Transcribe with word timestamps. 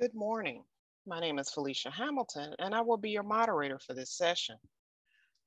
Good 0.00 0.14
morning. 0.14 0.64
My 1.06 1.20
name 1.20 1.38
is 1.38 1.50
Felicia 1.50 1.90
Hamilton, 1.90 2.54
and 2.58 2.74
I 2.74 2.80
will 2.80 2.96
be 2.96 3.10
your 3.10 3.22
moderator 3.22 3.78
for 3.78 3.92
this 3.92 4.16
session. 4.16 4.56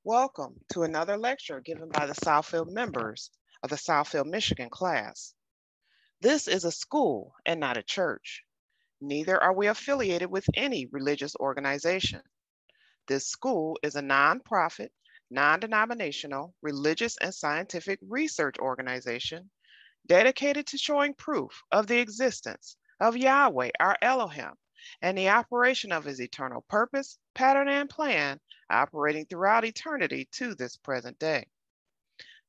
Welcome 0.04 0.60
to 0.72 0.84
another 0.84 1.16
lecture 1.16 1.60
given 1.60 1.88
by 1.88 2.06
the 2.06 2.14
Southfield 2.14 2.70
members 2.70 3.32
of 3.64 3.70
the 3.70 3.76
Southfield, 3.76 4.26
Michigan 4.26 4.70
class. 4.70 5.34
This 6.20 6.46
is 6.46 6.64
a 6.64 6.70
school 6.70 7.34
and 7.44 7.58
not 7.58 7.78
a 7.78 7.82
church. 7.82 8.44
Neither 9.00 9.42
are 9.42 9.52
we 9.52 9.66
affiliated 9.66 10.30
with 10.30 10.46
any 10.54 10.86
religious 10.86 11.34
organization. 11.40 12.20
This 13.08 13.26
school 13.26 13.76
is 13.82 13.96
a 13.96 14.02
nonprofit, 14.02 14.90
non-denominational, 15.32 16.54
religious 16.62 17.16
and 17.20 17.34
scientific 17.34 17.98
research 18.08 18.54
organization 18.60 19.50
dedicated 20.06 20.68
to 20.68 20.78
showing 20.78 21.12
proof 21.14 21.60
of 21.72 21.88
the 21.88 21.98
existence 21.98 22.76
of 23.00 23.16
Yahweh, 23.16 23.70
our 23.80 23.96
Elohim, 24.02 24.54
and 25.00 25.16
the 25.16 25.28
operation 25.28 25.92
of 25.92 26.04
his 26.04 26.20
eternal 26.20 26.62
purpose, 26.62 27.18
pattern, 27.34 27.68
and 27.68 27.88
plan 27.90 28.40
operating 28.70 29.26
throughout 29.26 29.64
eternity 29.64 30.28
to 30.32 30.54
this 30.54 30.76
present 30.76 31.18
day. 31.18 31.46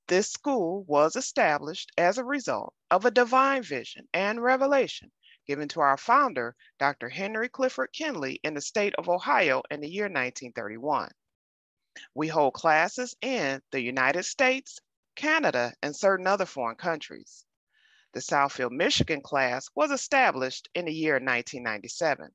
This 0.08 0.31
school 0.31 0.84
was 0.84 1.16
established 1.16 1.91
as 1.98 2.18
a 2.18 2.23
result 2.23 2.73
of 2.91 3.05
a 3.05 3.12
divine 3.12 3.63
vision 3.63 4.08
and 4.13 4.41
revelation 4.41 5.12
given 5.48 5.68
to 5.70 5.80
our 5.80 5.98
founder, 5.98 6.55
Dr. 6.80 7.09
Henry 7.09 7.49
Clifford 7.49 7.93
Kinley, 7.93 8.40
in 8.43 8.54
the 8.54 8.62
state 8.62 8.96
of 8.96 9.09
Ohio 9.09 9.62
in 9.70 9.80
the 9.80 9.90
year 9.90 10.05
1931. 10.05 11.12
We 12.13 12.27
hold 12.27 12.54
classes 12.54 13.16
in 13.21 13.62
the 13.71 13.82
United 13.82 14.23
States, 14.23 14.80
Canada, 15.16 15.73
and 15.82 15.96
certain 15.96 16.27
other 16.27 16.46
foreign 16.46 16.76
countries. 16.76 17.45
The 18.16 18.22
Southfield, 18.22 18.72
Michigan 18.72 19.20
class 19.20 19.70
was 19.76 19.92
established 19.92 20.70
in 20.74 20.86
the 20.86 20.94
year 20.94 21.16
1997. 21.16 22.32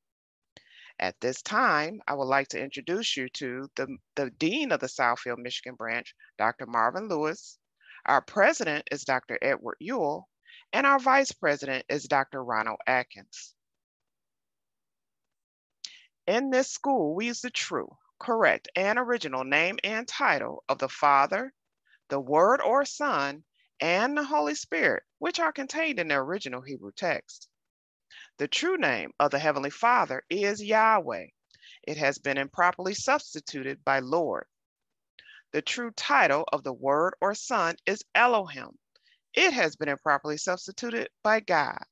At 0.98 1.18
this 1.22 1.40
time, 1.40 2.02
I 2.06 2.12
would 2.12 2.24
like 2.24 2.48
to 2.48 2.62
introduce 2.62 3.16
you 3.16 3.30
to 3.30 3.70
the, 3.76 3.96
the 4.14 4.28
Dean 4.28 4.72
of 4.72 4.80
the 4.80 4.88
Southfield, 4.88 5.38
Michigan 5.38 5.76
branch, 5.76 6.14
Dr. 6.36 6.66
Marvin 6.66 7.08
Lewis. 7.08 7.58
Our 8.04 8.20
president 8.20 8.88
is 8.92 9.06
Dr. 9.06 9.38
Edward 9.40 9.78
Ewell, 9.80 10.28
and 10.74 10.86
our 10.86 10.98
vice 10.98 11.32
president 11.32 11.86
is 11.88 12.04
Dr. 12.04 12.44
Ronald 12.44 12.80
Atkins. 12.86 13.54
In 16.26 16.50
this 16.50 16.70
school, 16.70 17.14
we 17.14 17.28
use 17.28 17.40
the 17.40 17.48
true, 17.48 17.96
correct, 18.18 18.68
and 18.76 18.98
original 18.98 19.44
name 19.44 19.78
and 19.82 20.06
title 20.06 20.62
of 20.68 20.76
the 20.76 20.90
Father, 20.90 21.54
the 22.10 22.20
Word 22.20 22.60
or 22.60 22.84
Son, 22.84 23.44
and 23.80 24.16
the 24.16 24.24
Holy 24.24 24.54
Spirit, 24.54 25.02
which 25.18 25.40
are 25.40 25.52
contained 25.52 25.98
in 25.98 26.08
the 26.08 26.16
original 26.16 26.60
Hebrew 26.60 26.92
text. 26.92 27.48
The 28.38 28.48
true 28.48 28.76
name 28.76 29.12
of 29.18 29.30
the 29.30 29.38
Heavenly 29.38 29.70
Father 29.70 30.22
is 30.30 30.62
Yahweh. 30.62 31.26
It 31.82 31.96
has 31.96 32.18
been 32.18 32.38
improperly 32.38 32.94
substituted 32.94 33.84
by 33.84 34.00
Lord. 34.00 34.46
The 35.52 35.62
true 35.62 35.90
title 35.92 36.44
of 36.52 36.62
the 36.62 36.72
Word 36.72 37.14
or 37.20 37.34
Son 37.34 37.76
is 37.86 38.04
Elohim. 38.14 38.78
It 39.34 39.52
has 39.52 39.76
been 39.76 39.88
improperly 39.88 40.36
substituted 40.36 41.08
by 41.22 41.40
God. 41.40 41.82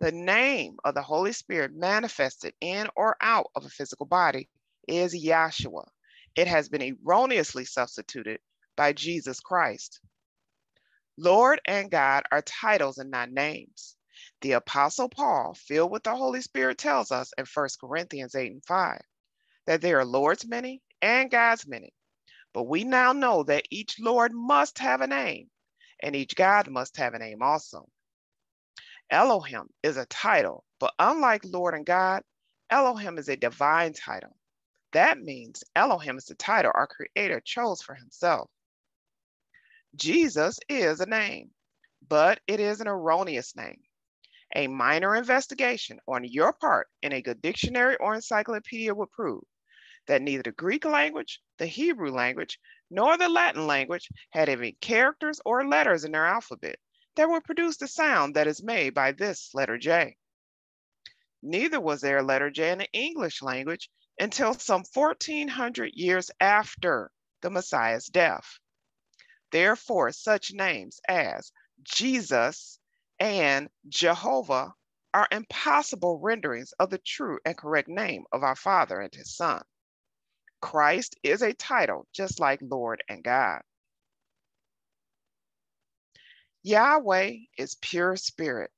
The 0.00 0.12
name 0.12 0.76
of 0.84 0.94
the 0.94 1.02
Holy 1.02 1.32
Spirit 1.32 1.74
manifested 1.74 2.54
in 2.60 2.88
or 2.96 3.16
out 3.20 3.50
of 3.54 3.64
a 3.64 3.70
physical 3.70 4.06
body 4.06 4.48
is 4.88 5.14
Yahshua. 5.14 5.86
It 6.36 6.48
has 6.48 6.68
been 6.68 6.82
erroneously 6.82 7.64
substituted 7.64 8.40
by 8.76 8.92
Jesus 8.92 9.40
Christ. 9.40 10.00
Lord 11.16 11.60
and 11.66 11.90
God 11.90 12.24
are 12.32 12.42
titles 12.42 12.98
and 12.98 13.10
not 13.10 13.30
names. 13.30 13.96
The 14.40 14.52
Apostle 14.52 15.08
Paul, 15.08 15.54
filled 15.54 15.90
with 15.90 16.02
the 16.02 16.14
Holy 16.14 16.40
Spirit, 16.40 16.78
tells 16.78 17.12
us 17.12 17.32
in 17.38 17.44
1 17.52 17.68
Corinthians 17.80 18.34
8 18.34 18.52
and 18.52 18.64
5 18.64 19.00
that 19.66 19.80
there 19.80 19.98
are 19.98 20.04
Lord's 20.04 20.46
many 20.46 20.82
and 21.00 21.30
God's 21.30 21.66
many. 21.66 21.92
But 22.52 22.64
we 22.64 22.84
now 22.84 23.12
know 23.12 23.42
that 23.44 23.66
each 23.70 23.98
Lord 23.98 24.32
must 24.32 24.78
have 24.78 25.00
a 25.00 25.06
name 25.06 25.48
and 26.00 26.14
each 26.14 26.36
God 26.36 26.68
must 26.68 26.96
have 26.96 27.14
a 27.14 27.18
name 27.18 27.42
also. 27.42 27.88
Elohim 29.10 29.68
is 29.82 29.96
a 29.96 30.06
title, 30.06 30.64
but 30.80 30.94
unlike 30.98 31.42
Lord 31.44 31.74
and 31.74 31.86
God, 31.86 32.22
Elohim 32.70 33.18
is 33.18 33.28
a 33.28 33.36
divine 33.36 33.92
title. 33.92 34.36
That 34.92 35.18
means 35.18 35.64
Elohim 35.76 36.16
is 36.16 36.24
the 36.24 36.34
title 36.34 36.72
our 36.74 36.86
Creator 36.86 37.40
chose 37.44 37.82
for 37.82 37.94
Himself. 37.94 38.50
Jesus 39.96 40.58
is 40.68 40.98
a 40.98 41.06
name, 41.06 41.50
but 42.08 42.40
it 42.48 42.58
is 42.58 42.80
an 42.80 42.88
erroneous 42.88 43.54
name. 43.54 43.80
A 44.56 44.66
minor 44.66 45.14
investigation 45.14 46.00
on 46.08 46.24
your 46.24 46.52
part 46.52 46.88
in 47.02 47.12
a 47.12 47.22
good 47.22 47.40
dictionary 47.40 47.96
or 47.96 48.14
encyclopedia 48.14 48.92
would 48.92 49.12
prove 49.12 49.44
that 50.06 50.20
neither 50.20 50.42
the 50.42 50.52
Greek 50.52 50.84
language, 50.84 51.40
the 51.58 51.66
Hebrew 51.66 52.10
language, 52.10 52.58
nor 52.90 53.16
the 53.16 53.28
Latin 53.28 53.66
language 53.66 54.08
had 54.30 54.48
any 54.48 54.72
characters 54.72 55.40
or 55.44 55.66
letters 55.66 56.04
in 56.04 56.12
their 56.12 56.26
alphabet 56.26 56.76
that 57.14 57.28
would 57.28 57.44
produce 57.44 57.76
the 57.76 57.86
sound 57.86 58.34
that 58.34 58.48
is 58.48 58.62
made 58.62 58.94
by 58.94 59.12
this 59.12 59.50
letter 59.54 59.78
J. 59.78 60.16
Neither 61.42 61.80
was 61.80 62.00
there 62.00 62.18
a 62.18 62.22
letter 62.22 62.50
J 62.50 62.72
in 62.72 62.78
the 62.78 62.92
English 62.92 63.42
language 63.42 63.88
until 64.18 64.54
some 64.54 64.82
1400 64.92 65.92
years 65.94 66.30
after 66.40 67.12
the 67.42 67.50
Messiah's 67.50 68.06
death. 68.06 68.58
Therefore, 69.54 70.10
such 70.10 70.52
names 70.52 71.00
as 71.06 71.52
Jesus 71.84 72.80
and 73.20 73.70
Jehovah 73.88 74.74
are 75.14 75.28
impossible 75.30 76.18
renderings 76.18 76.72
of 76.80 76.90
the 76.90 76.98
true 76.98 77.38
and 77.44 77.56
correct 77.56 77.86
name 77.86 78.24
of 78.32 78.42
our 78.42 78.56
Father 78.56 79.00
and 79.00 79.14
His 79.14 79.36
Son. 79.36 79.62
Christ 80.60 81.14
is 81.22 81.40
a 81.40 81.52
title 81.52 82.08
just 82.12 82.40
like 82.40 82.58
Lord 82.62 83.04
and 83.08 83.22
God. 83.22 83.62
Yahweh 86.64 87.36
is 87.56 87.76
pure 87.76 88.16
spirit, 88.16 88.72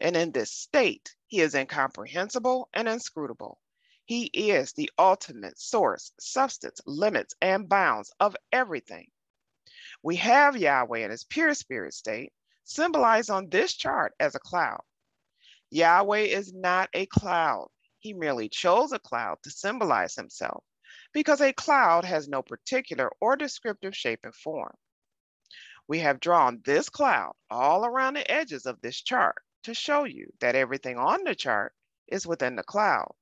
and 0.00 0.16
in 0.16 0.32
this 0.32 0.50
state, 0.50 1.14
He 1.28 1.40
is 1.40 1.54
incomprehensible 1.54 2.68
and 2.74 2.88
inscrutable. 2.88 3.60
He 4.06 4.24
is 4.24 4.72
the 4.72 4.90
ultimate 4.98 5.56
source, 5.60 6.10
substance, 6.18 6.80
limits, 6.84 7.36
and 7.40 7.68
bounds 7.68 8.12
of 8.18 8.34
everything 8.50 9.12
we 10.02 10.16
have 10.16 10.56
Yahweh 10.56 11.00
in 11.00 11.10
his 11.10 11.24
pure 11.24 11.54
spirit 11.54 11.94
state, 11.94 12.32
symbolized 12.64 13.30
on 13.30 13.48
this 13.48 13.74
chart 13.74 14.14
as 14.20 14.34
a 14.34 14.40
cloud. 14.40 14.82
Yahweh 15.70 16.20
is 16.20 16.52
not 16.52 16.88
a 16.94 17.06
cloud. 17.06 17.68
He 17.98 18.12
merely 18.12 18.48
chose 18.48 18.92
a 18.92 18.98
cloud 18.98 19.38
to 19.42 19.50
symbolize 19.50 20.14
himself 20.14 20.62
because 21.12 21.40
a 21.40 21.52
cloud 21.52 22.04
has 22.04 22.28
no 22.28 22.42
particular 22.42 23.10
or 23.20 23.36
descriptive 23.36 23.96
shape 23.96 24.20
and 24.22 24.34
form. 24.34 24.74
We 25.88 26.00
have 26.00 26.20
drawn 26.20 26.62
this 26.64 26.88
cloud 26.88 27.34
all 27.50 27.84
around 27.84 28.14
the 28.14 28.30
edges 28.30 28.66
of 28.66 28.80
this 28.80 29.00
chart 29.00 29.42
to 29.64 29.74
show 29.74 30.04
you 30.04 30.32
that 30.40 30.54
everything 30.54 30.98
on 30.98 31.24
the 31.24 31.34
chart 31.34 31.74
is 32.06 32.26
within 32.26 32.56
the 32.56 32.62
cloud. 32.62 33.12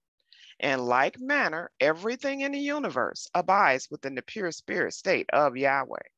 In 0.60 0.80
like 0.80 1.18
manner, 1.18 1.70
everything 1.80 2.42
in 2.42 2.52
the 2.52 2.58
universe 2.58 3.28
abides 3.34 3.90
within 3.90 4.14
the 4.14 4.22
pure 4.22 4.52
spirit 4.52 4.94
state 4.94 5.28
of 5.32 5.56
Yahweh. 5.56 6.08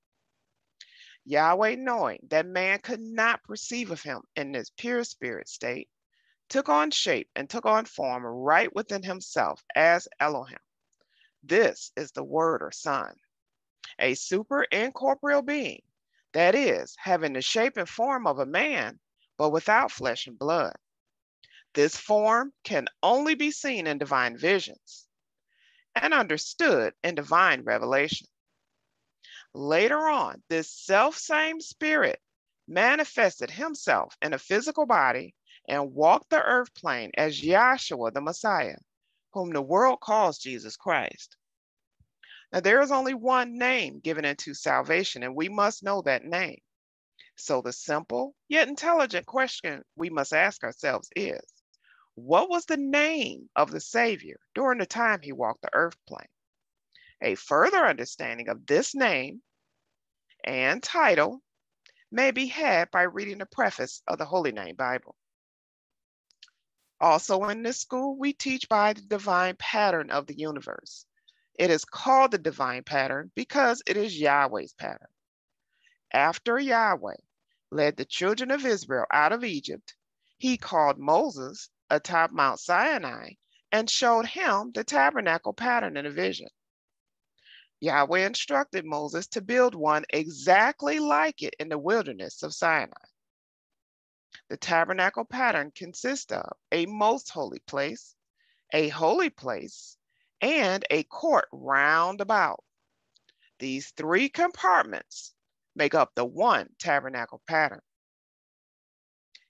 Yahweh, 1.28 1.74
knowing 1.74 2.20
that 2.28 2.46
man 2.46 2.78
could 2.78 3.00
not 3.00 3.42
perceive 3.42 3.90
of 3.90 4.00
him 4.00 4.22
in 4.36 4.54
his 4.54 4.70
pure 4.70 5.02
spirit 5.02 5.48
state, 5.48 5.88
took 6.48 6.68
on 6.68 6.92
shape 6.92 7.28
and 7.34 7.50
took 7.50 7.66
on 7.66 7.84
form 7.84 8.24
right 8.24 8.72
within 8.76 9.02
himself 9.02 9.60
as 9.74 10.06
Elohim. 10.20 10.60
This 11.42 11.90
is 11.96 12.12
the 12.12 12.22
Word 12.22 12.62
or 12.62 12.70
Son, 12.70 13.12
a 13.98 14.14
super 14.14 14.62
incorporeal 14.62 15.42
being, 15.42 15.82
that 16.32 16.54
is, 16.54 16.94
having 16.96 17.32
the 17.32 17.42
shape 17.42 17.76
and 17.76 17.88
form 17.88 18.28
of 18.28 18.38
a 18.38 18.46
man, 18.46 19.00
but 19.36 19.50
without 19.50 19.90
flesh 19.90 20.28
and 20.28 20.38
blood. 20.38 20.76
This 21.74 21.96
form 21.96 22.52
can 22.62 22.86
only 23.02 23.34
be 23.34 23.50
seen 23.50 23.88
in 23.88 23.98
divine 23.98 24.38
visions 24.38 25.08
and 25.96 26.14
understood 26.14 26.94
in 27.02 27.16
divine 27.16 27.62
revelation. 27.64 28.28
Later 29.58 30.06
on, 30.06 30.42
this 30.50 30.70
self 30.70 31.16
same 31.16 31.62
spirit 31.62 32.20
manifested 32.68 33.50
himself 33.50 34.14
in 34.20 34.34
a 34.34 34.38
physical 34.38 34.84
body 34.84 35.34
and 35.66 35.94
walked 35.94 36.28
the 36.28 36.42
earth 36.42 36.74
plane 36.74 37.10
as 37.16 37.40
Yahshua 37.40 38.12
the 38.12 38.20
Messiah, 38.20 38.76
whom 39.32 39.54
the 39.54 39.62
world 39.62 40.00
calls 40.00 40.36
Jesus 40.36 40.76
Christ. 40.76 41.38
Now, 42.52 42.60
there 42.60 42.82
is 42.82 42.92
only 42.92 43.14
one 43.14 43.56
name 43.56 43.98
given 44.00 44.26
into 44.26 44.52
salvation, 44.52 45.22
and 45.22 45.34
we 45.34 45.48
must 45.48 45.82
know 45.82 46.02
that 46.02 46.26
name. 46.26 46.60
So, 47.36 47.62
the 47.62 47.72
simple 47.72 48.34
yet 48.48 48.68
intelligent 48.68 49.24
question 49.24 49.82
we 49.96 50.10
must 50.10 50.34
ask 50.34 50.64
ourselves 50.64 51.08
is 51.16 51.40
what 52.14 52.50
was 52.50 52.66
the 52.66 52.76
name 52.76 53.48
of 53.56 53.70
the 53.70 53.80
Savior 53.80 54.38
during 54.54 54.80
the 54.80 54.84
time 54.86 55.22
he 55.22 55.32
walked 55.32 55.62
the 55.62 55.72
earth 55.72 55.96
plane? 56.06 56.28
A 57.22 57.36
further 57.36 57.86
understanding 57.86 58.50
of 58.50 58.66
this 58.66 58.94
name 58.94 59.42
and 60.46 60.82
title 60.82 61.42
may 62.10 62.30
be 62.30 62.46
had 62.46 62.90
by 62.90 63.02
reading 63.02 63.38
the 63.38 63.46
preface 63.46 64.02
of 64.06 64.18
the 64.18 64.24
Holy 64.24 64.52
Name 64.52 64.76
Bible. 64.76 65.16
Also 67.00 67.44
in 67.44 67.62
this 67.62 67.80
school, 67.80 68.16
we 68.16 68.32
teach 68.32 68.68
by 68.68 68.92
the 68.92 69.02
divine 69.02 69.56
pattern 69.58 70.10
of 70.10 70.26
the 70.26 70.38
universe. 70.38 71.04
It 71.58 71.70
is 71.70 71.84
called 71.84 72.30
the 72.30 72.38
divine 72.38 72.84
pattern 72.84 73.30
because 73.34 73.82
it 73.86 73.96
is 73.96 74.18
Yahweh's 74.18 74.72
pattern. 74.74 75.08
After 76.12 76.58
Yahweh 76.58 77.16
led 77.70 77.96
the 77.96 78.04
children 78.04 78.50
of 78.50 78.64
Israel 78.64 79.06
out 79.12 79.32
of 79.32 79.44
Egypt, 79.44 79.94
he 80.38 80.56
called 80.56 80.98
Moses 80.98 81.68
atop 81.90 82.30
Mount 82.30 82.60
Sinai 82.60 83.30
and 83.72 83.90
showed 83.90 84.26
him 84.26 84.70
the 84.72 84.84
tabernacle 84.84 85.52
pattern 85.52 85.96
in 85.96 86.06
a 86.06 86.10
vision. 86.10 86.48
Yahweh 87.80 88.26
instructed 88.26 88.84
Moses 88.84 89.26
to 89.28 89.40
build 89.40 89.74
one 89.74 90.04
exactly 90.10 90.98
like 90.98 91.42
it 91.42 91.54
in 91.58 91.68
the 91.68 91.78
wilderness 91.78 92.42
of 92.42 92.54
Sinai. 92.54 92.92
The 94.48 94.56
tabernacle 94.56 95.24
pattern 95.24 95.72
consists 95.74 96.32
of 96.32 96.52
a 96.72 96.86
most 96.86 97.30
holy 97.30 97.60
place, 97.60 98.14
a 98.72 98.88
holy 98.88 99.30
place, 99.30 99.96
and 100.40 100.84
a 100.90 101.02
court 101.04 101.48
round 101.52 102.20
about. 102.20 102.62
These 103.58 103.90
three 103.90 104.28
compartments 104.28 105.34
make 105.74 105.94
up 105.94 106.14
the 106.14 106.24
one 106.24 106.68
tabernacle 106.78 107.42
pattern. 107.46 107.82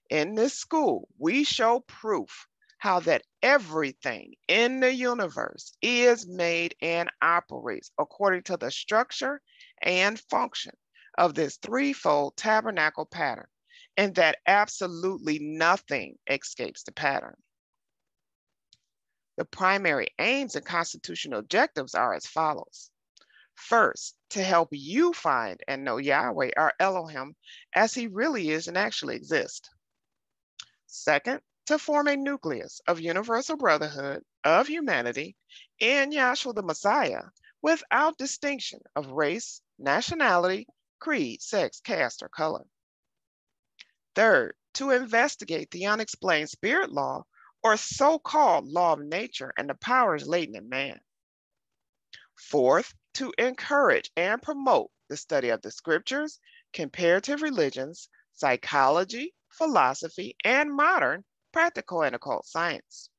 In 0.09 0.35
this 0.35 0.53
school, 0.53 1.07
we 1.17 1.43
show 1.43 1.81
proof 1.81 2.47
how 2.77 2.99
that 3.01 3.23
everything 3.41 4.33
in 4.47 4.79
the 4.79 4.93
universe 4.93 5.73
is 5.81 6.27
made 6.27 6.75
and 6.81 7.09
operates 7.21 7.91
according 7.97 8.43
to 8.43 8.57
the 8.57 8.69
structure 8.71 9.41
and 9.81 10.19
function 10.29 10.73
of 11.17 11.33
this 11.33 11.57
threefold 11.57 12.37
tabernacle 12.37 13.05
pattern 13.05 13.47
and 13.97 14.13
that 14.15 14.37
absolutely 14.45 15.39
nothing 15.39 16.15
escapes 16.29 16.83
the 16.83 16.91
pattern. 16.91 17.35
The 19.37 19.45
primary 19.45 20.09
aims 20.19 20.55
and 20.55 20.65
constitutional 20.65 21.39
objectives 21.39 21.95
are 21.95 22.13
as 22.13 22.25
follows. 22.25 22.91
First, 23.55 24.15
to 24.31 24.43
help 24.43 24.69
you 24.71 25.13
find 25.13 25.59
and 25.67 25.83
know 25.83 25.97
Yahweh, 25.97 26.51
our 26.57 26.73
Elohim, 26.79 27.35
as 27.73 27.93
he 27.93 28.07
really 28.07 28.51
is 28.51 28.67
and 28.67 28.77
actually 28.77 29.15
exists. 29.15 29.67
Second, 30.85 31.41
to 31.67 31.77
form 31.77 32.07
a 32.07 32.15
nucleus 32.15 32.79
of 32.87 33.01
universal 33.01 33.57
brotherhood 33.57 34.23
of 34.43 34.67
humanity 34.67 35.35
in 35.79 36.11
Yahshua 36.11 36.55
the 36.55 36.63
Messiah 36.63 37.23
without 37.61 38.17
distinction 38.17 38.79
of 38.95 39.07
race, 39.07 39.61
nationality, 39.77 40.65
creed, 40.99 41.41
sex, 41.41 41.81
caste, 41.81 42.23
or 42.23 42.29
color. 42.29 42.65
Third, 44.15 44.55
to 44.75 44.91
investigate 44.91 45.69
the 45.71 45.87
unexplained 45.87 46.49
spirit 46.49 46.91
law 46.91 47.23
or 47.61 47.75
so 47.75 48.17
called 48.17 48.65
law 48.65 48.93
of 48.93 48.99
nature 48.99 49.53
and 49.57 49.69
the 49.69 49.75
powers 49.75 50.25
latent 50.25 50.55
in 50.55 50.69
man. 50.69 50.99
Fourth, 52.35 52.93
to 53.15 53.33
encourage 53.37 54.09
and 54.15 54.41
promote 54.41 54.89
the 55.09 55.17
study 55.17 55.49
of 55.49 55.61
the 55.61 55.71
scriptures, 55.71 56.39
comparative 56.71 57.41
religions, 57.41 58.07
psychology, 58.33 59.33
philosophy, 59.49 60.35
and 60.45 60.71
modern 60.73 61.25
practical 61.57 62.03
and 62.03 62.13
occult 62.13 62.45
science. 62.45 63.09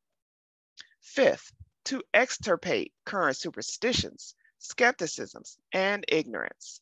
Fifth, 1.00 1.52
to 1.82 2.00
extirpate 2.14 2.92
current 3.04 3.36
superstitions, 3.36 4.36
skepticisms, 4.60 5.58
and 5.72 6.04
ignorance. 6.06 6.80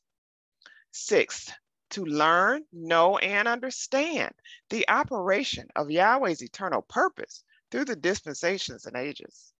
Sixth, 0.91 1.50
to 1.88 2.05
learn, 2.05 2.67
know, 2.73 3.17
and 3.17 3.49
understand 3.49 4.35
the 4.69 4.87
operation 4.91 5.67
of 5.75 5.91
Yahweh's 5.91 6.43
eternal 6.43 6.82
purpose 6.82 7.43
through 7.70 7.87
the 7.87 7.97
dispensations 7.97 8.85
and 8.85 8.94
ages. 8.94 9.55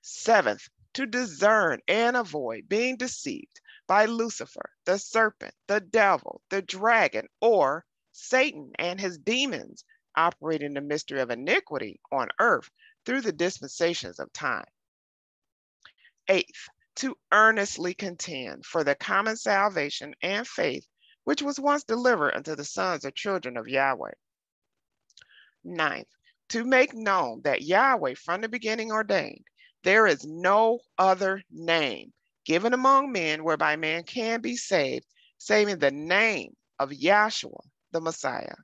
Seventh, 0.00 0.70
to 0.94 1.04
discern 1.04 1.82
and 1.86 2.16
avoid 2.16 2.66
being 2.66 2.96
deceived 2.96 3.60
by 3.86 4.06
Lucifer, 4.06 4.70
the 4.86 4.98
serpent, 4.98 5.52
the 5.66 5.82
devil, 5.82 6.40
the 6.48 6.62
dragon, 6.62 7.26
or 7.42 7.84
Satan 8.12 8.72
and 8.78 8.98
his 8.98 9.18
demons 9.18 9.84
operating 10.18 10.74
the 10.74 10.80
mystery 10.80 11.20
of 11.20 11.30
iniquity 11.30 12.00
on 12.10 12.28
earth 12.40 12.68
through 13.06 13.20
the 13.20 13.32
dispensations 13.32 14.18
of 14.18 14.32
time. 14.32 14.66
Eighth, 16.26 16.68
to 16.96 17.16
earnestly 17.32 17.94
contend 17.94 18.66
for 18.66 18.82
the 18.82 18.96
common 18.96 19.36
salvation 19.36 20.14
and 20.20 20.46
faith 20.46 20.84
which 21.22 21.42
was 21.42 21.60
once 21.60 21.84
delivered 21.84 22.34
unto 22.34 22.56
the 22.56 22.64
sons 22.64 23.04
or 23.04 23.10
children 23.12 23.56
of 23.56 23.68
Yahweh. 23.68 24.12
Ninth, 25.62 26.08
to 26.48 26.64
make 26.64 26.94
known 26.94 27.42
that 27.42 27.62
Yahweh 27.62 28.14
from 28.14 28.40
the 28.40 28.48
beginning 28.48 28.90
ordained, 28.90 29.44
there 29.84 30.06
is 30.06 30.24
no 30.24 30.80
other 30.98 31.42
name 31.50 32.12
given 32.44 32.72
among 32.72 33.12
men 33.12 33.44
whereby 33.44 33.76
man 33.76 34.02
can 34.02 34.40
be 34.40 34.56
saved, 34.56 35.06
saving 35.36 35.78
the 35.78 35.90
name 35.90 36.56
of 36.78 36.90
Yahshua, 36.90 37.60
the 37.92 38.00
Messiah. 38.00 38.56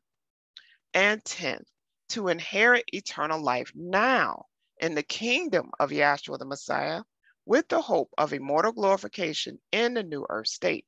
And 0.94 1.24
10 1.24 1.64
to 2.10 2.28
inherit 2.28 2.84
eternal 2.92 3.42
life 3.42 3.72
now 3.74 4.46
in 4.78 4.94
the 4.94 5.02
kingdom 5.02 5.70
of 5.80 5.90
Yahshua 5.90 6.38
the 6.38 6.44
Messiah 6.44 7.02
with 7.44 7.68
the 7.68 7.82
hope 7.82 8.10
of 8.16 8.32
immortal 8.32 8.72
glorification 8.72 9.60
in 9.72 9.94
the 9.94 10.02
new 10.02 10.24
earth 10.28 10.48
state. 10.48 10.86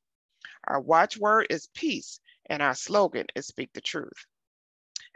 Our 0.65 0.79
watchword 0.79 1.47
is 1.49 1.67
peace, 1.73 2.19
and 2.49 2.61
our 2.61 2.73
slogan 2.73 3.27
is 3.35 3.47
speak 3.47 3.71
the 3.73 3.81
truth. 3.81 4.25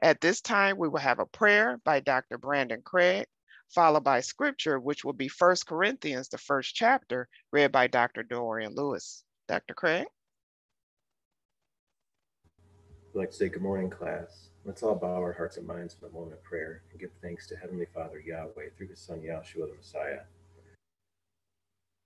At 0.01 0.21
this 0.21 0.41
time, 0.41 0.77
we 0.77 0.89
will 0.89 0.99
have 0.99 1.19
a 1.19 1.25
prayer 1.25 1.77
by 1.83 1.99
Dr. 1.99 2.38
Brandon 2.38 2.81
Craig, 2.81 3.27
followed 3.69 4.03
by 4.03 4.21
scripture, 4.21 4.79
which 4.79 5.03
will 5.05 5.13
be 5.13 5.27
First 5.27 5.67
Corinthians, 5.67 6.29
the 6.29 6.38
first 6.38 6.75
chapter, 6.75 7.29
read 7.51 7.71
by 7.71 7.88
Dr. 7.88 8.23
Dorian 8.23 8.75
Lewis. 8.75 9.23
Dr. 9.47 9.73
Craig? 9.73 10.07
I'd 13.13 13.17
like 13.17 13.31
to 13.31 13.35
say 13.35 13.49
good 13.49 13.61
morning, 13.61 13.89
class. 13.89 14.50
Let's 14.63 14.83
all 14.83 14.93
bow 14.93 15.15
our 15.15 15.33
hearts 15.33 15.57
and 15.57 15.65
minds 15.65 15.97
in 15.99 16.07
a 16.07 16.11
moment 16.11 16.33
of 16.33 16.43
prayer 16.43 16.83
and 16.91 16.99
give 16.99 17.09
thanks 17.19 17.47
to 17.47 17.55
Heavenly 17.55 17.87
Father 17.95 18.19
Yahweh 18.19 18.69
through 18.77 18.89
His 18.89 18.99
Son 18.99 19.19
Yahshua 19.19 19.67
the 19.67 19.75
Messiah. 19.75 20.19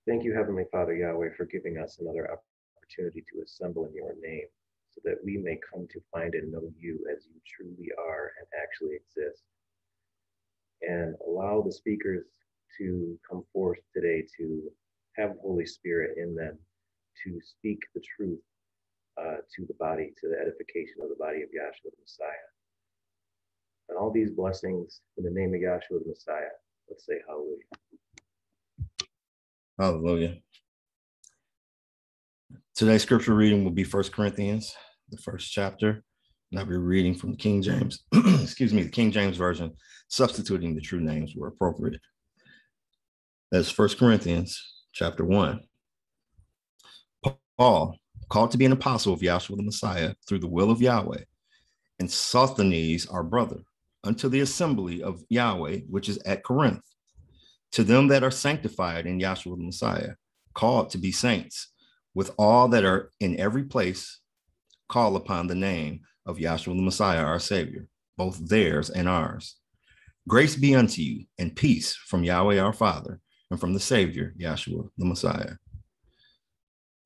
Thank 0.08 0.24
you, 0.24 0.32
Heavenly 0.34 0.64
Father 0.72 0.94
Yahweh, 0.94 1.34
for 1.36 1.44
giving 1.44 1.76
us 1.76 1.98
another 2.00 2.30
opportunity 2.78 3.22
to 3.30 3.42
assemble 3.42 3.84
in 3.84 3.94
your 3.94 4.14
name 4.22 4.46
so 4.88 5.02
that 5.04 5.18
we 5.22 5.36
may 5.36 5.58
come 5.70 5.86
to 5.92 6.00
find 6.10 6.34
and 6.34 6.50
know 6.50 6.62
you 6.78 7.04
as 7.14 7.26
you 7.26 7.38
truly 7.44 7.90
are 7.98 8.32
and 8.38 8.46
actually 8.62 8.94
exist. 8.94 9.42
And 10.80 11.14
allow 11.26 11.60
the 11.60 11.72
speakers 11.72 12.24
to 12.78 13.18
come 13.28 13.44
forth 13.52 13.80
today 13.92 14.24
to 14.38 14.62
have 15.18 15.34
Holy 15.42 15.66
Spirit 15.66 16.16
in 16.16 16.34
them 16.34 16.56
to 17.22 17.38
speak 17.42 17.82
the 17.94 18.00
truth 18.16 18.40
uh, 19.20 19.36
to 19.54 19.66
the 19.66 19.74
body, 19.74 20.12
to 20.20 20.28
the 20.28 20.38
edification 20.38 21.02
of 21.02 21.08
the 21.08 21.16
body 21.18 21.42
of 21.42 21.48
Yahshua 21.48 21.84
the 21.84 22.02
Messiah. 22.02 22.48
And 23.88 23.98
all 23.98 24.10
these 24.10 24.30
blessings 24.30 25.00
in 25.16 25.24
the 25.24 25.30
name 25.30 25.54
of 25.54 25.60
Yahshua 25.60 26.02
the 26.02 26.08
Messiah. 26.08 26.54
Let's 26.88 27.06
say 27.06 27.20
hallelujah. 27.26 27.64
Hallelujah. 29.78 30.36
Today's 32.74 33.02
scripture 33.02 33.34
reading 33.34 33.64
will 33.64 33.70
be 33.70 33.84
First 33.84 34.12
Corinthians, 34.12 34.74
the 35.10 35.16
first 35.18 35.52
chapter. 35.52 36.02
And 36.50 36.60
I'll 36.60 36.66
be 36.66 36.76
reading 36.76 37.14
from 37.14 37.32
the 37.32 37.36
King 37.36 37.60
James, 37.60 38.04
excuse 38.42 38.72
me, 38.72 38.82
the 38.82 38.90
King 38.90 39.10
James 39.10 39.36
Version, 39.36 39.72
substituting 40.08 40.74
the 40.74 40.80
true 40.80 41.00
names 41.00 41.32
where 41.34 41.48
appropriate. 41.48 42.00
That's 43.50 43.70
First 43.70 43.98
Corinthians 43.98 44.60
chapter 44.92 45.24
1. 45.24 45.60
Paul, 47.58 47.96
called 48.28 48.50
to 48.50 48.58
be 48.58 48.64
an 48.64 48.72
apostle 48.72 49.12
of 49.12 49.20
Yahshua 49.20 49.56
the 49.56 49.62
Messiah 49.62 50.14
through 50.26 50.40
the 50.40 50.48
will 50.48 50.70
of 50.70 50.82
Yahweh, 50.82 51.24
and 51.98 52.10
Sosthenes, 52.10 53.06
our 53.06 53.22
brother, 53.22 53.62
unto 54.04 54.28
the 54.28 54.40
assembly 54.40 55.02
of 55.02 55.22
Yahweh, 55.28 55.80
which 55.88 56.08
is 56.08 56.18
at 56.18 56.44
Corinth, 56.44 56.84
to 57.72 57.84
them 57.84 58.08
that 58.08 58.22
are 58.22 58.30
sanctified 58.30 59.06
in 59.06 59.18
Yahshua 59.18 59.56
the 59.56 59.64
Messiah, 59.64 60.14
called 60.54 60.90
to 60.90 60.98
be 60.98 61.12
saints 61.12 61.68
with 62.14 62.30
all 62.38 62.68
that 62.68 62.84
are 62.84 63.10
in 63.20 63.38
every 63.38 63.64
place, 63.64 64.20
call 64.88 65.16
upon 65.16 65.46
the 65.46 65.54
name 65.54 66.00
of 66.24 66.38
Yahshua 66.38 66.76
the 66.76 66.82
Messiah, 66.82 67.22
our 67.22 67.38
Savior, 67.38 67.88
both 68.16 68.48
theirs 68.48 68.90
and 68.90 69.08
ours. 69.08 69.56
Grace 70.28 70.56
be 70.56 70.74
unto 70.74 71.02
you 71.02 71.24
and 71.38 71.54
peace 71.54 71.94
from 71.94 72.24
Yahweh 72.24 72.58
our 72.58 72.72
Father 72.72 73.20
and 73.50 73.60
from 73.60 73.74
the 73.74 73.80
Savior, 73.80 74.34
Yahshua 74.40 74.88
the 74.98 75.04
Messiah. 75.04 75.52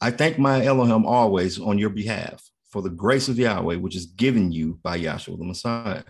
I 0.00 0.10
thank 0.10 0.38
my 0.38 0.64
Elohim 0.64 1.04
always 1.04 1.60
on 1.60 1.78
your 1.78 1.90
behalf 1.90 2.42
for 2.70 2.82
the 2.82 2.90
grace 2.90 3.28
of 3.28 3.38
Yahweh, 3.38 3.76
which 3.76 3.96
is 3.96 4.06
given 4.06 4.52
you 4.52 4.78
by 4.82 4.98
Yahshua 4.98 5.38
the 5.38 5.44
Messiah, 5.44 6.04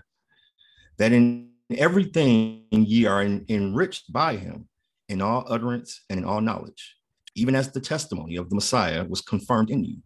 that 0.98 1.12
in 1.12 1.50
everything 1.70 2.64
ye 2.70 3.06
are 3.06 3.22
enriched 3.22 4.12
by 4.12 4.36
him 4.36 4.68
in 5.08 5.20
all 5.20 5.44
utterance 5.48 6.02
and 6.08 6.20
in 6.20 6.24
all 6.24 6.40
knowledge 6.40 6.96
even 7.34 7.54
as 7.54 7.70
the 7.70 7.80
testimony 7.80 8.36
of 8.36 8.48
the 8.48 8.54
Messiah 8.54 9.04
was 9.04 9.20
confirmed 9.20 9.70
in 9.70 9.84
you, 9.84 9.98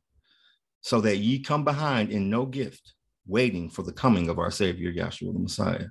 so 0.81 1.01
that 1.01 1.19
ye 1.19 1.41
come 1.41 1.65
behind 1.65 2.11
in 2.11 2.31
no 2.31 2.47
gift, 2.47 2.95
waiting 3.27 3.71
for 3.71 3.83
the 3.83 3.93
coming 3.93 4.29
of 4.29 4.39
our 4.39 4.51
Savior, 4.51 4.93
Yahshua 4.93 5.33
the 5.33 5.39
Messiah, 5.39 5.87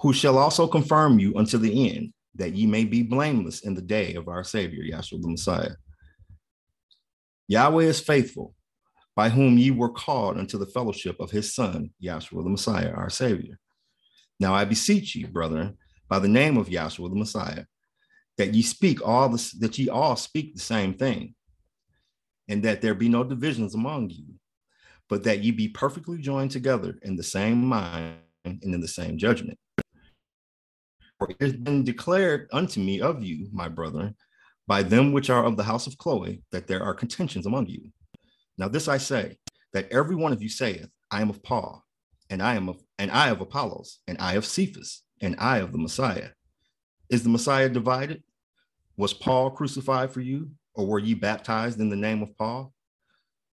who 0.00 0.12
shall 0.12 0.36
also 0.38 0.66
confirm 0.66 1.18
you 1.18 1.36
unto 1.36 1.56
the 1.58 1.90
end, 1.90 2.12
that 2.36 2.54
ye 2.54 2.66
may 2.66 2.84
be 2.84 3.02
blameless 3.02 3.60
in 3.60 3.74
the 3.74 3.82
day 3.82 4.14
of 4.14 4.28
our 4.28 4.44
Savior, 4.44 4.82
Yahshua 4.82 5.20
the 5.20 5.28
Messiah. 5.28 5.74
Yahweh 7.48 7.84
is 7.84 8.00
faithful, 8.00 8.54
by 9.14 9.28
whom 9.28 9.56
ye 9.56 9.70
were 9.70 9.88
called 9.88 10.36
unto 10.36 10.58
the 10.58 10.66
fellowship 10.66 11.18
of 11.20 11.30
his 11.30 11.54
Son, 11.54 11.90
Yahshua 12.02 12.42
the 12.42 12.50
Messiah, 12.50 12.92
our 12.92 13.10
Savior. 13.10 13.58
Now 14.38 14.54
I 14.54 14.64
beseech 14.64 15.14
you, 15.14 15.28
brethren, 15.28 15.78
by 16.08 16.18
the 16.18 16.28
name 16.28 16.56
of 16.56 16.68
Yahshua 16.68 17.08
the 17.08 17.16
Messiah, 17.16 17.64
that 18.36 18.54
ye 18.54 18.62
speak 18.62 19.06
all 19.06 19.28
this, 19.28 19.52
that 19.52 19.78
ye 19.78 19.88
all 19.88 20.16
speak 20.16 20.54
the 20.54 20.60
same 20.60 20.94
thing, 20.94 21.34
and 22.48 22.62
that 22.62 22.82
there 22.82 22.94
be 22.94 23.08
no 23.08 23.24
divisions 23.24 23.74
among 23.74 24.10
you, 24.10 24.34
but 25.08 25.24
that 25.24 25.42
ye 25.42 25.50
be 25.50 25.68
perfectly 25.68 26.18
joined 26.18 26.50
together 26.50 26.98
in 27.02 27.16
the 27.16 27.22
same 27.22 27.64
mind 27.64 28.16
and 28.44 28.62
in 28.62 28.80
the 28.80 28.88
same 28.88 29.16
judgment. 29.16 29.58
For 31.18 31.30
it 31.30 31.36
has 31.40 31.54
been 31.54 31.84
declared 31.84 32.48
unto 32.52 32.80
me 32.80 33.00
of 33.00 33.24
you, 33.24 33.48
my 33.52 33.68
brethren, 33.68 34.14
by 34.66 34.82
them 34.82 35.12
which 35.12 35.30
are 35.30 35.44
of 35.44 35.56
the 35.56 35.64
house 35.64 35.86
of 35.86 35.96
Chloe, 35.96 36.42
that 36.52 36.66
there 36.66 36.82
are 36.82 36.94
contentions 36.94 37.46
among 37.46 37.66
you. 37.66 37.90
Now 38.58 38.68
this 38.68 38.88
I 38.88 38.98
say, 38.98 39.38
that 39.72 39.90
every 39.90 40.16
one 40.16 40.32
of 40.32 40.42
you 40.42 40.48
saith, 40.48 40.88
I 41.10 41.20
am 41.22 41.30
of 41.30 41.42
Paul, 41.42 41.84
and 42.30 42.42
I 42.42 42.54
am 42.54 42.68
of, 42.68 42.82
and 42.98 43.10
I 43.10 43.28
of 43.28 43.40
Apollos, 43.40 44.00
and 44.06 44.16
I 44.20 44.34
of 44.34 44.44
Cephas, 44.44 45.02
and 45.20 45.36
I 45.38 45.58
of 45.58 45.72
the 45.72 45.78
Messiah. 45.78 46.30
Is 47.08 47.22
the 47.22 47.28
Messiah 47.28 47.68
divided? 47.68 48.22
Was 48.96 49.14
Paul 49.14 49.50
crucified 49.50 50.10
for 50.10 50.20
you, 50.20 50.50
or 50.74 50.86
were 50.86 50.98
ye 50.98 51.14
baptized 51.14 51.80
in 51.80 51.90
the 51.90 51.96
name 51.96 52.22
of 52.22 52.36
Paul? 52.36 52.72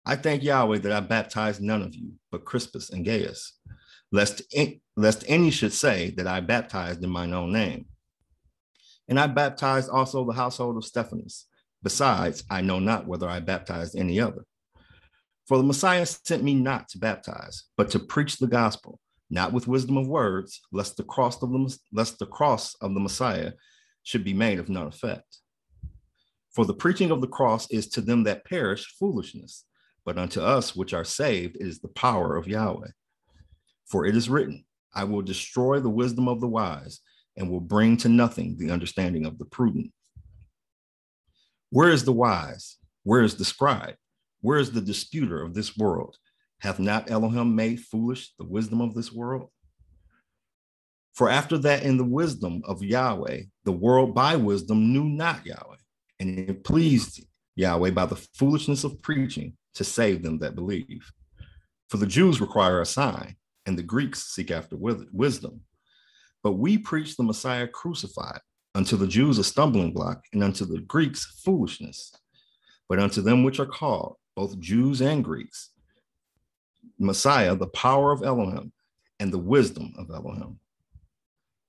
I 0.05 0.15
thank 0.15 0.43
Yahweh 0.43 0.79
that 0.79 0.91
I 0.91 0.99
baptized 0.99 1.61
none 1.61 1.81
of 1.81 1.95
you, 1.95 2.13
but 2.31 2.45
Crispus 2.45 2.89
and 2.89 3.05
Gaius, 3.05 3.53
lest, 4.11 4.41
lest 4.99 5.23
any 5.27 5.49
should 5.49 5.73
say 5.73 6.11
that 6.11 6.27
I 6.27 6.41
baptized 6.41 7.03
in 7.03 7.09
mine 7.09 7.33
own 7.33 7.53
name. 7.53 7.85
And 9.07 9.19
I 9.19 9.27
baptized 9.27 9.89
also 9.89 10.25
the 10.25 10.33
household 10.33 10.77
of 10.77 10.83
Stephanus. 10.83 11.47
Besides, 11.81 12.43
I 12.49 12.61
know 12.61 12.79
not 12.79 13.07
whether 13.07 13.27
I 13.29 13.39
baptized 13.39 13.95
any 13.95 14.19
other. 14.19 14.45
For 15.47 15.57
the 15.57 15.63
Messiah 15.63 16.05
sent 16.05 16.43
me 16.43 16.53
not 16.53 16.89
to 16.89 16.99
baptize, 16.99 17.63
but 17.77 17.89
to 17.91 17.99
preach 17.99 18.37
the 18.37 18.47
gospel, 18.47 18.99
not 19.29 19.53
with 19.53 19.67
wisdom 19.67 19.97
of 19.97 20.07
words, 20.07 20.59
lest 20.71 20.97
the 20.97 21.03
cross 21.03 21.41
of 21.41 21.51
the, 21.51 21.77
lest 21.93 22.19
the 22.19 22.25
cross 22.25 22.75
of 22.81 22.93
the 22.93 22.99
Messiah 22.99 23.53
should 24.03 24.23
be 24.23 24.33
made 24.33 24.59
of 24.59 24.69
none 24.69 24.87
effect. 24.87 25.37
For 26.53 26.65
the 26.65 26.73
preaching 26.73 27.09
of 27.09 27.21
the 27.21 27.27
cross 27.27 27.71
is 27.71 27.87
to 27.89 28.01
them 28.01 28.23
that 28.23 28.45
perish 28.45 28.93
foolishness, 28.99 29.65
but 30.05 30.17
unto 30.17 30.41
us 30.41 30.75
which 30.75 30.93
are 30.93 31.05
saved 31.05 31.55
is 31.59 31.79
the 31.79 31.87
power 31.87 32.35
of 32.35 32.47
Yahweh. 32.47 32.89
For 33.87 34.05
it 34.05 34.15
is 34.15 34.29
written, 34.29 34.65
I 34.93 35.03
will 35.03 35.21
destroy 35.21 35.79
the 35.79 35.89
wisdom 35.89 36.27
of 36.27 36.41
the 36.41 36.47
wise 36.47 36.99
and 37.37 37.49
will 37.49 37.59
bring 37.59 37.97
to 37.97 38.09
nothing 38.09 38.57
the 38.57 38.71
understanding 38.71 39.25
of 39.25 39.37
the 39.37 39.45
prudent. 39.45 39.91
Where 41.69 41.89
is 41.89 42.03
the 42.03 42.13
wise? 42.13 42.77
Where 43.03 43.21
is 43.21 43.35
the 43.35 43.45
scribe? 43.45 43.95
Where 44.41 44.59
is 44.59 44.71
the 44.71 44.81
disputer 44.81 45.41
of 45.41 45.53
this 45.53 45.77
world? 45.77 46.17
Hath 46.59 46.79
not 46.79 47.09
Elohim 47.09 47.55
made 47.55 47.79
foolish 47.79 48.33
the 48.37 48.45
wisdom 48.45 48.81
of 48.81 48.93
this 48.93 49.11
world? 49.11 49.49
For 51.13 51.29
after 51.29 51.57
that, 51.59 51.83
in 51.83 51.97
the 51.97 52.05
wisdom 52.05 52.61
of 52.65 52.81
Yahweh, 52.81 53.41
the 53.65 53.71
world 53.71 54.15
by 54.15 54.35
wisdom 54.35 54.93
knew 54.93 55.03
not 55.03 55.45
Yahweh, 55.45 55.77
and 56.19 56.39
it 56.39 56.63
pleased 56.63 57.25
Yahweh 57.55 57.91
by 57.91 58.05
the 58.05 58.15
foolishness 58.15 58.83
of 58.83 59.01
preaching 59.01 59.53
to 59.75 59.83
save 59.83 60.23
them 60.23 60.39
that 60.39 60.55
believe. 60.55 61.11
For 61.89 61.97
the 61.97 62.07
Jews 62.07 62.39
require 62.39 62.81
a 62.81 62.85
sign, 62.85 63.35
and 63.69 63.77
the 63.77 63.83
Greeks 63.83 64.33
seek 64.33 64.49
after 64.49 64.75
wisdom. 64.75 65.61
But 66.41 66.53
we 66.53 66.79
preach 66.79 67.15
the 67.15 67.23
Messiah 67.23 67.67
crucified, 67.67 68.39
unto 68.73 68.97
the 68.97 69.05
Jews 69.05 69.37
a 69.37 69.43
stumbling 69.43 69.93
block, 69.93 70.23
and 70.33 70.43
unto 70.43 70.65
the 70.65 70.79
Greeks 70.79 71.39
foolishness. 71.45 72.11
But 72.87 72.97
unto 72.97 73.21
them 73.21 73.43
which 73.43 73.59
are 73.59 73.67
called, 73.67 74.15
both 74.35 74.59
Jews 74.59 75.03
and 75.03 75.23
Greeks, 75.23 75.69
Messiah, 76.97 77.55
the 77.55 77.67
power 77.67 78.11
of 78.11 78.23
Elohim, 78.23 78.73
and 79.19 79.31
the 79.31 79.37
wisdom 79.37 79.93
of 79.99 80.09
Elohim. 80.09 80.59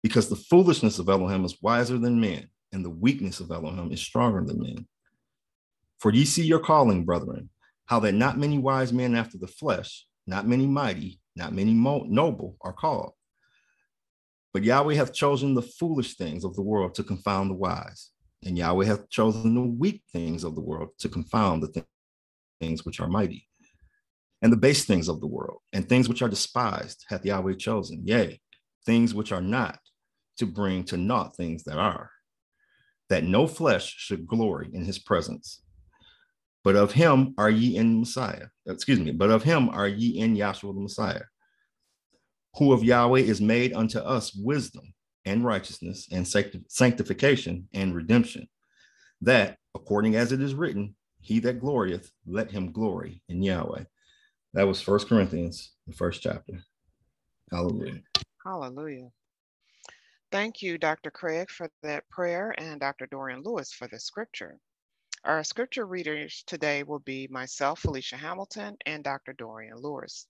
Because 0.03 0.31
the 0.31 0.37
foolishness 0.37 0.99
of 0.99 1.11
Elohim 1.11 1.45
is 1.45 1.61
wiser 1.61 1.99
than 1.99 2.19
men, 2.19 2.49
and 2.73 2.83
the 2.83 2.89
weakness 2.89 3.41
of 3.41 3.51
Elohim 3.51 3.93
is 3.93 4.01
stronger 4.01 4.43
than 4.43 4.63
men. 4.63 4.87
For 5.99 6.11
ye 6.11 6.25
see 6.25 6.45
your 6.45 6.61
calling, 6.61 7.05
brethren, 7.05 7.51
how 7.85 8.01
that 8.01 8.15
not 8.15 8.39
many 8.39 8.57
wise 8.57 8.91
men 8.91 9.15
after 9.15 9.37
the 9.37 9.49
flesh, 9.49 10.07
not 10.27 10.49
many 10.49 10.67
mighty, 10.67 11.20
not 11.37 11.55
many 11.55 11.73
noble 11.73 12.57
are 12.61 12.73
called. 12.73 13.13
But 14.53 14.65
Yahweh 14.65 14.95
hath 14.95 15.13
chosen 15.13 15.55
the 15.55 15.63
foolish 15.63 16.17
things 16.17 16.45
of 16.45 16.55
the 16.57 16.63
world 16.63 16.95
to 16.97 17.05
confound 17.05 17.51
the 17.51 17.55
wise, 17.55 18.11
and 18.45 18.59
Yahweh 18.59 18.87
hath 18.87 19.09
chosen 19.09 19.55
the 19.55 19.61
weak 19.61 20.03
things 20.13 20.43
of 20.45 20.55
the 20.55 20.61
world 20.61 20.91
to 20.99 21.09
confound 21.09 21.63
the 21.63 21.85
things 22.61 22.85
which 22.85 23.01
are 23.01 23.09
mighty, 23.09 23.47
and 24.43 24.53
the 24.53 24.57
base 24.57 24.85
things 24.85 25.09
of 25.09 25.21
the 25.21 25.27
world, 25.27 25.61
and 25.73 25.89
things 25.89 26.09
which 26.09 26.23
are 26.23 26.29
despised 26.29 27.05
hath 27.09 27.25
Yahweh 27.25 27.55
chosen, 27.55 28.03
yea, 28.05 28.41
things 28.85 29.15
which 29.15 29.31
are 29.31 29.43
not, 29.43 29.79
to 30.39 30.47
bring 30.47 30.83
to 30.85 30.97
naught 30.97 31.37
things 31.37 31.65
that 31.65 31.79
are, 31.79 32.11
that 33.09 33.25
no 33.25 33.47
flesh 33.47 33.95
should 33.97 34.27
glory 34.27 34.69
in 34.73 34.85
his 34.85 34.99
presence. 34.99 35.63
But 36.63 36.77
of 36.77 36.93
him 36.93 37.35
are 37.39 37.51
ye 37.51 37.77
in 37.77 38.01
Messiah, 38.01 38.49
excuse 38.67 39.01
me, 39.01 39.13
but 39.13 39.31
of 39.31 39.43
him 39.43 39.71
are 39.71 39.89
ye 39.89 40.19
in 40.19 40.37
Yahshua 40.37 40.75
the 40.75 40.81
Messiah, 40.81 41.23
who 42.57 42.73
of 42.73 42.85
Yahweh 42.85 43.21
is 43.21 43.41
made 43.41 43.73
unto 43.73 43.99
us 43.99 44.35
wisdom 44.35 44.93
and 45.25 45.45
righteousness 45.45 46.09
and 46.13 46.29
sanctification 46.69 47.69
and 47.73 47.95
redemption, 47.95 48.49
that 49.23 49.57
according 49.75 50.17
as 50.17 50.33
it 50.33 50.43
is 50.43 50.55
written, 50.55 50.97
he 51.21 51.39
that 51.41 51.61
glorieth, 51.61 52.11
let 52.27 52.51
him 52.51 52.73
glory 52.73 53.23
in 53.29 53.43
Yahweh. 53.43 53.85
That 54.55 54.67
was 54.67 54.83
First 54.83 55.09
Corinthians, 55.09 55.73
the 55.87 55.95
first 55.95 56.23
chapter. 56.23 56.65
Hallelujah. 57.51 58.01
Hallelujah. 58.45 59.09
Thank 60.33 60.63
you, 60.63 60.79
Dr. 60.79 61.11
Craig, 61.11 61.51
for 61.51 61.69
that 61.83 62.09
prayer, 62.09 62.55
and 62.59 62.81
Dr. 62.81 63.07
Dorian 63.07 63.43
Lewis 63.43 63.73
for 63.73 63.89
the 63.89 63.99
scripture. 63.99 64.59
Our 65.25 65.45
scripture 65.45 65.85
readers 65.85 66.43
today 66.47 66.83
will 66.83 66.99
be 66.99 67.29
myself, 67.29 67.81
Felicia 67.81 68.17
Hamilton, 68.17 68.79
and 68.87 69.05
Dr. 69.05 69.35
Dorian 69.35 69.77
Lewis. 69.77 70.27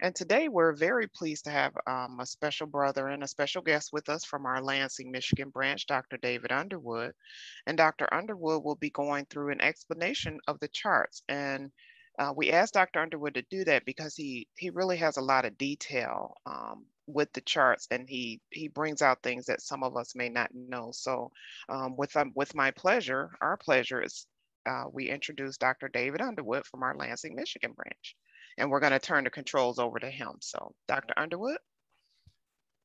And 0.00 0.14
today 0.14 0.48
we're 0.48 0.74
very 0.74 1.08
pleased 1.08 1.44
to 1.44 1.50
have 1.50 1.72
um, 1.86 2.20
a 2.20 2.26
special 2.26 2.66
brother 2.66 3.08
and 3.08 3.22
a 3.22 3.28
special 3.28 3.62
guest 3.62 3.90
with 3.90 4.10
us 4.10 4.24
from 4.24 4.44
our 4.44 4.62
Lansing, 4.62 5.10
Michigan 5.10 5.48
branch, 5.48 5.86
Dr. 5.86 6.18
David 6.18 6.52
Underwood. 6.52 7.14
And 7.66 7.78
Dr. 7.78 8.12
Underwood 8.12 8.62
will 8.62 8.76
be 8.76 8.90
going 8.90 9.24
through 9.26 9.50
an 9.50 9.62
explanation 9.62 10.40
of 10.46 10.60
the 10.60 10.68
charts. 10.68 11.22
And 11.28 11.72
uh, 12.18 12.34
we 12.36 12.52
asked 12.52 12.74
Dr. 12.74 13.00
Underwood 13.00 13.34
to 13.34 13.42
do 13.42 13.64
that 13.64 13.86
because 13.86 14.14
he 14.14 14.46
he 14.56 14.68
really 14.68 14.98
has 14.98 15.16
a 15.16 15.22
lot 15.22 15.46
of 15.46 15.56
detail 15.56 16.36
um, 16.44 16.84
with 17.06 17.32
the 17.32 17.40
charts, 17.40 17.86
and 17.90 18.08
he 18.08 18.40
he 18.50 18.68
brings 18.68 19.02
out 19.02 19.22
things 19.22 19.46
that 19.46 19.60
some 19.60 19.82
of 19.82 19.96
us 19.96 20.14
may 20.14 20.28
not 20.28 20.50
know. 20.54 20.90
So, 20.92 21.30
um, 21.68 21.96
with 21.96 22.16
um, 22.16 22.32
with 22.34 22.54
my 22.54 22.70
pleasure, 22.70 23.30
our 23.40 23.56
pleasure 23.56 24.02
is 24.02 24.26
uh, 24.66 24.84
we 24.92 25.10
introduce 25.10 25.56
Dr. 25.56 25.88
David 25.88 26.20
Underwood 26.20 26.66
from 26.66 26.82
our 26.82 26.96
Lansing, 26.96 27.34
Michigan 27.34 27.72
branch 27.72 28.16
and 28.58 28.70
we're 28.70 28.80
going 28.80 28.92
to 28.92 28.98
turn 28.98 29.24
the 29.24 29.30
controls 29.30 29.78
over 29.78 29.98
to 29.98 30.10
him. 30.10 30.32
So, 30.40 30.74
Dr. 30.88 31.14
Underwood. 31.16 31.58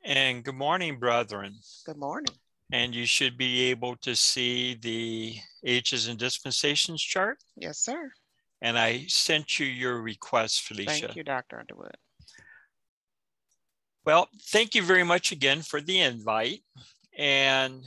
And 0.04 0.44
good 0.44 0.56
morning, 0.56 1.00
brethren. 1.00 1.56
Good 1.86 1.98
morning. 1.98 2.34
And 2.72 2.94
you 2.94 3.06
should 3.06 3.38
be 3.38 3.70
able 3.70 3.96
to 3.98 4.16
see 4.16 4.76
the 4.76 5.36
ages 5.66 6.08
and 6.08 6.20
dispensations 6.20 7.02
chart. 7.02 7.38
Yes, 7.56 7.80
sir. 7.80 8.12
And 8.62 8.78
I 8.78 9.06
sent 9.08 9.60
you 9.60 9.66
your 9.66 10.02
request, 10.02 10.64
Felicia. 10.64 10.92
Thank 10.92 11.16
you, 11.16 11.24
Dr. 11.24 11.60
Underwood. 11.60 11.96
Well, 14.08 14.30
thank 14.40 14.74
you 14.74 14.84
very 14.84 15.04
much 15.04 15.34
again 15.34 15.62
for 15.62 15.82
the 15.82 16.00
invite. 16.00 16.62
And 17.18 17.84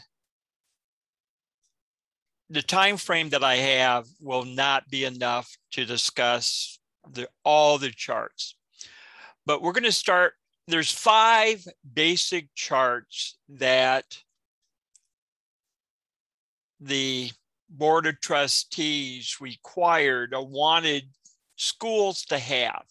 the 2.50 2.61
time 2.61 2.99
frame 2.99 3.31
that 3.31 3.43
I 3.43 3.57
have 3.57 4.07
will 4.21 4.45
not 4.45 4.87
be 4.91 5.07
enough 5.07 5.50
to 5.71 5.87
discuss 5.87 6.79
the, 7.11 7.27
all 7.43 7.79
the 7.79 7.91
charts. 7.91 8.55
But 9.47 9.62
we're 9.62 9.73
going 9.73 9.85
to 9.85 9.93
start, 9.93 10.35
there's 10.69 10.93
five 10.93 11.65
basic 11.95 12.55
charts 12.55 13.39
that 13.49 14.19
the 16.81 17.31
Board 17.71 18.07
of 18.07 18.21
Trustees 18.21 19.39
required 19.41 20.35
or 20.35 20.47
wanted 20.47 21.05
schools 21.57 22.27
to 22.27 22.39
have. 22.39 22.85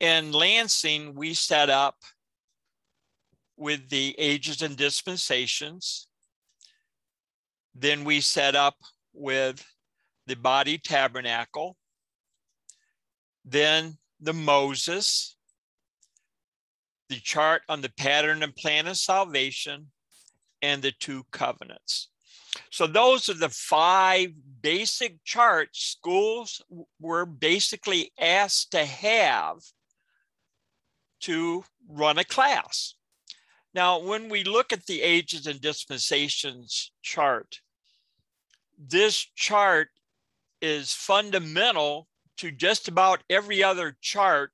In 0.00 0.32
Lansing, 0.32 1.14
we 1.14 1.32
set 1.32 1.70
up 1.70 1.96
with 3.56 3.88
the 3.88 4.14
ages 4.18 4.60
and 4.60 4.76
dispensations. 4.76 6.08
Then 7.74 8.04
we 8.04 8.20
set 8.20 8.54
up 8.54 8.76
with 9.14 9.64
the 10.26 10.36
body 10.36 10.76
tabernacle, 10.76 11.76
then 13.44 13.96
the 14.20 14.32
Moses, 14.32 15.36
the 17.08 17.20
chart 17.20 17.62
on 17.68 17.80
the 17.80 17.92
pattern 17.96 18.42
and 18.42 18.54
plan 18.54 18.86
of 18.86 18.96
salvation, 18.96 19.92
and 20.60 20.82
the 20.82 20.92
two 20.92 21.24
covenants. 21.30 22.08
So 22.70 22.86
those 22.86 23.28
are 23.28 23.34
the 23.34 23.50
five 23.50 24.32
basic 24.60 25.22
charts 25.24 25.80
schools 25.80 26.60
were 26.98 27.24
basically 27.24 28.10
asked 28.18 28.72
to 28.72 28.84
have 28.84 29.58
to 31.26 31.64
run 31.88 32.18
a 32.18 32.24
class. 32.24 32.94
Now, 33.74 33.98
when 33.98 34.28
we 34.28 34.44
look 34.44 34.72
at 34.72 34.86
the 34.86 35.02
ages 35.02 35.46
and 35.48 35.60
dispensations 35.60 36.92
chart, 37.02 37.60
this 38.78 39.26
chart 39.34 39.88
is 40.62 40.92
fundamental 40.92 42.08
to 42.38 42.52
just 42.52 42.86
about 42.86 43.24
every 43.28 43.62
other 43.62 43.96
chart 44.00 44.52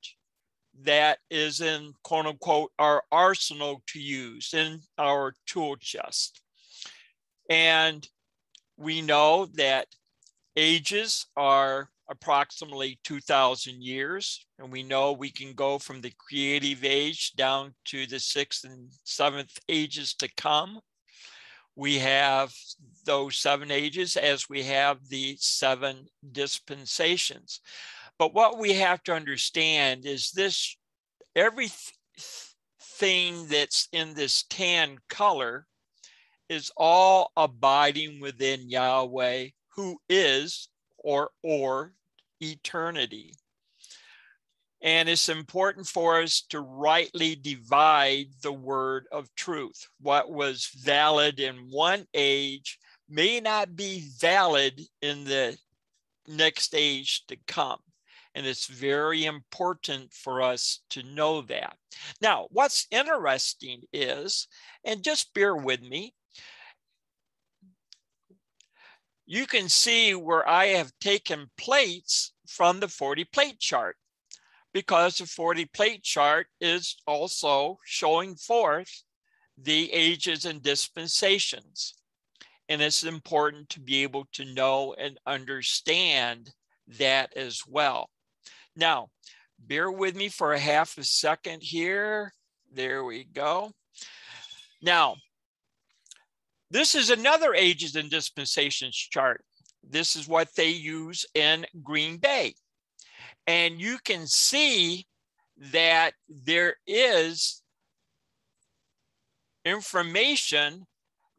that 0.80 1.18
is 1.30 1.60
in 1.60 1.92
quote 2.02 2.26
unquote 2.26 2.72
our 2.78 3.02
arsenal 3.12 3.82
to 3.88 4.00
use 4.00 4.54
in 4.54 4.80
our 4.96 5.34
tool 5.46 5.76
chest. 5.76 6.40
And 7.50 8.08
we 8.78 9.02
know 9.02 9.46
that 9.56 9.88
ages 10.56 11.26
are 11.36 11.90
approximately 12.12 13.00
2000 13.02 13.82
years. 13.82 14.46
And 14.58 14.70
we 14.70 14.82
know 14.82 15.12
we 15.12 15.30
can 15.30 15.54
go 15.54 15.78
from 15.78 16.00
the 16.00 16.12
creative 16.18 16.84
age 16.84 17.32
down 17.32 17.74
to 17.86 18.06
the 18.06 18.20
sixth 18.20 18.64
and 18.64 18.92
seventh 19.04 19.58
ages 19.68 20.14
to 20.14 20.28
come. 20.36 20.78
We 21.74 21.98
have 21.98 22.52
those 23.06 23.36
seven 23.36 23.70
ages 23.70 24.16
as 24.16 24.48
we 24.48 24.62
have 24.64 24.98
the 25.08 25.36
seven 25.40 26.06
dispensations. 26.30 27.60
But 28.18 28.34
what 28.34 28.58
we 28.58 28.74
have 28.74 29.02
to 29.04 29.14
understand 29.14 30.04
is 30.04 30.30
this 30.32 30.76
everything 31.34 31.78
that's 33.48 33.88
in 33.92 34.12
this 34.12 34.44
tan 34.50 34.98
color 35.08 35.66
is 36.50 36.70
all 36.76 37.32
abiding 37.38 38.20
within 38.20 38.68
Yahweh, 38.68 39.48
who 39.74 39.98
is 40.10 40.68
or 40.98 41.30
or 41.42 41.94
eternity. 42.42 43.34
And 44.82 45.08
it's 45.08 45.28
important 45.28 45.86
for 45.86 46.20
us 46.20 46.42
to 46.48 46.60
rightly 46.60 47.36
divide 47.36 48.26
the 48.42 48.52
word 48.52 49.06
of 49.12 49.32
truth. 49.36 49.86
What 50.00 50.30
was 50.30 50.70
valid 50.82 51.38
in 51.38 51.54
one 51.70 52.04
age 52.14 52.78
may 53.08 53.38
not 53.38 53.76
be 53.76 54.08
valid 54.18 54.80
in 55.00 55.22
the 55.22 55.56
next 56.26 56.74
age 56.74 57.24
to 57.28 57.36
come. 57.46 57.78
And 58.34 58.46
it's 58.46 58.66
very 58.66 59.24
important 59.24 60.12
for 60.12 60.42
us 60.42 60.80
to 60.90 61.02
know 61.02 61.42
that. 61.42 61.76
Now, 62.20 62.48
what's 62.50 62.86
interesting 62.90 63.82
is, 63.92 64.48
and 64.84 65.04
just 65.04 65.34
bear 65.34 65.54
with 65.54 65.82
me, 65.82 66.14
you 69.26 69.46
can 69.46 69.68
see 69.68 70.14
where 70.14 70.48
I 70.48 70.66
have 70.68 70.92
taken 71.00 71.50
plates 71.56 72.31
from 72.46 72.80
the 72.80 72.88
40 72.88 73.24
plate 73.24 73.58
chart 73.58 73.96
because 74.72 75.18
the 75.18 75.26
40 75.26 75.66
plate 75.66 76.02
chart 76.02 76.46
is 76.60 76.96
also 77.06 77.78
showing 77.84 78.34
forth 78.36 79.02
the 79.58 79.92
ages 79.92 80.44
and 80.44 80.62
dispensations. 80.62 81.94
And 82.68 82.80
it's 82.80 83.04
important 83.04 83.68
to 83.70 83.80
be 83.80 84.02
able 84.02 84.26
to 84.32 84.44
know 84.44 84.94
and 84.98 85.18
understand 85.26 86.50
that 86.98 87.36
as 87.36 87.62
well. 87.66 88.08
Now, 88.74 89.08
bear 89.58 89.90
with 89.90 90.16
me 90.16 90.28
for 90.28 90.52
a 90.52 90.58
half 90.58 90.96
a 90.96 91.04
second 91.04 91.62
here. 91.62 92.32
There 92.72 93.04
we 93.04 93.24
go. 93.24 93.72
Now, 94.80 95.16
this 96.70 96.94
is 96.94 97.10
another 97.10 97.54
ages 97.54 97.96
and 97.96 98.10
dispensations 98.10 98.96
chart. 98.96 99.44
This 99.82 100.16
is 100.16 100.28
what 100.28 100.54
they 100.54 100.68
use 100.68 101.26
in 101.34 101.66
Green 101.82 102.16
Bay. 102.18 102.54
And 103.46 103.80
you 103.80 103.98
can 104.04 104.26
see 104.26 105.06
that 105.72 106.14
there 106.28 106.76
is 106.86 107.62
information 109.64 110.86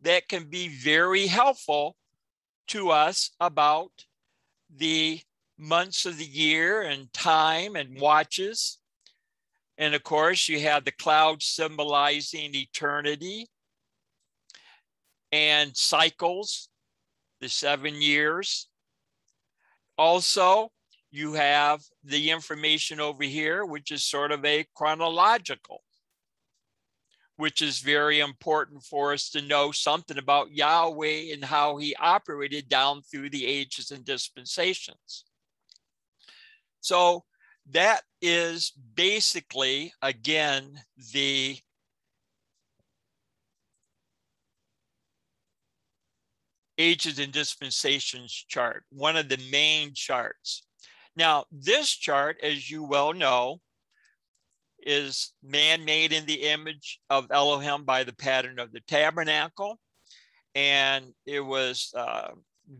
that 0.01 0.27
can 0.27 0.49
be 0.49 0.67
very 0.67 1.27
helpful 1.27 1.95
to 2.67 2.89
us 2.89 3.31
about 3.39 3.91
the 4.75 5.21
months 5.57 6.05
of 6.05 6.17
the 6.17 6.25
year 6.25 6.81
and 6.81 7.11
time 7.13 7.75
and 7.75 7.99
watches. 7.99 8.79
And 9.77 9.95
of 9.95 10.03
course, 10.03 10.47
you 10.47 10.59
have 10.61 10.85
the 10.85 10.91
cloud 10.91 11.41
symbolizing 11.41 12.53
eternity 12.53 13.49
and 15.31 15.75
cycles, 15.75 16.69
the 17.43 17.49
seven 17.49 18.01
years. 18.01 18.69
Also, 19.97 20.71
you 21.11 21.33
have 21.33 21.81
the 22.05 22.31
information 22.31 23.01
over 23.01 23.23
here, 23.25 23.65
which 23.65 23.91
is 23.91 24.03
sort 24.05 24.31
of 24.31 24.45
a 24.45 24.65
chronological, 24.73 25.83
which 27.35 27.61
is 27.61 27.79
very 27.79 28.21
important 28.21 28.81
for 28.81 29.11
us 29.11 29.29
to 29.31 29.41
know 29.41 29.73
something 29.73 30.17
about 30.17 30.53
Yahweh 30.53 31.33
and 31.33 31.43
how 31.43 31.75
he 31.75 31.93
operated 31.97 32.69
down 32.69 33.01
through 33.01 33.29
the 33.29 33.45
ages 33.45 33.91
and 33.91 34.05
dispensations. 34.05 35.25
So 36.79 37.25
that 37.71 38.03
is 38.21 38.71
basically, 38.95 39.91
again, 40.01 40.79
the 41.11 41.57
ages 46.77 47.19
and 47.19 47.31
dispensations 47.31 48.31
chart, 48.47 48.83
one 48.89 49.15
of 49.15 49.29
the 49.29 49.39
main 49.51 49.93
charts. 49.93 50.65
Now, 51.15 51.45
this 51.51 51.91
chart, 51.91 52.37
as 52.41 52.69
you 52.69 52.83
well 52.83 53.13
know, 53.13 53.59
is 54.85 55.33
man 55.43 55.85
made 55.85 56.11
in 56.11 56.25
the 56.25 56.43
image 56.43 56.99
of 57.09 57.31
Elohim 57.31 57.85
by 57.85 58.03
the 58.03 58.15
pattern 58.15 58.59
of 58.59 58.71
the 58.71 58.81
tabernacle. 58.81 59.79
And 60.55 61.13
it 61.25 61.39
was 61.39 61.93
uh, 61.95 62.31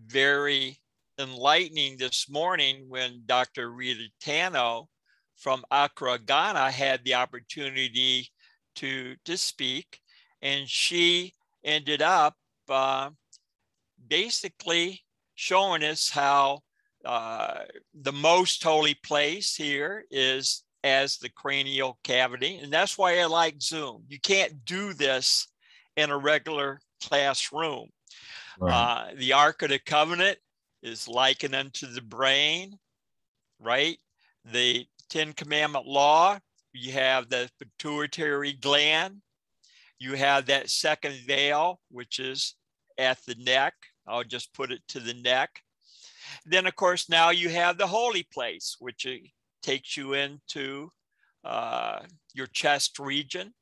very 0.08 0.80
enlightening 1.20 1.98
this 1.98 2.30
morning 2.30 2.86
when 2.88 3.24
Dr. 3.26 3.72
Rita 3.72 4.10
Tano 4.24 4.88
from 5.38 5.64
Accra, 5.72 6.20
Ghana 6.20 6.72
had 6.72 7.04
the 7.04 7.16
opportunity 7.16 8.30
to, 8.76 9.16
to 9.26 9.38
speak. 9.38 10.00
And 10.42 10.68
she 10.68 11.34
ended 11.64 12.02
up 12.02 12.36
uh, 12.70 13.12
basically 14.14 15.02
showing 15.34 15.84
us 15.84 16.08
how 16.08 16.60
uh, 17.04 17.62
the 18.00 18.12
most 18.12 18.64
holy 18.64 18.94
place 19.04 19.56
here 19.56 20.06
is 20.12 20.64
as 20.84 21.18
the 21.18 21.30
cranial 21.30 21.98
cavity. 22.04 22.60
And 22.62 22.72
that's 22.72 22.96
why 22.96 23.18
I 23.18 23.26
like 23.26 23.60
Zoom. 23.60 24.04
You 24.08 24.20
can't 24.20 24.64
do 24.66 24.94
this 24.94 25.48
in 25.98 26.12
a 26.12 26.18
regular 26.18 26.80
classroom. 27.04 27.88
Right. 28.60 28.72
Uh, 28.72 29.06
the 29.18 29.34
Ark 29.34 29.64
of 29.64 29.70
the 29.70 29.80
Covenant 29.80 30.38
is 30.84 31.08
likened 31.08 31.56
unto 31.56 31.88
the 31.88 32.04
brain, 32.04 32.78
right? 33.60 33.98
The 34.46 34.86
Ten 35.10 35.34
Commandment 35.34 35.88
law, 35.88 36.38
you 36.72 36.92
have 36.92 37.30
the 37.30 37.50
pituitary 37.58 38.54
gland, 38.54 39.24
you 39.98 40.14
have 40.14 40.46
that 40.46 40.70
second 40.70 41.16
veil, 41.26 41.80
which 41.90 42.20
is 42.20 42.54
at 43.00 43.18
the 43.26 43.34
neck. 43.40 43.74
I'll 44.08 44.24
just 44.24 44.54
put 44.54 44.72
it 44.72 44.82
to 44.90 45.00
the 45.00 45.14
neck. 45.14 45.62
Then, 46.46 46.66
of 46.68 46.76
course, 46.76 47.10
now 47.10 47.30
you 47.30 47.50
have 47.50 47.78
the 47.78 47.88
holy 47.88 48.24
place, 48.34 48.76
which 48.80 49.06
uh, 49.06 49.16
takes 49.62 49.96
you 49.98 50.14
into 50.14 50.90
uh, 51.44 52.00
your 52.34 52.48
chest 52.48 53.00
region. 53.00 53.54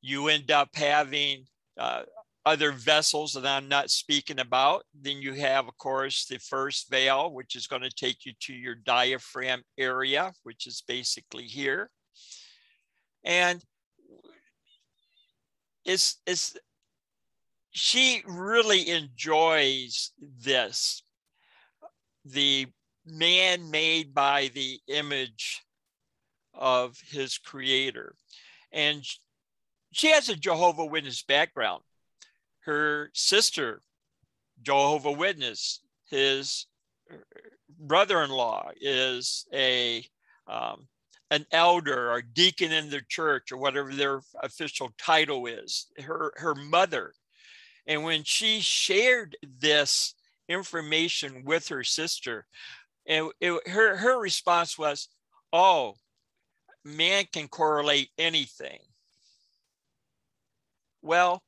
You 0.00 0.28
end 0.28 0.50
up 0.50 0.70
having 0.74 1.44
uh, 1.78 2.02
other 2.46 2.72
vessels 2.72 3.34
that 3.34 3.44
I'm 3.44 3.68
not 3.68 3.90
speaking 3.90 4.40
about. 4.40 4.84
Then 4.98 5.20
you 5.20 5.34
have, 5.34 5.68
of 5.68 5.76
course, 5.76 6.26
the 6.26 6.38
first 6.38 6.90
veil, 6.90 7.32
which 7.32 7.56
is 7.56 7.66
going 7.66 7.82
to 7.82 7.90
take 7.90 8.24
you 8.24 8.32
to 8.40 8.54
your 8.54 8.74
diaphragm 8.74 9.62
area, 9.76 10.32
which 10.44 10.66
is 10.66 10.82
basically 10.86 11.44
here. 11.44 11.90
And 13.24 13.62
it's, 15.84 16.20
it's, 16.26 16.56
she 17.70 18.22
really 18.26 18.88
enjoys 18.90 20.12
this. 20.20 21.02
The 22.24 22.66
man 23.06 23.70
made 23.70 24.14
by 24.14 24.50
the 24.54 24.80
image 24.88 25.62
of 26.54 26.98
his 27.10 27.38
creator. 27.38 28.14
And 28.72 29.02
she 29.92 30.10
has 30.10 30.28
a 30.28 30.36
Jehovah 30.36 30.84
Witness 30.84 31.22
background 31.22 31.82
her 32.68 33.10
sister, 33.14 33.80
Jehovah 34.60 35.12
Witness, 35.12 35.80
his 36.10 36.66
brother-in-law 37.80 38.72
is 38.78 39.46
a 39.54 40.04
um, 40.46 40.86
an 41.30 41.46
elder 41.50 42.10
or 42.10 42.20
deacon 42.20 42.70
in 42.72 42.90
the 42.90 43.00
church 43.08 43.52
or 43.52 43.56
whatever 43.56 43.94
their 43.94 44.20
official 44.42 44.90
title 44.98 45.46
is, 45.46 45.86
her, 45.98 46.32
her 46.36 46.54
mother. 46.54 47.14
And 47.88 48.04
when 48.04 48.22
she 48.22 48.60
shared 48.60 49.36
this 49.42 50.14
information 50.46 51.44
with 51.44 51.68
her 51.68 51.82
sister, 51.82 52.46
and 53.06 53.32
her, 53.66 53.96
her 53.96 54.20
response 54.20 54.78
was, 54.78 55.08
Oh, 55.52 55.94
man 56.84 57.24
can 57.32 57.48
correlate 57.48 58.10
anything. 58.18 58.80
Well, 61.00 61.42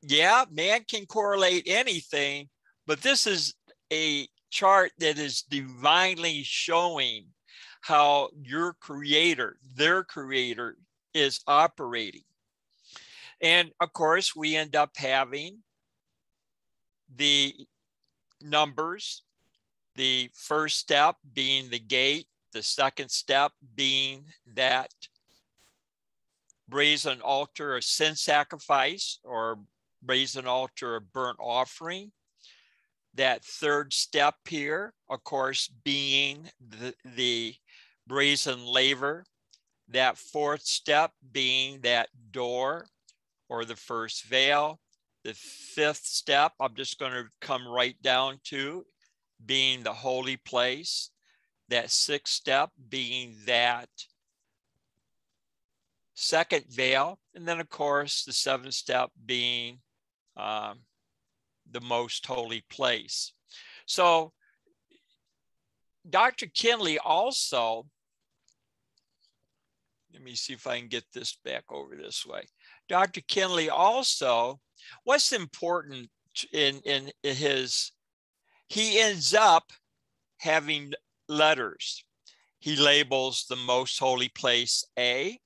yeah, 0.00 0.46
man 0.50 0.84
can 0.88 1.04
correlate 1.04 1.64
anything, 1.66 2.48
but 2.86 3.02
this 3.02 3.26
is 3.26 3.54
a 3.92 4.26
chart 4.50 4.92
that 4.98 5.18
is 5.18 5.42
divinely 5.42 6.42
showing 6.42 7.26
how 7.82 8.30
your 8.40 8.74
creator, 8.80 9.58
their 9.74 10.02
creator, 10.04 10.78
is 11.12 11.40
operating. 11.46 12.22
And 13.40 13.70
of 13.80 13.92
course, 13.92 14.34
we 14.34 14.56
end 14.56 14.74
up 14.74 14.96
having 14.96 15.62
the 17.14 17.54
numbers, 18.40 19.22
the 19.94 20.30
first 20.34 20.78
step 20.78 21.16
being 21.34 21.70
the 21.70 21.78
gate, 21.78 22.26
the 22.52 22.62
second 22.62 23.10
step 23.10 23.52
being 23.74 24.24
that 24.54 24.90
brazen 26.68 27.20
altar 27.20 27.76
of 27.76 27.84
sin 27.84 28.14
sacrifice 28.16 29.18
or 29.24 29.58
brazen 30.02 30.46
altar 30.46 30.96
of 30.96 31.12
burnt 31.12 31.38
offering. 31.40 32.12
That 33.14 33.44
third 33.44 33.94
step 33.94 34.34
here, 34.46 34.92
of 35.08 35.24
course, 35.24 35.70
being 35.84 36.50
the, 36.60 36.94
the 37.16 37.54
brazen 38.06 38.64
laver, 38.66 39.24
that 39.88 40.18
fourth 40.18 40.62
step 40.62 41.12
being 41.32 41.80
that 41.80 42.08
door 42.30 42.86
or 43.48 43.64
the 43.64 43.76
first 43.76 44.24
veil, 44.24 44.80
the 45.24 45.34
fifth 45.34 46.04
step, 46.04 46.52
I'm 46.60 46.74
just 46.74 46.98
going 46.98 47.12
to 47.12 47.24
come 47.40 47.66
right 47.66 48.00
down 48.02 48.38
to 48.44 48.84
being 49.44 49.82
the 49.82 49.92
holy 49.92 50.36
place, 50.36 51.10
that 51.68 51.90
sixth 51.90 52.34
step 52.34 52.70
being 52.88 53.34
that 53.46 53.88
second 56.14 56.64
veil, 56.70 57.18
and 57.34 57.46
then, 57.46 57.60
of 57.60 57.68
course, 57.68 58.24
the 58.24 58.32
seventh 58.32 58.74
step 58.74 59.10
being 59.24 59.78
um, 60.36 60.80
the 61.70 61.80
most 61.80 62.24
holy 62.26 62.64
place. 62.70 63.32
So 63.86 64.32
Dr. 66.08 66.46
Kinley 66.46 66.98
also, 66.98 67.86
let 70.12 70.22
me 70.22 70.34
see 70.34 70.52
if 70.52 70.66
I 70.66 70.78
can 70.78 70.88
get 70.88 71.04
this 71.12 71.36
back 71.44 71.64
over 71.70 71.96
this 71.96 72.24
way. 72.24 72.44
Dr. 72.88 73.20
Kinley 73.28 73.68
also, 73.68 74.60
what's 75.04 75.32
important 75.32 76.08
in, 76.52 76.80
in 76.84 77.10
his, 77.22 77.92
he 78.68 79.00
ends 79.00 79.34
up 79.34 79.72
having 80.38 80.92
letters. 81.28 82.04
He 82.58 82.76
labels 82.76 83.46
the 83.48 83.56
most 83.56 83.98
holy 83.98 84.28
place 84.28 84.84
A. 84.98 85.38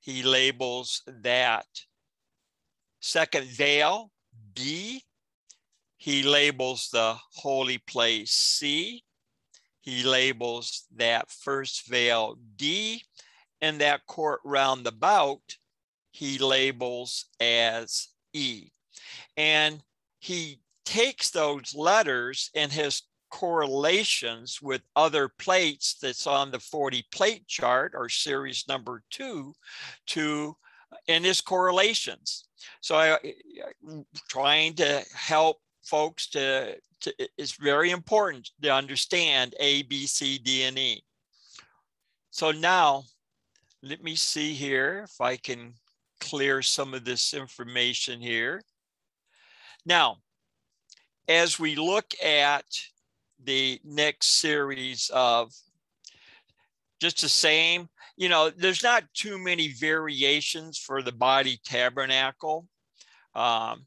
He 0.00 0.22
labels 0.22 1.02
that 1.06 1.66
second 3.00 3.46
veil 3.46 4.10
B. 4.54 5.04
He 5.96 6.22
labels 6.22 6.88
the 6.90 7.16
holy 7.34 7.78
place 7.78 8.32
C. 8.32 9.04
He 9.80 10.02
labels 10.02 10.86
that 10.96 11.30
first 11.30 11.86
veil 11.88 12.38
D. 12.56 13.02
And 13.60 13.80
that 13.80 14.06
court 14.06 14.40
roundabout, 14.44 15.58
he 16.20 16.36
labels 16.36 17.24
as 17.40 18.08
E. 18.34 18.68
And 19.38 19.82
he 20.18 20.60
takes 20.84 21.30
those 21.30 21.74
letters 21.74 22.50
and 22.54 22.70
his 22.70 23.04
correlations 23.30 24.60
with 24.60 24.82
other 24.94 25.30
plates 25.38 25.96
that's 26.02 26.26
on 26.26 26.50
the 26.50 26.60
40 26.60 27.06
plate 27.10 27.46
chart 27.46 27.92
or 27.96 28.10
series 28.10 28.66
number 28.68 29.02
two 29.10 29.54
to 30.08 30.54
in 31.06 31.24
his 31.24 31.40
correlations. 31.40 32.44
So 32.82 32.96
I, 32.96 33.16
am 33.88 34.04
trying 34.28 34.74
to 34.74 35.02
help 35.14 35.56
folks 35.82 36.28
to, 36.30 36.76
to, 37.00 37.14
it's 37.38 37.52
very 37.52 37.92
important 37.92 38.50
to 38.60 38.68
understand 38.68 39.54
A, 39.58 39.84
B, 39.84 40.06
C, 40.06 40.36
D, 40.36 40.64
and 40.64 40.78
E. 40.78 41.02
So 42.30 42.50
now 42.50 43.04
let 43.82 44.02
me 44.02 44.14
see 44.14 44.52
here 44.52 45.06
if 45.08 45.18
I 45.22 45.36
can 45.36 45.72
clear 46.20 46.62
some 46.62 46.94
of 46.94 47.04
this 47.04 47.34
information 47.34 48.20
here. 48.20 48.62
Now, 49.84 50.18
as 51.28 51.58
we 51.58 51.74
look 51.74 52.12
at 52.22 52.64
the 53.42 53.80
next 53.84 54.40
series 54.40 55.10
of 55.14 55.52
just 57.00 57.22
the 57.22 57.28
same, 57.28 57.88
you 58.16 58.28
know, 58.28 58.50
there's 58.50 58.82
not 58.82 59.04
too 59.14 59.38
many 59.38 59.68
variations 59.68 60.76
for 60.76 61.02
the 61.02 61.12
body 61.12 61.58
tabernacle. 61.64 62.66
Um, 63.34 63.86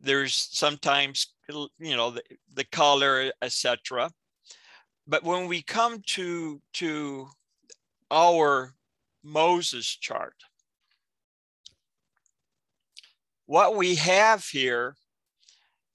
there's 0.00 0.48
sometimes, 0.52 1.34
you 1.48 1.96
know, 1.96 2.10
the, 2.12 2.22
the 2.54 2.64
color, 2.64 3.30
etc. 3.42 4.10
But 5.06 5.24
when 5.24 5.46
we 5.46 5.62
come 5.62 6.02
to 6.06 6.60
to 6.74 7.28
our 8.10 8.74
Moses 9.22 9.86
chart, 9.86 10.34
what 13.46 13.76
we 13.76 13.94
have 13.96 14.44
here 14.44 14.94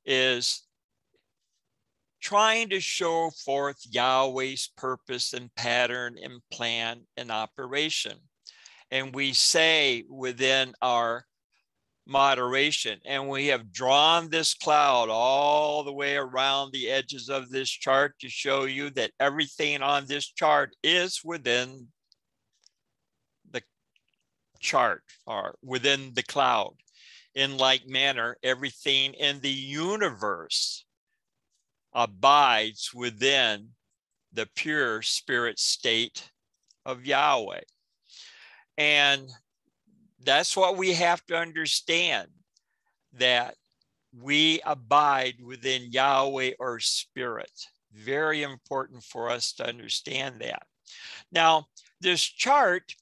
is 0.05 0.63
trying 2.21 2.69
to 2.69 2.79
show 2.79 3.29
forth 3.43 3.77
Yahweh's 3.89 4.71
purpose 4.77 5.33
and 5.33 5.53
pattern 5.55 6.15
and 6.21 6.41
plan 6.51 7.01
and 7.17 7.31
operation. 7.31 8.17
And 8.89 9.13
we 9.13 9.33
say 9.33 10.03
within 10.09 10.73
our 10.81 11.25
moderation, 12.05 12.99
and 13.05 13.29
we 13.29 13.47
have 13.47 13.71
drawn 13.71 14.29
this 14.29 14.53
cloud 14.53 15.09
all 15.09 15.83
the 15.83 15.93
way 15.93 16.15
around 16.15 16.71
the 16.71 16.89
edges 16.89 17.29
of 17.29 17.49
this 17.49 17.69
chart 17.69 18.15
to 18.19 18.29
show 18.29 18.65
you 18.65 18.89
that 18.91 19.11
everything 19.19 19.81
on 19.81 20.05
this 20.07 20.27
chart 20.27 20.75
is 20.83 21.21
within 21.23 21.87
the 23.51 23.61
chart 24.59 25.03
or 25.25 25.55
within 25.63 26.11
the 26.13 26.23
cloud. 26.23 26.73
In 27.33 27.57
like 27.57 27.87
manner, 27.87 28.37
everything 28.43 29.13
in 29.13 29.39
the 29.39 29.49
universe 29.49 30.85
abides 31.93 32.93
within 32.93 33.69
the 34.33 34.47
pure 34.55 35.01
spirit 35.01 35.59
state 35.59 36.29
of 36.85 37.05
Yahweh. 37.05 37.61
And 38.77 39.29
that's 40.23 40.55
what 40.55 40.77
we 40.77 40.93
have 40.93 41.25
to 41.27 41.37
understand 41.37 42.29
that 43.13 43.55
we 44.17 44.61
abide 44.65 45.35
within 45.43 45.91
Yahweh 45.91 46.53
or 46.59 46.79
spirit. 46.79 47.51
Very 47.93 48.43
important 48.43 49.03
for 49.03 49.29
us 49.29 49.53
to 49.53 49.67
understand 49.67 50.41
that. 50.41 50.63
Now, 51.31 51.67
this 51.99 52.21
chart, 52.21 52.95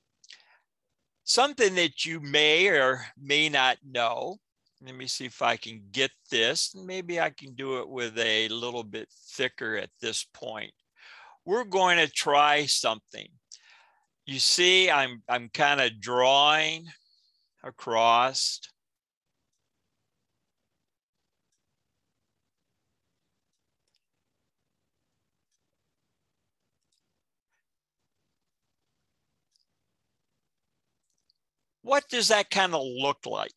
something 1.30 1.76
that 1.76 2.06
you 2.06 2.20
may 2.20 2.68
or 2.70 3.06
may 3.16 3.50
not 3.50 3.78
know, 3.86 4.38
let 4.82 4.96
me 4.96 5.06
see 5.06 5.26
if 5.26 5.44
I 5.44 5.58
can 5.58 5.84
get 5.92 6.10
this. 6.32 6.74
Maybe 6.74 7.22
I 7.22 7.30
can 7.30 7.54
do 7.54 7.78
it 7.80 7.88
with 7.88 8.18
a 8.18 8.48
little 8.50 8.84
bit 8.84 9.10
thicker 9.36 9.78
at 9.78 9.92
this 10.02 10.26
point. 10.34 10.72
We're 11.46 11.66
going 11.66 11.98
to 11.98 12.12
try 12.12 12.66
something. 12.66 13.28
You 14.26 14.40
see, 14.40 14.90
I'm, 14.90 15.22
I'm 15.30 15.50
kind 15.50 15.80
of 15.80 16.02
drawing 16.02 16.88
across. 17.64 18.62
What 31.90 32.08
does 32.10 32.28
that 32.28 32.50
kind 32.50 32.74
of 32.74 32.82
look 32.84 33.26
like? 33.26 33.56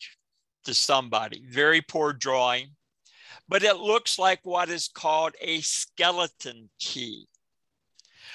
to 0.65 0.75
somebody. 0.75 1.45
Very 1.49 1.81
poor 1.81 2.13
drawing, 2.13 2.71
but 3.49 3.63
it 3.63 3.77
looks 3.77 4.19
like 4.19 4.41
what 4.45 4.69
is 4.69 4.89
called 4.89 5.35
a 5.41 5.61
skeleton 5.61 6.71
key. 6.79 7.27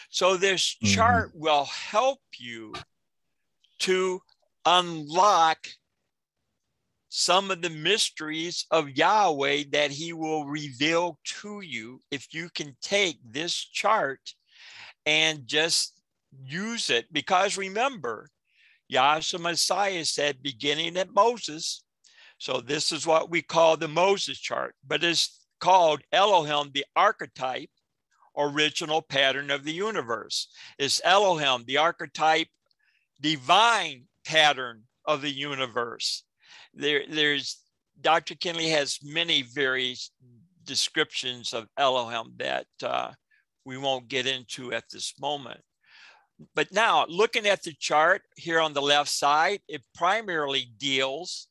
So 0.10 0.38
this 0.38 0.76
mm-hmm. 0.76 0.94
chart 0.94 1.32
will 1.34 1.66
help 1.66 2.20
you 2.38 2.74
to 3.80 4.22
unlock 4.66 5.68
some 7.10 7.52
of 7.52 7.62
the 7.62 7.70
mysteries 7.70 8.66
of 8.70 8.90
Yahweh 8.90 9.64
that 9.72 9.92
he 9.92 10.14
will 10.14 10.46
reveal 10.46 11.20
to 11.42 11.62
you 11.62 12.02
if 12.12 12.34
you 12.34 12.50
can 12.54 12.76
take 12.82 13.18
this 13.24 13.54
chart 13.54 14.20
and 15.06 15.48
just 15.48 16.00
use 16.46 16.90
it. 16.90 17.12
Because 17.12 17.58
remember, 17.58 18.30
Yahshua 18.92 19.40
Messiah 19.40 20.06
said, 20.06 20.42
beginning 20.42 20.98
at 20.98 21.14
Moses. 21.14 21.84
So 22.38 22.62
this 22.62 22.92
is 22.92 23.06
what 23.08 23.30
we 23.30 23.42
call 23.42 23.78
the 23.78 23.88
Moses 23.88 24.40
chart, 24.40 24.76
but 24.86 25.04
it's 25.04 25.46
called 25.60 26.02
Elohim, 26.12 26.72
the 26.74 26.86
archetype, 26.96 27.70
original 28.38 29.02
pattern 29.02 29.50
of 29.50 29.64
the 29.64 29.74
universe. 29.74 30.50
It's 30.78 31.02
Elohim, 31.04 31.64
the 31.66 31.78
archetype, 31.78 32.48
divine 33.20 34.04
pattern 34.26 34.84
of 35.06 35.22
the 35.22 35.32
universe. 35.32 36.24
There, 36.74 37.04
there's 37.10 37.58
Dr. 38.00 38.36
Kinley 38.36 38.70
has 38.70 39.00
many 39.04 39.42
various 39.42 40.12
descriptions 40.64 41.54
of 41.54 41.68
Elohim 41.78 42.34
that 42.38 42.68
uh, 42.84 43.12
we 43.66 43.78
won't 43.78 44.08
get 44.08 44.28
into 44.28 44.72
at 44.72 44.84
this 44.92 45.14
moment. 45.20 45.62
But 46.54 46.72
now, 46.72 47.06
looking 47.08 47.48
at 47.48 47.64
the 47.64 47.74
chart 47.74 48.22
here 48.36 48.60
on 48.60 48.74
the 48.74 48.82
left 48.82 49.10
side, 49.10 49.62
it 49.68 49.82
primarily 49.96 50.70
deals 50.78 51.48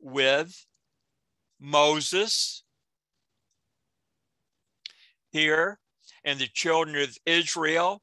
with 0.00 0.66
Moses 1.60 2.62
here 5.32 5.78
and 6.24 6.38
the 6.38 6.48
children 6.48 7.02
of 7.02 7.16
Israel 7.24 8.02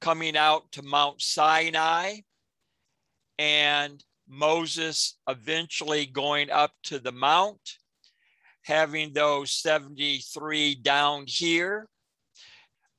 coming 0.00 0.36
out 0.36 0.70
to 0.72 0.82
Mount 0.82 1.22
Sinai 1.22 2.18
and 3.38 4.04
Moses 4.28 5.18
eventually 5.28 6.06
going 6.06 6.50
up 6.50 6.72
to 6.84 6.98
the 6.98 7.12
mount, 7.12 7.78
having 8.62 9.12
those 9.12 9.50
73 9.50 10.76
down 10.76 11.24
here. 11.26 11.88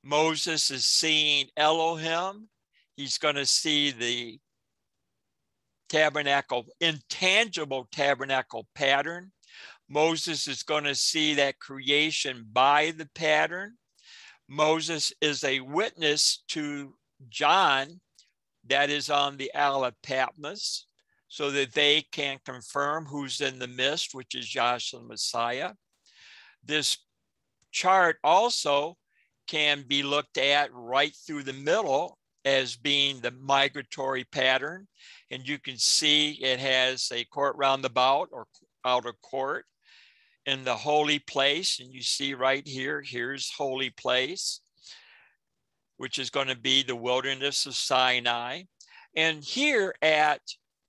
Moses 0.02 0.70
is 0.70 0.84
seeing 0.84 1.46
Elohim. 1.56 2.48
He's 2.96 3.18
going 3.18 3.34
to 3.34 3.46
see 3.46 3.90
the 3.90 4.38
tabernacle, 5.88 6.66
intangible 6.80 7.88
tabernacle 7.92 8.66
pattern. 8.74 9.32
Moses 9.88 10.48
is 10.48 10.62
going 10.62 10.84
to 10.84 10.94
see 10.94 11.34
that 11.34 11.58
creation 11.58 12.46
by 12.52 12.92
the 12.96 13.08
pattern. 13.14 13.74
Moses 14.48 15.12
is 15.20 15.44
a 15.44 15.60
witness 15.60 16.42
to 16.48 16.94
John 17.28 18.00
that 18.66 18.90
is 18.90 19.10
on 19.10 19.36
the 19.36 19.54
Isle 19.54 19.84
of 19.84 20.02
Patmos 20.02 20.86
so 21.28 21.50
that 21.50 21.72
they 21.72 22.02
can 22.12 22.38
confirm 22.44 23.04
who's 23.04 23.40
in 23.40 23.58
the 23.58 23.68
midst, 23.68 24.14
which 24.14 24.34
is 24.34 24.52
Yahshua 24.52 25.06
Messiah. 25.06 25.72
This 26.64 26.98
chart 27.70 28.16
also 28.24 28.96
can 29.46 29.84
be 29.86 30.02
looked 30.02 30.38
at 30.38 30.72
right 30.72 31.14
through 31.26 31.42
the 31.44 31.52
middle 31.52 32.18
as 32.46 32.76
being 32.76 33.20
the 33.20 33.32
migratory 33.32 34.24
pattern. 34.24 34.86
And 35.30 35.46
you 35.46 35.58
can 35.58 35.76
see 35.76 36.30
it 36.30 36.60
has 36.60 37.10
a 37.12 37.24
court 37.24 37.56
roundabout 37.56 38.28
or 38.30 38.46
outer 38.84 39.12
court 39.20 39.66
in 40.46 40.62
the 40.62 40.76
holy 40.76 41.18
place. 41.18 41.80
And 41.80 41.92
you 41.92 42.02
see 42.02 42.34
right 42.34 42.66
here, 42.66 43.02
here's 43.02 43.50
holy 43.50 43.90
place, 43.90 44.60
which 45.96 46.20
is 46.20 46.30
going 46.30 46.46
to 46.46 46.56
be 46.56 46.84
the 46.84 46.96
wilderness 46.96 47.66
of 47.66 47.74
Sinai. 47.74 48.62
And 49.16 49.42
here 49.42 49.92
at 50.00 50.40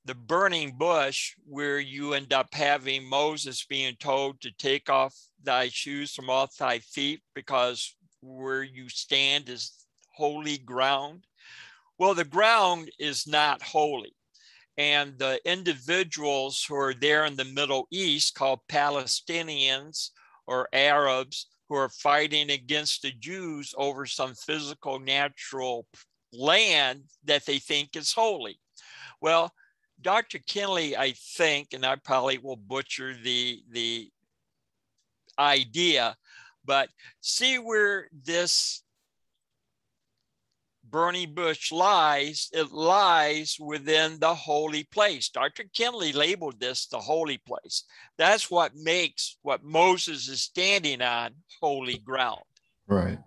the 0.06 0.16
burning 0.16 0.78
bush, 0.78 1.34
where 1.44 1.80
you 1.80 2.14
end 2.14 2.34
up 2.34 2.54
having 2.54 3.10
Moses 3.10 3.66
being 3.66 3.96
told 4.00 4.40
to 4.42 4.52
take 4.52 4.90
off 4.90 5.16
thy 5.44 5.70
shoes 5.70 6.14
from 6.14 6.30
off 6.30 6.56
thy 6.58 6.80
feet 6.80 7.22
because 7.34 7.96
where 8.22 8.64
you 8.64 8.90
stand 8.90 9.50
is 9.50 9.74
holy 10.16 10.60
ground. 10.60 11.27
Well, 12.00 12.14
the 12.14 12.26
ground 12.26 12.92
is 13.00 13.28
not 13.28 13.62
holy. 13.62 14.14
And 14.78 15.18
the 15.18 15.40
individuals 15.46 16.64
who 16.64 16.76
are 16.76 16.94
there 16.94 17.26
in 17.26 17.36
the 17.36 17.46
Middle 17.46 17.88
East, 17.90 18.36
called 18.36 18.60
Palestinians 18.70 20.12
or 20.46 20.70
Arabs, 20.72 21.48
who 21.68 21.76
are 21.76 21.90
fighting 21.90 22.52
against 22.52 23.02
the 23.02 23.12
Jews 23.12 23.74
over 23.78 24.06
some 24.06 24.36
physical, 24.36 25.00
natural 25.00 25.88
land 26.32 27.04
that 27.26 27.46
they 27.46 27.58
think 27.58 27.96
is 27.96 28.14
holy. 28.14 28.60
Well, 29.20 29.52
Dr. 30.00 30.40
Kinley, 30.46 30.96
I 30.96 31.14
think, 31.14 31.70
and 31.74 31.84
I 31.84 31.96
probably 31.96 32.38
will 32.38 32.56
butcher 32.56 33.16
the, 33.16 33.64
the 33.72 34.12
idea, 35.40 36.16
but 36.64 36.90
see 37.22 37.58
where 37.58 38.08
this 38.14 38.84
burning 40.90 41.34
bush 41.34 41.72
lies, 41.72 42.50
it 42.54 42.72
lies 42.72 43.58
within 43.60 44.20
the 44.20 44.34
holy 44.34 44.84
place. 44.86 45.30
Dr. 45.30 45.64
Kinley 45.74 46.12
labeled 46.12 46.60
this 46.60 46.88
the 46.88 47.00
holy 47.00 47.38
place. 47.38 47.84
That's 48.18 48.50
what 48.50 48.76
makes 48.76 49.38
what 49.42 49.64
Moses 49.64 50.28
is 50.28 50.42
standing 50.42 51.02
on 51.02 51.32
holy 51.62 51.98
ground. 51.98 52.42
Right. 52.88 53.20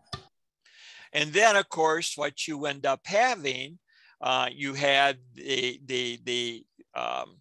And 1.12 1.32
then, 1.32 1.56
of 1.56 1.68
course, 1.68 2.16
what 2.16 2.46
you 2.46 2.66
end 2.66 2.86
up 2.86 3.00
having, 3.04 3.78
uh, 4.20 4.48
you 4.52 4.74
had 4.74 5.18
the, 5.34 5.80
the, 5.84 6.20
the 6.24 6.64
um, 6.94 7.36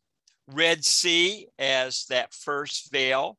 Red 0.47 0.83
Sea 0.83 1.47
as 1.57 2.05
that 2.09 2.33
first 2.33 2.91
veil. 2.91 3.37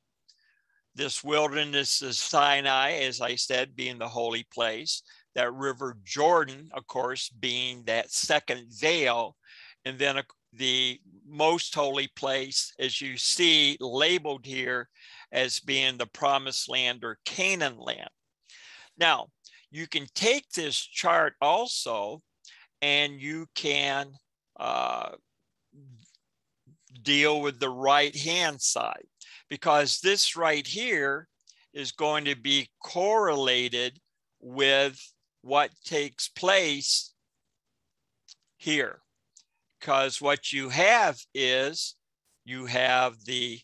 This 0.95 1.23
wilderness 1.23 2.03
of 2.03 2.15
Sinai, 2.15 2.93
as 3.03 3.21
I 3.21 3.37
said, 3.37 3.77
being 3.77 3.99
the 3.99 4.09
holy 4.09 4.47
place. 4.53 5.03
That 5.35 5.53
river 5.55 5.97
Jordan, 6.05 6.71
of 6.73 6.87
course, 6.87 7.29
being 7.29 7.85
that 7.85 8.11
second 8.11 8.67
veil. 8.71 9.37
And 9.85 9.99
then 9.99 10.21
the 10.53 11.01
most 11.27 11.75
holy 11.75 12.09
place, 12.17 12.73
as 12.79 13.01
you 13.01 13.17
see 13.17 13.77
labeled 13.81 14.45
here 14.45 14.89
as 15.33 15.61
being 15.61 15.97
the 15.97 16.07
promised 16.07 16.69
land 16.69 17.05
or 17.05 17.19
Canaan 17.25 17.79
land. 17.79 18.11
Now, 18.99 19.29
you 19.71 19.87
can 19.87 20.07
take 20.15 20.51
this 20.51 20.77
chart 20.77 21.35
also 21.41 22.23
and 22.83 23.21
you 23.21 23.47
can 23.55 24.13
uh, 24.59 25.11
deal 27.03 27.41
with 27.41 27.61
the 27.61 27.71
right 27.71 28.15
hand 28.17 28.61
side 28.61 29.07
because 29.49 30.01
this 30.01 30.37
right 30.37 30.67
here 30.67 31.29
is 31.73 31.93
going 31.93 32.25
to 32.25 32.37
be 32.37 32.69
correlated 32.83 33.99
with 34.41 34.99
what 35.43 35.71
takes 35.85 36.29
place 36.29 37.13
here. 38.57 39.01
Because 39.79 40.21
what 40.21 40.53
you 40.53 40.69
have 40.69 41.19
is 41.35 41.97
you 42.45 42.67
have 42.67 43.25
the 43.25 43.61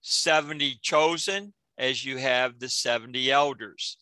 70 0.00 0.78
chosen 0.82 1.54
as 1.78 2.04
you 2.04 2.16
have 2.18 2.58
the 2.58 2.68
70 2.68 3.30
elders. 3.30 3.96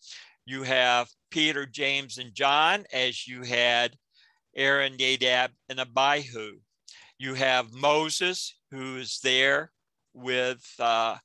You 0.46 0.62
have 0.62 1.08
Peter, 1.30 1.66
James, 1.66 2.18
and 2.18 2.34
John 2.34 2.84
as 2.92 3.28
you 3.28 3.42
had 3.42 3.96
Aaron, 4.56 4.96
Nadab, 4.96 5.52
and 5.68 5.78
Abihu. 5.78 6.58
You 7.18 7.34
have 7.34 7.72
Moses, 7.72 8.56
who 8.70 8.96
is 8.96 9.20
there 9.22 9.70
with 10.14 10.64
uh, 10.78 11.16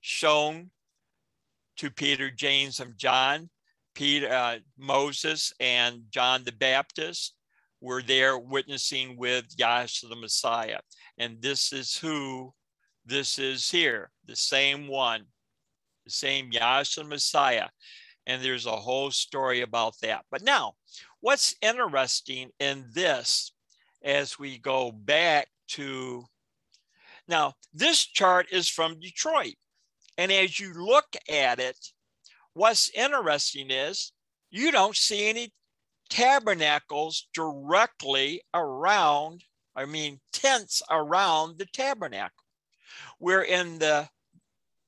shown 0.00 0.70
to 1.76 1.90
Peter, 1.90 2.30
James, 2.30 2.80
and 2.80 2.96
John. 2.96 3.50
Peter, 3.96 4.30
uh, 4.30 4.58
Moses, 4.78 5.52
and 5.58 6.02
John 6.10 6.44
the 6.44 6.52
Baptist 6.52 7.34
were 7.80 8.02
there 8.02 8.38
witnessing 8.38 9.16
with 9.16 9.56
Yahshua 9.56 10.10
the 10.10 10.16
Messiah. 10.16 10.78
And 11.18 11.40
this 11.40 11.72
is 11.72 11.96
who 11.96 12.52
this 13.06 13.38
is 13.38 13.70
here, 13.70 14.10
the 14.26 14.36
same 14.36 14.86
one, 14.86 15.24
the 16.04 16.10
same 16.10 16.50
Yahshua 16.50 17.08
Messiah. 17.08 17.68
And 18.26 18.42
there's 18.42 18.66
a 18.66 18.76
whole 18.76 19.10
story 19.10 19.62
about 19.62 19.94
that. 20.02 20.24
But 20.30 20.42
now, 20.42 20.74
what's 21.20 21.54
interesting 21.62 22.50
in 22.60 22.84
this 22.92 23.52
as 24.04 24.38
we 24.38 24.58
go 24.58 24.92
back 24.92 25.48
to 25.68 26.24
now, 27.28 27.54
this 27.74 28.04
chart 28.04 28.46
is 28.52 28.68
from 28.68 29.00
Detroit. 29.00 29.54
And 30.18 30.30
as 30.30 30.60
you 30.60 30.72
look 30.74 31.16
at 31.28 31.58
it, 31.58 31.78
what's 32.56 32.90
interesting 32.90 33.70
is 33.70 34.12
you 34.50 34.72
don't 34.72 34.96
see 34.96 35.28
any 35.28 35.52
tabernacles 36.08 37.28
directly 37.34 38.40
around, 38.54 39.44
I 39.74 39.84
mean, 39.84 40.20
tents 40.32 40.82
around 40.90 41.58
the 41.58 41.66
tabernacle. 41.66 42.32
Where 43.18 43.42
in 43.42 43.78
the 43.78 44.08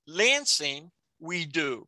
Lansing, 0.06 0.90
we 1.20 1.44
do. 1.44 1.86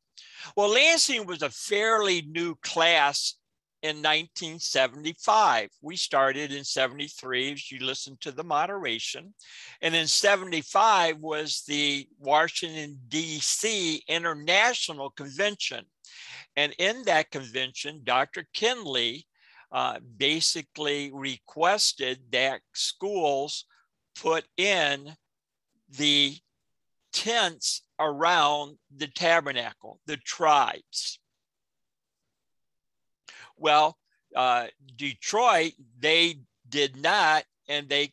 Well, 0.55 0.69
Lansing 0.69 1.25
was 1.27 1.41
a 1.41 1.49
fairly 1.49 2.23
new 2.23 2.57
class 2.57 3.37
in 3.83 3.97
1975. 3.97 5.71
We 5.81 5.97
started 5.97 6.53
in 6.53 6.65
73, 6.65 7.53
as 7.53 7.71
you 7.71 7.79
listen 7.81 8.17
to 8.21 8.33
the 8.33 8.45
moderation. 8.45 9.35
And 9.81 9.95
in 9.95 10.07
75 10.07 11.19
was 11.19 11.63
the 11.67 12.07
Washington, 12.19 12.99
D.C. 13.09 14.03
International 14.07 15.11
Convention. 15.11 15.85
And 16.57 16.75
in 16.79 17.05
that 17.05 17.31
convention, 17.31 18.03
Dr. 18.05 18.47
Kinley 18.53 19.27
uh, 19.73 20.01
basically 20.17 21.11
requested 21.13 22.21
that 22.33 22.61
schools 22.75 23.67
put 24.21 24.45
in 24.57 25.15
the 25.89 26.37
tents 27.13 27.83
around 27.99 28.79
the 28.97 29.07
tabernacle, 29.07 30.01
the 30.07 30.17
tribes. 30.19 31.21
Well, 33.61 33.99
uh, 34.35 34.69
Detroit, 34.97 35.73
they 35.99 36.41
did 36.69 36.97
not, 36.97 37.45
and 37.69 37.89
they 37.89 38.11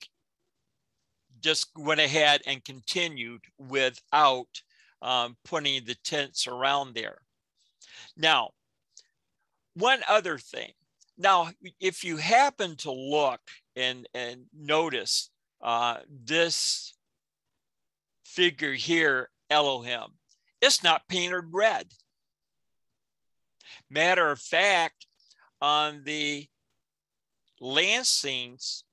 just 1.40 1.70
went 1.78 2.02
ahead 2.02 2.42
and 2.46 2.64
continued 2.64 3.42
without 3.58 4.50
um, 5.02 5.38
putting 5.46 5.86
the 5.86 5.96
tents 6.04 6.48
around 6.48 6.94
there. 6.94 7.20
Now, 8.18 8.52
one 9.74 10.02
other 10.10 10.38
thing. 10.38 10.72
Now, 11.18 11.50
if 11.80 12.04
you 12.04 12.18
happen 12.18 12.76
to 12.78 12.92
look 12.92 13.42
and, 13.76 14.08
and 14.14 14.46
notice 14.54 15.30
uh, 15.62 15.98
this 16.26 16.94
figure 18.26 18.74
here, 18.74 19.30
Elohim, 19.50 20.10
it's 20.62 20.84
not 20.84 21.08
painted 21.08 21.46
red. 21.52 21.88
Matter 23.90 24.30
of 24.30 24.40
fact, 24.40 25.07
on 25.62 26.04
the 26.04 26.48
Lansings, 27.62 28.84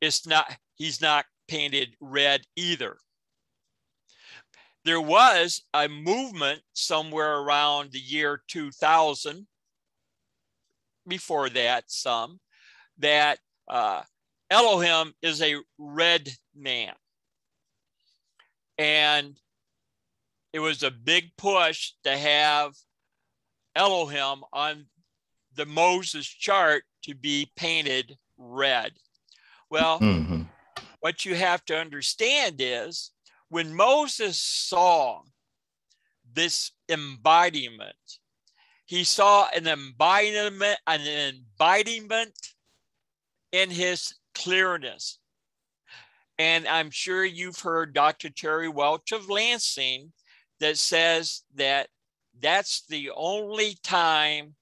it's 0.00 0.26
not, 0.26 0.50
he's 0.74 1.00
not 1.00 1.24
painted 1.48 1.94
red 2.00 2.42
either. 2.56 2.96
There 4.84 5.00
was 5.00 5.62
a 5.72 5.88
movement 5.88 6.60
somewhere 6.72 7.38
around 7.38 7.92
the 7.92 8.00
year 8.00 8.42
2000, 8.48 9.46
before 11.06 11.48
that, 11.50 11.84
some, 11.86 12.40
that 12.98 13.38
uh, 13.68 14.02
Elohim 14.50 15.12
is 15.22 15.40
a 15.42 15.56
red 15.78 16.28
man. 16.54 16.92
And 18.78 19.38
it 20.52 20.60
was 20.60 20.82
a 20.82 20.90
big 20.90 21.30
push 21.36 21.92
to 22.04 22.16
have 22.16 22.74
Elohim 23.74 24.42
on 24.52 24.86
the 25.54 25.66
Moses 25.66 26.26
chart 26.26 26.84
to 27.02 27.14
be 27.14 27.50
painted 27.56 28.16
red. 28.38 28.92
Well, 29.70 30.00
mm-hmm. 30.00 30.42
what 31.00 31.24
you 31.24 31.34
have 31.34 31.64
to 31.66 31.78
understand 31.78 32.56
is 32.58 33.10
when 33.48 33.74
Moses 33.74 34.38
saw 34.38 35.22
this 36.34 36.72
embodiment, 36.88 37.96
he 38.86 39.04
saw 39.04 39.48
an 39.54 39.66
embodiment, 39.66 40.78
an 40.86 41.00
embodiment 41.00 42.34
in 43.52 43.70
his 43.70 44.14
clearness. 44.34 45.18
And 46.38 46.66
I'm 46.66 46.90
sure 46.90 47.24
you've 47.24 47.60
heard 47.60 47.94
Dr. 47.94 48.30
Terry 48.30 48.68
Welch 48.68 49.12
of 49.12 49.28
Lansing 49.28 50.12
that 50.60 50.78
says 50.78 51.42
that 51.54 51.88
that's 52.40 52.86
the 52.86 53.10
only 53.14 53.76
time 53.82 54.54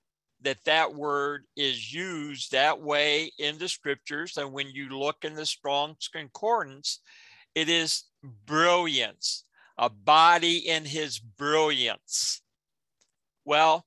that 0.42 0.64
that 0.64 0.94
word 0.94 1.44
is 1.56 1.92
used 1.92 2.52
that 2.52 2.80
way 2.80 3.30
in 3.38 3.58
the 3.58 3.68
scriptures. 3.68 4.36
And 4.36 4.52
when 4.52 4.68
you 4.70 4.88
look 4.88 5.24
in 5.24 5.34
the 5.34 5.46
Strong's 5.46 6.08
Concordance, 6.08 7.00
it 7.54 7.68
is 7.68 8.04
brilliance, 8.46 9.44
a 9.76 9.90
body 9.90 10.68
in 10.68 10.84
his 10.84 11.18
brilliance. 11.18 12.42
Well, 13.44 13.86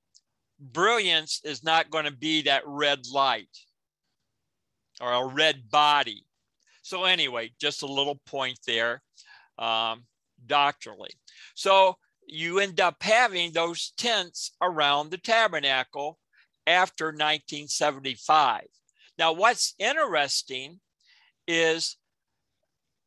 brilliance 0.60 1.42
is 1.44 1.64
not 1.64 1.90
going 1.90 2.06
to 2.06 2.12
be 2.12 2.44
that 2.44 2.64
red 2.66 3.08
light 3.12 3.50
or 5.02 5.12
a 5.12 5.28
red 5.28 5.70
body. 5.70 6.26
So, 6.82 7.06
anyway, 7.06 7.52
just 7.60 7.82
a 7.82 7.88
little 7.88 8.20
point 8.26 8.60
there 8.68 9.02
um, 9.58 10.04
doctrinally. 10.46 11.12
So, 11.56 11.98
you 12.28 12.60
end 12.60 12.80
up 12.80 13.02
having 13.02 13.52
those 13.52 13.94
tents 13.98 14.52
around 14.62 15.10
the 15.10 15.18
tabernacle 15.18 16.20
after 16.68 17.08
1975. 17.08 18.66
Now, 19.18 19.34
what's 19.34 19.76
interesting 19.80 20.80
is 21.48 21.98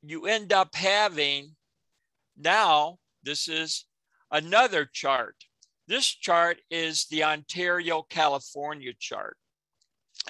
you 0.03 0.27
end 0.27 0.53
up 0.53 0.75
having 0.75 1.57
now, 2.37 2.99
this 3.23 3.49
is 3.49 3.87
another 4.31 4.85
chart. 4.85 5.37
This 5.89 6.07
chart 6.07 6.59
is 6.71 7.07
the 7.07 7.25
Ontario, 7.25 8.03
California 8.03 8.93
chart. 8.99 9.37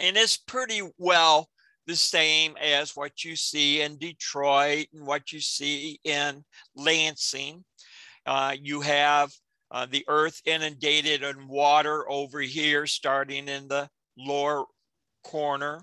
And 0.00 0.16
it's 0.16 0.36
pretty 0.36 0.82
well 0.98 1.48
the 1.86 1.96
same 1.96 2.56
as 2.60 2.94
what 2.94 3.24
you 3.24 3.36
see 3.36 3.80
in 3.80 3.96
Detroit 3.98 4.86
and 4.92 5.06
what 5.06 5.32
you 5.32 5.40
see 5.40 6.00
in 6.04 6.44
Lansing. 6.74 7.64
Uh, 8.26 8.56
you 8.60 8.80
have 8.80 9.32
uh, 9.70 9.86
the 9.86 10.04
earth 10.08 10.40
inundated 10.44 11.22
in 11.22 11.48
water 11.48 12.08
over 12.10 12.40
here, 12.40 12.86
starting 12.86 13.48
in 13.48 13.68
the 13.68 13.88
lower 14.16 14.64
corner. 15.24 15.80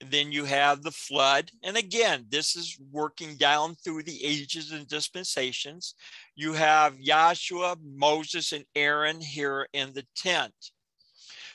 And 0.00 0.10
then 0.10 0.30
you 0.30 0.44
have 0.44 0.82
the 0.82 0.90
flood. 0.90 1.50
And 1.62 1.76
again, 1.76 2.26
this 2.28 2.54
is 2.54 2.78
working 2.92 3.36
down 3.36 3.76
through 3.76 4.02
the 4.02 4.22
ages 4.22 4.70
and 4.70 4.86
dispensations. 4.86 5.94
You 6.34 6.52
have 6.52 7.00
Joshua, 7.00 7.76
Moses, 7.82 8.52
and 8.52 8.66
Aaron 8.74 9.20
here 9.20 9.66
in 9.72 9.94
the 9.94 10.04
tent. 10.14 10.52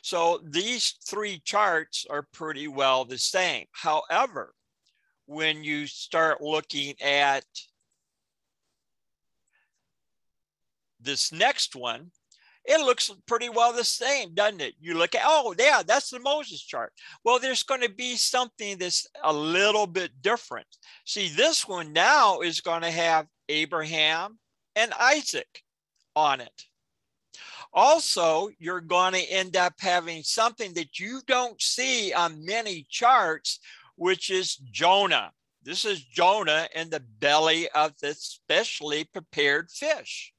So 0.01 0.41
these 0.43 0.95
three 1.07 1.39
charts 1.45 2.05
are 2.09 2.27
pretty 2.33 2.67
well 2.67 3.05
the 3.05 3.19
same. 3.19 3.65
However, 3.71 4.55
when 5.27 5.63
you 5.63 5.85
start 5.85 6.41
looking 6.41 6.95
at 6.99 7.45
this 11.01 11.31
next 11.31 11.75
one, 11.75 12.11
it 12.63 12.79
looks 12.79 13.11
pretty 13.27 13.49
well 13.49 13.73
the 13.73 13.83
same, 13.83 14.35
doesn't 14.35 14.61
it? 14.61 14.75
You 14.79 14.95
look 14.95 15.15
at, 15.15 15.23
oh, 15.25 15.55
yeah, 15.57 15.81
that's 15.85 16.09
the 16.11 16.19
Moses 16.19 16.61
chart. 16.61 16.93
Well, 17.23 17.39
there's 17.39 17.63
going 17.63 17.81
to 17.81 17.89
be 17.89 18.15
something 18.15 18.77
that's 18.77 19.07
a 19.23 19.33
little 19.33 19.87
bit 19.87 20.21
different. 20.21 20.67
See, 21.05 21.29
this 21.29 21.67
one 21.67 21.91
now 21.91 22.41
is 22.41 22.61
going 22.61 22.83
to 22.83 22.91
have 22.91 23.25
Abraham 23.49 24.37
and 24.75 24.93
Isaac 24.93 25.63
on 26.15 26.39
it. 26.41 26.65
Also, 27.73 28.49
you're 28.59 28.81
going 28.81 29.13
to 29.13 29.31
end 29.31 29.55
up 29.55 29.73
having 29.79 30.23
something 30.23 30.73
that 30.73 30.99
you 30.99 31.21
don't 31.25 31.59
see 31.61 32.13
on 32.13 32.45
many 32.45 32.85
charts, 32.89 33.59
which 33.95 34.29
is 34.29 34.57
Jonah. 34.57 35.31
This 35.63 35.85
is 35.85 36.03
Jonah 36.03 36.67
in 36.75 36.89
the 36.89 37.03
belly 37.19 37.69
of 37.69 37.93
the 38.01 38.13
specially 38.13 39.05
prepared 39.05 39.71
fish 39.71 40.33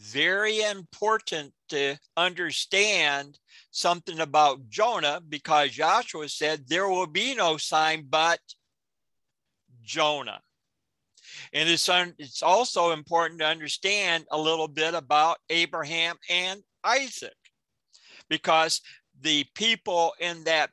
very 0.00 0.62
important 0.62 1.52
to 1.68 1.96
understand 2.16 3.38
something 3.70 4.20
about 4.20 4.68
Jonah 4.68 5.20
because 5.28 5.76
Yahshua 5.76 6.30
said 6.30 6.66
there 6.66 6.88
will 6.88 7.06
be 7.06 7.34
no 7.34 7.58
sign 7.58 8.06
but 8.08 8.40
Jonah. 9.82 10.40
And 11.52 11.68
it's, 11.68 11.88
un, 11.88 12.14
it's 12.18 12.42
also 12.42 12.92
important 12.92 13.40
to 13.40 13.46
understand 13.46 14.24
a 14.30 14.38
little 14.38 14.68
bit 14.68 14.94
about 14.94 15.38
Abraham 15.50 16.16
and 16.28 16.62
Isaac 16.82 17.36
because 18.28 18.80
the 19.20 19.44
people 19.54 20.14
in 20.18 20.44
that 20.44 20.70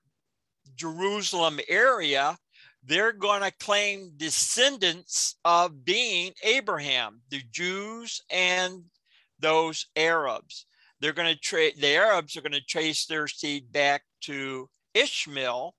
Jerusalem 0.76 1.60
area 1.68 2.38
they're 2.84 3.12
going 3.12 3.42
to 3.42 3.52
claim 3.60 4.14
descendants 4.16 5.36
of 5.44 5.84
being 5.84 6.32
Abraham, 6.42 7.20
the 7.30 7.42
Jews 7.52 8.22
and 8.30 8.84
those 9.40 9.88
Arabs. 9.96 10.66
They're 11.00 11.14
going 11.14 11.34
to 11.34 11.40
trade, 11.40 11.74
the 11.80 11.96
Arabs 11.96 12.36
are 12.36 12.42
going 12.42 12.52
to 12.54 12.62
trace 12.62 13.06
their 13.06 13.28
seed 13.28 13.72
back 13.72 14.04
to 14.22 14.70
Ishmael. 14.94 15.76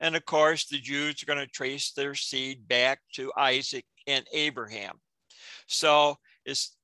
And 0.00 0.16
of 0.16 0.24
course, 0.24 0.66
the 0.66 0.78
Jews 0.78 1.22
are 1.22 1.26
going 1.26 1.38
to 1.38 1.46
trace 1.46 1.92
their 1.92 2.14
seed 2.14 2.66
back 2.68 3.00
to 3.14 3.32
Isaac 3.36 3.84
and 4.06 4.24
Abraham. 4.32 5.00
So 5.66 6.16
it's, 6.44 6.76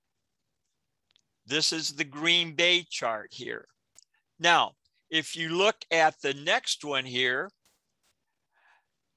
this 1.47 1.73
is 1.73 1.93
the 1.93 2.05
Green 2.05 2.55
Bay 2.55 2.87
chart 2.89 3.29
here. 3.33 3.67
Now, 4.39 4.73
if 5.11 5.37
you 5.37 5.51
look 5.51 5.77
at 5.91 6.21
the 6.21 6.35
next 6.35 6.85
one 6.85 7.05
here, 7.05 7.51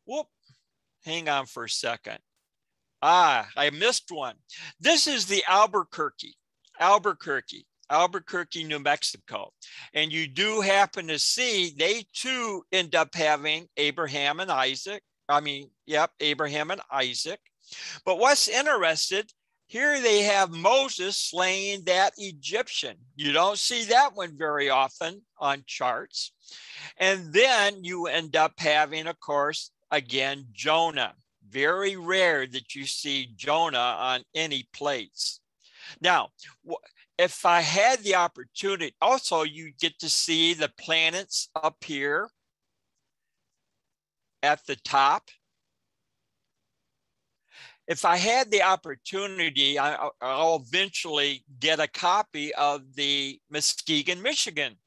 whoop, 0.06 0.28
hang 1.04 1.28
on 1.30 1.46
for 1.46 1.64
a 1.64 1.70
second. 1.70 2.20
Ah, 3.02 3.48
I 3.56 3.70
missed 3.70 4.12
one. 4.12 4.36
This 4.80 5.08
is 5.08 5.26
the 5.26 5.44
Albuquerque. 5.48 6.36
Albuquerque. 6.80 7.66
Albuquerque, 7.90 8.64
New 8.64 8.80
Mexico. 8.80 9.52
And 9.94 10.12
you 10.12 10.28
do 10.28 10.62
happen 10.62 11.08
to 11.08 11.18
see 11.18 11.74
they 11.78 12.06
too 12.14 12.64
end 12.72 12.96
up 12.96 13.16
having 13.16 13.68
Abraham 13.78 14.40
and 14.40 14.52
Isaac. 14.52 15.02
I 15.28 15.40
mean, 15.40 15.70
yep, 15.86 16.12
Abraham 16.20 16.72
and 16.72 16.82
Isaac. 16.92 17.40
But 18.06 18.20
what's 18.20 18.48
interested, 18.48 19.32
here 19.68 20.00
they 20.02 20.24
have 20.24 20.52
Moses 20.52 21.18
slaying 21.18 21.84
that 21.86 22.14
Egyptian. 22.18 22.98
You 23.16 23.32
don't 23.32 23.60
see 23.60 23.86
that 23.86 24.16
one 24.16 24.38
very 24.38 24.70
often 24.70 25.22
on 25.38 25.64
charts. 25.68 26.32
And 26.98 27.32
then 27.34 27.84
you 27.84 28.08
end 28.08 28.36
up 28.36 28.54
having, 28.58 29.08
of 29.08 29.20
course, 29.20 29.72
again, 29.92 30.46
Jonah. 30.52 31.14
Very 31.48 31.96
rare 31.96 32.46
that 32.46 32.76
you 32.76 32.86
see 32.86 33.34
Jonah 33.36 33.78
on 34.00 34.24
any 34.36 34.68
plates. 34.74 35.40
Now, 36.02 36.30
if 37.18 37.46
I 37.46 37.62
had 37.62 38.04
the 38.04 38.16
opportunity, 38.16 38.96
also 39.02 39.44
you 39.44 39.74
get 39.80 40.00
to 40.00 40.10
see 40.10 40.54
the 40.54 40.72
planets 40.80 41.50
up 41.56 41.84
here 41.84 42.30
at 44.42 44.66
the 44.66 44.78
top. 44.78 45.30
If 47.88 48.06
I 48.06 48.18
had 48.18 48.52
the 48.52 48.62
opportunity, 48.62 49.80
I, 49.80 50.10
will 50.22 50.64
eventually 50.66 51.44
get 51.60 51.80
a 51.80 51.88
copy 51.88 52.54
of 52.54 52.96
the 52.96 53.40
Muskegon, 53.50 54.22
Michigan 54.22 54.78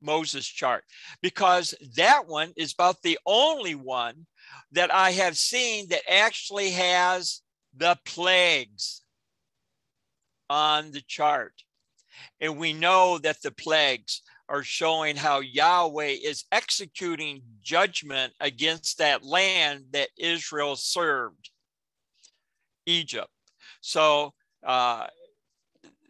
Moses 0.00 0.46
chart 0.46 0.84
because 1.22 1.74
that 1.96 2.26
one 2.26 2.52
is 2.56 2.72
about 2.72 3.02
the 3.02 3.18
only 3.26 3.74
one 3.74 4.26
that 4.72 4.92
I 4.92 5.10
have 5.12 5.36
seen 5.36 5.88
that 5.88 6.02
actually 6.08 6.70
has 6.70 7.42
the 7.76 7.98
plagues 8.04 9.02
on 10.50 10.90
the 10.92 11.02
chart. 11.06 11.54
And 12.40 12.58
we 12.58 12.72
know 12.72 13.18
that 13.18 13.42
the 13.42 13.50
plagues 13.52 14.22
are 14.48 14.62
showing 14.62 15.16
how 15.16 15.40
Yahweh 15.40 16.16
is 16.24 16.44
executing 16.50 17.42
judgment 17.62 18.32
against 18.40 18.98
that 18.98 19.24
land 19.24 19.84
that 19.92 20.08
Israel 20.18 20.74
served, 20.74 21.50
Egypt. 22.86 23.28
So 23.80 24.32
uh, 24.66 25.06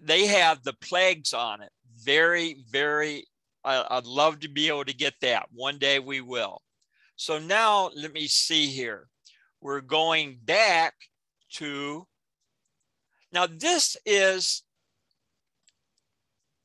they 0.01 0.27
have 0.27 0.63
the 0.63 0.75
plagues 0.75 1.33
on 1.33 1.63
it. 1.63 1.71
Very, 2.03 2.65
very, 2.71 3.27
I, 3.65 3.85
I'd 3.91 4.07
love 4.07 4.41
to 4.41 4.49
be 4.49 4.69
able 4.69 4.85
to 4.85 4.95
get 4.95 5.15
that. 5.21 5.47
One 5.53 5.79
day 5.79 5.99
we 5.99 6.21
will. 6.21 6.63
So 7.17 7.39
now 7.39 7.91
let 7.97 8.13
me 8.13 8.29
see 8.29 8.67
here. 8.69 9.09
We're 9.61 9.81
going 9.81 10.39
back 10.45 10.95
to, 11.55 12.07
now 13.33 13.47
this 13.47 13.97
is 14.07 14.63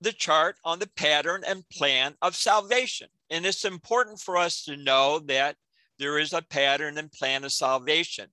the 0.02 0.14
chart 0.14 0.58
on 0.66 0.80
the 0.80 0.90
pattern 0.96 1.44
and 1.48 1.68
plan 1.70 2.16
of 2.22 2.36
salvation. 2.36 3.08
And 3.30 3.46
it's 3.46 3.66
important 3.66 4.20
for 4.20 4.38
us 4.38 4.64
to 4.66 4.76
know 4.76 5.20
that 5.28 5.56
there 5.98 6.20
is 6.20 6.34
a 6.34 6.42
pattern 6.42 6.98
and 6.98 7.12
plan 7.12 7.44
of 7.44 7.54
salvation. 7.54 8.28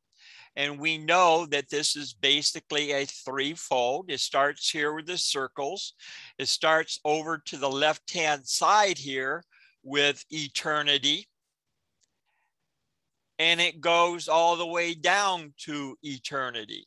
And 0.56 0.80
we 0.80 0.98
know 0.98 1.46
that 1.46 1.70
this 1.70 1.94
is 1.94 2.12
basically 2.12 2.90
a 2.90 3.06
threefold. 3.06 4.10
It 4.10 4.18
starts 4.18 4.68
here 4.68 4.92
with 4.92 5.06
the 5.06 5.16
circles. 5.16 5.94
It 6.38 6.48
starts 6.48 6.98
over 7.04 7.38
to 7.46 7.56
the 7.56 7.70
left-hand 7.70 8.46
side 8.46 8.98
here 8.98 9.44
with 9.84 10.24
eternity 10.30 11.28
and 13.40 13.58
it 13.58 13.80
goes 13.80 14.28
all 14.28 14.54
the 14.54 14.66
way 14.66 14.92
down 14.92 15.54
to 15.56 15.96
eternity. 16.02 16.86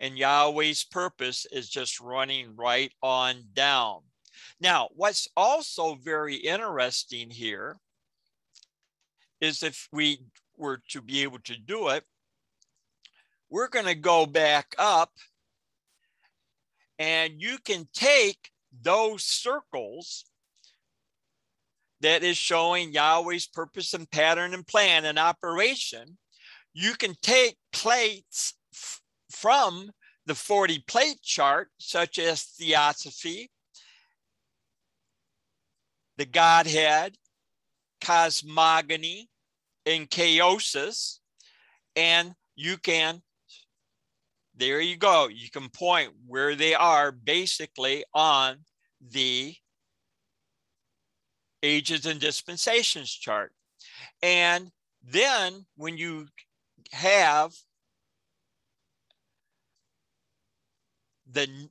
And 0.00 0.18
Yahweh's 0.18 0.84
purpose 0.84 1.46
is 1.50 1.68
just 1.68 2.00
running 2.00 2.56
right 2.56 2.92
on 3.02 3.44
down. 3.54 4.00
Now, 4.60 4.88
what's 4.94 5.28
also 5.36 5.94
very 5.94 6.36
interesting 6.36 7.30
here 7.30 7.76
is 9.40 9.62
if 9.62 9.88
we 9.92 10.20
were 10.56 10.80
to 10.90 11.00
be 11.00 11.22
able 11.22 11.40
to 11.40 11.56
do 11.56 11.88
it, 11.88 12.04
we're 13.50 13.68
going 13.68 13.86
to 13.86 13.94
go 13.94 14.26
back 14.26 14.74
up 14.78 15.12
and 16.98 17.40
you 17.40 17.58
can 17.58 17.88
take 17.92 18.50
those 18.82 19.24
circles 19.24 20.24
that 22.00 22.22
is 22.22 22.36
showing 22.36 22.92
Yahweh's 22.92 23.46
purpose 23.46 23.94
and 23.94 24.10
pattern 24.10 24.54
and 24.54 24.66
plan 24.66 25.04
and 25.04 25.18
operation, 25.18 26.18
you 26.72 26.94
can 26.94 27.14
take 27.22 27.56
plates 27.72 28.54
from 29.44 29.90
the 30.24 30.34
40 30.34 30.84
plate 30.88 31.20
chart, 31.20 31.68
such 31.76 32.18
as 32.18 32.44
theosophy, 32.44 33.50
the 36.16 36.24
Godhead, 36.24 37.18
cosmogony, 38.00 39.28
and 39.84 40.08
chaosis, 40.08 41.18
and 41.94 42.32
you 42.56 42.78
can, 42.78 43.20
there 44.56 44.80
you 44.80 44.96
go, 44.96 45.28
you 45.28 45.50
can 45.50 45.68
point 45.68 46.10
where 46.26 46.54
they 46.54 46.72
are 46.72 47.12
basically 47.12 48.02
on 48.14 48.60
the 49.10 49.54
ages 51.62 52.06
and 52.06 52.18
dispensations 52.18 53.10
chart. 53.10 53.52
And 54.22 54.70
then 55.02 55.66
when 55.76 55.98
you 55.98 56.28
have 56.92 57.52
the 61.34 61.68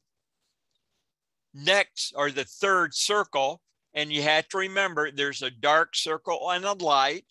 next 1.54 2.14
or 2.16 2.32
the 2.32 2.44
third 2.44 2.94
circle, 2.94 3.62
and 3.94 4.12
you 4.12 4.22
have 4.22 4.48
to 4.50 4.58
remember 4.58 5.12
there's 5.12 5.42
a 5.42 5.52
dark 5.52 5.96
circle 5.96 6.52
and 6.52 6.66
a 6.66 6.74
light, 6.74 7.26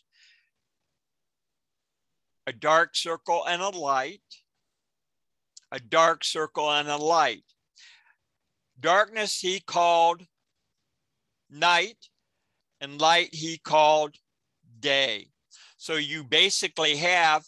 a 2.47 2.53
dark 2.53 2.97
circle 2.97 3.45
and 3.47 3.63
a 3.63 3.69
light, 3.69 4.23
a 5.71 5.79
dark 5.79 6.25
circle 6.25 6.71
and 6.71 6.89
a 6.89 6.97
light. 6.97 7.45
Darkness 8.81 9.39
he 9.39 9.61
called 9.61 10.27
night, 11.51 12.09
and 12.81 13.01
light 13.01 13.33
he 13.33 13.59
called 13.59 14.17
day. 14.81 15.29
So 15.77 15.95
you 15.95 16.25
basically 16.25 16.97
have 16.97 17.45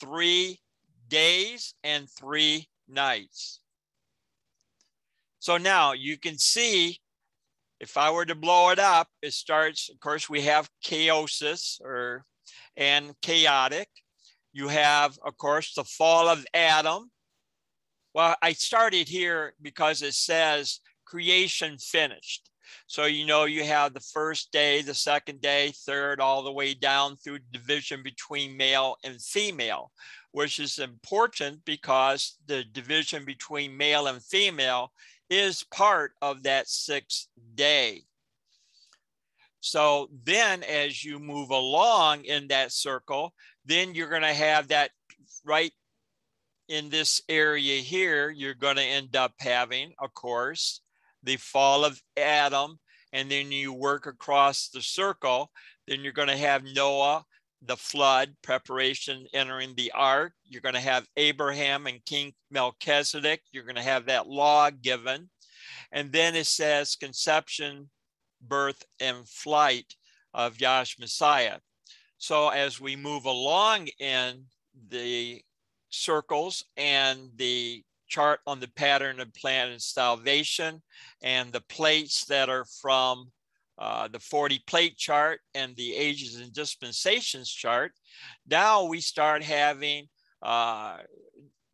three 0.00 0.60
days 1.08 1.74
and 1.82 2.08
three 2.08 2.68
nights. 2.88 3.61
So 5.42 5.56
now 5.56 5.90
you 5.90 6.18
can 6.18 6.38
see 6.38 7.00
if 7.80 7.96
I 7.96 8.12
were 8.12 8.24
to 8.26 8.36
blow 8.36 8.70
it 8.70 8.78
up, 8.78 9.08
it 9.22 9.32
starts, 9.32 9.90
of 9.90 9.98
course, 9.98 10.30
we 10.30 10.42
have 10.42 10.70
chaosis 10.86 11.80
or 11.80 12.24
and 12.76 13.12
chaotic. 13.22 13.88
You 14.52 14.68
have, 14.68 15.18
of 15.26 15.36
course, 15.38 15.74
the 15.74 15.82
fall 15.82 16.28
of 16.28 16.46
Adam. 16.54 17.10
Well, 18.14 18.36
I 18.40 18.52
started 18.52 19.08
here 19.08 19.54
because 19.60 20.00
it 20.02 20.14
says 20.14 20.78
creation 21.06 21.76
finished. 21.76 22.48
So, 22.86 23.06
you 23.06 23.26
know, 23.26 23.44
you 23.44 23.64
have 23.64 23.94
the 23.94 24.08
first 24.14 24.52
day, 24.52 24.80
the 24.80 24.94
second 24.94 25.40
day, 25.40 25.72
third, 25.84 26.20
all 26.20 26.44
the 26.44 26.52
way 26.52 26.72
down 26.72 27.16
through 27.16 27.40
division 27.50 28.04
between 28.04 28.56
male 28.56 28.94
and 29.02 29.20
female, 29.20 29.90
which 30.30 30.60
is 30.60 30.78
important 30.78 31.64
because 31.64 32.36
the 32.46 32.62
division 32.62 33.24
between 33.24 33.76
male 33.76 34.06
and 34.06 34.22
female 34.22 34.92
is 35.32 35.64
part 35.64 36.12
of 36.20 36.42
that 36.42 36.68
sixth 36.68 37.26
day. 37.54 38.02
So 39.60 40.10
then 40.24 40.62
as 40.62 41.02
you 41.02 41.18
move 41.18 41.48
along 41.48 42.26
in 42.26 42.48
that 42.48 42.70
circle, 42.70 43.32
then 43.64 43.94
you're 43.94 44.10
going 44.10 44.20
to 44.20 44.34
have 44.34 44.68
that 44.68 44.90
right 45.42 45.72
in 46.68 46.90
this 46.90 47.22
area 47.30 47.80
here, 47.80 48.28
you're 48.28 48.52
going 48.52 48.76
to 48.76 48.82
end 48.82 49.16
up 49.16 49.32
having, 49.38 49.94
of 49.98 50.12
course, 50.12 50.82
the 51.22 51.36
fall 51.36 51.86
of 51.86 52.02
Adam, 52.18 52.78
and 53.14 53.30
then 53.30 53.50
you 53.50 53.72
work 53.72 54.06
across 54.06 54.68
the 54.68 54.82
circle, 54.82 55.50
then 55.88 56.00
you're 56.00 56.12
going 56.12 56.28
to 56.28 56.36
have 56.36 56.62
Noah, 56.62 57.24
the 57.64 57.76
flood, 57.76 58.34
preparation 58.42 59.26
entering 59.32 59.74
the 59.76 59.92
ark. 59.92 60.32
You're 60.44 60.62
going 60.62 60.74
to 60.74 60.80
have 60.80 61.06
Abraham 61.16 61.86
and 61.86 62.04
King 62.04 62.32
Melchizedek. 62.50 63.42
You're 63.52 63.64
going 63.64 63.76
to 63.76 63.82
have 63.82 64.06
that 64.06 64.28
law 64.28 64.70
given. 64.70 65.30
And 65.92 66.10
then 66.12 66.34
it 66.34 66.46
says 66.46 66.96
conception, 66.96 67.90
birth, 68.40 68.82
and 69.00 69.28
flight 69.28 69.94
of 70.34 70.56
Yahshua 70.56 71.00
Messiah. 71.00 71.58
So 72.18 72.48
as 72.48 72.80
we 72.80 72.96
move 72.96 73.26
along 73.26 73.88
in 73.98 74.44
the 74.88 75.42
circles 75.90 76.64
and 76.76 77.30
the 77.36 77.84
chart 78.08 78.40
on 78.46 78.60
the 78.60 78.68
pattern 78.68 79.20
of 79.20 79.32
plan 79.34 79.70
and 79.70 79.82
salvation 79.82 80.82
and 81.22 81.52
the 81.52 81.62
plates 81.62 82.24
that 82.26 82.48
are 82.48 82.66
from 82.80 83.30
uh, 83.78 84.08
the 84.08 84.20
40 84.20 84.62
plate 84.66 84.96
chart 84.96 85.40
and 85.54 85.74
the 85.76 85.94
ages 85.94 86.36
and 86.36 86.52
dispensations 86.52 87.50
chart. 87.50 87.92
Now 88.48 88.84
we 88.84 89.00
start 89.00 89.42
having 89.42 90.08
uh, 90.42 90.98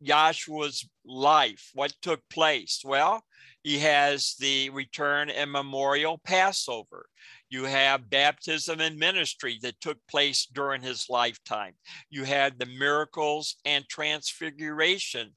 Yahshua's 0.03 0.87
life. 1.05 1.69
What 1.73 1.93
took 2.01 2.21
place? 2.29 2.81
Well, 2.85 3.23
He 3.63 3.79
has 3.79 4.35
the 4.39 4.69
return 4.69 5.29
and 5.29 5.51
memorial 5.51 6.19
Passover. 6.23 7.05
You 7.49 7.63
have 7.63 8.09
baptism 8.09 8.79
and 8.79 8.97
ministry 8.97 9.57
that 9.63 9.81
took 9.81 9.97
place 10.07 10.45
during 10.45 10.83
his 10.83 11.07
lifetime. 11.09 11.73
You 12.09 12.23
had 12.23 12.59
the 12.59 12.67
miracles 12.67 13.55
and 13.65 13.83
transfiguration 13.89 15.31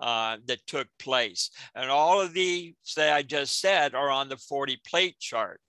uh, 0.00 0.38
that 0.46 0.66
took 0.66 0.88
place. 0.98 1.50
And 1.74 1.90
all 1.90 2.20
of 2.20 2.32
these 2.32 2.74
that 2.96 3.12
I 3.12 3.22
just 3.22 3.60
said 3.60 3.94
are 3.94 4.10
on 4.10 4.30
the 4.30 4.38
40 4.38 4.80
plate 4.86 5.18
chart. 5.18 5.60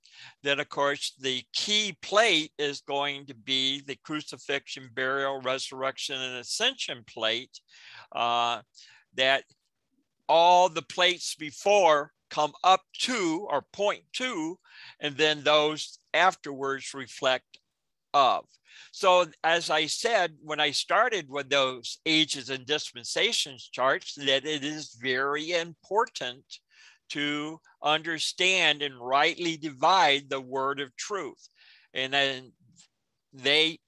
Then, 0.43 0.59
of 0.59 0.70
course, 0.70 1.13
the 1.20 1.43
key 1.53 1.97
plate 2.01 2.51
is 2.57 2.82
going 2.82 3.26
to 3.28 3.34
be 3.34 3.82
the 3.82 3.97
crucifixion, 4.03 4.89
burial, 4.93 5.41
resurrection, 5.41 6.20
and 6.20 6.38
ascension 6.38 7.03
plate. 7.05 7.59
Uh, 8.11 8.61
that 9.15 9.43
all 10.28 10.70
the 10.70 10.82
plates 10.82 11.36
before 11.36 12.13
come 12.30 12.53
up 12.63 12.82
to 12.99 13.47
or 13.49 13.63
point 13.74 14.03
to, 14.13 14.57
and 14.99 15.17
then 15.17 15.43
those 15.43 15.99
afterwards 16.13 16.93
reflect 16.93 17.57
of. 18.13 18.45
So, 18.91 19.26
as 19.43 19.70
I 19.70 19.88
said 19.88 20.36
when 20.41 20.59
I 20.59 20.72
started 20.72 21.30
with 21.30 21.49
those 21.49 21.99
ages 22.05 22.49
and 22.49 22.65
dispensations 22.65 23.70
charts, 23.72 24.15
that 24.15 24.45
it 24.45 24.63
is 24.63 24.97
very 25.01 25.51
important 25.51 26.45
to 27.09 27.59
understand 27.82 28.82
and 28.82 28.99
rightly 28.99 29.57
divide 29.57 30.30
the 30.30 30.41
word 30.41 30.80
of 30.80 30.95
truth. 30.95 31.49
And 31.93 32.13
then 32.13 32.51
they 33.34 33.80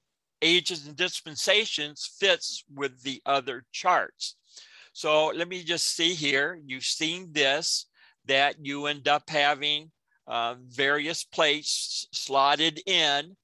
ages 0.41 0.87
and 0.87 0.95
dispensations 0.95 2.09
fits 2.19 2.63
with 2.73 3.03
the 3.03 3.21
other 3.25 3.63
charts. 3.71 4.35
So 4.93 5.27
let 5.27 5.47
me 5.47 5.63
just 5.63 5.95
see 5.95 6.13
here. 6.13 6.59
You've 6.65 6.83
seen 6.83 7.31
this 7.31 7.85
that 8.25 8.55
you 8.65 8.87
end 8.87 9.07
up 9.07 9.29
having 9.29 9.91
uh, 10.27 10.55
various 10.67 11.23
plates 11.23 12.07
slotted 12.11 12.81
in 12.85 13.35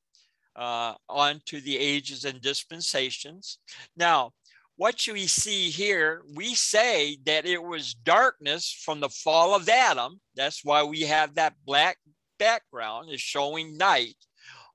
uh, 0.55 0.95
onto 1.07 1.61
the 1.61 1.77
ages 1.77 2.25
and 2.25 2.41
dispensations. 2.41 3.59
Now, 3.95 4.31
what 4.77 5.07
you 5.07 5.27
see 5.27 5.69
here, 5.69 6.21
we 6.35 6.53
say 6.53 7.17
that 7.25 7.45
it 7.45 7.61
was 7.61 7.95
darkness 7.95 8.71
from 8.85 8.99
the 8.99 9.09
fall 9.09 9.55
of 9.55 9.67
Adam. 9.67 10.21
That's 10.35 10.63
why 10.63 10.83
we 10.83 11.01
have 11.01 11.35
that 11.35 11.55
black 11.65 11.97
background 12.37 13.09
is 13.09 13.19
showing 13.19 13.75
night 13.75 14.15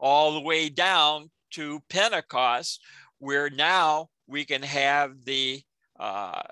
all 0.01 0.35
the 0.35 0.41
way 0.41 0.69
down 0.69 1.31
to 1.53 1.81
Pentecost, 1.89 2.81
where 3.19 3.49
now 3.49 4.09
we 4.27 4.45
can 4.45 4.63
have 4.63 5.25
the 5.25 5.63
uh, 6.01 6.43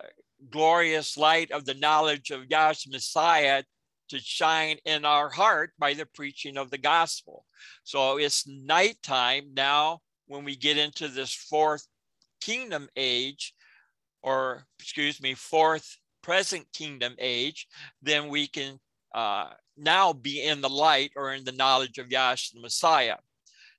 glorious 0.48 1.16
light 1.16 1.50
of 1.50 1.64
the 1.64 1.74
knowledge 1.74 2.30
of 2.30 2.48
Yahshua 2.48 2.92
Messiah 2.92 3.64
to 4.10 4.18
shine 4.20 4.76
in 4.84 5.04
our 5.04 5.28
heart 5.28 5.72
by 5.76 5.94
the 5.94 6.06
preaching 6.06 6.56
of 6.56 6.70
the 6.70 6.78
gospel. 6.78 7.44
So 7.82 8.18
it's 8.18 8.46
nighttime 8.46 9.50
now 9.54 10.00
when 10.26 10.44
we 10.44 10.54
get 10.54 10.78
into 10.78 11.08
this 11.08 11.34
fourth 11.34 11.86
kingdom 12.40 12.88
age, 12.96 13.54
or 14.22 14.64
excuse 14.78 15.20
me, 15.20 15.34
fourth 15.34 15.98
present 16.22 16.66
kingdom 16.72 17.14
age, 17.18 17.66
then 18.02 18.28
we 18.28 18.46
can 18.46 18.78
uh, 19.14 19.50
now 19.76 20.12
be 20.12 20.42
in 20.42 20.60
the 20.60 20.68
light 20.68 21.12
or 21.16 21.32
in 21.32 21.44
the 21.44 21.52
knowledge 21.52 21.98
of 21.98 22.08
Yahshua 22.08 22.54
the 22.54 22.60
Messiah. 22.60 23.16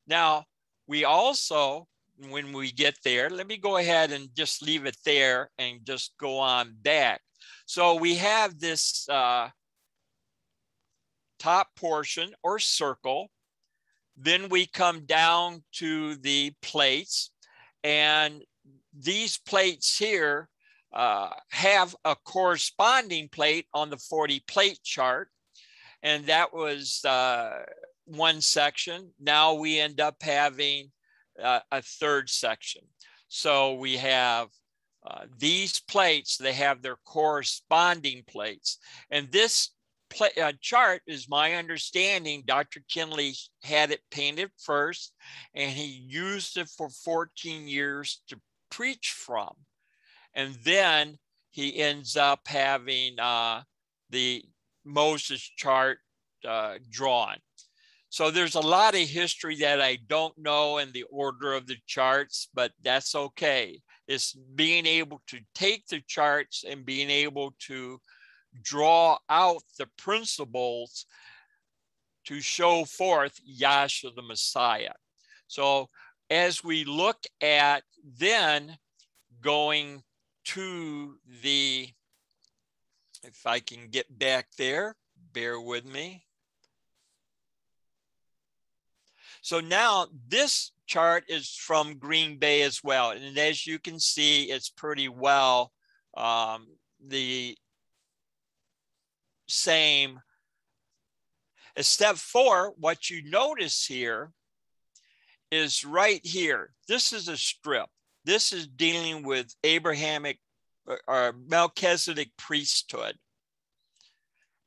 Now, 0.08 0.46
we 0.88 1.06
also 1.06 1.88
when 2.30 2.54
we 2.54 2.72
get 2.72 2.98
there. 3.04 3.30
Let 3.30 3.48
me 3.48 3.58
go 3.58 3.78
ahead 3.78 4.12
and 4.12 4.30
just 4.36 4.62
leave 4.62 4.86
it 4.86 4.98
there 5.06 5.50
and 5.58 5.80
just 5.86 6.14
go 6.20 6.38
on 6.38 6.76
back. 6.82 7.22
So 7.66 7.96
we 7.96 8.16
have 8.16 8.60
this 8.60 9.08
uh, 9.10 9.50
top 11.40 11.70
portion 11.76 12.34
or 12.44 12.60
circle. 12.60 13.30
Then 14.18 14.50
we 14.50 14.68
come 14.68 15.06
down 15.06 15.64
to 15.74 16.16
the 16.18 16.54
plates 16.62 17.32
and 17.84 18.44
these 18.98 19.38
plates 19.38 19.98
here 19.98 20.50
uh, 20.94 21.30
have 21.52 21.96
a 22.04 22.16
corresponding 22.16 23.30
plate 23.30 23.68
on 23.74 23.90
the 23.90 23.98
40 23.98 24.44
plate 24.48 24.80
chart. 24.84 25.30
And 26.04 26.26
that 26.26 26.54
was 26.54 27.04
uh, 27.06 27.64
one 28.06 28.42
section. 28.42 29.12
Now 29.20 29.54
we 29.54 29.80
end 29.80 30.02
up 30.02 30.16
having 30.22 30.92
uh, 31.42 31.60
a 31.72 31.82
third 31.82 32.30
section. 32.30 32.82
So 33.28 33.76
we 33.76 33.98
have 33.98 34.48
uh, 35.06 35.26
these 35.38 35.80
plates, 35.80 36.38
they 36.38 36.54
have 36.54 36.82
their 36.82 36.98
corresponding 37.06 38.24
plates. 38.28 38.78
And 39.10 39.32
this 39.32 39.70
uh, 40.20 40.52
chart 40.60 41.02
is 41.08 41.30
my 41.30 41.54
understanding, 41.54 42.44
Dr. 42.46 42.82
Kinley 42.90 43.34
had 43.64 43.92
it 43.92 44.02
painted 44.12 44.52
first 44.58 45.14
and 45.56 45.72
he 45.72 45.86
used 45.86 46.58
it 46.58 46.70
for 46.70 46.90
14 46.90 47.68
years 47.68 48.22
to 48.28 48.40
preach 48.72 49.12
from. 49.12 49.54
And 50.34 50.56
then 50.64 51.20
he 51.52 51.78
ends 51.78 52.16
up 52.18 52.48
having 52.48 53.20
uh, 53.20 53.62
the 54.10 54.44
Moses 54.86 55.42
chart 55.58 56.00
uh, 56.48 56.76
drawn. 56.90 57.38
So 58.10 58.30
there's 58.30 58.56
a 58.56 58.62
lot 58.62 58.96
of 58.96 59.02
history 59.02 59.58
that 59.58 59.82
I 59.82 59.98
don't 60.08 60.38
know 60.38 60.80
in 60.80 60.92
the 60.92 61.04
order 61.04 61.54
of 61.54 61.68
the 61.68 61.78
charts, 61.88 62.50
but 62.54 62.72
that's 62.82 63.16
okay. 63.16 63.82
It's 64.08 64.34
being 64.34 64.86
able 64.86 65.22
to 65.28 65.40
take 65.56 65.88
the 65.88 66.02
charts 66.08 66.66
and 66.68 66.86
being 66.86 67.10
able 67.10 67.54
to 67.68 68.02
draw 68.64 69.18
out 69.30 69.64
the 69.78 69.88
principles 69.98 71.06
to 72.26 72.42
show 72.42 72.84
forth 72.84 73.40
Yahshua 73.48 74.14
the 74.16 74.22
Messiah. 74.22 74.94
So 75.48 75.90
as 76.32 76.64
we 76.64 76.86
look 76.86 77.26
at 77.42 77.84
then 78.18 78.78
going 79.42 80.02
to 80.46 81.18
the, 81.44 81.90
if 83.22 83.46
I 83.46 83.60
can 83.60 83.90
get 83.90 84.18
back 84.18 84.48
there, 84.58 84.96
bear 85.34 85.60
with 85.60 85.86
me. 85.86 86.24
So 89.42 89.60
now 89.60 90.08
this 90.30 90.72
chart 90.88 91.26
is 91.28 91.50
from 91.50 91.98
Green 91.98 92.38
Bay 92.38 92.62
as 92.62 92.82
well. 92.82 93.12
And 93.12 93.38
as 93.38 93.68
you 93.68 93.78
can 93.78 94.00
see, 94.00 94.44
it's 94.46 94.70
pretty 94.70 95.10
well 95.10 95.74
um, 96.16 96.68
the 97.06 97.58
same. 99.50 100.22
As 101.76 101.88
step 101.88 102.16
four, 102.16 102.74
what 102.78 103.10
you 103.10 103.30
notice 103.30 103.86
here 103.86 104.32
is 105.52 105.86
right 105.86 106.22
here. 106.24 106.74
This 106.88 107.14
is 107.14 107.28
a 107.28 107.38
strip. 107.38 107.88
This 108.26 108.54
is 108.54 108.68
dealing 108.68 109.24
with 109.24 109.54
Abrahamic 109.64 110.40
or 110.86 111.00
uh, 111.08 111.32
Melchizedek 111.48 112.32
priesthood. 112.38 113.16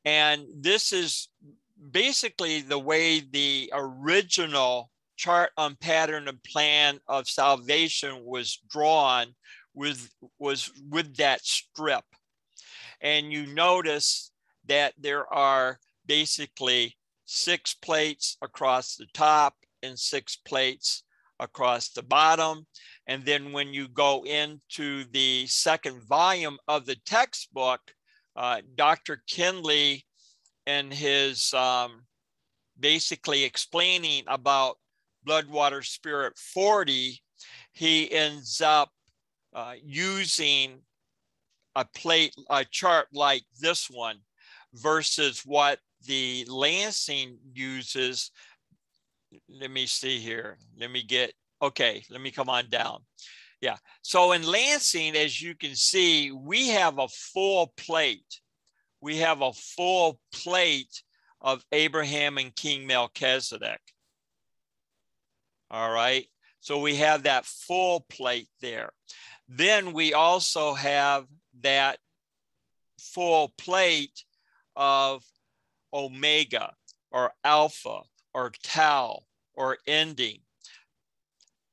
And 0.04 0.44
this 0.54 0.92
is 0.92 1.28
basically 1.90 2.60
the 2.60 2.78
way 2.78 3.20
the 3.20 3.70
original 3.72 4.90
chart 5.16 5.50
on 5.56 5.76
pattern 5.80 6.28
and 6.28 6.42
plan 6.42 6.98
of 7.08 7.28
salvation 7.28 8.24
was 8.24 8.60
drawn 8.68 9.34
with 9.74 10.10
was 10.38 10.70
with 10.90 11.16
that 11.16 11.44
strip 11.44 12.04
and 13.00 13.32
you 13.32 13.46
notice 13.46 14.32
that 14.66 14.94
there 14.98 15.32
are 15.32 15.78
basically 16.06 16.96
six 17.26 17.74
plates 17.74 18.36
across 18.42 18.96
the 18.96 19.06
top 19.12 19.54
and 19.84 19.98
six 19.98 20.36
plates 20.36 21.04
across 21.40 21.90
the 21.90 22.02
bottom. 22.02 22.66
And 23.06 23.24
then 23.24 23.52
when 23.52 23.74
you 23.74 23.88
go 23.88 24.24
into 24.24 25.04
the 25.12 25.46
second 25.46 26.02
volume 26.08 26.58
of 26.68 26.86
the 26.86 26.96
textbook 27.06 27.80
uh, 28.36 28.60
dr 28.74 29.22
kinley 29.28 30.04
and 30.66 30.92
his 30.92 31.52
um, 31.54 32.04
basically 32.78 33.44
explaining 33.44 34.24
about 34.26 34.76
blood 35.24 35.46
water 35.46 35.82
spirit 35.82 36.36
40 36.36 37.20
he 37.72 38.12
ends 38.12 38.60
up 38.60 38.90
uh, 39.54 39.74
using 39.84 40.80
a 41.76 41.84
plate 41.84 42.34
a 42.50 42.64
chart 42.64 43.06
like 43.12 43.44
this 43.60 43.88
one 43.88 44.18
versus 44.74 45.42
what 45.44 45.78
the 46.06 46.44
lansing 46.48 47.38
uses 47.54 48.30
let 49.48 49.70
me 49.70 49.86
see 49.86 50.18
here 50.18 50.58
let 50.78 50.90
me 50.90 51.02
get 51.02 51.32
okay 51.62 52.02
let 52.10 52.20
me 52.20 52.30
come 52.30 52.48
on 52.48 52.68
down 52.68 53.00
yeah 53.60 53.76
so 54.02 54.32
in 54.32 54.42
lansing 54.42 55.16
as 55.16 55.40
you 55.40 55.54
can 55.54 55.74
see 55.74 56.30
we 56.30 56.68
have 56.68 56.98
a 56.98 57.08
full 57.08 57.72
plate 57.76 58.40
we 59.04 59.18
have 59.18 59.42
a 59.42 59.52
full 59.52 60.18
plate 60.32 61.02
of 61.44 61.62
Abraham 61.72 62.38
and 62.38 62.56
King 62.56 62.86
Melchizedek. 62.86 63.80
All 65.70 65.92
right. 65.92 66.26
So 66.60 66.80
we 66.80 66.96
have 66.96 67.24
that 67.24 67.44
full 67.44 68.06
plate 68.08 68.48
there. 68.62 68.90
Then 69.46 69.92
we 69.92 70.14
also 70.14 70.72
have 70.72 71.26
that 71.60 71.98
full 72.98 73.52
plate 73.58 74.24
of 74.74 75.22
omega 75.92 76.72
or 77.10 77.30
alpha 77.44 78.00
or 78.34 78.52
tau 78.62 79.22
or 79.54 79.78
ending. 79.86 80.40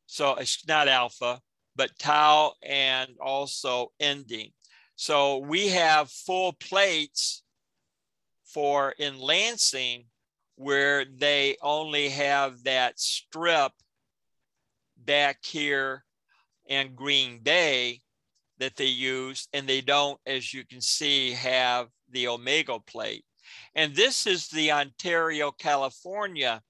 So 0.05 0.36
it's 0.36 0.66
not 0.68 0.88
alpha, 0.88 1.41
but 1.76 1.97
tau 1.97 2.53
and 2.62 3.09
also 3.20 3.91
ending. 3.99 4.51
So 4.95 5.38
we 5.38 5.70
have 5.70 6.12
full 6.12 6.53
plates 6.53 7.43
for 8.45 8.91
in 8.99 9.18
Lansing 9.18 10.05
where 10.55 11.05
they 11.05 11.57
only 11.62 12.09
have 12.09 12.64
that 12.64 12.99
strip 12.99 13.72
back 14.97 15.43
here 15.43 16.03
and 16.70 16.95
Green 16.95 17.39
Bay 17.39 18.01
that 18.59 18.76
they 18.76 18.86
use, 18.86 19.47
and 19.53 19.68
they 19.68 19.82
don't, 19.82 20.20
as 20.28 20.53
you 20.53 20.64
can 20.64 20.82
see, 20.82 21.32
have 21.32 21.88
the 22.12 22.28
omega 22.28 22.80
plate. 22.80 23.26
And 23.76 23.95
this 23.95 24.28
is 24.28 24.47
the 24.47 24.72
Ontario, 24.72 25.52
California 25.52 26.62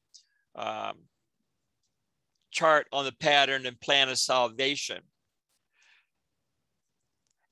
um, 0.56 0.98
chart 2.52 2.88
on 2.92 3.06
the 3.06 3.14
pattern 3.14 3.66
and 3.66 3.80
plan 3.80 4.10
of 4.10 4.18
salvation. 4.18 5.02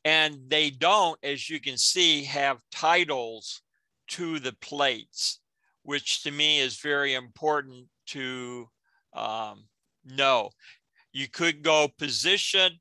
And 0.05 0.39
they 0.47 0.69
don't, 0.69 1.19
as 1.23 1.49
you 1.49 1.59
can 1.59 1.77
see, 1.77 2.23
have 2.23 2.61
titles 2.71 3.61
to 4.09 4.39
the 4.39 4.53
plates, 4.61 5.39
which 5.83 6.23
to 6.23 6.31
me 6.31 6.59
is 6.59 6.77
very 6.77 7.13
important 7.13 7.87
to 8.07 8.69
um, 9.13 9.65
know. 10.05 10.49
You 11.11 11.27
could 11.27 11.63
go 11.63 11.89
position, 11.97 12.71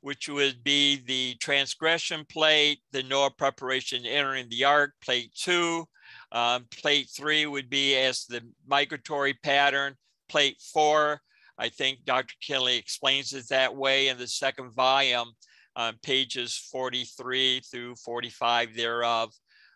which 0.00 0.28
would 0.28 0.62
be 0.62 1.02
the 1.06 1.34
transgression 1.40 2.24
plate, 2.28 2.80
the 2.92 3.02
Noah 3.02 3.30
preparation 3.30 4.06
entering 4.06 4.48
the 4.48 4.64
ark, 4.64 4.92
plate 5.02 5.32
two. 5.34 5.86
Um, 6.32 6.66
plate 6.80 7.08
three 7.16 7.46
would 7.46 7.70
be 7.70 7.96
as 7.96 8.26
the 8.26 8.42
migratory 8.66 9.34
pattern. 9.34 9.94
Plate 10.28 10.60
four, 10.72 11.20
I 11.58 11.68
think 11.70 12.04
Dr. 12.04 12.34
Kinley 12.40 12.76
explains 12.76 13.32
it 13.32 13.48
that 13.48 13.74
way 13.74 14.08
in 14.08 14.18
the 14.18 14.28
second 14.28 14.72
volume, 14.72 15.32
um, 15.76 15.96
pages 16.02 16.56
43 16.70 17.60
through 17.60 17.96
45 17.96 18.76
thereof. 18.76 19.32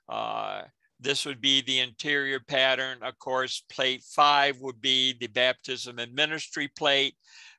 Uh, 0.09 0.63
this 1.01 1.27
would 1.27 1.41
be 1.41 1.63
the 1.63 1.81
interior 1.81 2.39
pattern. 2.39 2.99
Of 3.03 3.19
course, 3.19 3.65
plate 3.71 4.05
five 4.05 4.59
would 4.61 4.81
be 4.81 5.17
the 5.19 5.27
baptism 5.27 5.99
and 5.99 6.15
ministry 6.15 6.69
plate. 6.79 7.17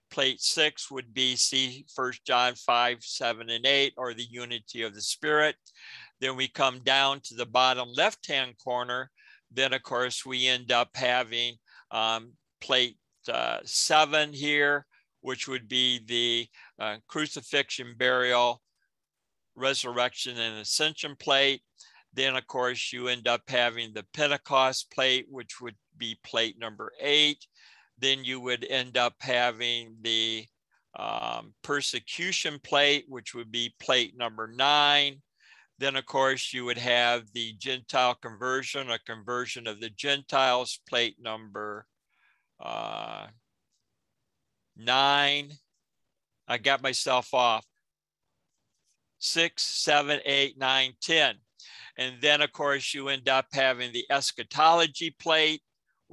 Plate 0.09 0.39
six 0.39 0.89
would 0.91 1.13
be 1.13 1.35
see 1.35 1.85
First 1.93 2.23
John 2.25 2.55
5, 2.55 2.99
7, 3.01 3.49
and 3.49 3.65
8, 3.65 3.93
or 3.97 4.13
the 4.13 4.27
unity 4.29 4.83
of 4.83 4.93
the 4.93 5.01
Spirit. 5.01 5.55
Then 6.22 6.36
we 6.36 6.47
come 6.47 6.80
down 6.80 7.20
to 7.26 7.36
the 7.36 7.45
bottom 7.45 7.89
left-hand 7.93 8.57
corner. 8.57 9.11
Then, 9.51 9.74
of 9.74 9.84
course, 9.84 10.26
we 10.26 10.47
end 10.47 10.72
up 10.72 10.89
having 10.95 11.55
um, 11.91 12.34
plate 12.61 12.97
uh, 13.32 13.59
seven 13.64 14.34
here, 14.34 14.86
which 15.22 15.47
would 15.47 15.68
be 15.68 15.99
the 16.05 16.47
uh, 16.84 16.97
crucifixion, 17.07 17.95
burial, 17.97 18.61
resurrection, 19.55 20.38
and 20.38 20.59
ascension 20.59 21.16
plate. 21.18 21.61
Then, 22.14 22.36
of 22.36 22.45
course, 22.47 22.91
you 22.93 23.07
end 23.07 23.28
up 23.28 23.41
having 23.47 23.93
the 23.93 24.05
Pentecost 24.14 24.91
plate, 24.91 25.26
which 25.30 25.61
would 25.61 25.76
be 25.97 26.20
plate 26.24 26.57
number 26.59 26.91
eight. 26.99 27.45
Then 27.97 28.24
you 28.24 28.39
would 28.39 28.66
end 28.70 28.97
up 28.97 29.16
having 29.20 29.95
the 30.01 30.45
um, 30.97 31.53
persecution 31.64 32.59
plate, 32.64 33.05
which 33.07 33.34
would 33.34 33.51
be 33.51 33.74
plate 33.80 34.16
number 34.18 34.47
nine. 34.47 35.22
Then, 35.84 35.97
of 35.97 36.05
course, 36.05 36.53
you 36.53 36.63
would 36.63 36.77
have 36.77 37.34
the 37.34 37.51
Gentile 37.59 38.15
conversion, 38.15 38.89
a 38.89 38.99
conversion 38.99 39.67
of 39.67 39.81
the 39.81 39.89
Gentiles, 39.89 40.79
plate 40.88 41.17
number 41.19 41.86
uh, 42.57 43.27
nine. 44.77 45.51
I 46.47 46.57
got 46.57 46.81
myself 46.81 47.34
off. 47.34 47.65
Six, 49.19 49.61
seven, 49.61 50.21
eight, 50.23 50.57
nine, 50.57 50.93
ten. 51.01 51.36
And 51.97 52.15
then, 52.21 52.41
of 52.41 52.53
course, 52.53 52.93
you 52.93 53.09
end 53.09 53.27
up 53.27 53.47
having 53.51 53.91
the 53.91 54.05
eschatology 54.09 55.13
plate, 55.19 55.63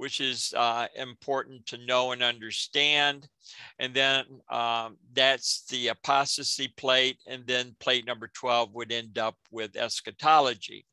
which 0.01 0.19
is 0.19 0.51
uh, 0.57 0.87
important 0.95 1.63
to 1.67 1.77
know 1.85 2.11
and 2.11 2.23
understand. 2.23 3.29
And 3.77 3.93
then 3.93 4.25
um, 4.49 4.97
that's 5.13 5.63
the 5.69 5.89
apostasy 5.89 6.69
plate. 6.75 7.19
And 7.27 7.45
then 7.45 7.75
plate 7.79 8.07
number 8.07 8.27
12 8.33 8.73
would 8.73 8.91
end 8.91 9.19
up 9.19 9.35
with 9.51 9.75
eschatology. 9.75 10.87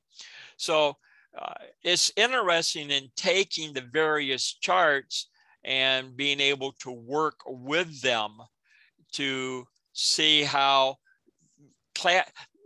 So 0.59 0.99
uh, 1.41 1.55
it's 1.83 2.13
interesting 2.17 2.91
in 2.91 3.09
taking 3.17 3.73
the 3.73 3.81
various 3.81 4.53
charts 4.53 5.31
and 5.65 6.15
being 6.15 6.39
able 6.39 6.73
to 6.83 6.91
work 6.91 7.41
with 7.47 8.03
them 8.03 8.33
to 9.13 9.67
see 9.95 10.43
how, 10.43 10.97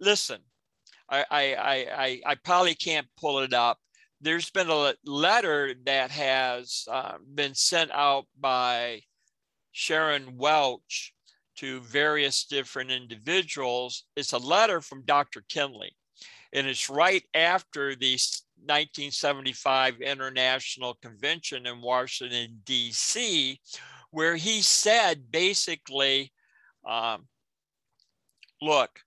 listen, 0.01 0.41
I, 1.09 1.25
I, 1.31 1.45
I, 1.55 2.21
I 2.27 2.35
probably 2.35 2.75
can't 2.75 3.07
pull 3.17 3.39
it 3.39 3.55
up. 3.55 3.79
There's 4.23 4.51
been 4.51 4.71
a 4.71 4.95
letter 5.05 5.75
that 5.85 6.13
has 6.13 6.85
uh, 6.89 7.15
been 7.35 7.57
sent 7.57 7.91
out 7.91 8.27
by 8.39 9.01
Sharon 9.73 10.37
Welch 10.37 11.13
to 11.57 11.81
various 11.81 12.45
different 12.45 12.93
individuals. 12.93 14.05
It's 14.15 14.33
a 14.33 14.39
letter 14.39 14.81
from 14.81 15.03
Dr. 15.05 15.43
Kinley, 15.49 15.97
and 16.53 16.69
it's 16.69 16.89
right 16.89 17.25
after 17.35 17.97
the 17.97 18.13
1975 18.13 20.01
International 20.01 20.95
Convention 21.03 21.67
in 21.67 21.81
Washington, 21.81 22.61
D.C., 22.65 23.61
where 24.13 24.37
he 24.37 24.63
said 24.63 25.33
basically, 25.33 26.33
um, 26.89 27.27
look, 28.61 29.01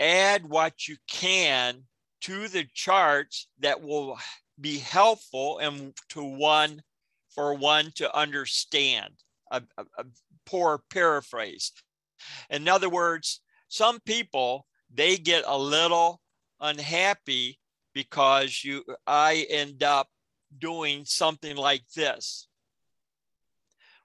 add 0.00 0.46
what 0.46 0.88
you 0.88 0.96
can 1.06 1.82
to 2.22 2.48
the 2.48 2.64
charts 2.74 3.48
that 3.60 3.82
will 3.82 4.18
be 4.60 4.78
helpful 4.78 5.58
and 5.58 5.94
to 6.08 6.22
one 6.22 6.82
for 7.34 7.54
one 7.54 7.90
to 7.96 8.16
understand. 8.16 9.12
A, 9.50 9.62
a, 9.76 9.84
a 9.98 10.04
poor 10.46 10.82
paraphrase. 10.90 11.72
In 12.50 12.68
other 12.68 12.88
words 12.88 13.40
some 13.72 14.00
people 14.00 14.66
they 14.92 15.16
get 15.16 15.44
a 15.46 15.58
little 15.58 16.20
unhappy 16.60 17.58
because 17.94 18.62
you 18.62 18.84
i 19.06 19.46
end 19.48 19.82
up 19.82 20.08
doing 20.58 21.06
something 21.06 21.56
like 21.56 21.82
this. 21.96 22.48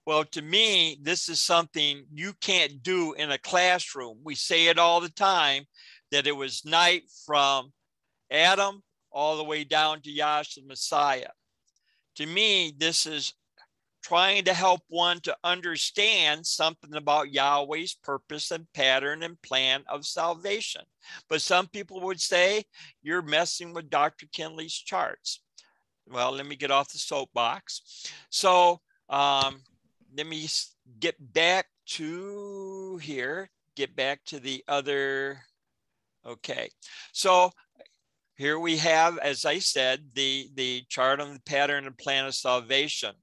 Well, 0.06 0.24
to 0.24 0.42
me, 0.42 0.98
this 1.02 1.28
is 1.28 1.42
something 1.42 2.06
you 2.14 2.32
can't 2.40 2.82
do 2.82 3.12
in 3.12 3.30
a 3.30 3.38
classroom. 3.38 4.20
We 4.24 4.36
say 4.36 4.68
it 4.68 4.80
all 4.80 5.02
the 5.02 5.10
time 5.10 5.66
that 6.12 6.28
it 6.28 6.32
was 6.32 6.64
night 6.64 7.04
from 7.26 7.74
Adam 8.30 8.82
all 9.12 9.38
the 9.38 9.44
way 9.44 9.64
down 9.64 10.02
to 10.02 10.14
Yahshua 10.14 10.66
Messiah. 10.66 11.30
To 12.16 12.26
me, 12.26 12.74
this 12.78 13.06
is 13.06 13.34
trying 14.04 14.46
to 14.46 14.54
help 14.54 14.82
one 14.88 15.20
to 15.20 15.36
understand 15.44 16.46
something 16.46 16.96
about 16.96 17.34
Yahweh's 17.34 17.94
purpose 17.94 18.52
and 18.52 18.66
pattern 18.74 19.24
and 19.24 19.42
plan 19.42 19.84
of 19.90 20.06
salvation. 20.06 20.84
But 21.30 21.42
some 21.42 21.68
people 21.68 22.00
would 22.02 22.22
say 22.22 22.64
you're 23.02 23.22
messing 23.22 23.74
with 23.74 23.90
Dr. 23.90 24.28
Kinley's 24.32 24.74
charts. 24.74 25.42
Well, 26.10 26.32
let 26.32 26.46
me 26.46 26.56
get 26.56 26.72
off 26.72 26.92
the 26.92 27.00
soapbox. 27.00 28.10
So, 28.30 28.80
um, 29.10 29.62
let 30.16 30.26
me 30.26 30.48
get 31.00 31.16
back 31.34 31.66
to 31.88 32.98
here, 32.98 33.50
get 33.76 33.96
back 33.96 34.24
to 34.28 34.40
the 34.40 34.64
other. 34.68 35.42
Okay, 36.26 36.70
so 37.12 37.52
here 38.38 38.60
we 38.60 38.78
have, 38.78 39.18
as 39.18 39.46
I 39.46 39.60
said, 39.60 40.12
the, 40.14 40.50
the 40.54 40.84
chart 40.90 41.20
on 41.20 41.34
the 41.34 41.40
pattern 41.42 41.88
and 41.88 41.98
plan 41.98 42.26
of 42.26 42.36
salvation. 42.36 43.14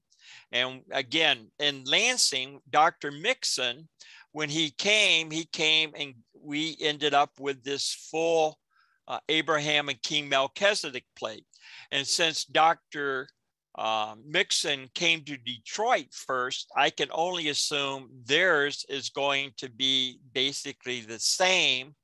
And 0.51 0.81
again, 0.91 1.49
in 1.59 1.83
Lansing, 1.85 2.59
Dr. 2.69 3.11
Mixon, 3.11 3.87
when 4.33 4.49
he 4.49 4.71
came, 4.71 5.31
he 5.31 5.45
came 5.45 5.91
and 5.95 6.15
we 6.39 6.75
ended 6.81 7.13
up 7.13 7.31
with 7.39 7.63
this 7.63 7.93
full 8.11 8.59
uh, 9.07 9.19
Abraham 9.29 9.87
and 9.87 10.01
King 10.01 10.27
Melchizedek 10.27 11.05
plate. 11.15 11.45
And 11.91 12.05
since 12.05 12.43
Dr 12.43 13.29
um, 13.77 14.23
Mixon 14.27 14.89
came 14.95 15.23
to 15.23 15.37
Detroit 15.37 16.07
first, 16.11 16.69
I 16.75 16.89
can 16.89 17.09
only 17.11 17.49
assume 17.49 18.09
theirs 18.25 18.85
is 18.89 19.09
going 19.09 19.51
to 19.57 19.69
be 19.69 20.19
basically 20.33 21.01
the 21.01 21.19
same. 21.19 21.95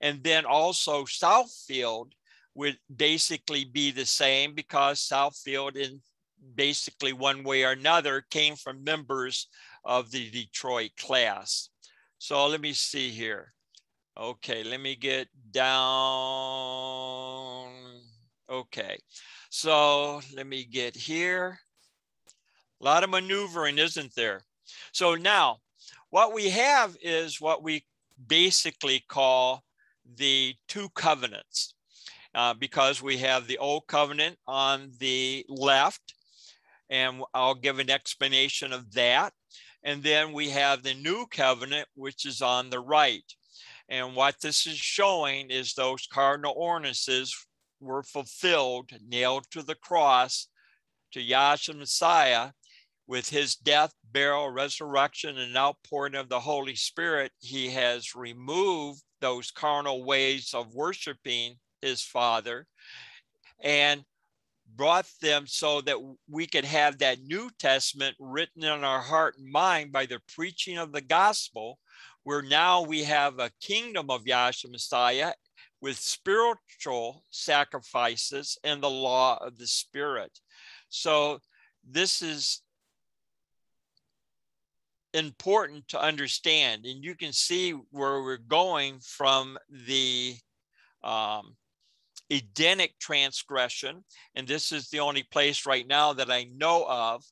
And 0.00 0.22
then 0.22 0.44
also 0.44 1.04
Southfield 1.04 2.12
would 2.56 2.78
basically 2.96 3.64
be 3.66 3.90
the 3.90 4.06
same 4.06 4.54
because 4.54 5.06
Southfield, 5.06 5.76
in 5.76 6.00
basically 6.54 7.12
one 7.12 7.44
way 7.44 7.64
or 7.64 7.72
another, 7.72 8.24
came 8.30 8.56
from 8.56 8.82
members 8.82 9.48
of 9.84 10.10
the 10.10 10.30
Detroit 10.30 10.90
class. 10.98 11.68
So 12.18 12.46
let 12.46 12.62
me 12.62 12.72
see 12.72 13.10
here. 13.10 13.52
Okay, 14.18 14.64
let 14.64 14.80
me 14.80 14.96
get 14.96 15.28
down. 15.50 15.66
Okay, 18.48 18.98
so 19.50 20.22
let 20.34 20.46
me 20.46 20.64
get 20.64 20.96
here. 20.96 21.58
A 22.80 22.84
lot 22.84 23.04
of 23.04 23.10
maneuvering, 23.10 23.76
isn't 23.78 24.14
there? 24.14 24.40
So 24.92 25.14
now 25.14 25.58
what 26.08 26.32
we 26.32 26.48
have 26.48 26.96
is 27.02 27.38
what 27.38 27.62
we 27.62 27.84
basically 28.26 29.04
call 29.08 29.62
the 30.14 30.54
two 30.68 30.88
covenants 30.94 31.74
uh, 32.36 32.52
because 32.52 33.02
we 33.02 33.16
have 33.16 33.46
the 33.46 33.58
old 33.58 33.86
covenant 33.88 34.36
on 34.46 34.92
the 35.00 35.44
left 35.48 36.14
and 36.90 37.22
I'll 37.34 37.54
give 37.54 37.78
an 37.78 37.90
explanation 37.90 38.72
of 38.72 38.92
that. 38.92 39.32
And 39.82 40.02
then 40.02 40.32
we 40.32 40.50
have 40.50 40.82
the 40.82 40.94
new 40.94 41.26
covenant, 41.30 41.88
which 41.94 42.26
is 42.26 42.42
on 42.42 42.70
the 42.70 42.80
right. 42.80 43.24
And 43.88 44.14
what 44.14 44.36
this 44.40 44.66
is 44.66 44.76
showing 44.76 45.50
is 45.50 45.72
those 45.72 46.06
carnal 46.12 46.54
ordinances 46.56 47.34
were 47.80 48.02
fulfilled, 48.02 48.90
nailed 49.08 49.46
to 49.52 49.62
the 49.62 49.74
cross 49.74 50.48
to 51.12 51.20
Yahshua 51.20 51.76
Messiah 51.76 52.50
with 53.06 53.30
his 53.30 53.54
death, 53.54 53.92
burial, 54.12 54.50
resurrection, 54.50 55.38
and 55.38 55.56
outpouring 55.56 56.16
of 56.16 56.28
the 56.28 56.40
Holy 56.40 56.74
Spirit. 56.74 57.32
He 57.38 57.70
has 57.70 58.14
removed 58.14 59.02
those 59.20 59.50
carnal 59.50 60.04
ways 60.04 60.52
of 60.52 60.74
worshiping 60.74 61.56
his 61.86 62.02
Father 62.02 62.66
and 63.62 64.04
brought 64.74 65.06
them 65.20 65.46
so 65.46 65.80
that 65.80 65.96
we 66.28 66.46
could 66.46 66.64
have 66.64 66.98
that 66.98 67.20
New 67.22 67.50
Testament 67.58 68.16
written 68.18 68.64
in 68.64 68.84
our 68.84 69.00
heart 69.00 69.36
and 69.38 69.50
mind 69.50 69.92
by 69.92 70.06
the 70.06 70.20
preaching 70.34 70.76
of 70.76 70.92
the 70.92 71.00
gospel 71.00 71.78
where 72.24 72.42
now 72.42 72.82
we 72.82 73.04
have 73.04 73.38
a 73.38 73.52
kingdom 73.60 74.10
of 74.10 74.24
Yahshua 74.24 74.70
Messiah 74.70 75.32
with 75.80 75.96
spiritual 75.96 77.22
sacrifices 77.30 78.58
and 78.64 78.82
the 78.82 78.90
law 78.90 79.38
of 79.40 79.56
the 79.58 79.66
Spirit. 79.66 80.40
So 80.88 81.38
this 81.88 82.22
is 82.22 82.62
important 85.14 85.88
to 85.88 86.00
understand. 86.00 86.84
And 86.84 87.04
you 87.04 87.14
can 87.14 87.32
see 87.32 87.72
where 87.90 88.22
we're 88.22 88.36
going 88.36 88.98
from 89.00 89.56
the 89.70 90.34
um, 91.04 91.56
Edenic 92.30 92.98
transgression. 93.00 94.04
And 94.34 94.46
this 94.46 94.72
is 94.72 94.88
the 94.88 95.00
only 95.00 95.22
place 95.22 95.66
right 95.66 95.86
now 95.86 96.12
that 96.14 96.30
I 96.30 96.48
know 96.54 96.86
of 96.88 97.22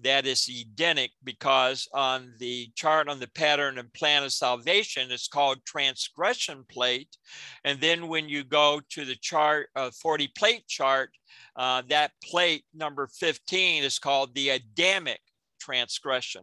that 0.00 0.26
is 0.26 0.48
Edenic 0.48 1.12
because 1.22 1.88
on 1.92 2.34
the 2.38 2.68
chart 2.74 3.08
on 3.08 3.20
the 3.20 3.28
pattern 3.28 3.78
and 3.78 3.92
plan 3.92 4.24
of 4.24 4.32
salvation, 4.32 5.10
it's 5.10 5.28
called 5.28 5.64
transgression 5.64 6.64
plate. 6.68 7.16
And 7.64 7.80
then 7.80 8.08
when 8.08 8.28
you 8.28 8.44
go 8.44 8.80
to 8.90 9.04
the 9.04 9.16
chart, 9.16 9.68
uh, 9.76 9.90
40 9.90 10.28
plate 10.36 10.66
chart, 10.66 11.10
uh, 11.56 11.82
that 11.88 12.12
plate 12.24 12.64
number 12.74 13.06
15 13.06 13.84
is 13.84 13.98
called 13.98 14.34
the 14.34 14.50
Adamic 14.50 15.20
transgression. 15.60 16.42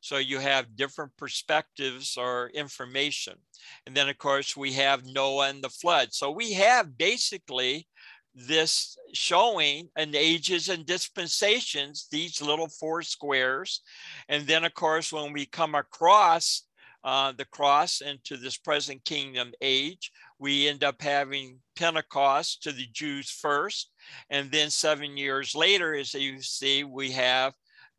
So 0.00 0.18
you 0.18 0.38
have 0.38 0.76
different 0.76 1.12
perspectives 1.16 2.16
or 2.16 2.50
information. 2.54 3.34
And 3.86 3.96
then, 3.96 4.08
of 4.08 4.18
course, 4.18 4.56
we 4.56 4.72
have 4.74 5.04
Noah 5.04 5.48
and 5.48 5.62
the 5.62 5.68
flood. 5.68 6.08
So 6.12 6.30
we 6.30 6.52
have 6.52 6.96
basically 6.96 7.86
this 8.34 8.96
showing 9.12 9.88
an 9.96 10.14
ages 10.14 10.68
and 10.68 10.86
dispensations, 10.86 12.06
these 12.10 12.40
little 12.40 12.68
four 12.68 13.02
squares. 13.02 13.80
And 14.28 14.46
then, 14.46 14.64
of 14.64 14.74
course, 14.74 15.12
when 15.12 15.32
we 15.32 15.46
come 15.46 15.74
across 15.74 16.62
uh, 17.04 17.32
the 17.32 17.44
cross 17.46 18.00
into 18.00 18.36
this 18.36 18.56
present 18.56 19.04
kingdom 19.04 19.52
age, 19.60 20.12
we 20.38 20.68
end 20.68 20.84
up 20.84 21.00
having 21.00 21.58
Pentecost 21.76 22.62
to 22.62 22.72
the 22.72 22.86
Jews 22.92 23.30
first. 23.30 23.90
And 24.30 24.50
then 24.50 24.70
seven 24.70 25.16
years 25.16 25.54
later, 25.54 25.94
as 25.94 26.14
you 26.14 26.42
see, 26.42 26.84
we 26.84 27.12
have 27.12 27.54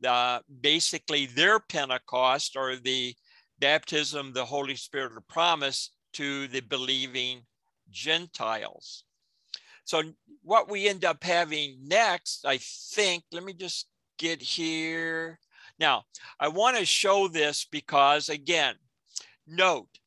uh, 0.06 0.40
basically 0.62 1.26
their 1.26 1.60
Pentecost 1.60 2.56
or 2.56 2.76
the 2.76 3.16
baptism, 3.60 4.34
the 4.34 4.46
Holy 4.46 4.76
Spirit 4.76 5.16
of 5.16 5.28
promise 5.28 5.92
to 6.14 6.48
the 6.48 6.62
believing 6.62 7.42
Gentiles. 7.90 9.04
So 9.84 10.04
what 10.44 10.70
we 10.70 10.88
end 10.88 11.04
up 11.04 11.24
having 11.24 11.78
next, 11.84 12.46
I 12.46 12.60
think, 12.62 13.24
let 13.32 13.44
me 13.44 13.54
just 13.54 13.88
get 14.18 14.42
here. 14.42 15.40
Now, 15.80 16.04
I 16.40 16.48
want 16.48 16.78
to 16.78 16.86
show 16.86 17.28
this 17.28 17.66
because 17.66 18.30
again, 18.30 18.76
note, 19.48 19.99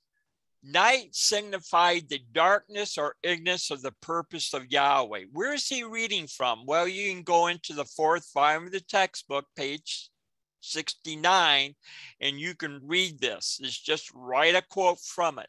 night 0.62 1.14
signified 1.14 2.08
the 2.08 2.20
darkness 2.32 2.98
or 2.98 3.16
ignorance 3.22 3.70
of 3.70 3.82
the 3.82 3.92
purpose 4.00 4.54
of 4.54 4.70
Yahweh. 4.70 5.24
Where 5.32 5.54
is 5.54 5.68
he 5.68 5.82
reading 5.82 6.26
from? 6.26 6.64
Well, 6.66 6.86
you 6.86 7.12
can 7.12 7.22
go 7.22 7.48
into 7.48 7.74
the 7.74 7.84
fourth 7.84 8.30
volume 8.32 8.66
of 8.66 8.72
the 8.72 8.80
textbook, 8.80 9.46
page 9.56 10.10
69, 10.60 11.74
and 12.20 12.38
you 12.38 12.54
can 12.54 12.80
read 12.84 13.20
this. 13.20 13.60
It's 13.62 13.78
just 13.78 14.10
write 14.14 14.54
a 14.54 14.62
quote 14.62 15.00
from 15.00 15.38
it. 15.38 15.48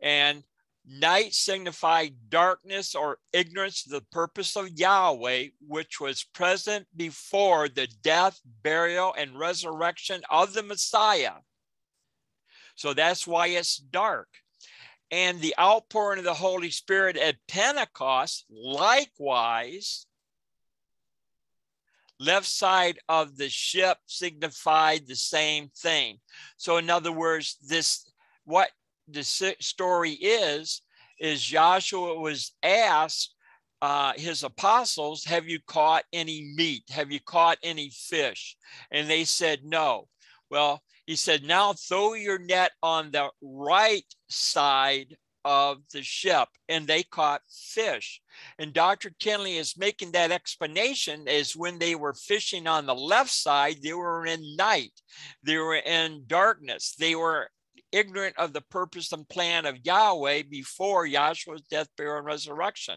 And 0.00 0.44
Night 0.84 1.32
signified 1.32 2.28
darkness 2.28 2.96
or 2.96 3.18
ignorance 3.32 3.86
of 3.86 3.92
the 3.92 4.00
purpose 4.10 4.56
of 4.56 4.76
Yahweh, 4.76 5.48
which 5.60 6.00
was 6.00 6.24
present 6.24 6.88
before 6.96 7.68
the 7.68 7.86
death, 8.02 8.40
burial, 8.64 9.14
and 9.16 9.38
resurrection 9.38 10.22
of 10.28 10.54
the 10.54 10.62
Messiah. 10.62 11.34
So 12.74 12.94
that's 12.94 13.28
why 13.28 13.48
it's 13.48 13.76
dark. 13.76 14.28
And 15.12 15.40
the 15.40 15.54
outpouring 15.60 16.18
of 16.20 16.24
the 16.24 16.34
Holy 16.34 16.70
Spirit 16.70 17.18
at 17.18 17.36
Pentecost, 17.46 18.46
likewise, 18.50 20.06
left 22.18 22.46
side 22.46 22.98
of 23.10 23.36
the 23.36 23.50
ship 23.50 23.98
signified 24.06 25.06
the 25.06 25.14
same 25.14 25.68
thing. 25.76 26.18
So, 26.56 26.78
in 26.78 26.88
other 26.88 27.12
words, 27.12 27.58
this 27.60 28.10
what 28.44 28.70
the 29.06 29.22
story 29.22 30.12
is, 30.12 30.80
is 31.20 31.42
Yahshua 31.42 32.18
was 32.18 32.52
asked 32.62 33.34
uh, 33.82 34.12
his 34.16 34.44
apostles, 34.44 35.24
Have 35.24 35.46
you 35.46 35.58
caught 35.66 36.04
any 36.12 36.52
meat? 36.56 36.84
Have 36.90 37.12
you 37.12 37.20
caught 37.20 37.58
any 37.62 37.90
fish? 37.90 38.56
And 38.90 39.10
they 39.10 39.24
said, 39.24 39.60
No. 39.64 40.08
Well, 40.50 40.82
he 41.06 41.16
said, 41.16 41.42
Now 41.42 41.72
throw 41.72 42.14
your 42.14 42.38
net 42.38 42.72
on 42.82 43.10
the 43.10 43.30
right 43.40 44.06
side 44.28 45.16
of 45.44 45.78
the 45.92 46.02
ship. 46.02 46.48
And 46.68 46.86
they 46.86 47.02
caught 47.02 47.42
fish. 47.50 48.20
And 48.58 48.72
Dr. 48.72 49.12
Kinley 49.18 49.56
is 49.56 49.76
making 49.76 50.12
that 50.12 50.30
explanation 50.30 51.26
is 51.26 51.56
when 51.56 51.78
they 51.78 51.94
were 51.94 52.14
fishing 52.14 52.66
on 52.66 52.86
the 52.86 52.94
left 52.94 53.30
side, 53.30 53.76
they 53.82 53.92
were 53.92 54.24
in 54.24 54.56
night, 54.56 54.92
they 55.42 55.58
were 55.58 55.76
in 55.76 56.24
darkness, 56.26 56.94
they 56.98 57.14
were 57.14 57.48
ignorant 57.90 58.36
of 58.38 58.52
the 58.52 58.62
purpose 58.62 59.12
and 59.12 59.28
plan 59.28 59.66
of 59.66 59.84
Yahweh 59.84 60.42
before 60.48 61.06
Yahshua's 61.06 61.62
death, 61.62 61.88
burial, 61.96 62.18
and 62.18 62.26
resurrection. 62.26 62.96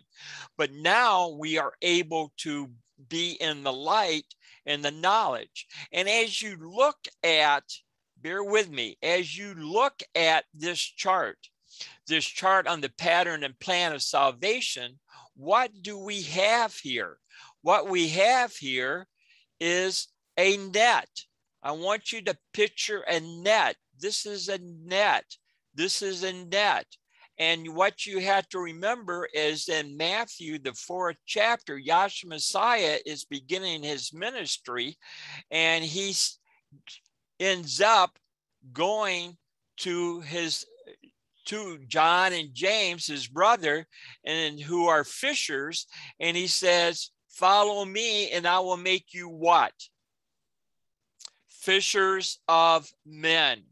But 0.58 0.72
now 0.72 1.36
we 1.38 1.58
are 1.58 1.74
able 1.82 2.32
to 2.38 2.72
be 3.10 3.32
in 3.34 3.64
the 3.64 3.74
light 3.74 4.26
and 4.66 4.84
the 4.84 4.92
knowledge. 4.92 5.68
And 5.92 6.08
as 6.08 6.42
you 6.42 6.56
look 6.58 6.98
at, 7.24 7.64
bear 8.22 8.44
with 8.44 8.70
me, 8.70 8.98
as 9.02 9.38
you 9.38 9.54
look 9.56 10.02
at 10.16 10.46
this 10.54 10.80
chart, 10.80 11.38
this 12.08 12.26
chart 12.26 12.68
on 12.68 12.82
the 12.82 12.92
pattern 12.98 13.44
and 13.44 13.60
plan 13.60 13.94
of 13.94 14.02
salvation, 14.02 15.00
what 15.36 15.72
do 15.82 15.98
we 15.98 16.22
have 16.24 16.76
here? 16.76 17.18
What 17.62 17.90
we 17.90 18.10
have 18.10 18.54
here 18.54 19.08
is 19.60 20.08
a 20.38 20.58
net. 20.58 21.10
I 21.64 21.72
want 21.72 22.12
you 22.12 22.22
to 22.24 22.38
picture 22.54 23.02
a 23.02 23.20
net 23.20 23.76
this 24.00 24.26
is 24.26 24.50
a 24.50 24.60
net. 24.60 25.26
This 25.74 26.02
is 26.02 26.24
a 26.24 26.34
net. 26.34 26.86
And 27.38 27.76
what 27.76 28.06
you 28.06 28.20
have 28.20 28.48
to 28.50 28.60
remember 28.60 29.28
is 29.34 29.68
in 29.68 29.98
Matthew, 29.98 30.58
the 30.58 30.74
fourth 30.74 31.18
chapter, 31.26 31.78
Yahshua 31.78 32.28
Messiah 32.28 33.00
is 33.06 33.26
beginning 33.26 33.84
his 33.84 34.14
ministry 34.14 34.98
and 35.52 35.84
he 35.84 36.16
ends 37.40 37.82
up 37.82 38.18
going 38.74 39.38
to 39.78 40.22
his 40.22 40.66
to 41.46 41.78
John 41.88 42.34
and 42.34 42.54
James, 42.54 43.06
his 43.06 43.28
brother, 43.28 43.86
and 44.24 44.60
who 44.60 44.88
are 44.88 45.04
fishers, 45.04 45.88
and 46.20 46.36
he 46.36 46.48
says, 46.48 47.12
Follow 47.30 47.86
me, 47.86 48.32
and 48.32 48.48
I 48.48 48.60
will 48.60 48.78
make 48.78 49.14
you 49.14 49.30
what? 49.30 49.74
Fishers 51.50 52.40
of 52.48 52.90
men. 53.06 53.64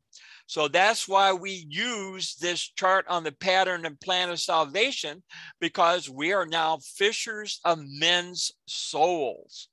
So 0.45 0.67
that's 0.67 1.07
why 1.07 1.33
we 1.33 1.65
use 1.69 2.35
this 2.35 2.59
chart 2.59 3.05
on 3.07 3.23
the 3.23 3.31
pattern 3.31 3.85
and 3.85 3.99
plan 3.99 4.29
of 4.29 4.39
salvation 4.39 5.23
because 5.59 6.09
we 6.09 6.33
are 6.33 6.45
now 6.45 6.77
fishers 6.77 7.59
of 7.63 7.79
men's 7.81 8.51
souls. 8.67 9.69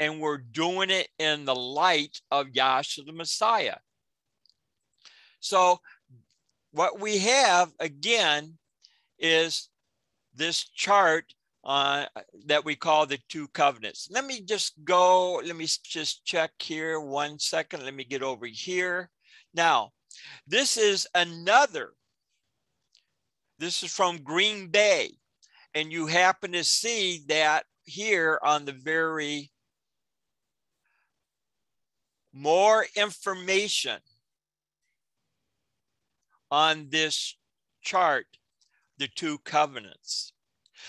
And 0.00 0.18
we're 0.18 0.38
doing 0.38 0.90
it 0.90 1.08
in 1.18 1.44
the 1.44 1.54
light 1.54 2.20
of 2.30 2.48
Yahshua 2.48 3.06
the 3.06 3.12
Messiah. 3.12 3.76
So 5.40 5.80
what 6.72 7.00
we 7.00 7.18
have 7.18 7.70
again 7.78 8.58
is 9.18 9.68
this 10.34 10.64
chart 10.64 11.34
uh, 11.64 12.06
that 12.46 12.64
we 12.64 12.74
call 12.74 13.04
the 13.04 13.18
two 13.28 13.46
covenants. 13.48 14.08
Let 14.10 14.24
me 14.24 14.40
just 14.40 14.82
go, 14.84 15.42
let 15.44 15.56
me 15.56 15.66
just 15.84 16.24
check 16.24 16.52
here 16.58 17.00
one 17.00 17.38
second. 17.38 17.84
Let 17.84 17.94
me 17.94 18.04
get 18.04 18.22
over 18.22 18.46
here. 18.46 19.10
Now, 19.52 19.90
this 20.46 20.76
is 20.76 21.06
another, 21.14 21.92
this 23.58 23.82
is 23.82 23.92
from 23.92 24.22
Green 24.22 24.68
Bay. 24.68 25.10
And 25.74 25.92
you 25.92 26.06
happen 26.06 26.52
to 26.52 26.64
see 26.64 27.22
that 27.28 27.64
here 27.84 28.40
on 28.42 28.64
the 28.64 28.72
very 28.72 29.50
more 32.32 32.86
information 32.96 33.98
on 36.50 36.88
this 36.90 37.36
chart, 37.82 38.26
the 38.98 39.08
two 39.08 39.38
covenants. 39.38 40.32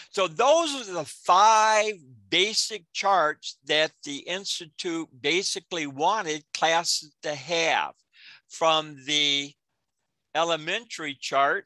So 0.10 0.28
those 0.28 0.90
are 0.90 0.94
the 0.94 1.06
five 1.06 1.94
basic 2.30 2.84
charts 2.94 3.58
that 3.66 3.92
the 4.04 4.18
Institute 4.20 5.08
basically 5.22 5.88
wanted 5.88 6.44
classes 6.54 7.14
to 7.24 7.36
have 7.36 7.94
from 8.48 8.98
the 9.06 9.54
elementary 10.36 11.16
chart. 11.16 11.66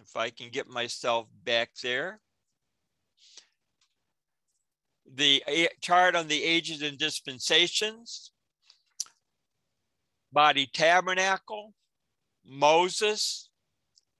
If 0.00 0.16
I 0.16 0.30
can 0.30 0.50
get 0.50 0.68
myself 0.68 1.28
back 1.44 1.70
there. 1.82 2.20
The 5.16 5.42
chart 5.80 6.14
on 6.14 6.28
the 6.28 6.44
ages 6.44 6.82
and 6.82 6.98
dispensations, 6.98 8.32
body 10.30 10.68
tabernacle, 10.74 11.72
Moses, 12.44 13.48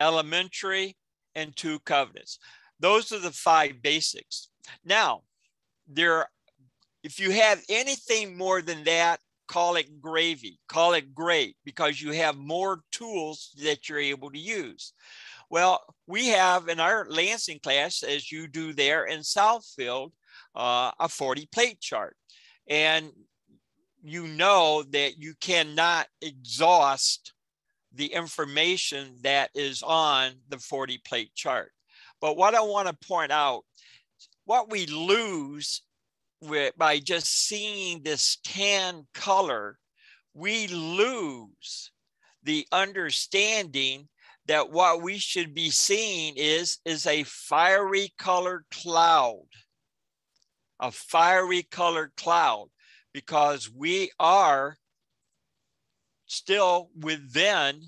elementary, 0.00 0.96
and 1.34 1.54
two 1.54 1.80
covenants. 1.80 2.38
Those 2.80 3.12
are 3.12 3.18
the 3.18 3.30
five 3.30 3.82
basics. 3.82 4.48
Now, 4.86 5.22
there, 5.86 6.26
if 7.02 7.20
you 7.20 7.30
have 7.30 7.62
anything 7.68 8.36
more 8.36 8.62
than 8.62 8.84
that, 8.84 9.20
call 9.48 9.76
it 9.76 10.00
gravy, 10.00 10.58
call 10.66 10.94
it 10.94 11.14
great, 11.14 11.56
because 11.64 12.00
you 12.00 12.12
have 12.12 12.36
more 12.36 12.80
tools 12.90 13.54
that 13.62 13.88
you're 13.88 13.98
able 13.98 14.30
to 14.30 14.38
use. 14.38 14.94
Well, 15.50 15.82
we 16.06 16.28
have 16.28 16.68
in 16.68 16.80
our 16.80 17.06
Lansing 17.08 17.60
class, 17.60 18.02
as 18.02 18.32
you 18.32 18.48
do 18.48 18.72
there 18.72 19.04
in 19.04 19.20
Southfield, 19.20 20.12
uh, 20.56 20.90
a 20.98 21.08
40 21.08 21.46
plate 21.52 21.80
chart. 21.80 22.16
And 22.68 23.12
you 24.02 24.26
know 24.26 24.84
that 24.90 25.18
you 25.18 25.34
cannot 25.40 26.06
exhaust 26.20 27.32
the 27.92 28.06
information 28.06 29.16
that 29.22 29.50
is 29.54 29.82
on 29.82 30.32
the 30.48 30.58
40 30.58 30.98
plate 30.98 31.34
chart. 31.34 31.72
But 32.20 32.36
what 32.36 32.54
I 32.54 32.60
want 32.60 32.88
to 32.88 33.06
point 33.06 33.32
out, 33.32 33.62
what 34.44 34.70
we 34.70 34.86
lose 34.86 35.82
with, 36.40 36.76
by 36.76 36.98
just 36.98 37.46
seeing 37.46 38.02
this 38.02 38.38
tan 38.44 39.06
color, 39.14 39.78
we 40.34 40.68
lose 40.68 41.90
the 42.42 42.66
understanding 42.70 44.08
that 44.46 44.70
what 44.70 45.02
we 45.02 45.18
should 45.18 45.54
be 45.54 45.70
seeing 45.70 46.34
is, 46.36 46.78
is 46.84 47.06
a 47.06 47.24
fiery 47.24 48.12
colored 48.18 48.64
cloud, 48.70 49.46
a 50.80 50.90
fiery 50.90 51.62
colored 51.62 52.12
cloud, 52.16 52.68
because 53.12 53.70
we 53.70 54.10
are 54.18 54.76
still 56.26 56.90
within 57.00 57.82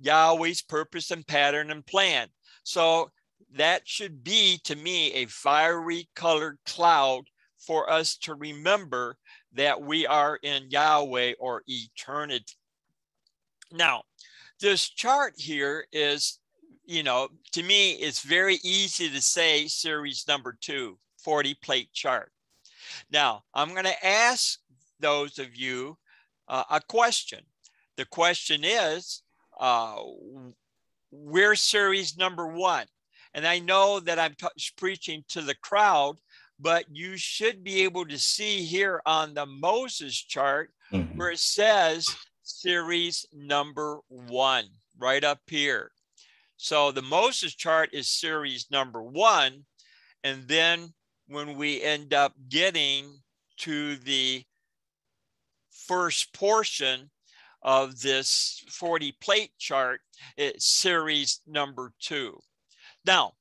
Yahweh's 0.00 0.62
purpose 0.62 1.10
and 1.10 1.26
pattern 1.26 1.70
and 1.70 1.86
plan. 1.86 2.28
So 2.64 3.10
that 3.54 3.86
should 3.86 4.24
be 4.24 4.60
to 4.64 4.76
me 4.76 5.12
a 5.12 5.26
fiery 5.26 6.08
colored 6.14 6.58
cloud 6.66 7.24
for 7.58 7.90
us 7.90 8.16
to 8.18 8.34
remember 8.34 9.16
that 9.52 9.80
we 9.80 10.06
are 10.06 10.38
in 10.42 10.70
Yahweh 10.70 11.34
or 11.38 11.62
eternity. 11.66 12.54
Now, 13.72 14.02
this 14.60 14.88
chart 14.88 15.34
here 15.36 15.86
is, 15.92 16.39
you 16.90 17.04
know, 17.04 17.28
to 17.52 17.62
me, 17.62 17.92
it's 17.92 18.20
very 18.20 18.56
easy 18.64 19.08
to 19.08 19.20
say 19.20 19.68
series 19.68 20.24
number 20.26 20.58
two, 20.60 20.98
40 21.22 21.54
plate 21.62 21.92
chart. 21.92 22.32
Now, 23.12 23.44
I'm 23.54 23.70
going 23.70 23.84
to 23.84 24.06
ask 24.06 24.58
those 24.98 25.38
of 25.38 25.54
you 25.54 25.96
uh, 26.48 26.64
a 26.68 26.80
question. 26.80 27.38
The 27.96 28.06
question 28.06 28.62
is, 28.64 29.22
uh, 29.60 29.98
we're 31.12 31.54
series 31.54 32.18
number 32.18 32.48
one. 32.48 32.86
And 33.34 33.46
I 33.46 33.60
know 33.60 34.00
that 34.00 34.18
I'm 34.18 34.34
preaching 34.76 35.22
to 35.28 35.42
the 35.42 35.54
crowd, 35.54 36.16
but 36.58 36.86
you 36.90 37.16
should 37.16 37.62
be 37.62 37.82
able 37.82 38.04
to 38.06 38.18
see 38.18 38.64
here 38.64 39.00
on 39.06 39.34
the 39.34 39.46
Moses 39.46 40.16
chart 40.16 40.72
mm-hmm. 40.92 41.16
where 41.16 41.30
it 41.30 41.38
says 41.38 42.04
series 42.42 43.26
number 43.32 44.00
one, 44.08 44.64
right 44.98 45.22
up 45.22 45.38
here. 45.46 45.92
So 46.62 46.92
the 46.92 47.00
Moses 47.00 47.54
chart 47.54 47.88
is 47.94 48.06
series 48.06 48.66
number 48.70 49.02
one. 49.02 49.64
And 50.22 50.46
then 50.46 50.92
when 51.26 51.56
we 51.56 51.80
end 51.80 52.12
up 52.12 52.34
getting 52.50 53.22
to 53.60 53.96
the 53.96 54.44
first 55.70 56.34
portion 56.34 57.10
of 57.62 57.98
this 58.02 58.62
40 58.68 59.16
plate 59.22 59.52
chart, 59.58 60.02
it's 60.36 60.66
series 60.66 61.40
number 61.46 61.94
two. 61.98 62.38
Now, 63.06 63.32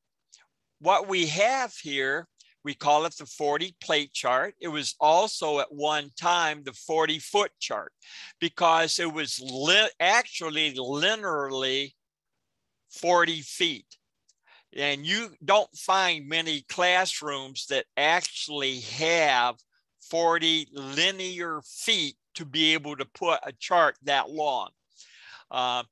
what 0.79 1.09
we 1.09 1.25
have 1.27 1.73
here, 1.73 2.25
we 2.63 2.73
call 2.73 3.05
it 3.05 3.17
the 3.17 3.25
40 3.25 3.75
plate 3.83 4.13
chart. 4.13 4.55
It 4.61 4.69
was 4.69 4.95
also 4.97 5.59
at 5.59 5.73
one 5.73 6.09
time 6.17 6.63
the 6.63 6.71
40 6.71 7.19
foot 7.19 7.51
chart 7.59 7.91
because 8.39 8.97
it 8.97 9.11
was 9.11 9.41
li 9.41 9.89
actually 9.99 10.75
linearly 10.75 11.91
40 12.89 13.41
feet. 13.41 13.85
And 14.75 15.05
you 15.05 15.29
don't 15.43 15.73
find 15.75 16.27
many 16.27 16.63
classrooms 16.69 17.65
that 17.67 17.85
actually 17.97 18.81
have 18.81 19.55
40 20.09 20.67
linear 20.73 21.61
feet 21.65 22.15
to 22.35 22.45
be 22.45 22.73
able 22.73 22.95
to 22.95 23.05
put 23.05 23.39
a 23.43 23.51
chart 23.53 23.95
that 24.03 24.29
long. 24.29 24.69
Uh, 25.49 25.83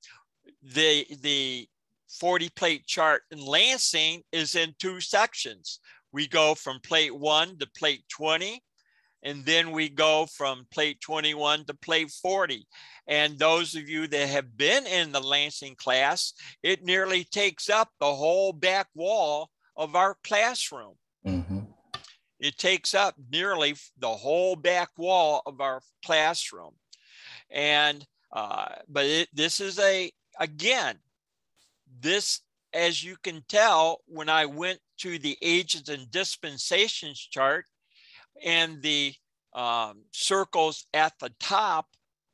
the, 0.62 1.06
the 1.22 1.68
40 2.10 2.50
plate 2.50 2.86
chart 2.86 3.24
in 3.32 3.44
Lansing 3.44 4.22
is 4.32 4.56
in 4.56 4.74
two 4.80 5.02
sections. 5.02 5.80
We 6.12 6.28
go 6.28 6.56
from 6.56 6.80
plate 6.82 7.16
one 7.16 7.58
to 7.60 7.68
plate 7.78 8.04
20, 8.10 8.62
and 9.24 9.46
then 9.46 9.72
we 9.72 9.90
go 9.90 10.28
from 10.32 10.68
plate 10.72 11.02
21 11.02 11.66
to 11.66 11.74
plate 11.74 12.12
40. 12.12 12.66
And 13.08 13.40
those 13.40 13.76
of 13.76 13.90
you 13.90 14.08
that 14.08 14.30
have 14.30 14.58
been 14.58 14.86
in 14.86 15.12
the 15.12 15.20
Lansing 15.20 15.76
class, 15.76 16.34
it 16.62 16.84
nearly 16.84 17.24
takes 17.24 17.70
up 17.70 17.90
the 18.00 18.14
whole 18.14 18.54
back 18.54 18.88
wall 18.96 19.50
of 19.76 19.96
our 19.96 20.18
classroom. 20.24 20.96
Mm-hmm. 21.26 21.60
It 22.40 22.58
takes 22.58 22.94
up 22.94 23.16
nearly 23.32 23.76
the 23.98 24.10
whole 24.10 24.56
back 24.56 24.90
wall 24.98 25.42
of 25.46 25.62
our 25.62 25.82
classroom. 26.06 26.74
And, 27.50 28.06
uh, 28.32 28.68
but 28.88 29.06
it, 29.06 29.30
this 29.34 29.60
is 29.60 29.80
a, 29.80 30.12
again, 30.40 31.00
this, 32.00 32.42
as 32.74 33.04
you 33.04 33.16
can 33.24 33.44
tell, 33.48 34.02
when 34.06 34.30
I 34.30 34.46
went 34.46 34.80
to 35.00 35.18
the 35.18 35.38
ages 35.42 35.90
and 35.90 36.12
dispensations 36.12 37.20
chart 37.20 37.66
and 38.44 38.82
the 38.82 39.14
um, 39.54 40.04
circles 40.12 40.86
at 40.94 41.14
the 41.20 41.32
top 41.40 41.88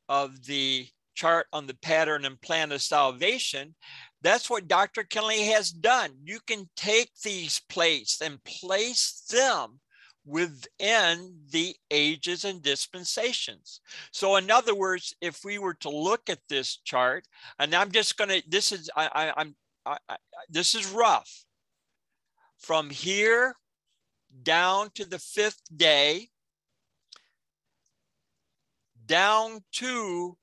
of 0.08 0.44
the 0.44 0.86
chart 1.14 1.46
on 1.52 1.66
the 1.66 1.74
pattern 1.74 2.24
and 2.24 2.40
plan 2.40 2.72
of 2.72 2.82
salvation, 2.82 3.74
that's 4.22 4.50
what 4.50 4.68
Dr. 4.68 5.04
Kinley 5.04 5.44
has 5.44 5.70
done. 5.70 6.10
You 6.24 6.40
can 6.46 6.68
take 6.76 7.10
these 7.22 7.60
plates 7.68 8.20
and 8.20 8.42
place 8.44 9.22
them 9.30 9.80
within 10.26 11.38
the 11.50 11.76
ages 11.90 12.44
and 12.44 12.62
dispensations. 12.62 13.80
So 14.10 14.36
in 14.36 14.50
other 14.50 14.74
words, 14.74 15.14
if 15.20 15.44
we 15.44 15.58
were 15.58 15.74
to 15.74 15.90
look 15.90 16.30
at 16.30 16.40
this 16.48 16.78
chart, 16.84 17.26
and 17.58 17.74
I'm 17.74 17.90
just 17.90 18.16
going 18.16 18.30
to, 18.30 18.42
this 18.48 18.72
is, 18.72 18.90
I, 18.96 19.34
I, 19.86 19.96
I, 20.08 20.16
this 20.48 20.74
is 20.74 20.90
rough. 20.90 21.44
From 22.58 22.88
here 22.88 23.56
down 24.42 24.90
to 24.94 25.04
the 25.04 25.18
fifth 25.18 25.62
day, 25.76 26.28
down 29.06 29.62
to 29.72 30.36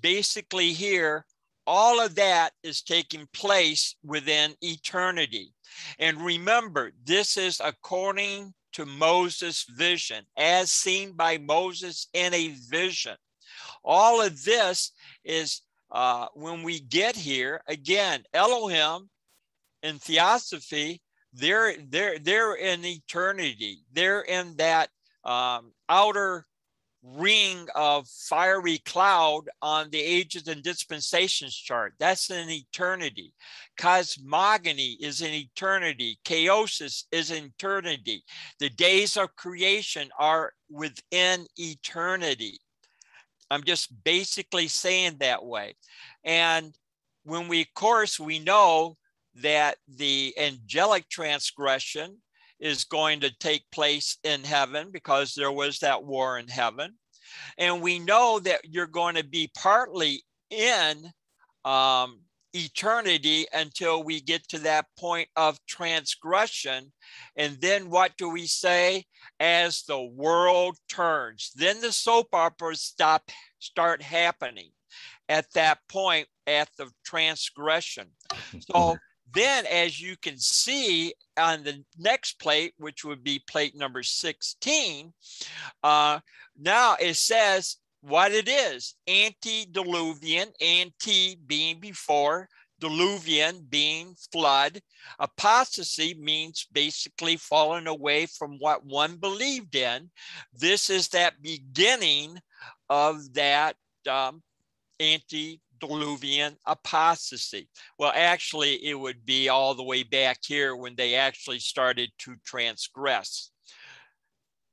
basically 0.00 0.72
here, 0.72 1.24
all 1.66 2.00
of 2.00 2.14
that 2.14 2.52
is 2.62 2.82
taking 2.82 3.26
place 3.32 3.96
within 4.04 4.54
eternity. 4.60 5.52
And 5.98 6.20
remember, 6.20 6.92
this 7.04 7.36
is 7.36 7.60
according 7.62 8.54
to 8.72 8.86
Moses' 8.86 9.64
vision, 9.64 10.24
as 10.36 10.70
seen 10.70 11.12
by 11.12 11.38
Moses 11.38 12.08
in 12.12 12.32
a 12.34 12.48
vision. 12.68 13.16
All 13.84 14.20
of 14.20 14.44
this 14.44 14.92
is 15.24 15.62
uh, 15.90 16.26
when 16.34 16.62
we 16.62 16.80
get 16.80 17.16
here, 17.16 17.62
again, 17.66 18.24
Elohim 18.34 19.08
in 19.82 19.98
theosophy, 19.98 21.00
they're 21.36 21.74
they're 21.88 22.18
they're 22.18 22.54
in 22.54 22.84
eternity. 22.84 23.80
They're 23.92 24.22
in 24.22 24.56
that 24.56 24.88
um, 25.24 25.72
outer 25.88 26.46
ring 27.02 27.68
of 27.74 28.08
fiery 28.08 28.78
cloud 28.78 29.42
on 29.62 29.90
the 29.90 30.00
ages 30.00 30.48
and 30.48 30.62
dispensations 30.62 31.54
chart. 31.54 31.94
That's 31.98 32.30
an 32.30 32.50
eternity. 32.50 33.32
Cosmogony 33.78 34.96
is 35.00 35.20
an 35.20 35.32
eternity. 35.32 36.18
Chaosis 36.24 37.04
is 37.12 37.30
eternity. 37.30 38.24
The 38.58 38.70
days 38.70 39.16
of 39.16 39.36
creation 39.36 40.08
are 40.18 40.52
within 40.68 41.46
eternity. 41.56 42.58
I'm 43.50 43.62
just 43.62 43.92
basically 44.02 44.66
saying 44.66 45.18
that 45.20 45.44
way. 45.44 45.74
And 46.24 46.76
when 47.22 47.46
we, 47.46 47.66
course, 47.74 48.18
we 48.18 48.40
know 48.40 48.96
that 49.42 49.76
the 49.88 50.34
angelic 50.38 51.08
transgression 51.08 52.16
is 52.58 52.84
going 52.84 53.20
to 53.20 53.36
take 53.38 53.70
place 53.70 54.18
in 54.24 54.42
heaven 54.44 54.90
because 54.90 55.34
there 55.34 55.52
was 55.52 55.78
that 55.80 56.04
war 56.04 56.38
in 56.38 56.48
heaven. 56.48 56.94
And 57.58 57.82
we 57.82 57.98
know 57.98 58.38
that 58.40 58.60
you're 58.64 58.86
going 58.86 59.16
to 59.16 59.24
be 59.24 59.50
partly 59.54 60.22
in 60.50 61.10
um, 61.64 62.20
eternity 62.54 63.46
until 63.52 64.02
we 64.02 64.20
get 64.20 64.48
to 64.48 64.58
that 64.60 64.86
point 64.98 65.28
of 65.36 65.58
transgression. 65.66 66.92
And 67.36 67.58
then 67.60 67.90
what 67.90 68.12
do 68.16 68.30
we 68.30 68.46
say? 68.46 69.04
As 69.38 69.82
the 69.82 70.02
world 70.02 70.78
turns, 70.88 71.50
then 71.54 71.80
the 71.80 71.92
soap 71.92 72.28
operas 72.32 72.80
stop, 72.80 73.30
start 73.58 74.00
happening 74.00 74.70
at 75.28 75.52
that 75.54 75.78
point 75.88 76.28
at 76.46 76.68
the 76.78 76.88
transgression. 77.04 78.06
So 78.60 78.96
then, 79.32 79.66
as 79.66 80.00
you 80.00 80.16
can 80.16 80.38
see 80.38 81.14
on 81.36 81.64
the 81.64 81.84
next 81.98 82.38
plate, 82.38 82.74
which 82.78 83.04
would 83.04 83.22
be 83.22 83.42
plate 83.46 83.76
number 83.76 84.02
16, 84.02 85.12
uh, 85.82 86.20
now 86.58 86.96
it 87.00 87.14
says 87.14 87.76
what 88.00 88.32
it 88.32 88.48
is 88.48 88.94
antediluvian, 89.08 90.48
anti 90.60 91.36
being 91.46 91.80
before, 91.80 92.48
diluvian 92.80 93.68
being 93.68 94.14
flood. 94.32 94.80
Apostasy 95.18 96.14
means 96.14 96.66
basically 96.72 97.36
falling 97.36 97.86
away 97.86 98.26
from 98.26 98.58
what 98.58 98.84
one 98.84 99.16
believed 99.16 99.74
in. 99.74 100.10
This 100.52 100.90
is 100.90 101.08
that 101.08 101.42
beginning 101.42 102.38
of 102.88 103.34
that 103.34 103.76
um, 104.08 104.42
antediluvian 105.82 106.56
apostasy. 106.66 107.68
Well, 107.98 108.12
actually, 108.14 108.84
it 108.84 108.94
would 108.94 109.24
be 109.24 109.48
all 109.48 109.74
the 109.74 109.82
way 109.82 110.02
back 110.02 110.38
here 110.46 110.76
when 110.76 110.94
they 110.96 111.14
actually 111.14 111.58
started 111.58 112.10
to 112.20 112.36
transgress 112.44 113.50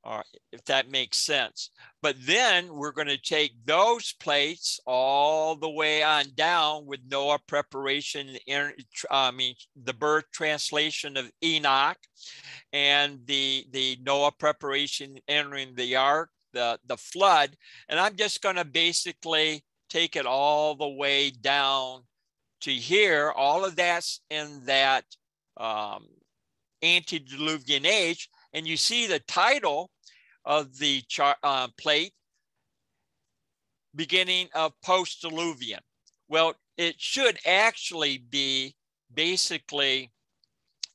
uh, 0.04 0.22
if 0.52 0.64
that 0.66 0.90
makes 0.90 1.18
sense. 1.18 1.70
But 2.02 2.16
then 2.20 2.74
we're 2.74 2.92
going 2.92 3.08
to 3.08 3.20
take 3.20 3.52
those 3.64 4.12
plates 4.20 4.78
all 4.86 5.56
the 5.56 5.70
way 5.70 6.02
on 6.02 6.26
down 6.34 6.86
with 6.86 7.00
Noah 7.10 7.38
preparation, 7.46 8.36
I 9.10 9.30
mean, 9.30 9.54
the 9.82 9.94
birth 9.94 10.24
translation 10.32 11.16
of 11.16 11.30
Enoch 11.42 11.96
and 12.72 13.20
the, 13.24 13.64
the 13.72 13.98
Noah 14.04 14.32
preparation 14.32 15.16
entering 15.26 15.74
the 15.74 15.96
ark, 15.96 16.28
the, 16.52 16.78
the 16.86 16.98
flood. 16.98 17.56
And 17.88 17.98
I'm 17.98 18.16
just 18.16 18.42
going 18.42 18.56
to 18.56 18.64
basically 18.64 19.64
take 19.94 20.16
it 20.16 20.26
all 20.26 20.74
the 20.74 20.88
way 20.88 21.30
down 21.30 22.02
to 22.60 22.72
here. 22.72 23.30
All 23.30 23.64
of 23.64 23.76
that's 23.76 24.20
in 24.28 24.64
that 24.64 25.04
um, 25.56 26.06
antediluvian 26.82 27.86
age. 27.86 28.28
And 28.52 28.66
you 28.66 28.76
see 28.76 29.06
the 29.06 29.20
title 29.20 29.90
of 30.44 30.76
the 30.78 31.02
chart, 31.08 31.36
uh, 31.44 31.68
plate, 31.80 32.12
beginning 33.94 34.48
of 34.52 34.72
post-diluvian. 34.82 35.78
Well, 36.28 36.54
it 36.76 36.96
should 36.98 37.38
actually 37.46 38.18
be 38.18 38.74
basically 39.14 40.10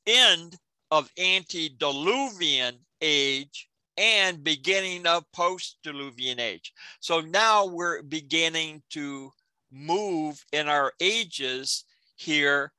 end 0.06 0.58
of 0.90 1.10
antediluvian 1.18 2.74
age 3.00 3.69
and 4.00 4.42
beginning 4.42 5.06
of 5.06 5.30
post-diluvian 5.32 6.40
age. 6.40 6.72
So 7.00 7.20
now 7.20 7.66
we're 7.66 8.02
beginning 8.02 8.82
to 8.90 9.30
move 9.70 10.42
in 10.52 10.68
our 10.68 10.94
ages 11.00 11.84
here 12.16 12.72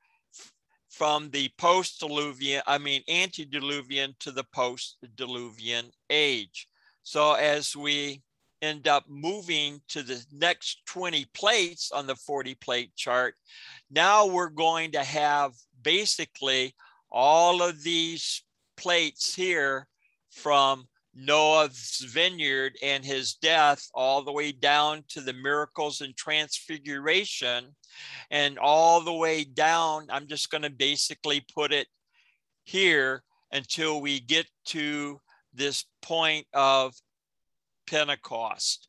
from 0.90 1.30
the 1.30 1.48
post-diluvian, 1.58 2.62
I 2.66 2.78
mean 2.78 3.02
antediluvian 3.08 4.16
to 4.18 4.32
the 4.32 4.44
post-diluvian 4.52 5.90
age. 6.10 6.66
So 7.04 7.34
as 7.34 7.76
we 7.76 8.22
end 8.60 8.88
up 8.88 9.04
moving 9.08 9.80
to 9.88 10.02
the 10.02 10.24
next 10.32 10.84
20 10.86 11.24
plates 11.34 11.92
on 11.92 12.06
the 12.08 12.16
40 12.16 12.56
plate 12.56 12.90
chart, 12.96 13.36
now 13.90 14.26
we're 14.26 14.48
going 14.48 14.90
to 14.92 15.04
have 15.04 15.52
basically 15.82 16.74
all 17.10 17.62
of 17.62 17.82
these 17.84 18.42
plates 18.76 19.34
here 19.34 19.86
from 20.30 20.88
Noah's 21.14 22.04
vineyard 22.10 22.76
and 22.82 23.04
his 23.04 23.34
death, 23.34 23.86
all 23.94 24.22
the 24.22 24.32
way 24.32 24.52
down 24.52 25.04
to 25.08 25.20
the 25.20 25.32
miracles 25.32 26.00
and 26.00 26.16
transfiguration, 26.16 27.74
and 28.30 28.58
all 28.58 29.02
the 29.02 29.12
way 29.12 29.44
down. 29.44 30.06
I'm 30.10 30.26
just 30.26 30.50
going 30.50 30.62
to 30.62 30.70
basically 30.70 31.44
put 31.54 31.72
it 31.72 31.86
here 32.64 33.22
until 33.50 34.00
we 34.00 34.20
get 34.20 34.46
to 34.66 35.20
this 35.52 35.84
point 36.00 36.46
of 36.54 36.94
Pentecost. 37.86 38.88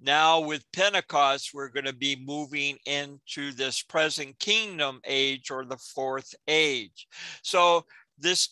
Now, 0.00 0.40
with 0.40 0.70
Pentecost, 0.72 1.50
we're 1.54 1.70
going 1.70 1.86
to 1.86 1.94
be 1.94 2.16
moving 2.16 2.78
into 2.86 3.52
this 3.52 3.82
present 3.82 4.38
kingdom 4.38 5.00
age 5.04 5.50
or 5.50 5.64
the 5.64 5.78
fourth 5.78 6.34
age. 6.46 7.08
So, 7.42 7.86
this 8.18 8.50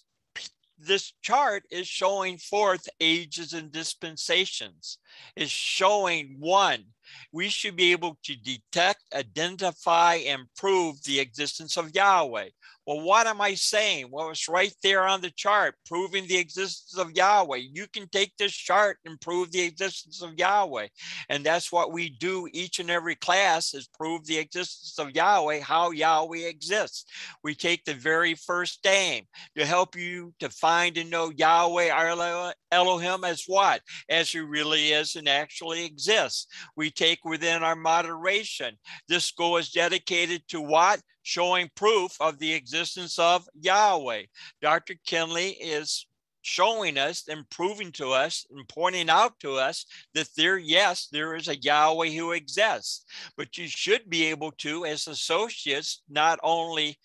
this 0.87 1.13
chart 1.23 1.63
is 1.71 1.87
showing 1.87 2.39
forth 2.39 2.89
ages 3.01 3.53
and 3.53 3.71
dispensations. 3.71 4.99
Is 5.37 5.51
showing 5.51 6.37
one, 6.39 6.85
we 7.33 7.49
should 7.49 7.77
be 7.77 7.93
able 7.93 8.19
to 8.25 8.37
detect, 8.37 9.05
identify, 9.15 10.15
and 10.17 10.43
prove 10.57 11.03
the 11.05 11.21
existence 11.21 11.77
of 11.77 11.95
Yahweh. 11.95 12.49
Well, 12.87 13.01
what 13.01 13.29
am 13.29 13.41
I 13.41 13.55
saying? 13.55 14.09
Well, 14.11 14.31
it's 14.31 14.49
right 14.49 14.75
there 14.83 15.07
on 15.07 15.21
the 15.21 15.31
chart, 15.31 15.77
proving 15.87 16.27
the 16.27 16.39
existence 16.39 16.99
of 16.99 17.13
Yahweh. 17.13 17.61
You 17.73 17.87
can 17.87 18.09
take 18.09 18.37
this 18.37 18.53
chart 18.53 18.99
and 19.05 19.21
prove 19.21 19.53
the 19.53 19.63
existence 19.63 20.21
of 20.21 20.37
Yahweh. 20.37 20.89
And 21.29 21.45
that's 21.45 21.71
what 21.71 21.93
we 21.93 22.11
do 22.11 22.49
each 22.53 22.81
and 22.81 22.91
every 22.91 23.15
class 23.15 23.73
is 23.75 23.87
prove 23.87 24.27
the 24.27 24.39
existence 24.39 24.99
of 24.99 25.15
Yahweh, 25.15 25.61
how 25.61 25.93
Yahweh 25.93 26.49
exists. 26.49 27.05
We 27.45 27.55
take 27.55 27.85
the 27.85 27.95
very 27.95 28.35
first 28.35 28.85
name 28.85 29.27
to 29.57 29.65
help 29.65 29.95
you 29.95 30.35
to 30.41 30.51
find 30.51 30.99
and 30.99 31.09
know 31.09 31.31
Yahweh, 31.31 31.91
our 31.91 32.53
Elohim 32.73 33.23
as 33.23 33.45
what? 33.47 33.81
As 34.09 34.31
he 34.31 34.41
really 34.41 34.91
is 34.91 35.15
and 35.15 35.29
actually 35.29 35.85
exists. 35.85 36.49
We 36.77 36.91
take 36.91 37.25
within 37.25 37.63
our 37.63 37.77
moderation. 37.77 38.77
This 39.07 39.25
school 39.25 39.57
is 39.57 39.71
dedicated 39.71 40.43
to 40.49 40.61
what? 40.61 41.01
Showing 41.23 41.71
proof 41.75 42.17
of 42.21 42.39
the 42.39 42.53
existence 42.53 43.19
of 43.19 43.49
Yahweh. 43.55 44.25
Dr. 44.61 44.95
Kinley 45.07 45.51
is 45.51 46.07
showing 46.43 46.99
us 46.99 47.29
and 47.29 47.49
proving 47.51 47.93
to 47.93 48.11
us 48.11 48.47
and 48.51 48.69
pointing 48.69 49.09
out 49.09 49.39
to 49.41 49.55
us 49.55 49.87
that 50.15 50.29
there, 50.37 50.59
yes, 50.59 51.09
there 51.11 51.35
is 51.37 51.49
a 51.49 51.57
Yahweh 51.57 52.09
who 52.09 52.33
exists. 52.33 53.05
But 53.37 53.57
you 53.57 53.69
should 53.69 54.11
be 54.11 54.25
able 54.27 54.51
to, 54.59 54.85
as 54.85 55.07
associates, 55.07 56.03
not 56.09 56.39
only 56.43 56.99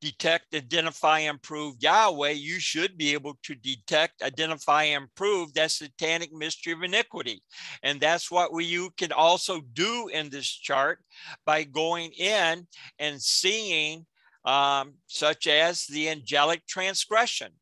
detect, 0.00 0.54
identify, 0.54 1.20
and 1.20 1.40
prove 1.42 1.76
Yahweh, 1.80 2.30
you 2.30 2.58
should 2.58 2.96
be 2.96 3.12
able 3.12 3.38
to 3.42 3.54
detect, 3.54 4.22
identify, 4.22 4.84
and 4.84 5.14
prove 5.14 5.52
that 5.54 5.70
satanic 5.70 6.32
mystery 6.32 6.72
of 6.72 6.82
iniquity. 6.82 7.42
And 7.82 8.00
that's 8.00 8.30
what 8.30 8.52
we, 8.52 8.64
you 8.64 8.90
can 8.96 9.12
also 9.12 9.60
do 9.72 10.08
in 10.08 10.30
this 10.30 10.48
chart 10.48 11.00
by 11.44 11.64
going 11.64 12.12
in 12.12 12.66
and 12.98 13.20
seeing 13.20 14.06
um, 14.44 14.94
such 15.06 15.46
as 15.46 15.86
the 15.86 16.08
angelic 16.08 16.66
transgression. 16.66 17.52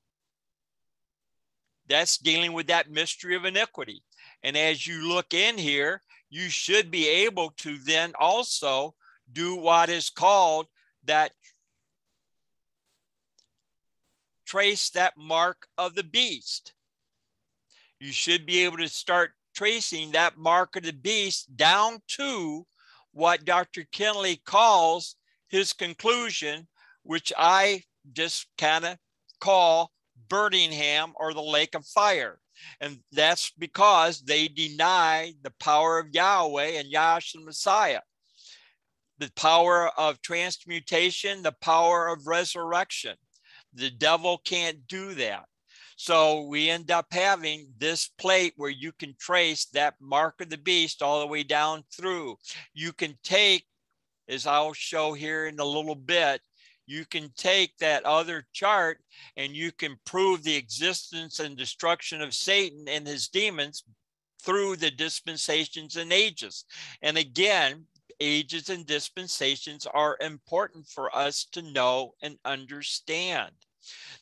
That's 1.89 2.19
dealing 2.19 2.53
with 2.53 2.69
that 2.69 2.91
mystery 2.91 3.35
of 3.35 3.45
iniquity. 3.45 4.03
And 4.43 4.57
as 4.57 4.87
you 4.87 5.09
look 5.09 5.35
in 5.35 5.59
here, 5.59 6.03
you 6.31 6.51
should 6.51 6.91
be 6.91 7.09
able 7.09 7.53
to 7.59 7.79
then 7.79 8.13
also 8.19 8.95
do 9.33 9.57
what 9.57 9.89
is 9.89 10.11
called 10.11 10.67
that 11.05 11.33
trace 14.49 14.89
that 14.91 15.13
mark 15.19 15.69
of 15.77 15.95
the 15.95 16.03
beast. 16.03 16.73
You 18.01 18.13
should 18.13 18.47
be 18.47 18.65
able 18.65 18.79
to 18.79 18.89
start 18.89 19.33
tracing 19.55 20.13
that 20.13 20.39
mark 20.39 20.75
of 20.77 20.85
the 20.85 20.93
beast 20.93 21.55
down 21.55 21.99
to 22.17 22.67
what 23.13 23.45
Dr. 23.45 23.85
Kinley 23.93 24.41
calls 24.47 25.17
his 25.49 25.75
conclusion, 25.75 26.67
which 27.03 27.31
I 27.37 27.83
just 28.13 28.47
kind 28.57 28.87
of 28.87 28.97
call 29.39 29.93
Birmingham 30.29 31.13
or 31.17 31.35
the 31.35 31.43
lake 31.43 31.75
of 31.75 31.85
fire. 31.85 32.39
And 32.81 33.01
that's 33.13 33.51
because 33.59 34.23
they 34.23 34.49
deny 34.49 35.35
the 35.43 35.53
power 35.61 35.99
of 35.99 36.15
Yahweh 36.15 36.79
and 36.79 36.91
Yahshua 36.91 37.45
Messiah, 37.45 38.01
the 39.19 39.31
power 39.37 39.91
of 39.99 40.23
transmutation, 40.23 41.43
the 41.43 41.55
power 41.61 42.09
of 42.09 42.27
resurrection. 42.27 43.17
The 43.79 43.91
devil 43.91 44.39
can't 44.39 44.87
do 44.89 45.15
that. 45.15 45.45
So 45.97 46.43
we 46.43 46.69
end 46.69 46.91
up 46.91 47.07
having 47.13 47.69
this 47.79 48.09
plate 48.19 48.55
where 48.57 48.71
you 48.71 48.93
can 48.93 49.15
trace 49.19 49.67
that 49.67 49.95
mark 50.01 50.41
of 50.41 50.51
the 50.51 50.59
beast 50.59 51.03
all 51.03 51.21
the 51.21 51.27
way 51.27 51.43
down 51.43 51.85
through. 51.93 52.39
You 52.75 52.93
can 52.93 53.17
take, 53.23 53.65
as 54.29 54.47
I'll 54.47 54.73
show 54.73 55.13
here 55.13 55.47
in 55.47 55.59
a 55.59 55.65
little 55.65 55.95
bit, 55.95 56.41
you 56.87 57.05
can 57.05 57.31
take 57.37 57.77
that 57.79 58.05
other 58.05 58.47
chart 58.53 58.99
and 59.37 59.55
you 59.55 59.71
can 59.73 59.97
prove 60.07 60.43
the 60.43 60.57
existence 60.57 61.39
and 61.39 61.57
destruction 61.57 62.23
of 62.23 62.35
Satan 62.35 62.87
and 62.89 63.07
his 63.07 63.29
demons 63.29 63.85
through 64.43 64.77
the 64.77 64.91
dispensations 64.91 65.97
and 65.97 66.13
ages. 66.13 66.65
And 67.03 67.19
again, 67.19 67.87
ages 68.21 68.71
and 68.71 68.87
dispensations 68.87 69.87
are 69.87 70.17
important 70.21 70.87
for 70.89 71.15
us 71.15 71.45
to 71.53 71.63
know 71.63 72.15
and 72.23 72.39
understand. 72.45 73.53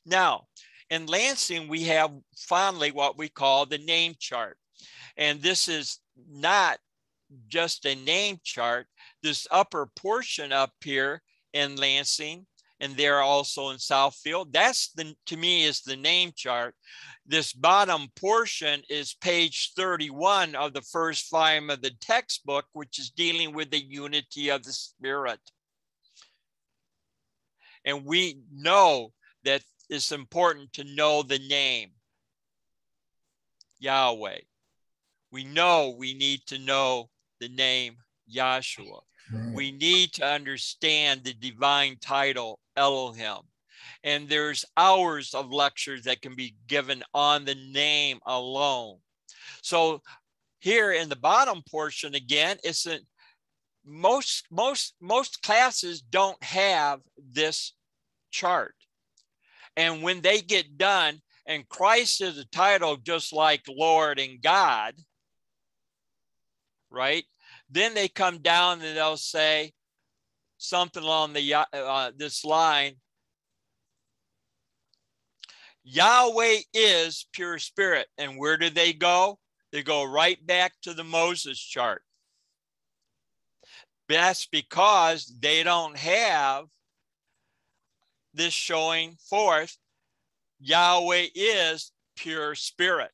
Now, 0.04 0.46
in 0.90 1.06
Lansing, 1.06 1.68
we 1.68 1.84
have 1.84 2.12
finally 2.36 2.92
what 2.92 3.18
we 3.18 3.28
call 3.28 3.66
the 3.66 3.78
name 3.78 4.14
chart. 4.18 4.56
And 5.16 5.40
this 5.40 5.68
is 5.68 6.00
not 6.30 6.78
just 7.48 7.86
a 7.86 7.94
name 7.94 8.38
chart. 8.44 8.86
This 9.22 9.46
upper 9.50 9.86
portion 9.96 10.52
up 10.52 10.72
here 10.82 11.22
in 11.52 11.76
Lansing 11.76 12.46
and 12.80 12.94
there 12.96 13.20
also 13.20 13.70
in 13.70 13.78
Southfield, 13.78 14.52
that's 14.52 14.92
the 14.92 15.14
to 15.26 15.36
me 15.36 15.64
is 15.64 15.80
the 15.80 15.96
name 15.96 16.32
chart. 16.36 16.74
This 17.26 17.52
bottom 17.52 18.08
portion 18.16 18.82
is 18.90 19.14
page 19.14 19.72
31 19.74 20.54
of 20.54 20.74
the 20.74 20.82
first 20.82 21.30
volume 21.30 21.70
of 21.70 21.80
the 21.80 21.92
textbook, 22.00 22.66
which 22.72 22.98
is 22.98 23.10
dealing 23.10 23.54
with 23.54 23.70
the 23.70 23.82
unity 23.82 24.50
of 24.50 24.62
the 24.62 24.72
spirit. 24.72 25.40
And 27.84 28.04
we 28.04 28.40
know 28.52 29.12
it's 29.88 30.12
important 30.12 30.72
to 30.74 30.84
know 30.84 31.22
the 31.22 31.38
name 31.38 31.90
Yahweh. 33.78 34.40
We 35.30 35.44
know 35.44 35.94
we 35.96 36.14
need 36.14 36.40
to 36.46 36.58
know 36.58 37.10
the 37.40 37.48
name 37.48 37.96
Yahshua. 38.32 39.00
We 39.52 39.72
need 39.72 40.12
to 40.14 40.24
understand 40.24 41.24
the 41.24 41.34
divine 41.34 41.96
title 42.00 42.60
Elohim. 42.76 43.40
And 44.04 44.28
there's 44.28 44.64
hours 44.76 45.34
of 45.34 45.52
lectures 45.52 46.04
that 46.04 46.22
can 46.22 46.36
be 46.36 46.54
given 46.68 47.02
on 47.12 47.44
the 47.44 47.56
name 47.56 48.20
alone. 48.26 48.98
So 49.62 50.00
here 50.60 50.92
in 50.92 51.08
the 51.08 51.16
bottom 51.16 51.62
portion 51.68 52.14
again, 52.14 52.58
it's 52.62 52.86
a, 52.86 53.00
most 53.84 54.46
most 54.50 54.94
most 55.00 55.42
classes 55.42 56.00
don't 56.00 56.42
have 56.42 57.00
this 57.18 57.72
chart. 58.30 58.74
And 59.76 60.02
when 60.02 60.22
they 60.22 60.40
get 60.40 60.78
done, 60.78 61.20
and 61.46 61.68
Christ 61.68 62.20
is 62.22 62.38
a 62.38 62.44
title 62.46 62.96
just 62.96 63.32
like 63.32 63.62
Lord 63.68 64.18
and 64.18 64.42
God, 64.42 64.94
right? 66.90 67.24
Then 67.70 67.94
they 67.94 68.08
come 68.08 68.38
down 68.38 68.80
and 68.80 68.96
they'll 68.96 69.16
say 69.16 69.72
something 70.58 71.02
along 71.02 71.34
the 71.34 71.54
uh, 71.54 72.10
this 72.16 72.44
line. 72.44 72.94
Yahweh 75.84 76.58
is 76.74 77.28
pure 77.32 77.58
spirit. 77.58 78.08
And 78.18 78.38
where 78.38 78.56
do 78.56 78.70
they 78.70 78.92
go? 78.92 79.38
They 79.70 79.82
go 79.82 80.02
right 80.02 80.44
back 80.44 80.72
to 80.82 80.94
the 80.94 81.04
Moses 81.04 81.60
chart. 81.60 82.02
That's 84.08 84.46
because 84.46 85.32
they 85.38 85.62
don't 85.62 85.96
have 85.96 86.64
this 88.36 88.52
showing 88.52 89.16
forth 89.28 89.76
Yahweh 90.60 91.26
is 91.34 91.90
pure 92.16 92.54
spirit. 92.54 93.10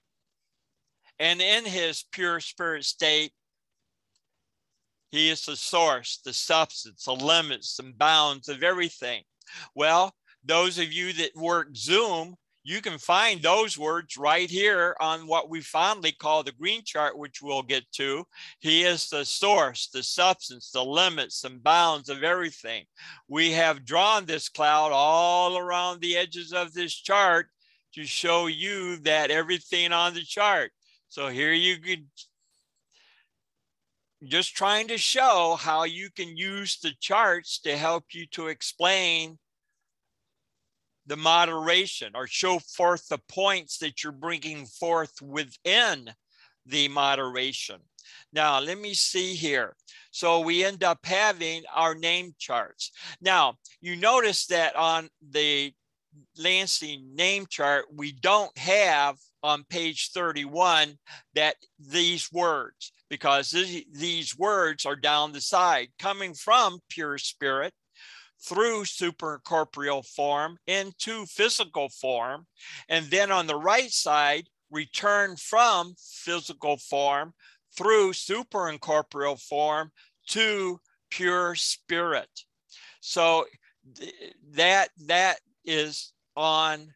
And 1.18 1.41
in 1.41 1.64
his 1.64 2.05
pure 2.12 2.41
spirit 2.41 2.85
state, 2.85 3.33
he 5.11 5.31
is 5.31 5.45
the 5.45 5.57
source, 5.57 6.20
the 6.25 6.33
substance, 6.33 7.05
the 7.05 7.12
limits 7.12 7.79
and 7.79 7.97
bounds 7.97 8.49
of 8.49 8.62
everything. 8.62 9.23
Well, 9.75 10.14
those 10.45 10.79
of 10.79 10.93
you 10.93 11.12
that 11.14 11.37
work 11.37 11.68
Zoom, 11.77 12.37
you 12.65 12.81
can 12.81 12.99
find 12.99 13.43
those 13.43 13.77
words 13.77 14.17
right 14.17 14.49
here 14.49 14.97
on 15.01 15.27
what 15.27 15.51
we 15.51 15.61
fondly 15.61 16.13
call 16.13 16.43
the 16.43 16.53
green 16.53 16.83
chart, 16.85 17.19
which 17.19 17.43
we'll 17.43 17.63
get 17.63 17.91
to. 17.93 18.25
He 18.61 18.85
is 18.85 19.09
the 19.09 19.25
source, 19.25 19.89
the 19.89 20.03
substance, 20.03 20.71
the 20.71 20.85
limits 20.85 21.43
and 21.45 21.63
bounds 21.63 22.09
of 22.09 22.23
everything. 22.23 22.85
We 23.29 23.51
have 23.53 23.85
drawn 23.85 24.27
this 24.27 24.49
cloud 24.49 24.93
all 24.93 25.59
around 25.59 26.01
the 26.01 26.17
edges 26.17 26.53
of 26.53 26.73
this 26.73 26.95
chart 26.95 27.49
to 27.95 28.05
show 28.05 28.47
you 28.47 28.97
that 28.99 29.31
everything 29.31 29.93
on 29.93 30.15
the 30.15 30.23
chart. 30.23 30.71
So 31.09 31.29
here 31.29 31.53
you 31.53 31.79
could 31.79 32.07
just 34.25 34.55
trying 34.55 34.87
to 34.87 34.99
show 34.99 35.57
how 35.59 35.83
you 35.83 36.09
can 36.15 36.37
use 36.37 36.79
the 36.79 36.93
charts 37.01 37.59
to 37.59 37.77
help 37.77 38.05
you 38.13 38.25
to 38.27 38.47
explain 38.47 39.37
the 41.07 41.17
moderation 41.17 42.13
or 42.15 42.27
show 42.27 42.59
forth 42.59 43.09
the 43.09 43.21
points 43.29 43.79
that 43.79 44.03
you're 44.03 44.13
bringing 44.13 44.67
forth 44.67 45.21
within 45.21 46.11
the 46.67 46.89
moderation. 46.89 47.81
Now, 48.33 48.61
let 48.61 48.79
me 48.79 48.95
see 48.95 49.35
here. 49.35 49.75
So 50.11 50.41
we 50.41 50.65
end 50.65 50.85
up 50.85 51.01
having 51.05 51.63
our 51.75 51.95
name 51.95 52.35
charts. 52.39 52.93
Now, 53.21 53.55
you 53.81 53.97
notice 53.97 54.47
that 54.47 54.77
on 54.77 55.09
the 55.31 55.73
Lansing 56.37 57.15
name 57.15 57.47
chart, 57.49 57.87
we 57.93 58.13
don't 58.13 58.57
have 58.59 59.17
on 59.43 59.65
page 59.65 60.11
31 60.13 60.99
that 61.35 61.57
these 61.79 62.31
words 62.31 62.93
because 63.09 63.51
these 63.93 64.39
words 64.39 64.87
are 64.87 64.97
down 64.97 65.33
the 65.33 65.41
side 65.41 65.89
coming 65.99 66.35
from 66.35 66.81
pure 66.89 67.19
spirit 67.19 67.73
through 68.45 68.82
supercorporeal 68.82 70.05
form 70.05 70.59
into 70.66 71.24
physical 71.26 71.88
form 71.88 72.47
and 72.89 73.06
then 73.06 73.31
on 73.31 73.47
the 73.47 73.56
right 73.56 73.90
side 73.90 74.48
return 74.70 75.36
from 75.36 75.94
physical 75.98 76.77
form 76.77 77.32
through 77.77 78.12
superincorporeal 78.12 79.40
form 79.40 79.90
to 80.27 80.78
pure 81.10 81.55
spirit 81.55 82.28
so 83.01 83.44
that 84.55 84.89
that 85.06 85.39
is 85.64 86.12
on 86.36 86.93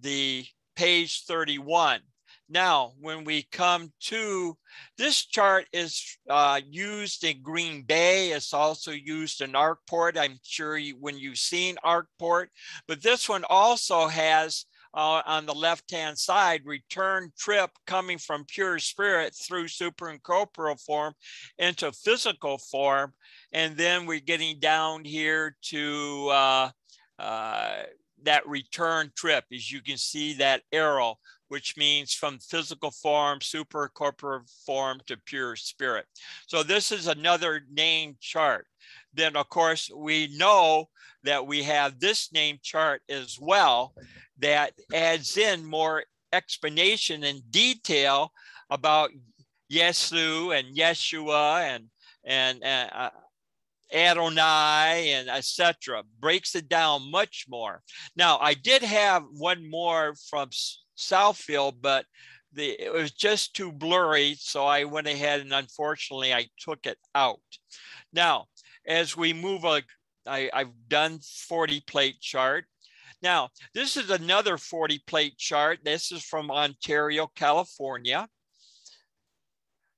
the 0.00 0.44
page 0.76 1.24
31. 1.24 2.00
Now, 2.48 2.92
when 3.00 3.24
we 3.24 3.42
come 3.50 3.92
to 4.02 4.56
this 4.96 5.24
chart 5.24 5.66
is 5.72 6.18
uh, 6.28 6.60
used 6.68 7.24
in 7.24 7.42
Green 7.42 7.82
Bay. 7.82 8.30
It's 8.30 8.54
also 8.54 8.92
used 8.92 9.40
in 9.40 9.52
Arkport. 9.52 10.16
I'm 10.16 10.38
sure 10.42 10.76
you, 10.76 10.96
when 11.00 11.18
you've 11.18 11.38
seen 11.38 11.76
Arkport, 11.84 12.46
but 12.86 13.02
this 13.02 13.28
one 13.28 13.44
also 13.48 14.06
has 14.06 14.66
uh, 14.94 15.22
on 15.26 15.44
the 15.44 15.54
left-hand 15.54 16.18
side, 16.18 16.62
return 16.64 17.30
trip 17.38 17.70
coming 17.86 18.16
from 18.16 18.46
pure 18.46 18.78
spirit 18.78 19.34
through 19.34 19.66
superincorporeal 19.66 20.80
form 20.80 21.12
into 21.58 21.92
physical 21.92 22.56
form. 22.56 23.12
And 23.52 23.76
then 23.76 24.06
we're 24.06 24.20
getting 24.20 24.58
down 24.58 25.04
here 25.04 25.54
to 25.64 26.28
uh, 26.30 26.70
uh, 27.18 27.82
that 28.22 28.48
return 28.48 29.12
trip, 29.14 29.44
as 29.52 29.70
you 29.70 29.82
can 29.82 29.98
see 29.98 30.34
that 30.34 30.62
arrow, 30.72 31.16
which 31.48 31.76
means 31.76 32.12
from 32.12 32.38
physical 32.38 32.90
form, 32.90 33.40
super 33.40 33.88
corporate 33.88 34.48
form 34.64 35.00
to 35.06 35.16
pure 35.16 35.56
spirit. 35.56 36.06
So 36.46 36.62
this 36.62 36.92
is 36.92 37.06
another 37.06 37.62
name 37.72 38.16
chart. 38.20 38.66
Then 39.14 39.36
of 39.36 39.48
course, 39.48 39.90
we 39.94 40.28
know 40.36 40.88
that 41.24 41.46
we 41.46 41.62
have 41.64 41.98
this 41.98 42.32
name 42.32 42.58
chart 42.62 43.02
as 43.08 43.38
well 43.40 43.94
that 44.38 44.72
adds 44.92 45.36
in 45.36 45.64
more 45.64 46.04
explanation 46.32 47.24
and 47.24 47.50
detail 47.50 48.32
about 48.70 49.10
Yesu 49.72 50.56
and 50.56 50.76
Yeshua 50.76 51.62
and, 51.62 51.84
and, 52.24 52.62
uh, 52.62 53.10
Adonai 53.94 55.12
and 55.12 55.28
etc. 55.28 56.02
breaks 56.18 56.54
it 56.54 56.68
down 56.68 57.10
much 57.10 57.46
more. 57.48 57.82
Now, 58.16 58.38
I 58.38 58.54
did 58.54 58.82
have 58.82 59.24
one 59.30 59.68
more 59.68 60.14
from 60.28 60.50
Southfield, 60.96 61.76
but 61.80 62.06
the 62.52 62.70
it 62.70 62.92
was 62.92 63.12
just 63.12 63.54
too 63.54 63.72
blurry. 63.72 64.36
So 64.38 64.64
I 64.64 64.84
went 64.84 65.06
ahead 65.06 65.40
and 65.40 65.52
unfortunately 65.52 66.32
I 66.32 66.46
took 66.58 66.86
it 66.86 66.98
out. 67.14 67.40
Now, 68.12 68.46
as 68.86 69.16
we 69.16 69.32
move, 69.32 69.64
uh, 69.64 69.80
I, 70.26 70.50
I've 70.52 70.72
done 70.88 71.20
40 71.20 71.80
plate 71.86 72.20
chart. 72.20 72.64
Now, 73.22 73.48
this 73.74 73.96
is 73.96 74.10
another 74.10 74.58
40 74.58 75.00
plate 75.06 75.36
chart. 75.38 75.80
This 75.84 76.12
is 76.12 76.22
from 76.22 76.50
Ontario, 76.50 77.30
California. 77.34 78.28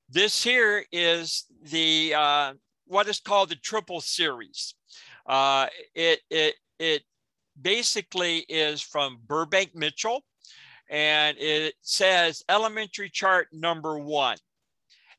This 0.09 0.43
here 0.43 0.85
is 0.91 1.45
the 1.63 2.13
uh, 2.15 2.53
what 2.85 3.07
is 3.07 3.19
called 3.19 3.49
the 3.49 3.55
triple 3.55 4.01
series. 4.01 4.73
Uh, 5.25 5.67
it, 5.93 6.21
it, 6.31 6.55
it 6.79 7.03
basically 7.61 8.39
is 8.49 8.81
from 8.81 9.19
Burbank 9.27 9.75
Mitchell 9.75 10.23
and 10.89 11.37
it 11.39 11.75
says 11.81 12.43
elementary 12.49 13.09
chart 13.09 13.47
number 13.51 13.97
one 13.97 14.37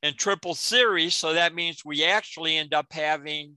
and 0.02 0.16
triple 0.16 0.54
series. 0.54 1.14
So 1.14 1.34
that 1.34 1.54
means 1.54 1.84
we 1.84 2.04
actually 2.04 2.56
end 2.56 2.74
up 2.74 2.86
having 2.90 3.56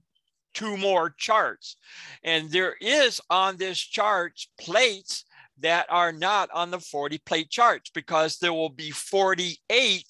two 0.52 0.76
more 0.76 1.10
charts. 1.18 1.76
And 2.22 2.50
there 2.50 2.76
is 2.80 3.20
on 3.28 3.56
this 3.56 3.78
chart 3.78 4.40
plates 4.60 5.24
that 5.60 5.86
are 5.90 6.12
not 6.12 6.50
on 6.52 6.70
the 6.70 6.80
40 6.80 7.18
plate 7.18 7.50
charts 7.50 7.90
because 7.90 8.38
there 8.38 8.52
will 8.52 8.70
be 8.70 8.90
48 8.90 10.04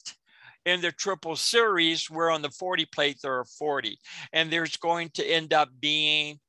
in 0.64 0.81
the 0.81 0.93
triple 0.93 1.36
series 1.36 2.10
where 2.10 2.31
on 2.31 2.43
the 2.43 2.51
40 2.51 2.86
plate 2.86 3.18
there 3.22 3.39
are 3.39 3.44
40 3.44 3.98
and 4.32 4.51
there's 4.51 4.76
going 4.76 5.10
to 5.10 5.24
end 5.24 5.52
up 5.52 5.68
being 5.78 6.40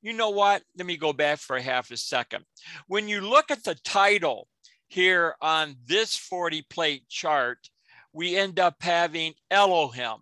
you 0.00 0.14
know 0.14 0.30
what 0.30 0.62
let 0.78 0.86
me 0.86 0.96
go 0.96 1.12
back 1.12 1.38
for 1.38 1.56
a 1.56 1.62
half 1.62 1.90
a 1.90 1.96
second 1.98 2.44
when 2.86 3.08
you 3.08 3.20
look 3.20 3.50
at 3.50 3.62
the 3.64 3.74
title 3.84 4.48
here 4.88 5.34
on 5.40 5.76
this 5.86 6.16
40 6.16 6.62
plate 6.62 7.08
chart 7.08 7.70
we 8.12 8.36
end 8.36 8.58
up 8.58 8.76
having 8.80 9.34
elohim 9.50 10.18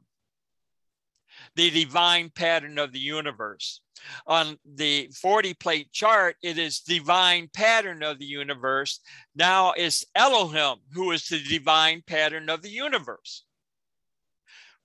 the 1.55 1.71
divine 1.71 2.31
pattern 2.31 2.79
of 2.79 2.93
the 2.93 2.99
universe 2.99 3.81
on 4.27 4.59
the 4.65 5.09
40 5.15 5.55
plate 5.55 5.93
chart, 5.93 6.37
it 6.43 6.59
is 6.59 6.81
divine 6.81 7.49
pattern 7.53 8.03
of 8.03 8.19
the 8.19 8.27
universe. 8.27 9.01
Now 9.35 9.73
it's 9.73 10.05
Elohim, 10.15 10.79
who 10.93 11.13
is 11.13 11.27
the 11.29 11.43
divine 11.43 12.03
pattern 12.07 12.51
of 12.51 12.63
the 12.63 12.71
universe, 12.71 13.45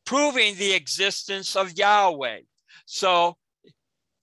proving 0.06 0.56
the 0.56 0.74
existence 0.74 1.56
of 1.56 1.78
Yahweh. 1.78 2.42
So 2.86 3.38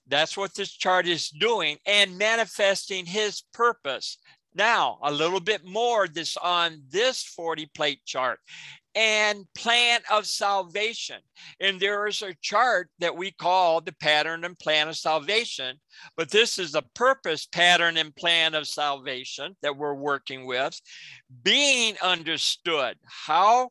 that's 0.06 0.36
what 0.36 0.54
this 0.54 0.70
chart 0.70 1.06
is 1.06 1.28
doing 1.28 1.76
and 1.86 2.16
manifesting 2.16 3.06
his 3.06 3.42
purpose. 3.52 4.18
Now, 4.54 4.98
a 5.02 5.12
little 5.12 5.40
bit 5.40 5.64
more 5.64 6.08
this 6.08 6.36
on 6.36 6.82
this 6.90 7.22
40 7.22 7.66
plate 7.74 8.00
chart 8.04 8.40
and 8.94 9.46
plan 9.54 10.00
of 10.10 10.26
salvation. 10.26 11.20
And 11.60 11.78
there 11.78 12.08
is 12.08 12.20
a 12.22 12.34
chart 12.42 12.90
that 12.98 13.16
we 13.16 13.30
call 13.30 13.80
the 13.80 13.92
pattern 13.92 14.44
and 14.44 14.58
plan 14.58 14.88
of 14.88 14.96
salvation, 14.96 15.78
but 16.16 16.30
this 16.30 16.58
is 16.58 16.74
a 16.74 16.82
purpose 16.96 17.46
pattern 17.46 17.96
and 17.96 18.14
plan 18.16 18.54
of 18.54 18.66
salvation 18.66 19.54
that 19.62 19.76
we're 19.76 19.94
working 19.94 20.46
with, 20.46 20.80
being 21.44 21.96
understood. 22.02 22.96
How? 23.04 23.70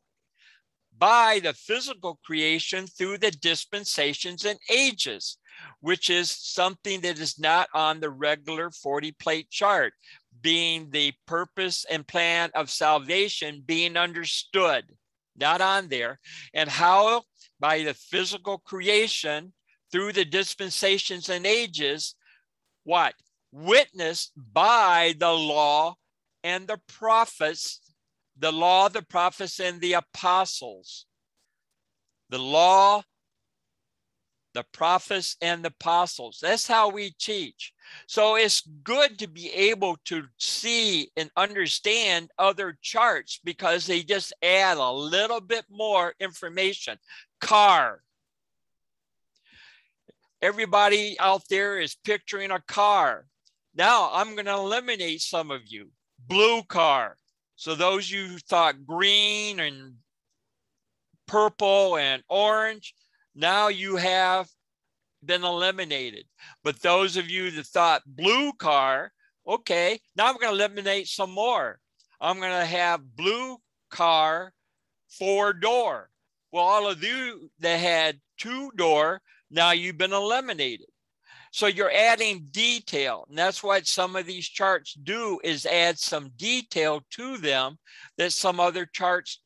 By 0.96 1.40
the 1.40 1.52
physical 1.52 2.18
creation 2.24 2.86
through 2.86 3.18
the 3.18 3.30
dispensations 3.30 4.46
and 4.46 4.58
ages, 4.70 5.36
which 5.80 6.10
is 6.10 6.30
something 6.30 7.02
that 7.02 7.18
is 7.18 7.38
not 7.38 7.68
on 7.74 8.00
the 8.00 8.10
regular 8.10 8.70
40 8.70 9.12
plate 9.12 9.50
chart 9.50 9.92
being 10.40 10.90
the 10.90 11.12
purpose 11.26 11.84
and 11.90 12.06
plan 12.06 12.50
of 12.54 12.70
salvation 12.70 13.62
being 13.66 13.96
understood 13.96 14.84
not 15.38 15.60
on 15.60 15.88
there, 15.88 16.18
and 16.52 16.68
how 16.68 17.22
by 17.60 17.82
the 17.82 17.94
physical 17.94 18.58
creation 18.58 19.52
through 19.90 20.12
the 20.12 20.24
dispensations 20.24 21.28
and 21.28 21.46
ages, 21.46 22.14
what? 22.84 23.14
Witnessed 23.52 24.32
by 24.36 25.14
the 25.18 25.32
law 25.32 25.94
and 26.42 26.66
the 26.66 26.80
prophets, 26.86 27.80
the 28.38 28.52
law, 28.52 28.88
the 28.88 29.02
prophets, 29.02 29.58
and 29.60 29.80
the 29.80 29.94
apostles. 29.94 31.06
The 32.30 32.38
law, 32.38 33.02
the 34.54 34.64
prophets 34.72 35.36
and 35.40 35.62
the 35.62 35.68
apostles. 35.68 36.38
That's 36.40 36.66
how 36.66 36.90
we 36.90 37.10
teach. 37.18 37.72
So 38.06 38.36
it's 38.36 38.62
good 38.82 39.18
to 39.18 39.28
be 39.28 39.50
able 39.52 39.96
to 40.06 40.24
see 40.38 41.10
and 41.16 41.30
understand 41.36 42.30
other 42.38 42.76
charts 42.82 43.40
because 43.44 43.86
they 43.86 44.02
just 44.02 44.32
add 44.42 44.78
a 44.78 44.90
little 44.90 45.40
bit 45.40 45.64
more 45.70 46.14
information. 46.20 46.98
Car. 47.40 48.00
Everybody 50.40 51.16
out 51.18 51.42
there 51.50 51.80
is 51.80 51.96
picturing 52.04 52.50
a 52.50 52.60
car. 52.60 53.26
Now 53.74 54.10
I'm 54.12 54.34
going 54.34 54.46
to 54.46 54.54
eliminate 54.54 55.20
some 55.20 55.50
of 55.50 55.62
you. 55.66 55.90
Blue 56.26 56.62
car. 56.62 57.16
So 57.56 57.74
those 57.74 58.10
you 58.10 58.38
thought 58.38 58.86
green 58.86 59.60
and 59.60 59.94
purple 61.26 61.96
and 61.96 62.22
orange, 62.28 62.94
now 63.38 63.68
you 63.68 63.94
have 63.94 64.48
been 65.24 65.44
eliminated. 65.44 66.24
But 66.64 66.82
those 66.82 67.16
of 67.16 67.30
you 67.30 67.52
that 67.52 67.66
thought 67.66 68.02
blue 68.04 68.52
car, 68.54 69.12
okay, 69.46 70.00
now 70.16 70.26
I'm 70.26 70.34
going 70.34 70.48
to 70.48 70.54
eliminate 70.54 71.06
some 71.06 71.30
more. 71.30 71.78
I'm 72.20 72.40
going 72.40 72.58
to 72.58 72.66
have 72.66 73.16
blue 73.16 73.58
car, 73.90 74.52
four 75.08 75.52
door. 75.52 76.10
Well, 76.50 76.64
all 76.64 76.90
of 76.90 77.02
you 77.04 77.48
that 77.60 77.78
had 77.78 78.18
two 78.38 78.72
door, 78.76 79.22
now 79.50 79.70
you've 79.70 79.98
been 79.98 80.12
eliminated. 80.12 80.88
So 81.52 81.68
you're 81.68 81.92
adding 81.92 82.48
detail. 82.50 83.24
And 83.28 83.38
that's 83.38 83.62
what 83.62 83.86
some 83.86 84.16
of 84.16 84.26
these 84.26 84.48
charts 84.48 84.94
do 84.94 85.40
is 85.44 85.64
add 85.64 85.98
some 85.98 86.30
detail 86.36 87.02
to 87.12 87.38
them 87.38 87.78
that 88.16 88.32
some 88.32 88.58
other 88.58 88.84
charts 88.84 89.40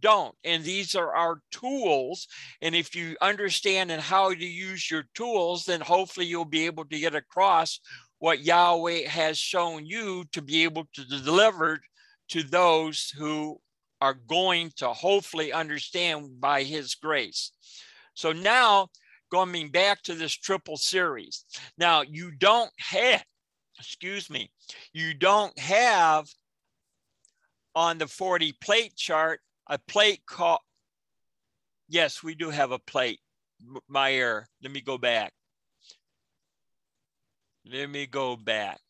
don't. 0.00 0.34
And 0.44 0.62
these 0.64 0.94
are 0.94 1.14
our 1.14 1.40
tools. 1.50 2.26
And 2.62 2.74
if 2.74 2.94
you 2.94 3.16
understand 3.20 3.90
and 3.90 4.02
how 4.02 4.32
to 4.32 4.44
use 4.44 4.90
your 4.90 5.04
tools, 5.14 5.64
then 5.64 5.80
hopefully 5.80 6.26
you'll 6.26 6.44
be 6.44 6.66
able 6.66 6.84
to 6.86 6.98
get 6.98 7.14
across 7.14 7.80
what 8.18 8.44
Yahweh 8.44 9.08
has 9.08 9.38
shown 9.38 9.86
you 9.86 10.24
to 10.32 10.42
be 10.42 10.64
able 10.64 10.88
to 10.94 11.04
deliver 11.04 11.80
to 12.30 12.42
those 12.42 13.12
who 13.16 13.60
are 14.00 14.14
going 14.14 14.72
to 14.76 14.88
hopefully 14.88 15.52
understand 15.52 16.40
by 16.40 16.62
his 16.62 16.94
grace. 16.94 17.52
So 18.14 18.32
now 18.32 18.88
going 19.30 19.70
back 19.70 20.02
to 20.02 20.14
this 20.14 20.32
triple 20.32 20.76
series. 20.76 21.44
Now 21.76 22.02
you 22.02 22.30
don't 22.30 22.70
have, 22.78 23.24
excuse 23.78 24.30
me, 24.30 24.50
you 24.92 25.14
don't 25.14 25.56
have 25.58 26.26
on 27.74 27.98
the 27.98 28.06
40 28.06 28.54
plate 28.60 28.96
chart 28.96 29.40
a 29.68 29.78
plate 29.78 30.20
called, 30.26 30.60
yes, 31.88 32.22
we 32.22 32.34
do 32.34 32.50
have 32.50 32.72
a 32.72 32.78
plate. 32.78 33.20
My 33.88 34.12
error. 34.12 34.46
Let 34.62 34.72
me 34.72 34.80
go 34.80 34.98
back. 34.98 35.32
Let 37.70 37.90
me 37.90 38.06
go 38.06 38.36
back. 38.36 38.80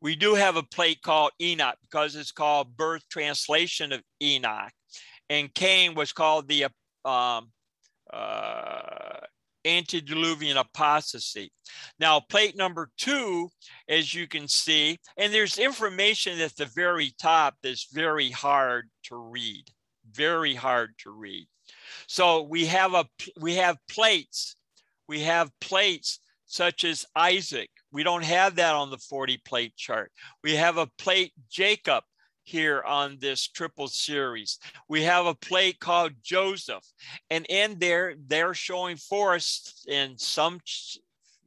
We 0.00 0.16
do 0.16 0.34
have 0.34 0.56
a 0.56 0.62
plate 0.62 1.00
called 1.02 1.32
Enoch 1.40 1.76
because 1.80 2.14
it's 2.14 2.30
called 2.30 2.76
birth 2.76 3.02
translation 3.08 3.92
of 3.92 4.02
Enoch. 4.22 4.72
And 5.30 5.52
Cain 5.54 5.94
was 5.94 6.12
called 6.12 6.46
the 6.46 6.66
um, 7.06 7.50
uh, 8.12 9.20
antediluvian 9.64 10.56
apostasy. 10.56 11.50
Now, 11.98 12.20
plate 12.20 12.56
number 12.56 12.90
two, 12.96 13.48
as 13.88 14.14
you 14.14 14.26
can 14.26 14.48
see, 14.48 14.98
and 15.16 15.32
there's 15.32 15.58
information 15.58 16.40
at 16.40 16.56
the 16.56 16.66
very 16.66 17.12
top 17.20 17.54
that's 17.62 17.88
very 17.92 18.30
hard 18.30 18.88
to 19.04 19.16
read, 19.16 19.64
very 20.10 20.54
hard 20.54 20.90
to 20.98 21.10
read. 21.10 21.46
So 22.06 22.42
we 22.42 22.66
have 22.66 22.94
a 22.94 23.06
we 23.40 23.54
have 23.56 23.78
plates, 23.90 24.56
we 25.08 25.20
have 25.20 25.50
plates 25.60 26.20
such 26.46 26.84
as 26.84 27.06
Isaac. 27.16 27.70
We 27.90 28.02
don't 28.02 28.24
have 28.24 28.56
that 28.56 28.74
on 28.74 28.90
the 28.90 28.98
40 28.98 29.38
plate 29.44 29.76
chart. 29.76 30.12
We 30.42 30.54
have 30.56 30.76
a 30.76 30.88
plate 30.98 31.32
Jacob 31.50 32.04
here 32.44 32.82
on 32.82 33.18
this 33.20 33.48
triple 33.48 33.88
series. 33.88 34.58
We 34.88 35.02
have 35.02 35.26
a 35.26 35.34
plate 35.34 35.80
called 35.80 36.12
Joseph, 36.22 36.84
and 37.30 37.44
in 37.48 37.78
there, 37.78 38.14
they're 38.26 38.54
showing 38.54 38.96
for 38.96 39.34
us 39.34 39.84
in 39.88 40.16
some 40.16 40.60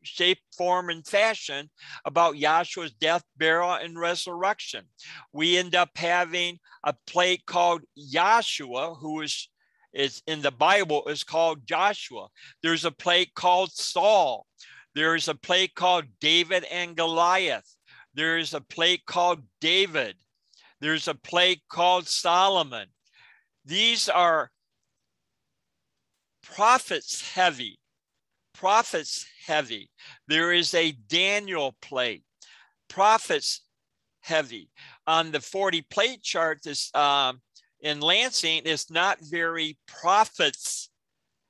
shape, 0.04 0.40
form, 0.58 0.90
and 0.90 1.06
fashion 1.06 1.70
about 2.06 2.36
Yahshua's 2.36 2.94
death, 2.94 3.24
burial, 3.38 3.74
and 3.74 4.00
resurrection. 4.00 4.86
We 5.34 5.58
end 5.58 5.76
up 5.76 5.92
having 5.96 6.60
a 6.84 6.94
plate 7.06 7.46
called 7.46 7.84
Yahshua, 7.98 8.98
who 9.00 9.22
is 9.22 9.50
is 9.94 10.22
in 10.28 10.42
the 10.42 10.52
Bible 10.52 11.08
is 11.08 11.24
called 11.24 11.66
Joshua. 11.66 12.28
There's 12.62 12.86
a 12.86 12.92
plate 12.92 13.34
called 13.34 13.72
Saul. 13.72 14.46
There's 14.94 15.28
a 15.28 15.36
plate 15.36 15.74
called 15.76 16.06
David 16.20 16.66
and 16.66 16.96
Goliath. 16.96 17.76
There's 18.14 18.54
a 18.54 18.62
plate 18.62 19.06
called 19.06 19.42
David. 19.62 20.16
There's 20.80 21.08
a 21.08 21.16
plate 21.16 21.62
called 21.70 22.08
Solomon. 22.08 22.88
These 23.66 24.10
are 24.10 24.52
prophets 26.44 27.34
heavy, 27.34 27.80
prophets 28.54 29.26
heavy. 29.46 29.90
There 30.28 30.54
is 30.54 30.74
a 30.74 30.92
Daniel 30.92 31.76
plate, 31.82 32.24
prophets 32.88 33.62
heavy. 34.22 34.70
On 35.08 35.32
the 35.32 35.40
40 35.40 35.82
plate 35.84 36.22
chart, 36.22 36.60
this 36.64 36.94
um, 36.96 37.42
in 37.82 38.00
Lansing 38.00 38.64
is 38.64 38.90
not 38.90 39.18
very 39.22 39.78
prophets 39.88 40.90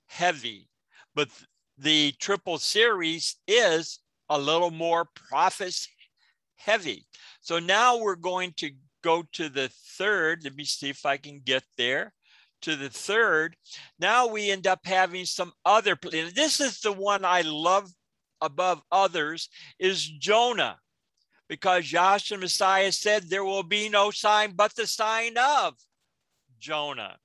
heavy, 0.08 0.70
but 1.16 1.30
the 1.78 2.14
triple 2.20 2.58
series 2.58 3.36
is 3.48 4.00
a 4.30 4.40
little 4.40 4.72
more 4.72 5.08
prophets 5.16 5.88
heavy. 6.56 7.06
So 7.42 7.60
now 7.60 7.98
we're 7.98 8.16
going 8.16 8.54
to 8.58 8.72
go 9.04 9.24
to 9.34 9.50
the 9.50 9.70
third. 9.98 10.44
Let 10.44 10.56
me 10.56 10.64
see 10.64 10.90
if 10.90 11.06
I 11.06 11.18
can 11.18 11.42
get 11.44 11.64
there 11.78 12.14
to 12.62 12.76
the 12.76 12.90
third. 12.90 13.56
Now 14.00 14.28
we 14.28 14.52
end 14.52 14.68
up 14.68 14.82
having 14.86 15.26
some 15.26 15.54
other. 15.66 15.98
This 16.12 16.60
is 16.60 16.80
the 16.80 16.92
one 16.92 17.24
I 17.26 17.42
love 17.42 17.90
above 18.42 18.82
others 18.92 19.50
is 19.80 20.08
Jonah, 20.08 20.78
because 21.48 21.86
Yahshua 21.86 22.40
Messiah 22.40 22.92
said 22.92 23.24
there 23.24 23.46
will 23.46 23.64
be 23.64 23.90
no 23.90 24.12
sign 24.12 24.52
but 24.56 24.76
the 24.76 24.88
sign 24.88 25.36
of 25.38 25.74
Jonah. 26.60 27.18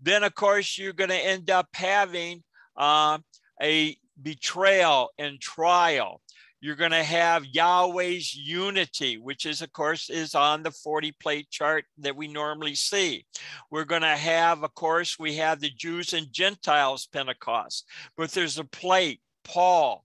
Then, 0.00 0.24
of 0.24 0.34
course, 0.34 0.76
you're 0.76 0.92
going 0.92 1.10
to 1.10 1.16
end 1.16 1.50
up 1.50 1.68
having 1.74 2.42
uh, 2.76 3.18
a 3.62 3.96
betrayal 4.20 5.10
and 5.18 5.40
trial. 5.40 6.20
You're 6.62 6.76
going 6.76 6.92
to 6.92 7.02
have 7.02 7.44
Yahweh's 7.44 8.36
unity, 8.36 9.18
which 9.18 9.46
is, 9.46 9.62
of 9.62 9.72
course, 9.72 10.08
is 10.08 10.36
on 10.36 10.62
the 10.62 10.70
40 10.70 11.10
plate 11.20 11.50
chart 11.50 11.86
that 11.98 12.14
we 12.14 12.28
normally 12.28 12.76
see. 12.76 13.26
We're 13.72 13.84
going 13.84 14.02
to 14.02 14.16
have, 14.16 14.62
of 14.62 14.72
course, 14.76 15.18
we 15.18 15.34
have 15.38 15.58
the 15.58 15.70
Jews 15.70 16.12
and 16.12 16.32
Gentiles 16.32 17.08
Pentecost, 17.12 17.88
but 18.16 18.30
there's 18.30 18.58
a 18.58 18.64
plate, 18.64 19.20
Paul. 19.42 20.04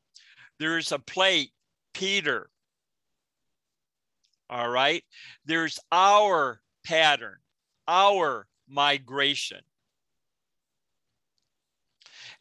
There's 0.58 0.92
a 0.92 0.98
plate, 0.98 1.52
Peter. 1.94 2.50
All 4.50 4.70
right. 4.70 5.04
There's 5.46 5.80
our 5.92 6.60
pattern, 6.84 7.38
our 7.88 8.48
migration. 8.68 9.62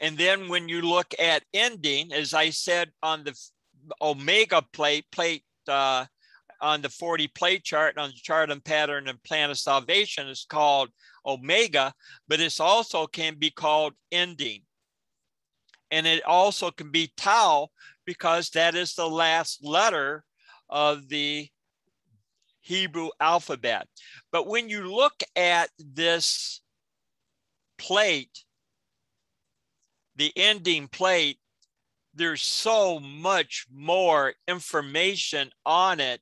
And 0.01 0.17
then 0.17 0.49
when 0.49 0.71
you 0.71 0.81
look 0.81 1.13
at 1.19 1.45
ending, 1.53 2.15
as 2.15 2.33
I 2.33 2.49
said 2.49 2.93
on 3.03 3.25
the 3.25 3.39
omega 4.01 4.63
plate, 4.73 5.05
plate 5.13 5.45
uh, 5.69 6.07
on 6.61 6.83
the 6.83 6.89
40 6.89 7.29
plate 7.29 7.65
chart 7.65 7.99
on 7.99 8.11
the 8.11 8.15
chart 8.15 8.51
and 8.51 8.65
pattern 8.65 9.09
and 9.09 9.23
plan 9.23 9.51
of 9.51 9.59
salvation 9.59 10.29
is 10.29 10.47
called 10.49 10.91
omega, 11.25 11.93
but 12.29 12.41
it 12.41 12.59
also 12.61 13.07
can 13.07 13.37
be 13.39 13.51
called 13.51 13.93
ending. 14.11 14.63
And 15.91 16.07
it 16.07 16.25
also 16.25 16.71
can 16.71 16.91
be 16.91 17.13
tau 17.17 17.69
because 18.05 18.51
that 18.51 18.75
is 18.75 18.95
the 18.95 19.09
last 19.09 19.65
letter 19.65 20.25
of 20.69 21.09
the 21.09 21.49
Hebrew 22.61 23.11
alphabet. 23.21 23.87
But 24.33 24.47
when 24.49 24.69
you 24.69 24.93
look 24.93 25.23
at 25.37 25.71
this 25.79 26.61
plate, 27.79 28.45
the 30.17 30.33
ending 30.35 30.89
plate, 30.89 31.39
there's 32.17 32.43
so 32.43 32.99
much 32.99 33.67
more 33.71 34.33
information 34.49 35.51
on 35.67 36.01
it. 36.01 36.21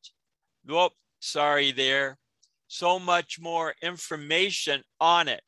Whoop, 0.66 0.92
sorry 1.20 1.70
there. 1.70 2.18
So 2.66 2.98
much 2.98 3.38
more 3.40 3.74
information 3.80 4.82
on 5.00 5.28
it. 5.28 5.42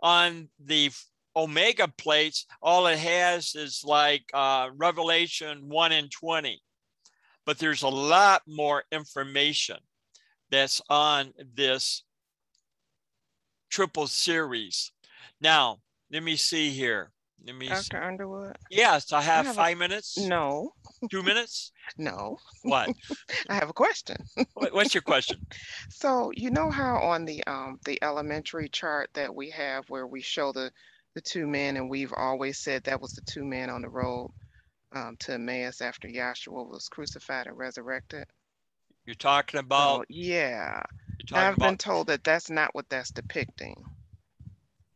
On 0.00 0.48
the 0.64 0.92
Omega 1.34 1.88
plates, 1.98 2.46
all 2.62 2.86
it 2.86 2.98
has 2.98 3.56
is 3.56 3.82
like 3.84 4.22
uh, 4.32 4.70
Revelation 4.76 5.68
1 5.68 5.92
and 5.92 6.10
20. 6.10 6.62
But 7.44 7.58
there's 7.58 7.82
a 7.82 7.88
lot 7.88 8.42
more 8.46 8.84
information 8.92 9.78
that's 10.50 10.80
on 10.88 11.32
this 11.54 12.04
triple 13.70 14.06
series. 14.06 14.92
Now, 15.40 15.78
let 16.12 16.22
me 16.22 16.36
see 16.36 16.70
here. 16.70 17.10
Let 17.46 17.56
me 17.56 17.68
Dr. 17.68 17.82
see. 17.82 17.96
Underwood? 17.96 18.56
Yes, 18.70 19.12
I 19.12 19.20
have, 19.20 19.44
I 19.44 19.48
have 19.48 19.56
a- 19.56 19.60
five 19.60 19.78
minutes. 19.78 20.18
No, 20.18 20.72
Two 21.10 21.22
minutes. 21.22 21.72
no. 21.98 22.38
What? 22.62 22.94
I 23.48 23.54
have 23.54 23.68
a 23.68 23.74
question. 23.74 24.16
What- 24.54 24.72
What's 24.72 24.94
your 24.94 25.02
question? 25.02 25.40
So 25.90 26.32
you 26.34 26.50
know 26.50 26.70
how 26.70 26.96
on 26.98 27.24
the 27.24 27.44
um 27.46 27.78
the 27.84 28.02
elementary 28.02 28.68
chart 28.68 29.10
that 29.14 29.34
we 29.34 29.50
have 29.50 29.88
where 29.88 30.06
we 30.06 30.20
show 30.20 30.52
the 30.52 30.70
the 31.14 31.20
two 31.20 31.46
men 31.46 31.76
and 31.76 31.88
we've 31.88 32.12
always 32.16 32.58
said 32.58 32.84
that 32.84 33.00
was 33.00 33.12
the 33.12 33.20
two 33.22 33.44
men 33.44 33.70
on 33.70 33.80
the 33.82 33.88
road 33.88 34.30
um, 34.94 35.16
to 35.20 35.34
Emmaus 35.34 35.80
after 35.80 36.08
Yahshua 36.08 36.68
was 36.68 36.88
crucified 36.88 37.46
and 37.46 37.56
resurrected. 37.56 38.24
You're 39.06 39.14
talking 39.14 39.60
about. 39.60 40.06
yeah, 40.08 40.82
You're 41.18 41.26
talking 41.26 41.44
I've 41.46 41.58
been 41.58 41.78
told 41.78 42.08
that 42.08 42.24
that's 42.24 42.50
not 42.50 42.74
what 42.74 42.88
that's 42.88 43.10
depicting. 43.12 43.76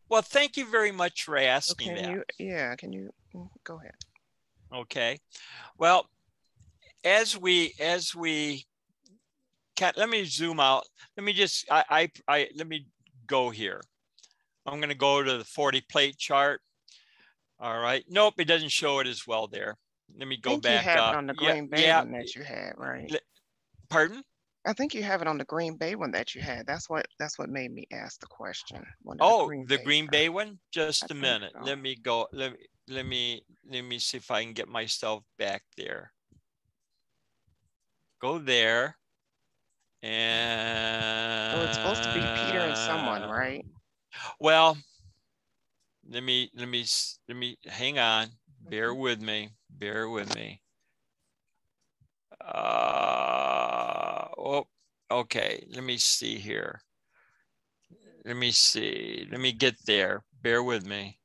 Well, 0.09 0.23
thank 0.23 0.57
you 0.57 0.67
very 0.67 0.93
much 0.93 1.25
for 1.25 1.37
asking 1.37 1.95
can 1.95 2.03
that. 2.03 2.11
you, 2.11 2.23
yeah, 2.39 2.75
can 2.77 2.93
you 2.93 3.11
mm, 3.35 3.49
go 3.65 3.79
ahead? 3.79 3.95
Okay. 4.75 5.19
Well, 5.77 6.07
as 7.05 7.37
we 7.37 7.75
as 7.81 8.15
we 8.15 8.65
can 9.77 9.93
let 9.97 10.09
me 10.09 10.25
zoom 10.25 10.61
out. 10.61 10.85
Let 11.17 11.25
me 11.25 11.33
just 11.33 11.71
I 11.71 11.85
I, 11.89 12.11
I 12.27 12.49
let 12.57 12.67
me 12.67 12.87
go 13.27 13.51
here. 13.51 13.81
I'm 14.67 14.81
going 14.81 14.91
to 14.91 14.95
go 14.95 15.23
to 15.23 15.39
the 15.39 15.45
40 15.45 15.83
plate 15.91 16.19
chart. 16.19 16.61
All 17.59 17.79
right. 17.79 18.05
Nope, 18.09 18.35
it 18.39 18.45
doesn't 18.45 18.69
show 18.69 18.99
it 18.99 19.07
as 19.07 19.27
well 19.27 19.47
there. 19.47 19.77
Let 20.19 20.29
me 20.29 20.37
go 20.37 20.53
you 20.55 20.61
back 20.61 20.87
it 20.87 20.99
on 20.99 21.27
the 21.27 21.35
Yeah, 21.41 21.53
Green 21.53 21.67
Bay 21.69 21.83
yeah. 21.83 22.05
that 22.05 22.35
you 22.35 22.43
had, 22.43 22.75
right? 22.77 23.11
Pardon? 23.89 24.23
I 24.69 24.75
think 24.75 24.93
you 24.95 25.03
have 25.03 25.23
it 25.23 25.29
on 25.29 25.39
the 25.39 25.47
Green 25.47 25.77
Bay 25.79 25.95
one 25.95 26.11
that 26.11 26.35
you 26.35 26.43
had. 26.43 26.67
That's 26.67 26.91
what 26.91 27.07
that's 27.19 27.39
what 27.39 27.49
made 27.49 27.73
me 27.73 27.87
ask 27.91 28.21
the 28.21 28.27
question. 28.27 28.85
one 29.03 29.19
of 29.19 29.27
Oh, 29.27 29.49
the 29.49 29.79
Bay 29.79 29.85
Green. 29.85 30.07
Bay 30.11 30.29
one? 30.29 30.59
Just 30.71 31.05
I 31.05 31.07
a 31.11 31.15
minute. 31.15 31.55
so. 31.55 31.61
Let 31.65 31.79
me 31.79 31.97
go. 31.97 32.29
Let 32.33 32.53
me 32.53 32.59
let 32.87 33.07
me 33.07 33.43
let 33.65 33.83
me 33.83 33.99
see 33.99 34.19
if 34.19 34.31
I 34.31 34.45
can 34.45 34.53
get 34.53 34.69
myself 34.69 35.25
back 35.39 35.63
there. 35.79 36.13
Go 38.21 38.39
there. 38.39 38.99
And 40.03 41.57
So 41.57 41.65
it's 41.65 41.77
supposed 41.77 42.03
to 42.03 42.13
be 42.13 42.21
Peter 42.21 42.61
and 42.61 42.77
someone, 42.77 43.23
right? 43.31 43.65
Well, 44.39 44.77
let 46.09 46.23
me 46.23 46.51
let 46.55 46.69
me 46.69 46.85
let 47.29 47.37
me 47.37 47.57
hang 47.65 47.99
on. 47.99 48.29
Bear 48.69 48.95
with 48.95 49.23
me. 49.23 49.51
Bear 49.71 50.09
with 50.11 50.35
me. 50.35 50.61
Uh, 52.41 52.55
oh, 52.55 53.58
okay. 55.11 55.65
Let 55.71 55.85
me 55.85 55.97
see 55.99 56.37
here. 56.37 56.81
Let 58.25 58.37
me 58.37 58.51
see. 58.51 59.27
Let 59.31 59.41
me 59.41 59.53
get 59.53 59.77
there. 59.87 60.25
Bear 60.43 60.63
with 60.63 60.85
me. 60.87 61.19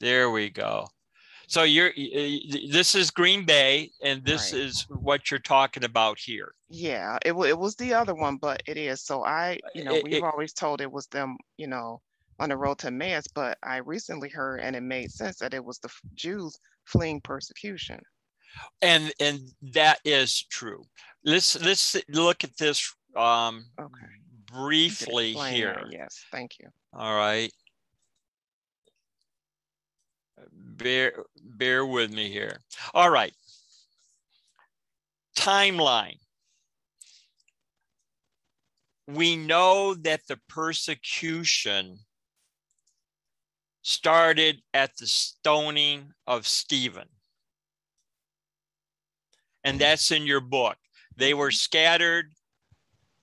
There 0.00 0.30
we 0.30 0.50
go. 0.50 0.86
So 1.48 1.62
you're 1.62 1.92
this 2.70 2.94
is 2.96 3.10
Green 3.10 3.44
Bay, 3.44 3.90
and 4.02 4.24
this 4.24 4.52
Right. 4.52 4.62
is 4.62 4.82
what 4.88 5.30
you're 5.30 5.38
talking 5.40 5.84
about 5.84 6.18
here. 6.18 6.52
Yeah, 6.68 7.18
it 7.24 7.32
was 7.32 7.48
it 7.50 7.58
was 7.58 7.76
the 7.76 7.94
other 7.94 8.14
one, 8.14 8.36
but 8.36 8.62
it 8.66 8.76
is. 8.76 9.02
So 9.04 9.24
I, 9.24 9.58
you 9.74 9.84
know, 9.84 9.94
It- 9.94 10.04
we've 10.04 10.14
it- 10.14 10.22
always 10.24 10.52
told 10.52 10.80
it 10.80 10.90
was 10.90 11.06
them, 11.06 11.36
you 11.56 11.68
know, 11.68 12.02
on 12.40 12.48
the 12.48 12.56
road 12.56 12.78
to 12.80 12.88
Emmaus, 12.88 13.26
but 13.28 13.58
I 13.62 13.76
recently 13.76 14.28
heard 14.28 14.60
and 14.60 14.74
it 14.74 14.80
made 14.82 15.10
sense 15.12 15.38
that 15.38 15.54
it 15.54 15.64
was 15.64 15.78
the 15.78 15.90
Jews 16.14 16.58
fleeing 16.84 17.20
persecution. 17.20 18.00
and 18.80 19.12
and 19.20 19.40
that 19.60 20.00
is 20.04 20.44
true 20.44 20.82
let's 21.24 21.60
let's 21.60 21.94
look 22.08 22.42
at 22.42 22.56
this 22.56 22.94
um 23.16 23.64
Okay. 23.80 24.06
Briefly 24.52 25.32
here 25.32 25.74
that, 25.82 25.92
Yes, 25.92 26.24
thank 26.30 26.58
you. 26.58 26.68
all 26.92 27.16
right 27.16 27.52
bear 30.52 31.24
bear 31.42 31.84
with 31.86 32.12
me 32.12 32.30
here 32.30 32.60
all 32.94 33.10
right 33.10 33.34
timeline 35.36 36.18
we 39.08 39.36
know 39.36 39.94
that 39.94 40.26
the 40.28 40.38
persecution 40.48 41.98
started 43.82 44.60
at 44.74 44.96
the 44.96 45.06
stoning 45.06 46.12
of 46.26 46.44
Stephen. 46.44 47.06
And 49.62 49.80
that's 49.80 50.10
in 50.10 50.26
your 50.26 50.40
book. 50.40 50.76
They 51.16 51.34
were 51.34 51.52
scattered 51.52 52.32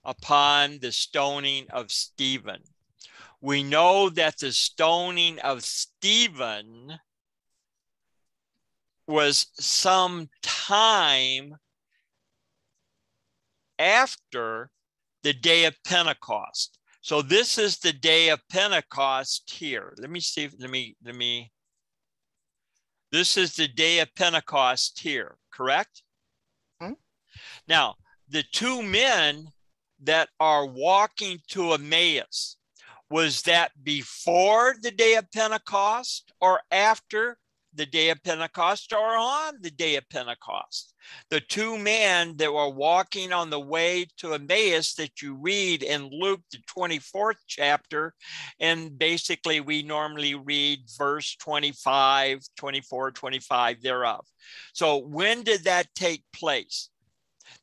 upon 0.03 0.79
the 0.79 0.91
stoning 0.91 1.65
of 1.71 1.91
Stephen. 1.91 2.61
We 3.41 3.63
know 3.63 4.09
that 4.09 4.37
the 4.37 4.51
stoning 4.51 5.39
of 5.39 5.63
Stephen 5.63 6.99
was 9.07 9.47
some 9.59 10.29
time 10.41 11.55
after 13.77 14.69
the 15.23 15.33
day 15.33 15.65
of 15.65 15.75
Pentecost. 15.83 16.79
So 17.01 17.21
this 17.21 17.57
is 17.57 17.79
the 17.79 17.91
day 17.91 18.29
of 18.29 18.39
Pentecost 18.49 19.51
here. 19.51 19.93
Let 19.97 20.09
me 20.09 20.21
see. 20.21 20.49
Let 20.57 20.69
me, 20.69 20.95
let 21.03 21.15
me. 21.15 21.51
This 23.11 23.35
is 23.35 23.55
the 23.55 23.67
day 23.67 23.99
of 23.99 24.15
Pentecost 24.15 24.99
here, 25.01 25.37
correct? 25.51 26.01
Hmm? 26.79 26.93
Now, 27.67 27.95
the 28.29 28.43
two 28.53 28.81
men 28.81 29.47
that 30.03 30.29
are 30.39 30.65
walking 30.65 31.39
to 31.49 31.73
Emmaus, 31.73 32.57
was 33.09 33.43
that 33.43 33.71
before 33.83 34.75
the 34.81 34.91
day 34.91 35.15
of 35.15 35.31
Pentecost 35.31 36.33
or 36.41 36.61
after 36.71 37.37
the 37.75 37.85
day 37.85 38.09
of 38.09 38.23
Pentecost 38.23 38.93
or 38.93 39.15
on 39.15 39.55
the 39.61 39.71
day 39.71 39.95
of 39.95 40.07
Pentecost. 40.09 40.93
The 41.29 41.41
two 41.41 41.77
men 41.77 42.37
that 42.37 42.53
were 42.53 42.69
walking 42.69 43.33
on 43.33 43.49
the 43.49 43.59
way 43.59 44.07
to 44.17 44.33
Emmaus 44.33 44.93
that 44.95 45.21
you 45.21 45.35
read 45.35 45.83
in 45.83 46.09
Luke, 46.11 46.41
the 46.51 46.59
24th 46.77 47.37
chapter, 47.47 48.13
and 48.59 48.97
basically 48.97 49.59
we 49.59 49.81
normally 49.81 50.35
read 50.35 50.81
verse 50.97 51.35
25, 51.37 52.39
24, 52.57 53.11
25 53.11 53.81
thereof. 53.81 54.25
So 54.73 54.97
when 54.97 55.43
did 55.43 55.65
that 55.65 55.87
take 55.95 56.23
place? 56.33 56.89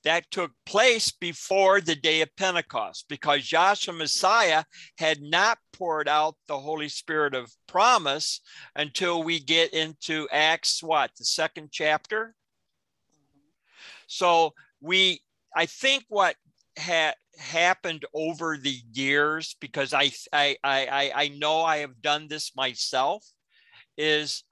That 0.05 0.31
took 0.31 0.53
place 0.65 1.11
before 1.11 1.81
the 1.81 1.95
day 1.95 2.23
of 2.23 2.35
Pentecost 2.37 3.05
because 3.09 3.51
Yahshua 3.51 3.97
Messiah 3.97 4.65
had 4.97 5.21
not 5.21 5.59
poured 5.73 6.09
out 6.09 6.37
the 6.47 6.59
Holy 6.59 6.89
Spirit 6.89 7.35
of 7.35 7.53
promise 7.67 8.41
until 8.75 9.23
we 9.23 9.41
get 9.41 9.75
into 9.75 10.27
Acts, 10.33 10.83
what, 10.83 11.11
the 11.19 11.25
second 11.25 11.69
chapter? 11.71 12.35
So 14.07 14.55
we, 14.81 15.21
I 15.55 15.67
think 15.67 16.05
what 16.09 16.37
had 16.77 17.15
happened 17.39 18.07
over 18.15 18.57
the 18.57 18.77
years, 18.93 19.55
because 19.61 19.93
I, 19.93 20.13
I, 20.33 20.57
I, 20.65 21.13
I 21.15 21.29
know 21.29 21.61
I 21.61 21.79
have 21.79 22.01
done 22.01 22.27
this 22.29 22.57
myself, 22.57 23.27
is 23.99 24.45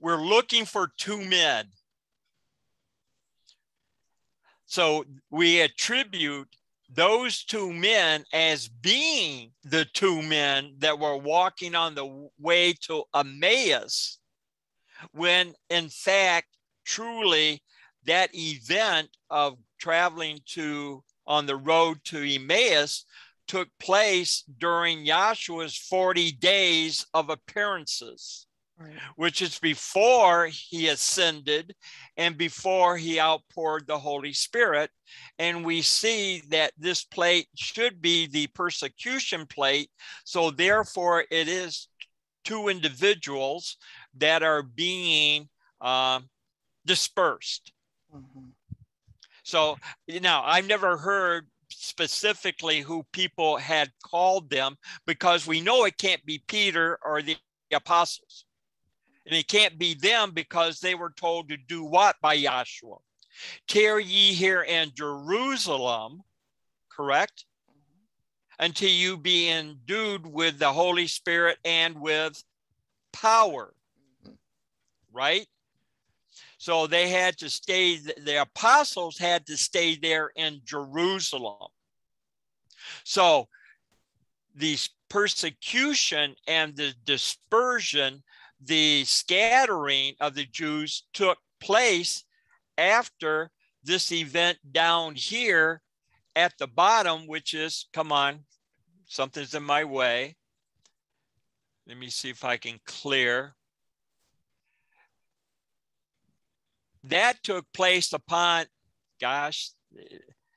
we're 0.00 0.22
looking 0.22 0.66
for 0.66 0.92
two 0.98 1.24
men 1.24 1.68
so 4.72 5.04
we 5.28 5.60
attribute 5.60 6.48
those 6.88 7.44
two 7.44 7.74
men 7.74 8.24
as 8.32 8.68
being 8.68 9.52
the 9.64 9.84
two 9.92 10.22
men 10.22 10.76
that 10.78 10.98
were 10.98 11.18
walking 11.18 11.74
on 11.74 11.94
the 11.94 12.30
way 12.40 12.72
to 12.80 13.04
Emmaus, 13.14 14.16
when 15.12 15.52
in 15.68 15.90
fact, 15.90 16.56
truly, 16.86 17.62
that 18.06 18.30
event 18.34 19.10
of 19.28 19.58
traveling 19.78 20.40
to 20.46 21.04
on 21.26 21.44
the 21.44 21.56
road 21.56 21.98
to 22.04 22.22
Emmaus 22.22 23.04
took 23.46 23.68
place 23.78 24.42
during 24.56 25.04
Yahshua's 25.04 25.76
40 25.76 26.32
days 26.32 27.04
of 27.12 27.28
appearances 27.28 28.46
right. 28.82 28.92
which 29.16 29.42
is 29.42 29.58
before 29.58 30.48
he 30.50 30.88
ascended 30.88 31.74
and 32.16 32.36
before 32.36 32.96
he 32.96 33.20
outpoured 33.20 33.86
the 33.86 33.98
Holy 33.98 34.32
Spirit. 34.32 34.90
And 35.38 35.64
we 35.64 35.82
see 35.82 36.42
that 36.48 36.72
this 36.78 37.04
plate 37.04 37.48
should 37.54 38.00
be 38.00 38.26
the 38.26 38.46
persecution 38.48 39.46
plate. 39.46 39.90
So, 40.24 40.50
therefore, 40.50 41.24
it 41.30 41.48
is 41.48 41.88
two 42.44 42.68
individuals 42.68 43.76
that 44.18 44.42
are 44.42 44.62
being 44.62 45.48
uh, 45.80 46.20
dispersed. 46.86 47.72
Mm-hmm. 48.14 48.48
So, 49.42 49.76
now 50.08 50.42
I've 50.44 50.66
never 50.66 50.96
heard 50.96 51.46
specifically 51.72 52.80
who 52.80 53.04
people 53.12 53.56
had 53.56 53.90
called 54.02 54.50
them 54.50 54.76
because 55.06 55.46
we 55.46 55.60
know 55.60 55.84
it 55.84 55.98
can't 55.98 56.24
be 56.24 56.42
Peter 56.46 56.98
or 57.04 57.22
the 57.22 57.36
apostles. 57.72 58.41
And 59.26 59.34
it 59.34 59.46
can't 59.46 59.78
be 59.78 59.94
them 59.94 60.32
because 60.32 60.80
they 60.80 60.94
were 60.94 61.12
told 61.12 61.48
to 61.48 61.56
do 61.56 61.84
what 61.84 62.16
by 62.20 62.36
Yahshua? 62.36 62.98
Tarry 63.68 64.04
ye 64.04 64.34
here 64.34 64.62
in 64.62 64.92
Jerusalem, 64.94 66.22
correct? 66.90 67.44
Until 68.58 68.90
you 68.90 69.16
be 69.16 69.48
endued 69.48 70.26
with 70.26 70.58
the 70.58 70.72
Holy 70.72 71.06
Spirit 71.06 71.58
and 71.64 72.00
with 72.00 72.42
power, 73.12 73.74
right? 75.12 75.46
So 76.58 76.86
they 76.86 77.08
had 77.08 77.38
to 77.38 77.50
stay, 77.50 77.96
the 77.96 78.42
apostles 78.42 79.18
had 79.18 79.46
to 79.46 79.56
stay 79.56 79.96
there 79.96 80.30
in 80.36 80.60
Jerusalem. 80.64 81.68
So 83.04 83.48
the 84.54 84.78
persecution 85.08 86.36
and 86.46 86.76
the 86.76 86.94
dispersion 87.04 88.22
the 88.64 89.04
scattering 89.04 90.14
of 90.20 90.34
the 90.34 90.44
Jews 90.44 91.04
took 91.12 91.38
place 91.60 92.24
after 92.78 93.50
this 93.82 94.12
event 94.12 94.58
down 94.70 95.14
here 95.14 95.82
at 96.36 96.56
the 96.58 96.66
bottom, 96.66 97.26
which 97.26 97.54
is, 97.54 97.88
come 97.92 98.12
on, 98.12 98.40
something's 99.06 99.54
in 99.54 99.62
my 99.62 99.84
way. 99.84 100.36
Let 101.86 101.98
me 101.98 102.08
see 102.08 102.30
if 102.30 102.44
I 102.44 102.56
can 102.56 102.78
clear. 102.86 103.54
That 107.04 107.42
took 107.42 107.66
place 107.72 108.12
upon, 108.12 108.66
gosh, 109.20 109.70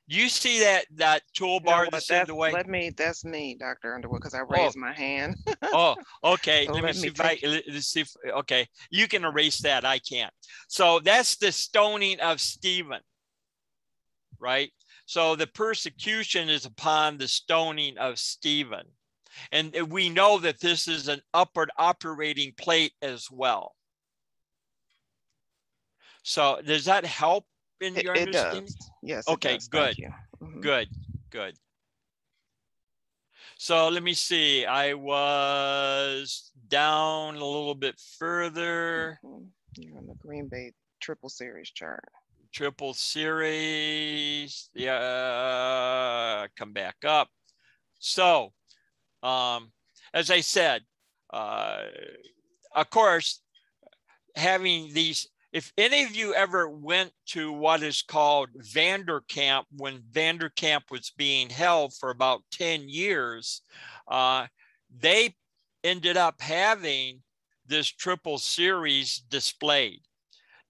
you 0.08 0.28
see 0.28 0.60
that 0.60 0.86
that 0.94 1.22
toolbar 1.36 1.66
you 1.66 1.84
know 1.84 1.88
that's, 1.90 2.06
that's 2.06 2.28
in 2.28 2.34
the 2.34 2.34
way? 2.34 2.52
Let 2.52 2.68
me. 2.68 2.90
That's 2.96 3.24
me, 3.24 3.56
Doctor 3.58 3.94
Underwood, 3.94 4.20
because 4.20 4.34
I 4.34 4.40
oh. 4.40 4.46
raised 4.48 4.76
oh. 4.76 4.80
my 4.80 4.92
hand. 4.92 5.36
oh, 5.62 5.96
okay. 6.22 6.66
so 6.66 6.72
let, 6.72 6.84
let, 6.84 6.94
me 6.94 7.00
see 7.00 7.08
if 7.08 7.20
I. 7.20 7.38
Let's 7.42 7.88
see 7.88 8.00
if 8.00 8.12
okay. 8.36 8.68
You 8.90 9.08
can 9.08 9.24
erase 9.24 9.58
that. 9.62 9.84
I 9.84 9.98
can't. 9.98 10.32
So 10.68 11.00
that's 11.00 11.36
the 11.36 11.50
stoning 11.50 12.20
of 12.20 12.40
Stephen, 12.40 13.00
right? 14.38 14.70
So 15.06 15.34
the 15.34 15.48
persecution 15.48 16.48
is 16.48 16.66
upon 16.66 17.18
the 17.18 17.28
stoning 17.28 17.98
of 17.98 18.18
Stephen, 18.18 18.86
and 19.50 19.74
we 19.90 20.08
know 20.08 20.38
that 20.38 20.60
this 20.60 20.86
is 20.86 21.08
an 21.08 21.20
upward 21.34 21.70
operating 21.78 22.52
plate 22.56 22.92
as 23.02 23.28
well. 23.30 23.74
So 26.22 26.60
does 26.64 26.84
that 26.84 27.04
help 27.04 27.44
in 27.80 27.94
your 27.94 28.14
it, 28.14 28.28
understanding? 28.28 28.64
Does. 28.64 28.90
Yes. 29.02 29.28
Okay, 29.28 29.54
does. 29.54 29.68
good. 29.68 29.96
Mm-hmm. 30.42 30.60
Good, 30.60 30.88
good. 31.30 31.54
So 33.58 33.88
let 33.88 34.02
me 34.02 34.12
see. 34.12 34.66
I 34.66 34.94
was 34.94 36.50
down 36.68 37.36
a 37.36 37.44
little 37.44 37.74
bit 37.74 38.00
further. 38.18 39.18
Mm-hmm. 39.24 39.44
You're 39.78 39.98
on 39.98 40.06
the 40.06 40.14
Green 40.14 40.48
Bay 40.48 40.72
triple 41.00 41.28
series 41.28 41.70
chart. 41.70 42.04
Triple 42.52 42.94
series. 42.94 44.70
Yeah, 44.74 46.46
come 46.56 46.72
back 46.72 46.96
up. 47.06 47.28
So, 47.98 48.52
um, 49.22 49.72
as 50.14 50.30
I 50.30 50.40
said, 50.40 50.82
uh, 51.32 51.82
of 52.74 52.88
course, 52.90 53.42
having 54.34 54.92
these 54.92 55.28
if 55.56 55.72
any 55.78 56.02
of 56.02 56.14
you 56.14 56.34
ever 56.34 56.68
went 56.68 57.12
to 57.24 57.50
what 57.50 57.82
is 57.82 58.02
called 58.02 58.50
Vanderkamp 58.58 59.62
when 59.74 60.02
Vanderkamp 60.12 60.82
was 60.90 61.14
being 61.16 61.48
held 61.48 61.94
for 61.94 62.10
about 62.10 62.42
10 62.52 62.90
years, 62.90 63.62
uh, 64.06 64.46
they 65.00 65.34
ended 65.82 66.18
up 66.18 66.42
having 66.42 67.22
this 67.66 67.86
triple 67.88 68.36
series 68.36 69.22
displayed. 69.30 70.02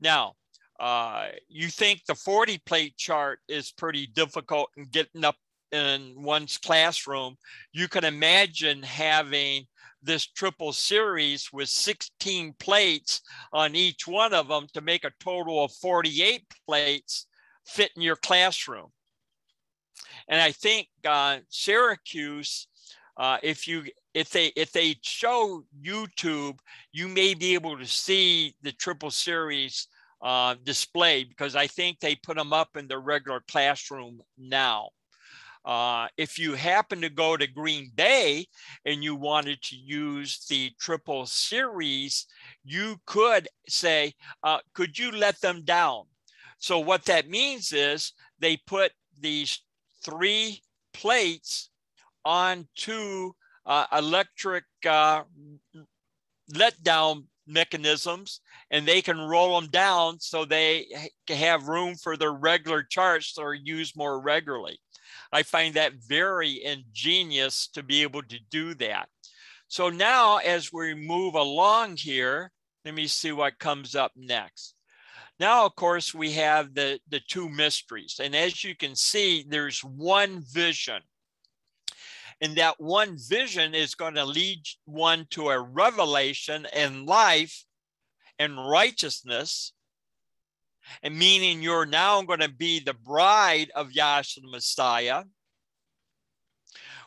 Now, 0.01 0.35
uh, 0.79 1.31
you 1.49 1.67
think 1.67 2.03
the 2.07 2.15
40 2.15 2.59
plate 2.59 2.97
chart 2.97 3.41
is 3.49 3.73
pretty 3.73 4.07
difficult 4.07 4.71
in 4.77 4.85
getting 4.85 5.25
up 5.25 5.35
in 5.73 6.15
one's 6.15 6.59
classroom. 6.59 7.35
You 7.73 7.89
can 7.89 8.05
imagine 8.05 8.85
having 8.85 9.67
this 10.03 10.27
triple 10.27 10.73
series 10.73 11.53
with 11.53 11.69
16 11.69 12.55
plates 12.59 13.23
on 13.53 13.75
each 13.75 14.07
one 14.07 14.33
of 14.33 14.49
them 14.49 14.67
to 14.75 14.81
make 14.81 15.05
a 15.05 15.13
total 15.21 15.65
of 15.65 15.73
48 15.73 16.45
plates 16.67 17.27
fit 17.67 17.91
in 17.97 18.03
your 18.03 18.17
classroom. 18.17 18.89
And 20.29 20.41
I 20.41 20.53
think 20.53 20.89
uh, 21.05 21.39
Syracuse, 21.49 22.69
uh, 23.17 23.39
if 23.43 23.67
you 23.67 23.85
if 24.15 24.31
they 24.31 24.47
if 24.57 24.73
they 24.73 24.97
show 25.03 25.65
YouTube, 25.81 26.59
you 26.93 27.09
may 27.09 27.35
be 27.35 27.55
able 27.55 27.79
to 27.79 27.87
see 27.87 28.55
the 28.63 28.73
triple 28.73 29.11
series 29.11 29.89
uh, 30.23 30.55
displayed 30.65 31.29
because 31.29 31.55
I 31.55 31.67
think 31.67 32.01
they 32.01 32.15
put 32.15 32.37
them 32.37 32.53
up 32.53 32.77
in 32.77 32.89
the 32.89 32.99
regular 32.99 33.43
classroom 33.49 34.21
now. 34.39 34.91
Uh, 35.67 36.07
if 36.17 36.39
you 36.39 36.55
happen 36.55 37.01
to 37.01 37.11
go 37.11 37.37
to 37.37 37.47
Green 37.49 37.91
Bay 37.97 38.47
and 38.85 39.03
you 39.03 39.17
wanted 39.17 39.61
to 39.63 39.77
use 39.77 40.47
the 40.49 40.71
triple 40.79 41.27
series, 41.27 42.27
you 42.65 42.97
could 43.05 43.49
say, 43.69 44.15
uh, 44.45 44.59
could 44.75 44.97
you 44.97 45.11
let 45.11 45.41
them 45.41 45.65
down? 45.65 46.05
So 46.59 46.79
what 46.79 47.05
that 47.07 47.29
means 47.29 47.73
is 47.73 48.13
they 48.39 48.59
put 48.67 48.93
these 49.19 49.61
three 50.05 50.63
plates 50.95 51.71
onto 52.25 53.33
uh, 53.67 53.87
electric 53.93 54.65
uh, 54.89 55.23
let 56.55 56.81
down 56.85 57.25
mechanisms 57.47 58.41
and 58.71 58.87
they 58.87 59.03
can 59.03 59.19
roll 59.19 59.61
them 59.61 59.71
down 59.71 60.19
so 60.21 60.45
they 60.45 60.87
have 61.29 61.69
room 61.69 61.95
for 61.95 62.17
their 62.17 62.33
regular 62.33 62.83
charts 62.83 63.35
that 63.35 63.43
are 63.43 63.55
used 63.55 63.97
more 63.97 64.21
regularly. 64.21 64.79
I 65.33 65.43
find 65.43 65.75
that 65.75 65.95
very 65.95 66.65
ingenious 66.65 67.69
to 67.75 67.83
be 67.83 68.03
able 68.03 68.23
to 68.25 68.39
do 68.51 68.75
that. 68.75 69.09
So 69.69 69.89
now 69.89 70.37
as 70.39 70.73
we 70.73 70.95
move 70.95 71.35
along 71.35 71.97
here, 71.97 72.53
let 72.85 72.95
me 72.95 73.07
see 73.07 73.33
what 73.33 73.59
comes 73.59 73.95
up 73.97 74.13
next. 74.17 74.75
Now, 75.39 75.67
of 75.67 75.75
course, 75.75 76.15
we 76.15 76.33
have 76.33 76.73
the, 76.75 76.99
the 77.09 77.21
two 77.29 77.49
mysteries. 77.49 78.21
And 78.23 78.35
as 78.35 78.65
you 78.65 78.75
can 78.75 78.95
see, 78.95 79.45
there's 79.47 79.81
one 79.85 80.43
vision. 80.51 81.03
And 82.41 82.57
that 82.57 82.81
one 82.81 83.17
vision 83.19 83.75
is 83.75 83.95
going 83.95 84.15
to 84.15 84.25
lead 84.25 84.63
one 84.85 85.27
to 85.31 85.51
a 85.51 85.61
revelation 85.61 86.67
in 86.75 87.07
life 87.07 87.65
and 88.39 88.69
righteousness. 88.69 89.73
And 91.03 91.19
meaning 91.19 91.63
you're 91.63 91.87
now 91.87 92.23
going 92.23 92.41
to 92.41 92.49
be 92.49 92.81
the 92.81 92.95
bride 92.95 93.71
of 93.75 93.91
Yahshua 93.91 94.43
the 94.43 94.49
Messiah 94.49 95.25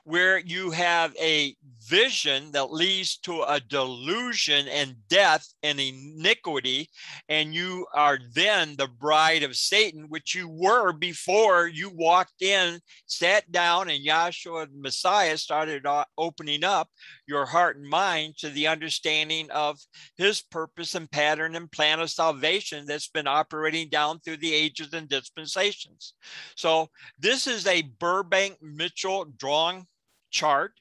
where 0.10 0.40
you 0.40 0.72
have 0.72 1.15
a 1.22 1.56
vision 1.88 2.52
that 2.52 2.72
leads 2.72 3.19
to 3.19 3.44
a 3.44 3.60
delusion 3.60 4.68
and 4.68 4.95
death 5.07 5.48
and 5.61 5.80
iniquity, 5.80 6.90
and 7.30 7.53
you 7.53 7.86
are 7.94 8.18
then 8.34 8.76
the 8.76 8.88
bride 8.88 9.44
of 9.44 9.56
Satan, 9.56 10.07
which 10.10 10.34
you 10.34 10.49
were 10.49 10.94
before 10.94 11.68
you 11.68 11.91
walked 11.94 12.41
in, 12.41 12.80
sat 13.06 13.52
down, 13.52 13.88
and 13.88 14.03
Yahshua 14.03 14.72
the 14.72 14.81
Messiah 14.81 15.38
started 15.38 15.86
opening 16.18 16.64
up 16.64 16.90
your 17.27 17.45
heart 17.45 17.77
and 17.77 17.88
mind 17.88 18.36
to 18.40 18.49
the 18.49 18.65
understanding 18.65 19.48
of 19.52 19.77
his 20.18 20.41
purpose 20.41 20.95
and 20.95 21.11
pattern 21.11 21.56
and 21.56 21.72
plan 21.72 21.99
of 21.99 22.10
salvation 22.10 22.88
that's 22.88 23.10
been 23.10 23.27
operating 23.27 23.90
down 23.90 24.19
through 24.22 24.38
the 24.38 24.56
ages 24.56 24.91
and 24.94 25.07
dispensations. 25.07 26.15
So, 26.56 26.90
this 27.19 27.45
is 27.45 27.68
a 27.68 27.84
Burbank 27.99 28.57
Mitchell 28.60 29.26
drawing 29.38 29.86
chart 30.30 30.74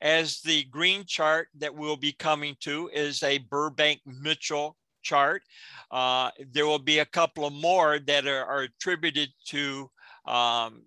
as 0.00 0.40
the 0.40 0.64
green 0.64 1.04
chart 1.06 1.48
that 1.58 1.74
we'll 1.74 1.96
be 1.96 2.12
coming 2.12 2.56
to 2.60 2.90
is 2.92 3.22
a 3.22 3.38
Burbank 3.38 4.00
Mitchell 4.06 4.76
chart. 5.02 5.42
Uh, 5.90 6.30
there 6.52 6.66
will 6.66 6.78
be 6.78 7.00
a 7.00 7.06
couple 7.06 7.46
of 7.46 7.52
more 7.52 7.98
that 7.98 8.26
are, 8.26 8.44
are 8.44 8.62
attributed 8.62 9.28
to 9.46 9.90
um, 10.26 10.82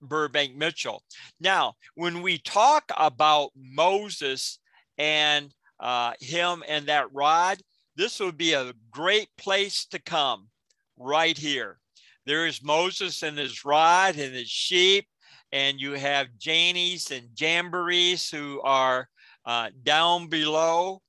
Burbank 0.00 0.56
Mitchell. 0.56 1.02
Now, 1.40 1.74
when 1.94 2.22
we 2.22 2.38
talk 2.38 2.84
about 2.96 3.50
Moses 3.56 4.58
and 4.98 5.52
uh, 5.80 6.12
him 6.20 6.62
and 6.68 6.86
that 6.86 7.12
rod, 7.12 7.58
this 7.96 8.20
would 8.20 8.36
be 8.36 8.52
a 8.52 8.72
great 8.90 9.28
place 9.36 9.86
to 9.86 9.98
come 10.00 10.48
right 10.96 11.36
here. 11.36 11.78
There 12.26 12.46
is 12.46 12.62
Moses 12.62 13.22
and 13.22 13.38
his 13.38 13.64
rod 13.64 14.16
and 14.16 14.34
his 14.34 14.48
sheep 14.48 15.06
and 15.52 15.80
you 15.80 15.92
have 15.92 16.38
Jannes 16.38 17.10
and 17.10 17.28
Jambres 17.34 18.30
who 18.30 18.60
are 18.62 19.08
uh, 19.44 19.70
down 19.82 20.28
below 20.28 21.02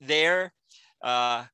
there. 0.00 0.52
Uh, 1.02 1.44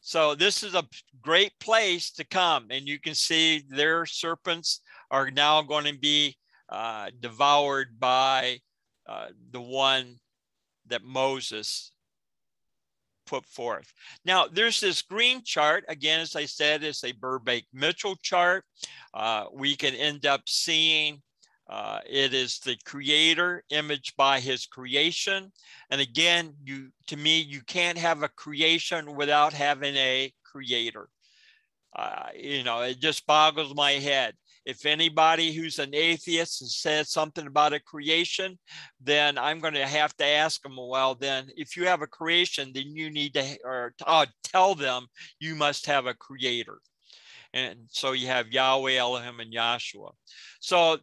so 0.00 0.34
this 0.34 0.62
is 0.62 0.74
a 0.74 0.86
great 1.20 1.52
place 1.60 2.10
to 2.12 2.24
come, 2.24 2.66
and 2.70 2.86
you 2.86 2.98
can 3.00 3.14
see 3.14 3.64
their 3.68 4.04
serpents 4.04 4.80
are 5.10 5.30
now 5.30 5.62
going 5.62 5.84
to 5.84 5.98
be 5.98 6.36
uh, 6.68 7.10
devoured 7.20 7.98
by 8.00 8.58
uh, 9.08 9.28
the 9.50 9.60
one 9.60 10.16
that 10.86 11.04
Moses 11.04 11.92
put 13.26 13.46
forth. 13.46 13.92
Now, 14.24 14.46
there's 14.46 14.80
this 14.80 15.02
green 15.02 15.42
chart. 15.44 15.84
Again, 15.88 16.20
as 16.20 16.34
I 16.34 16.46
said, 16.46 16.82
it's 16.82 17.04
a 17.04 17.12
Burbank 17.12 17.64
Mitchell 17.72 18.16
chart. 18.22 18.64
Uh, 19.14 19.46
we 19.52 19.76
can 19.76 19.94
end 19.94 20.26
up 20.26 20.42
seeing 20.46 21.22
uh, 21.72 22.00
it 22.04 22.34
is 22.34 22.58
the 22.58 22.76
creator 22.84 23.64
image 23.70 24.14
by 24.18 24.38
his 24.38 24.66
creation. 24.66 25.50
And 25.90 26.02
again, 26.02 26.52
you 26.62 26.90
to 27.06 27.16
me, 27.16 27.40
you 27.40 27.62
can't 27.62 27.96
have 27.96 28.22
a 28.22 28.28
creation 28.28 29.16
without 29.16 29.54
having 29.54 29.96
a 29.96 30.30
creator. 30.44 31.08
Uh, 31.96 32.26
you 32.38 32.62
know, 32.62 32.82
it 32.82 33.00
just 33.00 33.26
boggles 33.26 33.74
my 33.74 33.92
head. 33.92 34.34
If 34.66 34.84
anybody 34.84 35.54
who's 35.54 35.78
an 35.78 35.94
atheist 35.94 36.60
has 36.60 36.76
said 36.76 37.06
something 37.06 37.46
about 37.46 37.72
a 37.72 37.80
creation, 37.80 38.58
then 39.00 39.38
I'm 39.38 39.58
going 39.58 39.74
to 39.74 39.86
have 39.86 40.14
to 40.18 40.26
ask 40.26 40.60
them, 40.62 40.76
well, 40.76 41.14
then 41.14 41.48
if 41.56 41.74
you 41.74 41.86
have 41.86 42.02
a 42.02 42.06
creation, 42.06 42.72
then 42.74 42.94
you 42.94 43.10
need 43.10 43.32
to 43.32 43.58
or 43.64 43.94
uh, 44.06 44.26
tell 44.44 44.74
them 44.74 45.06
you 45.40 45.54
must 45.54 45.86
have 45.86 46.04
a 46.04 46.12
creator. 46.12 46.80
And 47.54 47.80
so 47.88 48.12
you 48.12 48.26
have 48.26 48.52
Yahweh, 48.52 48.96
Elohim, 48.96 49.40
and 49.40 49.52
Yahshua. 49.52 50.12
So 50.60 50.98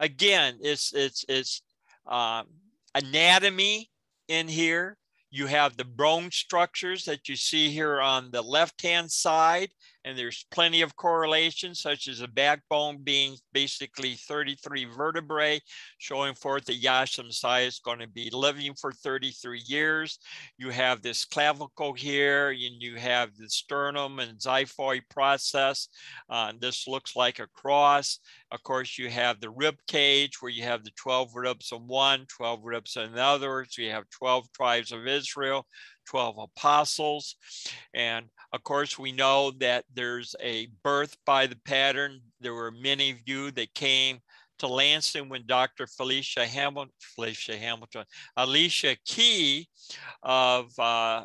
again, 0.00 0.58
it's 0.60 0.92
it's 0.92 1.24
it's 1.28 1.62
um, 2.06 2.46
anatomy 2.94 3.88
in 4.26 4.48
here. 4.48 4.96
You 5.30 5.46
have 5.46 5.76
the 5.76 5.84
bone 5.84 6.32
structures 6.32 7.04
that 7.04 7.28
you 7.28 7.36
see 7.36 7.70
here 7.70 8.00
on 8.00 8.32
the 8.32 8.42
left-hand 8.42 9.12
side, 9.12 9.70
and 10.04 10.16
there's 10.16 10.46
plenty 10.50 10.80
of 10.80 10.96
correlation, 10.96 11.74
such 11.74 12.08
as 12.08 12.20
the 12.20 12.28
backbone 12.28 12.98
being 13.02 13.36
basically 13.52 14.14
33 14.14 14.86
vertebrae, 14.86 15.60
showing 15.98 16.34
forth 16.34 16.64
that 16.66 16.80
Yahshua 16.80 17.26
Messiah 17.26 17.66
is 17.66 17.80
going 17.80 17.98
to 17.98 18.08
be 18.08 18.30
living 18.32 18.74
for 18.74 18.92
33 18.92 19.62
years. 19.66 20.18
You 20.56 20.70
have 20.70 21.02
this 21.02 21.24
clavicle 21.24 21.92
here, 21.92 22.50
and 22.50 22.80
you 22.80 22.96
have 22.96 23.36
the 23.36 23.48
sternum 23.48 24.18
and 24.20 24.38
xiphoid 24.38 25.02
process. 25.10 25.88
Uh, 26.30 26.52
this 26.58 26.88
looks 26.88 27.14
like 27.14 27.38
a 27.38 27.48
cross. 27.48 28.20
Of 28.52 28.62
course, 28.62 28.98
you 28.98 29.10
have 29.10 29.40
the 29.40 29.50
rib 29.50 29.76
cage 29.86 30.40
where 30.40 30.50
you 30.50 30.62
have 30.64 30.82
the 30.82 30.92
12 30.96 31.30
ribs 31.34 31.72
of 31.72 31.82
one, 31.82 32.26
12 32.28 32.60
ribs 32.64 32.96
of 32.96 33.12
another. 33.12 33.66
So 33.68 33.82
you 33.82 33.90
have 33.90 34.08
12 34.10 34.50
tribes 34.52 34.92
of 34.92 35.06
Israel, 35.06 35.66
12 36.06 36.36
apostles. 36.38 37.36
And 37.94 38.26
of 38.52 38.64
course, 38.64 38.98
we 38.98 39.12
know 39.12 39.52
that 39.58 39.84
there's 39.94 40.34
a 40.40 40.68
birth 40.82 41.16
by 41.24 41.46
the 41.46 41.58
pattern. 41.64 42.20
There 42.40 42.54
were 42.54 42.72
many 42.72 43.10
of 43.10 43.18
you 43.24 43.50
that 43.52 43.74
came 43.74 44.18
to 44.58 44.66
Lansing 44.66 45.28
when 45.28 45.46
Dr. 45.46 45.86
Felicia 45.86 46.46
Hamilton, 46.46 46.92
Felicia 46.98 47.56
Hamilton, 47.56 48.04
Alicia 48.36 48.96
Key 49.06 49.68
of 50.22 50.78
uh, 50.78 51.24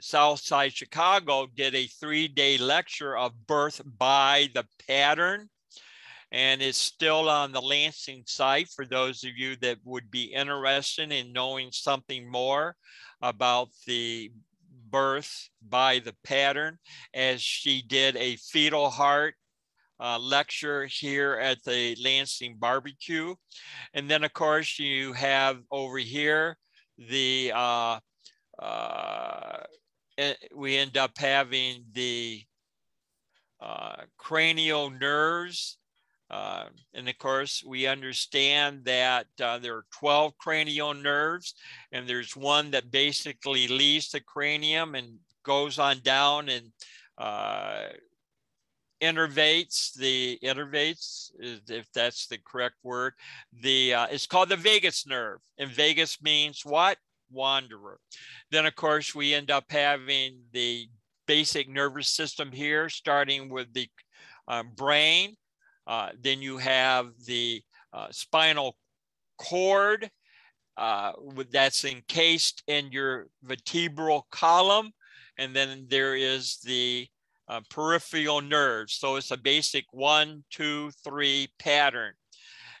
Southside 0.00 0.72
Chicago 0.72 1.46
did 1.54 1.74
a 1.74 1.86
three-day 1.86 2.58
lecture 2.58 3.16
of 3.16 3.46
birth 3.46 3.80
by 3.98 4.48
the 4.54 4.66
pattern. 4.86 5.48
And 6.30 6.60
it's 6.60 6.78
still 6.78 7.30
on 7.30 7.52
the 7.52 7.62
Lansing 7.62 8.24
site 8.26 8.68
for 8.68 8.84
those 8.84 9.24
of 9.24 9.36
you 9.36 9.56
that 9.62 9.78
would 9.84 10.10
be 10.10 10.24
interested 10.24 11.10
in 11.12 11.32
knowing 11.32 11.70
something 11.72 12.30
more 12.30 12.76
about 13.22 13.68
the 13.86 14.30
birth 14.90 15.48
by 15.66 15.98
the 15.98 16.14
pattern 16.24 16.78
as 17.14 17.40
she 17.42 17.82
did 17.82 18.16
a 18.16 18.36
fetal 18.36 18.90
heart 18.90 19.34
uh, 19.98 20.18
lecture 20.18 20.86
here 20.86 21.34
at 21.34 21.62
the 21.64 21.96
Lansing 22.02 22.56
barbecue. 22.58 23.34
And 23.94 24.10
then 24.10 24.24
of 24.24 24.32
course 24.32 24.78
you 24.78 25.12
have 25.14 25.58
over 25.70 25.98
here 25.98 26.56
the, 26.98 27.52
uh, 27.54 27.98
uh, 28.58 29.58
eh, 30.18 30.34
we 30.54 30.76
end 30.76 30.96
up 30.96 31.12
having 31.18 31.84
the 31.92 32.42
uh, 33.60 33.96
cranial 34.18 34.90
nerves 34.90 35.78
uh, 36.30 36.64
and 36.92 37.08
of 37.08 37.18
course, 37.18 37.62
we 37.64 37.86
understand 37.86 38.84
that 38.84 39.26
uh, 39.40 39.58
there 39.58 39.76
are 39.76 39.84
12 39.92 40.36
cranial 40.38 40.92
nerves, 40.92 41.54
and 41.92 42.08
there's 42.08 42.36
one 42.36 42.70
that 42.72 42.90
basically 42.90 43.68
leaves 43.68 44.10
the 44.10 44.20
cranium 44.20 44.94
and 44.94 45.18
goes 45.44 45.78
on 45.78 46.00
down 46.00 46.48
and 46.48 46.72
uh, 47.18 47.84
innervates 49.00 49.94
the 49.94 50.38
innervates, 50.42 51.30
if 51.38 51.86
that's 51.92 52.26
the 52.26 52.38
correct 52.44 52.76
word. 52.82 53.12
The 53.62 53.94
uh, 53.94 54.06
it's 54.10 54.26
called 54.26 54.48
the 54.48 54.56
vagus 54.56 55.06
nerve, 55.06 55.38
and 55.58 55.70
vagus 55.70 56.20
means 56.20 56.62
what? 56.64 56.98
Wanderer. 57.30 58.00
Then, 58.50 58.66
of 58.66 58.74
course, 58.74 59.14
we 59.14 59.32
end 59.32 59.52
up 59.52 59.64
having 59.68 60.40
the 60.52 60.88
basic 61.26 61.68
nervous 61.68 62.08
system 62.08 62.50
here, 62.50 62.88
starting 62.88 63.48
with 63.48 63.72
the 63.72 63.88
um, 64.48 64.70
brain 64.76 65.36
uh, 65.86 66.10
then 66.20 66.42
you 66.42 66.58
have 66.58 67.10
the 67.26 67.62
uh, 67.92 68.08
spinal 68.10 68.76
cord 69.38 70.10
uh, 70.76 71.12
that's 71.50 71.84
encased 71.84 72.62
in 72.66 72.92
your 72.92 73.28
vertebral 73.42 74.26
column. 74.30 74.90
And 75.38 75.54
then 75.54 75.86
there 75.88 76.16
is 76.16 76.58
the 76.64 77.06
uh, 77.48 77.60
peripheral 77.70 78.40
nerves. 78.40 78.94
So 78.94 79.16
it's 79.16 79.30
a 79.30 79.36
basic 79.36 79.84
one, 79.92 80.44
two, 80.50 80.90
three 81.04 81.48
pattern. 81.58 82.12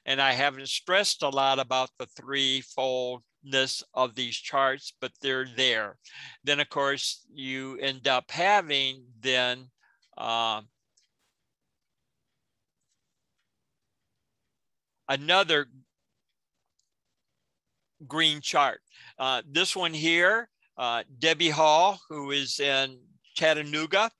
And 0.04 0.20
I 0.20 0.32
haven't 0.32 0.68
stressed 0.68 1.22
a 1.22 1.28
lot 1.28 1.58
about 1.58 1.90
the 1.98 2.06
threefoldness 2.06 3.82
of 3.94 4.14
these 4.14 4.36
charts, 4.36 4.92
but 5.00 5.12
they're 5.20 5.48
there. 5.56 5.96
Then, 6.44 6.60
of 6.60 6.68
course, 6.68 7.24
you 7.32 7.76
end 7.78 8.06
up 8.06 8.30
having 8.30 9.04
then 9.20 9.70
another 15.08 15.66
green 18.06 18.40
chart. 18.40 18.80
Uh, 19.18 19.42
this 19.50 19.74
one 19.74 19.94
here, 19.94 20.48
uh, 20.76 21.02
Debbie 21.18 21.50
Hall, 21.50 21.98
who 22.08 22.30
is 22.30 22.60
in 22.60 22.98
Chattanooga, 23.34 24.10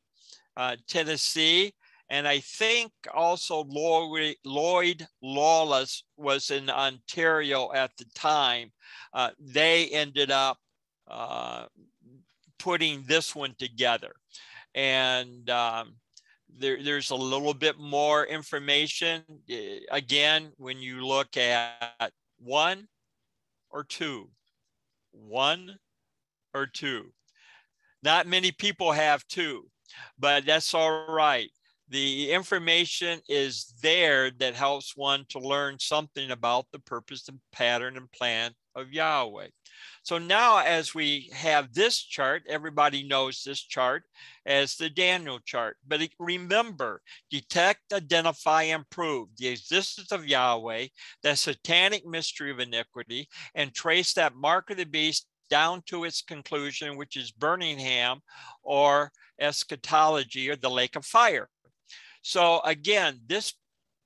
uh, 0.56 0.76
Tennessee, 0.88 1.74
and 2.08 2.26
I 2.28 2.38
think 2.38 2.92
also 3.12 3.64
Lloyd, 3.64 4.36
Lloyd 4.44 5.06
Lawless 5.22 6.04
was 6.16 6.50
in 6.50 6.70
Ontario 6.70 7.72
at 7.72 7.90
the 7.98 8.04
time. 8.14 8.72
Uh, 9.12 9.30
they 9.40 9.88
ended 9.88 10.30
up 10.30 10.58
uh, 11.08 11.66
putting 12.58 13.02
this 13.06 13.34
one 13.34 13.54
together. 13.58 14.14
And 14.74 15.48
um, 15.50 15.96
there, 16.58 16.82
there's 16.82 17.10
a 17.10 17.16
little 17.16 17.54
bit 17.54 17.78
more 17.78 18.26
information. 18.26 19.22
Eh, 19.48 19.80
again, 19.90 20.52
when 20.56 20.78
you 20.78 21.04
look 21.06 21.36
at 21.36 22.12
one 22.38 22.88
or 23.70 23.84
two, 23.84 24.30
one 25.12 25.78
or 26.54 26.66
two. 26.66 27.12
Not 28.02 28.26
many 28.26 28.52
people 28.52 28.92
have 28.92 29.26
two, 29.26 29.68
but 30.18 30.46
that's 30.46 30.74
all 30.74 31.06
right 31.08 31.50
the 31.88 32.32
information 32.32 33.20
is 33.28 33.72
there 33.80 34.30
that 34.32 34.54
helps 34.54 34.96
one 34.96 35.24
to 35.28 35.38
learn 35.38 35.78
something 35.78 36.30
about 36.30 36.66
the 36.72 36.80
purpose 36.80 37.28
and 37.28 37.38
pattern 37.52 37.96
and 37.96 38.10
plan 38.10 38.52
of 38.74 38.92
Yahweh. 38.92 39.48
So 40.02 40.18
now 40.18 40.58
as 40.58 40.94
we 40.94 41.30
have 41.32 41.72
this 41.72 41.98
chart, 41.98 42.42
everybody 42.48 43.06
knows 43.06 43.42
this 43.42 43.60
chart 43.60 44.04
as 44.44 44.76
the 44.76 44.88
Daniel 44.88 45.40
chart. 45.44 45.76
But 45.86 46.08
remember, 46.18 47.02
detect, 47.30 47.92
identify, 47.92 48.62
and 48.64 48.88
prove 48.90 49.28
the 49.36 49.48
existence 49.48 50.12
of 50.12 50.26
Yahweh, 50.26 50.86
the 51.22 51.34
satanic 51.34 52.06
mystery 52.06 52.50
of 52.50 52.60
iniquity, 52.60 53.28
and 53.54 53.74
trace 53.74 54.12
that 54.14 54.34
mark 54.34 54.70
of 54.70 54.76
the 54.76 54.84
beast 54.84 55.26
down 55.50 55.82
to 55.86 56.04
its 56.04 56.22
conclusion, 56.22 56.96
which 56.96 57.16
is 57.16 57.30
Birmingham 57.30 58.20
or 58.62 59.12
eschatology 59.40 60.50
or 60.50 60.56
the 60.56 60.70
lake 60.70 60.96
of 60.96 61.04
fire. 61.04 61.48
So 62.22 62.60
again, 62.64 63.20
this 63.26 63.54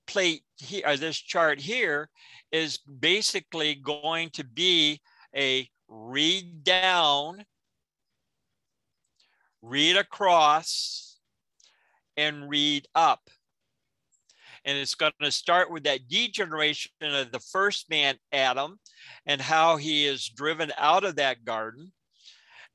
plate 0.07 0.43
here, 0.59 0.83
or 0.85 0.91
uh, 0.91 0.97
this 0.97 1.17
chart 1.17 1.61
here 1.61 2.11
is 2.53 2.79
basically 2.79 3.77
going 3.77 4.31
to 4.31 4.45
be 4.45 5.01
a 5.37 5.69
read 5.89 6.65
down, 6.65 7.45
read 9.63 9.97
across, 9.97 11.19
and 12.17 12.49
read 12.49 12.87
up. 12.95 13.31
And 14.65 14.77
it's 14.77 14.95
going 14.95 15.13
to 15.23 15.33
start 15.33 15.71
with 15.71 15.85
that 15.85 16.09
degeneration 16.09 16.93
of 17.01 17.33
the 17.33 17.41
first 17.41 17.89
man, 17.89 18.17
Adam, 18.31 18.79
and 19.25 19.41
how 19.41 19.77
he 19.77 20.07
is 20.07 20.29
driven 20.29 20.71
out 20.77 21.05
of 21.05 21.17
that 21.17 21.45
garden. 21.45 21.93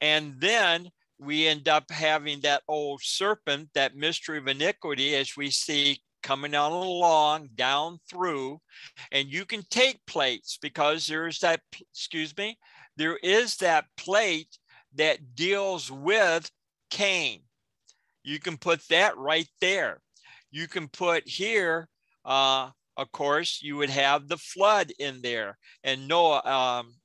And 0.02 0.36
then 0.40 0.90
we 1.20 1.48
end 1.48 1.68
up 1.70 1.90
having 1.92 2.42
that 2.42 2.64
old 2.68 3.02
serpent, 3.04 3.70
that 3.76 3.96
mystery 3.96 4.40
of 4.40 4.48
iniquity, 4.48 5.16
as 5.16 5.38
we 5.38 5.52
see 5.52 6.02
coming 6.26 6.56
on 6.56 6.72
along 6.72 7.48
down 7.54 8.00
through. 8.10 8.60
And 9.12 9.32
you 9.32 9.46
can 9.46 9.62
take 9.70 10.04
plates 10.08 10.58
because 10.60 11.06
there's 11.06 11.40
that, 11.40 11.62
excuse 11.94 12.36
me, 12.36 12.58
there 12.98 13.18
is 13.18 13.58
that 13.58 13.86
plate 13.96 14.58
that 14.96 15.36
deals 15.36 15.92
with 15.92 16.50
Cain. 16.90 17.42
You 18.24 18.40
can 18.40 18.58
put 18.58 18.82
that 18.90 19.16
right 19.18 19.48
there. 19.62 20.02
You 20.50 20.68
can 20.68 20.88
put 20.88 21.28
here, 21.28 21.88
uh, 22.26 22.72
of 22.98 23.12
course, 23.12 23.60
you 23.62 23.78
would 23.78 23.92
have 23.92 24.28
the 24.28 24.38
flood 24.38 24.92
in 24.98 25.22
there 25.22 25.60
and 25.84 26.08
Noah, 26.08 26.42
um, 26.44 26.96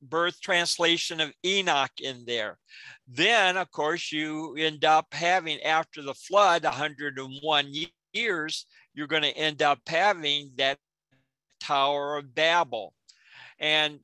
birth 0.00 0.40
translation 0.40 1.20
of 1.20 1.32
Enoch 1.44 1.92
in 2.00 2.24
there. 2.24 2.58
Then, 3.06 3.58
of 3.58 3.70
course, 3.70 4.10
you 4.10 4.56
end 4.56 4.86
up 4.86 5.12
having 5.12 5.60
after 5.60 6.00
the 6.00 6.14
flood, 6.14 6.64
101 6.64 7.66
years, 8.12 8.66
you're 8.94 9.06
going 9.06 9.22
to 9.22 9.36
end 9.36 9.62
up 9.62 9.80
having 9.86 10.52
that 10.56 10.78
Tower 11.60 12.16
of 12.16 12.34
Babel. 12.34 12.94
And 13.58 14.00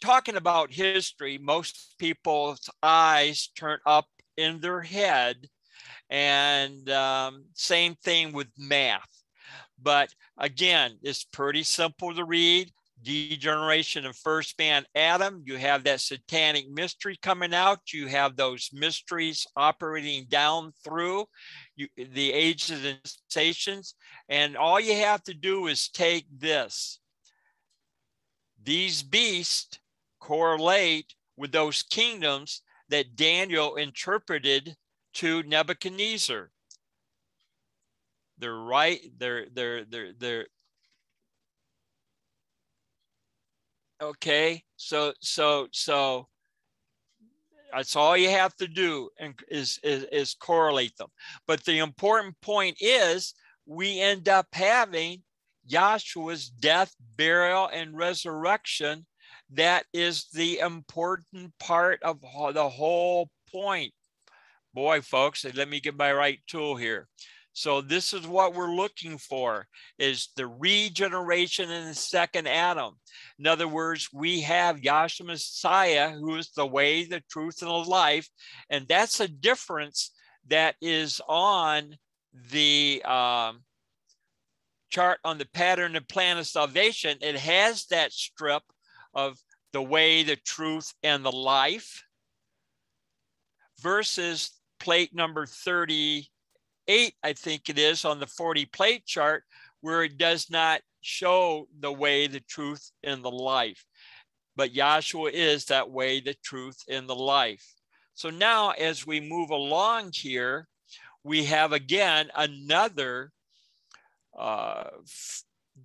talking 0.00 0.36
about 0.36 0.72
history, 0.72 1.38
most 1.38 1.94
people's 1.98 2.68
eyes 2.82 3.48
turn 3.56 3.78
up 3.86 4.06
in 4.36 4.60
their 4.60 4.80
head. 4.80 5.48
And 6.10 6.88
um, 6.90 7.44
same 7.54 7.94
thing 7.96 8.32
with 8.32 8.48
math. 8.58 9.08
But 9.80 10.14
again, 10.38 10.98
it's 11.02 11.24
pretty 11.24 11.62
simple 11.62 12.14
to 12.14 12.24
read 12.24 12.70
degeneration 13.04 14.06
of 14.06 14.16
first 14.16 14.58
man 14.58 14.84
Adam. 14.94 15.42
You 15.44 15.56
have 15.58 15.84
that 15.84 16.00
satanic 16.00 16.68
mystery 16.70 17.16
coming 17.22 17.54
out. 17.54 17.92
You 17.92 18.08
have 18.08 18.34
those 18.34 18.70
mysteries 18.72 19.46
operating 19.56 20.26
down 20.28 20.72
through 20.82 21.26
you, 21.76 21.88
the 21.96 22.32
ages 22.32 22.84
and 22.84 22.98
stations. 23.04 23.94
And 24.28 24.56
all 24.56 24.80
you 24.80 24.94
have 24.96 25.22
to 25.24 25.34
do 25.34 25.66
is 25.66 25.88
take 25.88 26.26
this. 26.36 26.98
These 28.62 29.02
beasts 29.02 29.78
correlate 30.20 31.14
with 31.36 31.52
those 31.52 31.82
kingdoms 31.82 32.62
that 32.88 33.16
Daniel 33.16 33.76
interpreted 33.76 34.76
to 35.14 35.42
Nebuchadnezzar. 35.42 36.50
They're 38.38 38.54
right, 38.54 39.00
they're 39.18 39.46
they're 39.52 39.84
they're 39.84 40.12
they're 40.18 40.46
Okay, 44.04 44.62
so 44.76 45.14
so 45.20 45.66
so 45.72 46.28
that's 47.72 47.96
all 47.96 48.18
you 48.18 48.28
have 48.28 48.54
to 48.56 48.68
do 48.68 49.08
and 49.18 49.34
is, 49.48 49.80
is, 49.82 50.04
is 50.12 50.34
correlate 50.34 50.94
them. 50.98 51.08
But 51.46 51.64
the 51.64 51.78
important 51.78 52.38
point 52.42 52.76
is 52.80 53.32
we 53.64 53.98
end 53.98 54.28
up 54.28 54.46
having 54.52 55.22
Yahshua's 55.68 56.50
death, 56.50 56.94
burial, 57.16 57.70
and 57.72 57.96
resurrection. 57.96 59.06
That 59.50 59.86
is 59.94 60.26
the 60.34 60.58
important 60.58 61.58
part 61.58 62.02
of 62.02 62.20
the 62.20 62.68
whole 62.68 63.30
point. 63.50 63.94
Boy, 64.74 65.00
folks, 65.00 65.46
let 65.54 65.68
me 65.70 65.80
get 65.80 65.96
my 65.96 66.12
right 66.12 66.40
tool 66.46 66.76
here. 66.76 67.08
So 67.54 67.80
this 67.80 68.12
is 68.12 68.26
what 68.26 68.54
we're 68.54 68.74
looking 68.74 69.16
for 69.16 69.68
is 69.96 70.30
the 70.36 70.48
regeneration 70.48 71.70
in 71.70 71.86
the 71.86 71.94
second 71.94 72.48
Adam. 72.48 72.94
In 73.38 73.46
other 73.46 73.68
words, 73.68 74.08
we 74.12 74.40
have 74.40 74.80
Yahshua 74.80 75.26
Messiah, 75.26 76.10
who 76.10 76.34
is 76.34 76.50
the 76.50 76.66
way, 76.66 77.04
the 77.04 77.22
truth, 77.30 77.62
and 77.62 77.70
the 77.70 77.74
life. 77.74 78.28
And 78.70 78.88
that's 78.88 79.20
a 79.20 79.28
difference 79.28 80.10
that 80.48 80.74
is 80.82 81.20
on 81.28 81.96
the 82.50 83.00
um, 83.04 83.60
chart 84.90 85.20
on 85.24 85.38
the 85.38 85.46
pattern 85.46 85.94
and 85.94 86.08
plan 86.08 86.38
of 86.38 86.48
salvation. 86.48 87.18
It 87.20 87.36
has 87.36 87.86
that 87.86 88.12
strip 88.12 88.64
of 89.14 89.38
the 89.72 89.82
way, 89.82 90.24
the 90.24 90.36
truth, 90.36 90.92
and 91.04 91.24
the 91.24 91.32
life 91.32 92.02
versus 93.80 94.50
plate 94.80 95.14
number 95.14 95.46
30 95.46 96.28
eight, 96.88 97.14
I 97.22 97.32
think 97.32 97.68
it 97.68 97.78
is, 97.78 98.04
on 98.04 98.20
the 98.20 98.26
40 98.26 98.66
plate 98.66 99.06
chart, 99.06 99.44
where 99.80 100.04
it 100.04 100.18
does 100.18 100.50
not 100.50 100.80
show 101.00 101.68
the 101.80 101.92
way, 101.92 102.26
the 102.26 102.40
truth, 102.40 102.90
and 103.02 103.22
the 103.22 103.30
life. 103.30 103.84
But 104.56 104.72
Yahshua 104.72 105.32
is 105.32 105.66
that 105.66 105.90
way, 105.90 106.20
the 106.20 106.34
truth, 106.44 106.78
and 106.88 107.08
the 107.08 107.14
life. 107.14 107.64
So 108.14 108.30
now, 108.30 108.70
as 108.70 109.06
we 109.06 109.20
move 109.20 109.50
along 109.50 110.12
here, 110.14 110.68
we 111.24 111.44
have 111.44 111.72
again 111.72 112.30
another 112.36 113.32
uh, 114.38 114.84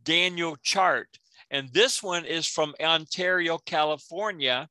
Daniel 0.04 0.58
chart. 0.64 1.08
And 1.52 1.70
this 1.74 2.04
one 2.04 2.26
is 2.26 2.46
from 2.46 2.76
Ontario, 2.80 3.58
California. 3.66 4.68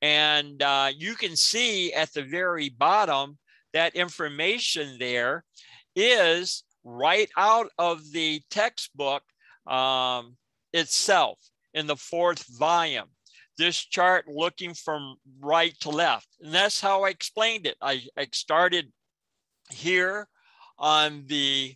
And 0.00 0.62
uh, 0.62 0.90
you 0.96 1.14
can 1.14 1.36
see 1.36 1.92
at 1.92 2.12
the 2.14 2.22
very 2.22 2.70
bottom 2.70 3.38
that 3.74 3.94
information 3.96 4.96
there 4.98 5.44
is 5.94 6.64
right 6.84 7.28
out 7.36 7.68
of 7.78 8.10
the 8.12 8.40
textbook 8.50 9.22
um, 9.66 10.36
itself 10.72 11.38
in 11.74 11.86
the 11.86 11.96
fourth 11.96 12.44
volume. 12.56 13.08
This 13.58 13.76
chart 13.76 14.26
looking 14.26 14.74
from 14.74 15.16
right 15.40 15.78
to 15.80 15.90
left. 15.90 16.28
And 16.40 16.52
that's 16.52 16.80
how 16.80 17.04
I 17.04 17.10
explained 17.10 17.66
it. 17.66 17.76
I, 17.80 18.02
I 18.16 18.26
started 18.32 18.90
here 19.70 20.28
on 20.78 21.24
the 21.26 21.74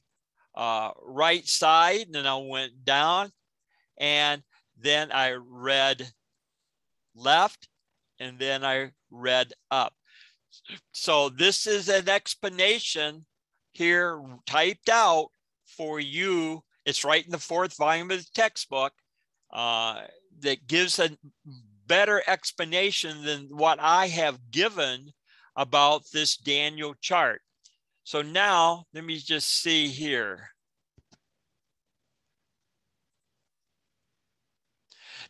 uh, 0.56 0.90
right 1.02 1.46
side, 1.46 2.06
and 2.06 2.14
then 2.14 2.26
I 2.26 2.36
went 2.36 2.84
down, 2.84 3.30
and 3.96 4.42
then 4.76 5.12
I 5.12 5.34
read 5.34 6.10
left, 7.14 7.68
and 8.18 8.38
then 8.38 8.64
I 8.64 8.90
read 9.10 9.52
up. 9.70 9.94
So 10.93 11.28
this 11.28 11.66
is 11.66 11.89
an 11.89 12.09
explanation 12.09 13.24
here 13.72 14.22
typed 14.47 14.89
out 14.89 15.28
for 15.66 16.01
you. 16.01 16.62
It's 16.85 17.05
right 17.05 17.24
in 17.24 17.30
the 17.30 17.39
fourth 17.39 17.76
volume 17.76 18.10
of 18.10 18.18
the 18.18 18.30
textbook 18.35 18.93
uh, 19.52 20.02
that 20.40 20.66
gives 20.66 20.98
a 20.98 21.16
better 21.86 22.22
explanation 22.26 23.24
than 23.24 23.48
what 23.51 23.78
I 23.80 24.09
have 24.09 24.51
given 24.51 25.12
about 25.56 26.05
this 26.12 26.36
Daniel 26.36 26.94
chart. 27.01 27.40
So 28.05 28.22
now 28.22 28.85
let 28.94 29.05
me 29.05 29.18
just 29.18 29.62
see 29.62 29.89
here. 29.89 30.51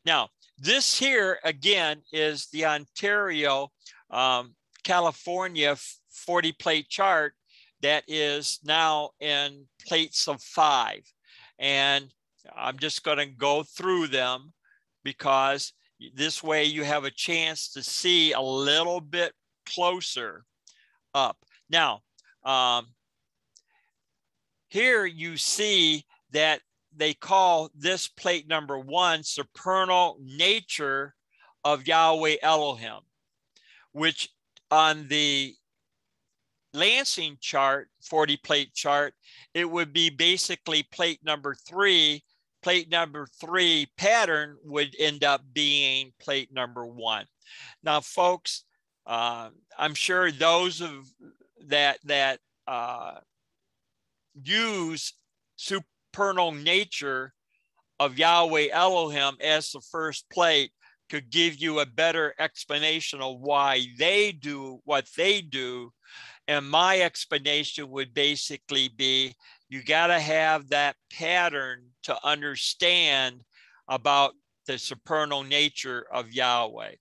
Now, 0.05 0.29
this 0.59 0.99
here 0.99 1.39
again 1.45 2.03
is 2.13 2.47
the 2.47 2.67
Ontario, 2.67 3.71
um, 4.11 4.55
California 4.89 5.77
40 6.09 6.53
plate 6.53 6.89
chart 6.89 7.35
that 7.83 8.05
is 8.09 8.59
now 8.65 9.11
in 9.21 9.67
plates 9.87 10.27
of 10.29 10.43
five. 10.43 11.03
And 11.59 12.07
I'm 12.57 12.79
just 12.79 13.05
going 13.05 13.19
to 13.19 13.27
go 13.27 13.63
through 13.63 14.07
them 14.07 14.55
because 15.05 15.75
this 16.15 16.43
way 16.43 16.65
you 16.65 16.85
have 16.85 17.05
a 17.05 17.11
chance 17.11 17.69
to 17.73 17.83
see 17.83 18.33
a 18.33 18.41
little 18.41 19.03
bit 19.03 19.35
closer 19.67 20.47
up. 21.15 21.37
Now, 21.69 22.01
um, 22.43 22.87
here 24.69 25.05
you 25.05 25.37
see 25.37 26.07
that 26.31 26.63
they 26.97 27.13
call 27.13 27.69
this 27.75 28.09
plate 28.09 28.49
number 28.49 28.79
one 28.79 29.23
supernal 29.23 30.17
nature 30.19 31.15
of 31.63 31.87
Yahweh 31.87 32.37
Elohim, 32.41 33.01
which 33.93 34.31
on 34.71 35.09
the 35.09 35.55
Lansing 36.75 37.39
chart, 37.41 37.89
40 38.03 38.37
plate 38.39 38.75
chart, 38.75 39.15
it 39.55 39.69
would 39.69 39.93
be 39.93 40.11
basically 40.11 40.83
plate 40.83 41.21
number 41.25 41.55
three. 41.55 42.23
Plate 42.63 42.91
number 42.91 43.27
three 43.41 43.87
pattern 43.97 44.57
would 44.65 44.95
end 44.99 45.25
up 45.25 45.43
being 45.53 46.13
plate 46.21 46.53
number 46.53 46.85
one. 46.85 47.25
Now, 47.83 48.01
folks, 48.01 48.65
uh, 49.07 49.49
I'm 49.79 49.95
sure 49.95 50.31
those 50.31 50.81
of 50.83 51.09
that 51.69 51.99
that 52.05 52.41
uh, 52.67 53.15
use 54.35 55.15
supernal 55.57 56.53
nature 56.53 57.33
of 57.99 58.19
Yahweh 58.19 58.69
Elohim 58.71 59.37
as 59.41 59.73
the 59.73 59.81
first 59.81 60.29
plate 60.31 60.73
could 61.09 61.31
give 61.31 61.57
you 61.57 61.81
a 61.81 61.87
better 61.87 62.35
explanation 62.39 63.21
of 63.21 63.41
why 63.41 63.87
they 63.99 64.33
do 64.33 64.81
what 64.85 65.09
they 65.17 65.41
do. 65.41 65.93
And 66.47 66.69
my 66.69 67.01
explanation 67.01 67.91
would 67.91 68.15
basically 68.15 68.89
be 68.89 69.35
you 69.69 69.83
got 69.83 70.07
to 70.07 70.19
have 70.19 70.69
that 70.71 70.97
pattern 71.13 71.85
to 72.05 72.17
understand 72.27 73.43
about 73.89 74.35
the 74.67 74.79
supernal 74.79 75.43
nature 75.43 76.07
of 76.13 76.33
Yahweh. 76.33 76.95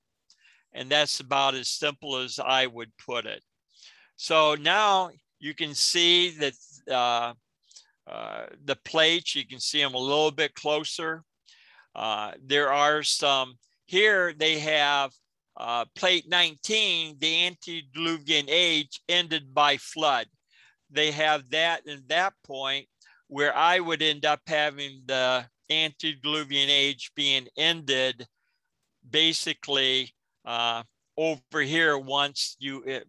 And 0.73 0.89
that's 0.89 1.19
about 1.19 1.55
as 1.55 1.69
simple 1.69 2.17
as 2.17 2.39
I 2.39 2.67
would 2.67 2.91
put 2.97 3.25
it. 3.25 3.41
So 4.15 4.55
now 4.55 5.11
you 5.39 5.53
can 5.53 5.73
see 5.75 6.31
that 6.31 6.53
uh, 6.91 7.33
uh, 8.09 8.45
the 8.65 8.75
plates, 8.85 9.35
you 9.35 9.45
can 9.45 9.59
see 9.59 9.81
them 9.81 9.93
a 9.93 9.99
little 9.99 10.31
bit 10.31 10.53
closer. 10.55 11.23
Uh, 11.95 12.31
there 12.43 12.71
are 12.71 13.03
some, 13.03 13.55
here 13.87 14.33
they 14.33 14.59
have 14.59 15.11
uh, 15.57 15.85
plate 15.95 16.29
19, 16.29 17.17
the 17.19 17.47
antediluvian 17.47 18.45
age 18.47 19.01
ended 19.09 19.53
by 19.53 19.77
flood. 19.77 20.27
They 20.91 21.11
have 21.11 21.49
that 21.49 21.87
in 21.87 22.03
that 22.07 22.33
point 22.45 22.87
where 23.27 23.55
I 23.55 23.79
would 23.79 24.01
end 24.01 24.25
up 24.25 24.41
having 24.45 25.01
the 25.05 25.45
antediluvian 25.69 26.69
age 26.69 27.11
being 27.15 27.47
ended 27.57 28.25
basically 29.09 30.13
uh, 30.45 30.83
over 31.17 31.61
here 31.61 31.97
once 31.97 32.55
you 32.59 32.83
it, 32.83 33.07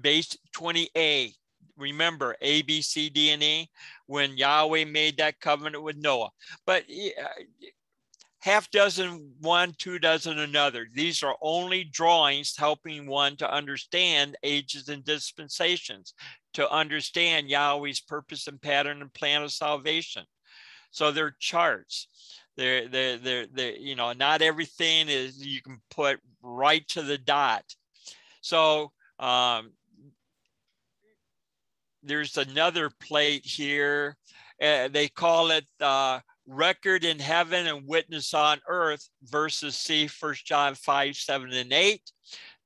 base 0.00 0.36
20a 0.56 1.34
remember 1.76 2.36
A, 2.40 2.62
B, 2.62 2.82
C, 2.82 3.08
D, 3.08 3.30
and 3.30 3.42
E 3.42 3.68
when 4.06 4.36
Yahweh 4.36 4.84
made 4.84 5.18
that 5.18 5.40
covenant 5.40 5.82
with 5.82 5.96
Noah. 5.96 6.30
But 6.66 6.84
half 8.42 8.68
dozen 8.72 9.32
one, 9.40 9.72
two 9.78 10.00
dozen 10.00 10.40
another. 10.40 10.88
These 10.92 11.22
are 11.22 11.36
only 11.40 11.84
drawings 11.84 12.56
helping 12.56 13.06
one 13.06 13.36
to 13.36 13.48
understand 13.50 14.36
ages 14.42 14.88
and 14.88 15.04
dispensations, 15.04 16.14
to 16.54 16.68
understand 16.68 17.48
Yahweh's 17.48 18.00
purpose 18.00 18.48
and 18.48 18.60
pattern 18.60 19.00
and 19.00 19.14
plan 19.14 19.44
of 19.44 19.52
salvation. 19.52 20.24
So 20.90 21.12
they're 21.12 21.36
charts. 21.38 22.08
They're, 22.56 22.88
they're, 22.88 23.16
they're, 23.16 23.46
they're, 23.46 23.76
you 23.76 23.94
know, 23.94 24.12
not 24.12 24.42
everything 24.42 25.08
is 25.08 25.46
you 25.46 25.62
can 25.62 25.80
put 25.88 26.18
right 26.42 26.86
to 26.88 27.02
the 27.02 27.18
dot. 27.18 27.64
So 28.40 28.90
um, 29.20 29.70
there's 32.02 32.36
another 32.36 32.90
plate 33.00 33.46
here. 33.46 34.16
Uh, 34.60 34.88
they 34.88 35.06
call 35.06 35.52
it 35.52 35.64
uh, 35.80 36.18
record 36.46 37.04
in 37.04 37.18
heaven 37.18 37.66
and 37.66 37.86
witness 37.86 38.34
on 38.34 38.60
earth 38.68 39.08
versus 39.24 39.76
see 39.76 40.06
First 40.06 40.46
John 40.46 40.74
5, 40.74 41.16
7, 41.16 41.52
and 41.52 41.72
8. 41.72 42.00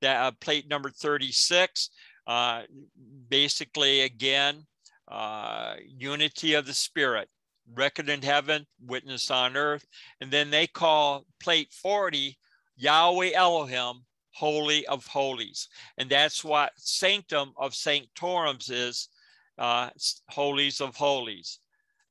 That 0.01 0.17
uh, 0.17 0.31
plate 0.39 0.67
number 0.69 0.89
36. 0.89 1.89
Uh, 2.25 2.63
basically, 3.29 4.01
again, 4.01 4.65
uh, 5.07 5.75
unity 5.85 6.53
of 6.55 6.65
the 6.65 6.73
spirit, 6.73 7.29
record 7.73 8.09
in 8.09 8.21
heaven, 8.21 8.65
witness 8.85 9.31
on 9.31 9.55
earth. 9.55 9.85
And 10.19 10.29
then 10.29 10.49
they 10.49 10.67
call 10.67 11.25
plate 11.39 11.71
40 11.71 12.37
Yahweh 12.75 13.31
Elohim, 13.33 14.03
Holy 14.31 14.85
of 14.87 15.05
Holies. 15.07 15.69
And 15.97 16.09
that's 16.09 16.43
what 16.43 16.73
Sanctum 16.75 17.53
of 17.57 17.71
Sanctorums 17.71 18.69
is 18.69 19.09
uh, 19.57 19.89
holies 20.29 20.81
of 20.81 20.95
holies. 20.95 21.59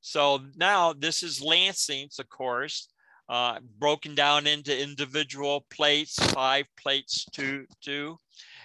So 0.07 0.39
now 0.55 0.93
this 0.93 1.21
is 1.21 1.41
Lansing's, 1.41 2.17
of 2.17 2.29
course, 2.29 2.87
uh, 3.27 3.59
broken 3.77 4.15
down 4.15 4.47
into 4.47 4.81
individual 4.81 5.65
plates, 5.69 6.15
five 6.31 6.65
plates, 6.81 7.25
two, 7.33 7.65
two. 7.81 8.17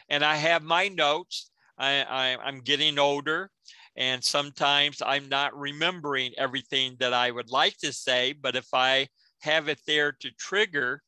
And 0.08 0.24
I 0.24 0.36
have 0.36 0.62
my 0.62 0.86
notes. 0.86 1.50
I, 1.76 2.04
I, 2.04 2.36
I'm 2.44 2.60
getting 2.60 2.96
older 2.96 3.50
and 3.96 4.22
sometimes 4.22 5.02
I'm 5.04 5.28
not 5.28 5.58
remembering 5.58 6.30
everything 6.38 6.94
that 7.00 7.12
I 7.12 7.32
would 7.32 7.50
like 7.50 7.76
to 7.78 7.92
say, 7.92 8.34
but 8.34 8.54
if 8.54 8.68
I 8.72 9.08
have 9.40 9.66
it 9.66 9.80
there 9.84 10.12
to 10.12 10.30
trigger, 10.38 11.02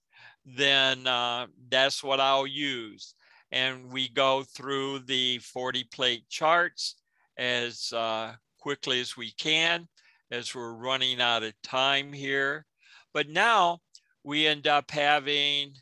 then 0.44 1.06
uh, 1.06 1.46
that's 1.68 2.02
what 2.02 2.18
I'll 2.18 2.48
use. 2.48 3.14
And 3.52 3.92
we 3.92 4.08
go 4.08 4.42
through 4.42 5.00
the 5.06 5.38
40 5.38 5.84
plate 5.92 6.28
charts 6.28 6.96
as 7.38 7.92
uh, 7.92 8.32
quickly 8.58 9.00
as 9.00 9.16
we 9.16 9.30
can 9.30 9.86
as 10.34 10.54
we're 10.54 10.72
running 10.72 11.20
out 11.20 11.42
of 11.42 11.54
time 11.62 12.12
here. 12.12 12.66
But 13.12 13.28
now 13.28 13.78
we 14.24 14.46
end 14.46 14.66
up 14.66 14.90
having 14.90 15.74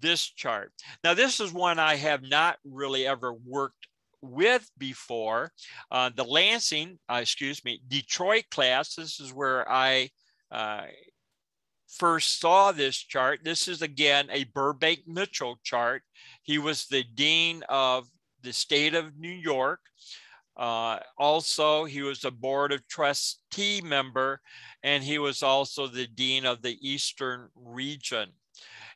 this 0.00 0.24
chart. 0.24 0.72
Now, 1.02 1.14
this 1.14 1.40
is 1.40 1.52
one 1.52 1.78
I 1.78 1.96
have 1.96 2.22
not 2.22 2.58
really 2.64 3.06
ever 3.06 3.32
worked 3.32 3.86
with 4.22 4.70
before. 4.76 5.50
Uh, 5.90 6.10
the 6.14 6.24
Lansing, 6.24 6.98
uh, 7.08 7.20
excuse 7.22 7.64
me, 7.64 7.80
Detroit 7.88 8.44
class, 8.50 8.94
this 8.94 9.20
is 9.20 9.32
where 9.32 9.70
I 9.70 10.10
uh, 10.50 10.82
first 11.88 12.40
saw 12.40 12.72
this 12.72 12.96
chart. 12.96 13.40
This 13.44 13.68
is 13.68 13.82
again 13.82 14.28
a 14.30 14.44
Burbank 14.44 15.00
Mitchell 15.06 15.58
chart. 15.62 16.02
He 16.42 16.58
was 16.58 16.86
the 16.86 17.04
dean 17.14 17.62
of 17.68 18.08
the 18.42 18.52
state 18.52 18.94
of 18.94 19.18
New 19.18 19.28
York. 19.28 19.80
Uh, 20.56 20.98
also, 21.16 21.84
he 21.84 22.02
was 22.02 22.24
a 22.24 22.30
board 22.30 22.72
of 22.72 22.86
trustee 22.86 23.80
member, 23.80 24.40
and 24.82 25.02
he 25.02 25.18
was 25.18 25.42
also 25.42 25.86
the 25.86 26.06
dean 26.06 26.44
of 26.44 26.62
the 26.62 26.76
Eastern 26.86 27.48
region. 27.54 28.30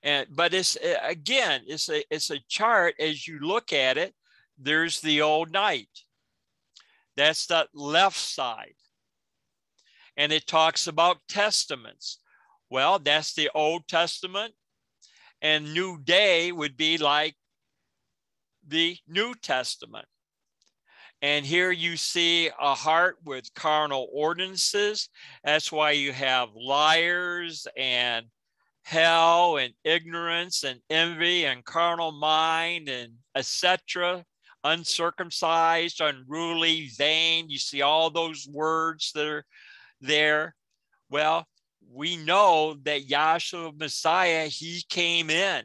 And 0.03 0.27
but 0.31 0.53
it's 0.53 0.77
again, 1.03 1.63
it's 1.67 1.89
a 1.89 2.05
it's 2.11 2.31
a 2.31 2.41
chart 2.49 2.95
as 3.01 3.27
you 3.27 3.39
look 3.39 3.73
at 3.73 3.97
it. 3.97 4.15
There's 4.59 5.01
the 5.01 5.23
old 5.23 5.51
night. 5.51 5.89
That's 7.17 7.47
the 7.47 7.67
left 7.73 8.19
side, 8.19 8.75
and 10.17 10.33
it 10.33 10.47
talks 10.47 10.87
about 10.87 11.27
testaments. 11.29 12.19
Well, 12.69 12.99
that's 12.99 13.35
the 13.35 13.51
Old 13.55 13.89
Testament, 13.89 14.53
and 15.41 15.73
New 15.73 15.99
Day 16.03 16.53
would 16.53 16.77
be 16.77 16.99
like 16.99 17.37
the 18.67 18.99
New 19.07 19.35
Testament. 19.35 20.07
And 21.25 21.47
here 21.47 21.71
you 21.71 21.97
see 21.97 22.51
a 22.61 22.75
heart 22.75 23.17
with 23.25 23.55
carnal 23.55 24.11
ordinances. 24.13 25.09
That's 25.43 25.73
why 25.73 25.93
you 25.93 26.13
have 26.13 26.51
liars 26.55 27.67
and 27.79 28.27
hell 28.83 29.57
and 29.57 29.73
ignorance 29.85 30.65
and 30.65 30.81
envy 30.91 31.47
and 31.47 31.65
carnal 31.65 32.13
mind 32.13 32.91
and 32.91 33.15
etc 33.35 34.23
uncircumcised 34.65 36.03
unruly 36.03 36.91
vain 36.99 37.49
you 37.49 37.57
see 37.59 37.81
all 37.81 38.11
those 38.11 38.47
words 38.47 39.11
that 39.15 39.27
are 39.27 39.45
there 40.03 40.55
well 41.09 41.47
we 41.91 42.17
know 42.17 42.77
that 42.83 43.09
Yahshua 43.09 43.79
Messiah, 43.79 44.49
he 44.49 44.83
came 44.89 45.31
in. 45.31 45.63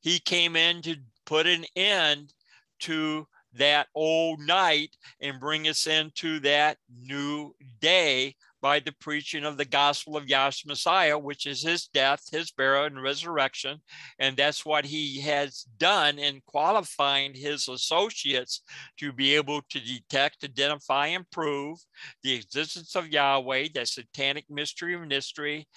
He 0.00 0.18
came 0.18 0.56
in 0.56 0.82
to 0.82 0.96
put 1.26 1.46
an 1.46 1.64
end 1.76 2.32
to 2.80 3.26
that 3.58 3.88
old 3.94 4.40
night 4.40 4.96
and 5.20 5.40
bring 5.40 5.68
us 5.68 5.86
into 5.86 6.40
that 6.40 6.78
new 6.90 7.54
day 7.80 8.34
by 8.60 8.80
the 8.80 8.92
preaching 9.00 9.44
of 9.44 9.56
the 9.56 9.64
gospel 9.64 10.16
of 10.16 10.26
Yahshua 10.26 10.66
Messiah, 10.66 11.18
which 11.18 11.46
is 11.46 11.62
his 11.62 11.86
death, 11.86 12.24
his 12.30 12.50
burial, 12.50 12.86
and 12.86 13.00
resurrection. 13.00 13.78
And 14.18 14.36
that's 14.36 14.66
what 14.66 14.84
he 14.84 15.20
has 15.20 15.64
done 15.78 16.18
in 16.18 16.42
qualifying 16.46 17.34
his 17.34 17.68
associates 17.68 18.62
to 18.98 19.12
be 19.12 19.36
able 19.36 19.62
to 19.70 19.80
detect, 19.80 20.44
identify, 20.44 21.08
and 21.08 21.30
prove 21.30 21.78
the 22.22 22.34
existence 22.34 22.96
of 22.96 23.08
Yahweh, 23.08 23.68
that 23.74 23.88
satanic 23.88 24.46
mystery 24.50 24.94
of 24.94 25.06
mystery, 25.06 25.68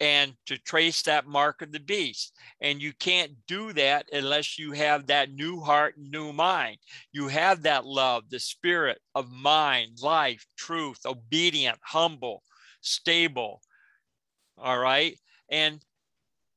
and 0.00 0.32
to 0.46 0.56
trace 0.56 1.02
that 1.02 1.26
mark 1.26 1.60
of 1.60 1.72
the 1.72 1.80
beast. 1.80 2.34
And 2.60 2.80
you 2.80 2.92
can't 2.98 3.32
do 3.46 3.72
that 3.74 4.06
unless 4.12 4.58
you 4.58 4.72
have 4.72 5.06
that 5.06 5.30
new 5.32 5.60
heart 5.60 5.96
and 5.98 6.10
new 6.10 6.32
mind. 6.32 6.78
You 7.12 7.28
have 7.28 7.62
that 7.62 7.84
love, 7.84 8.24
the 8.30 8.40
spirit 8.40 8.98
of 9.14 9.30
mind, 9.30 9.98
life, 10.02 10.46
truth, 10.56 11.00
obedient, 11.04 11.78
humble, 11.82 12.42
stable. 12.80 13.60
All 14.56 14.78
right. 14.78 15.18
And 15.50 15.80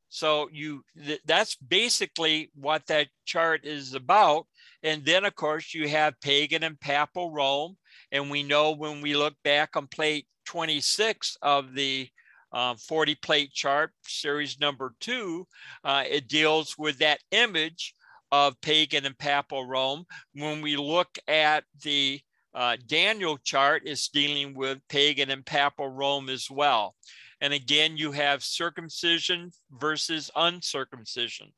so 0.07 0.47
you 0.51 0.83
th- 1.05 1.21
that's 1.25 1.55
basically 1.55 2.51
what 2.55 2.85
that 2.87 3.07
chart 3.25 3.65
is 3.65 3.93
about. 3.93 4.47
And 4.83 5.03
then 5.03 5.25
of 5.25 5.35
course 5.35 5.73
you 5.73 5.89
have 5.89 6.19
pagan 6.21 6.63
and 6.63 6.79
papal 6.79 7.31
Rome. 7.31 7.75
And 8.11 8.29
we 8.29 8.43
know 8.43 8.71
when 8.71 9.01
we 9.01 9.15
look 9.15 9.33
back 9.43 9.75
on 9.75 9.87
plate 9.87 10.27
26 10.45 11.37
of 11.41 11.73
the 11.73 12.07
um, 12.53 12.77
40 12.77 13.15
plate 13.15 13.51
chart, 13.51 13.91
series 14.03 14.59
number 14.59 14.93
two, 14.99 15.47
uh, 15.83 16.03
it 16.07 16.27
deals 16.27 16.77
with 16.77 16.99
that 16.99 17.19
image 17.31 17.95
of 18.31 18.59
pagan 18.61 19.05
and 19.05 19.17
papal 19.17 19.65
Rome. 19.65 20.05
When 20.33 20.61
we 20.61 20.77
look 20.77 21.17
at 21.27 21.63
the 21.83 22.21
uh, 22.53 22.77
Daniel 22.87 23.37
chart, 23.43 23.83
it's 23.85 24.07
dealing 24.09 24.53
with 24.53 24.79
pagan 24.87 25.31
and 25.31 25.45
papal 25.45 25.89
Rome 25.89 26.29
as 26.29 26.49
well. 26.49 26.95
And 27.41 27.53
again, 27.53 27.97
you 27.97 28.11
have 28.11 28.43
circumcision 28.43 29.51
versus 29.71 30.31
uncircumcision. 30.35 31.51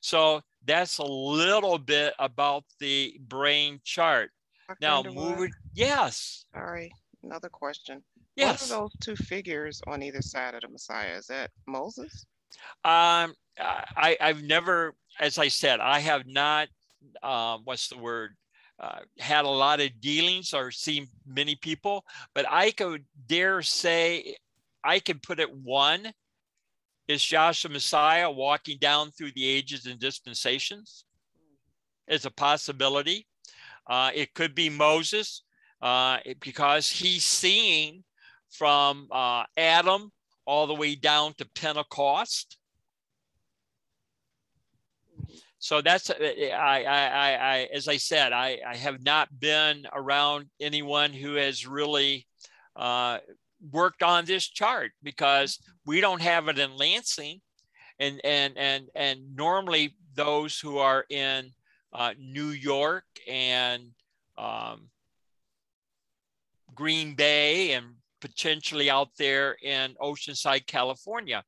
So 0.00 0.40
that's 0.64 0.98
a 0.98 1.04
little 1.04 1.78
bit 1.78 2.14
about 2.18 2.64
the 2.80 3.18
brain 3.20 3.80
chart. 3.84 4.30
Dr. 4.68 4.78
Now, 4.80 5.02
moving, 5.02 5.52
yes, 5.74 6.44
Sorry, 6.52 6.92
another 7.22 7.48
question. 7.48 8.02
Yes. 8.36 8.70
What 8.70 8.76
are 8.76 8.80
those 8.82 8.96
two 9.00 9.16
figures 9.16 9.80
on 9.86 10.02
either 10.02 10.22
side 10.22 10.54
of 10.54 10.60
the 10.60 10.68
Messiah? 10.68 11.16
Is 11.16 11.26
that 11.26 11.50
Moses? 11.66 12.26
Um, 12.84 13.34
I, 13.58 14.16
I've 14.20 14.42
never, 14.42 14.94
as 15.18 15.38
I 15.38 15.48
said, 15.48 15.80
I 15.80 16.00
have 16.00 16.26
not, 16.26 16.68
um, 17.22 17.62
what's 17.64 17.88
the 17.88 17.98
word, 17.98 18.36
uh, 18.78 19.00
had 19.18 19.46
a 19.46 19.48
lot 19.48 19.80
of 19.80 20.00
dealings 20.00 20.52
or 20.52 20.70
seen 20.70 21.08
many 21.26 21.54
people, 21.56 22.04
but 22.34 22.44
I 22.50 22.72
could 22.72 23.04
dare 23.26 23.62
say, 23.62 24.36
I 24.84 25.00
could 25.00 25.22
put 25.22 25.40
it 25.40 25.50
one 25.50 26.12
is 27.08 27.22
Yahshua 27.22 27.70
Messiah 27.70 28.30
walking 28.30 28.78
down 28.78 29.12
through 29.12 29.32
the 29.34 29.46
ages 29.46 29.86
and 29.86 29.98
dispensations. 29.98 31.04
It's 32.06 32.24
a 32.24 32.30
possibility. 32.30 33.26
Uh, 33.86 34.10
it 34.14 34.34
could 34.34 34.54
be 34.54 34.68
Moses 34.68 35.42
uh, 35.80 36.18
because 36.40 36.88
he's 36.88 37.24
seeing 37.24 38.04
from 38.50 39.08
uh, 39.10 39.44
Adam 39.56 40.10
all 40.46 40.66
the 40.66 40.74
way 40.74 40.94
down 40.94 41.34
to 41.38 41.48
Pentecost. 41.54 42.58
So 45.58 45.80
that's 45.82 46.10
I, 46.10 46.54
I, 46.54 46.84
I, 46.84 47.32
I 47.34 47.68
as 47.72 47.88
I 47.88 47.96
said, 47.96 48.32
I, 48.32 48.60
I 48.66 48.76
have 48.76 49.02
not 49.02 49.40
been 49.40 49.86
around 49.92 50.46
anyone 50.60 51.12
who 51.12 51.34
has 51.34 51.66
really 51.66 52.26
uh, 52.76 53.18
worked 53.72 54.02
on 54.02 54.24
this 54.26 54.46
chart 54.46 54.92
because 55.02 55.58
we 55.84 56.00
don't 56.00 56.22
have 56.22 56.46
it 56.46 56.58
in 56.58 56.76
Lansing, 56.76 57.40
and 57.98 58.20
and 58.22 58.56
and 58.56 58.84
and 58.94 59.34
normally 59.34 59.96
those 60.14 60.60
who 60.60 60.78
are 60.78 61.04
in 61.10 61.50
uh, 61.92 62.14
New 62.16 62.50
York 62.50 63.04
and 63.28 63.88
um, 64.38 64.88
Green 66.74 67.14
Bay 67.14 67.72
and 67.72 67.95
potentially 68.20 68.90
out 68.90 69.08
there 69.18 69.56
in 69.62 69.94
Oceanside, 70.00 70.66
California. 70.66 71.42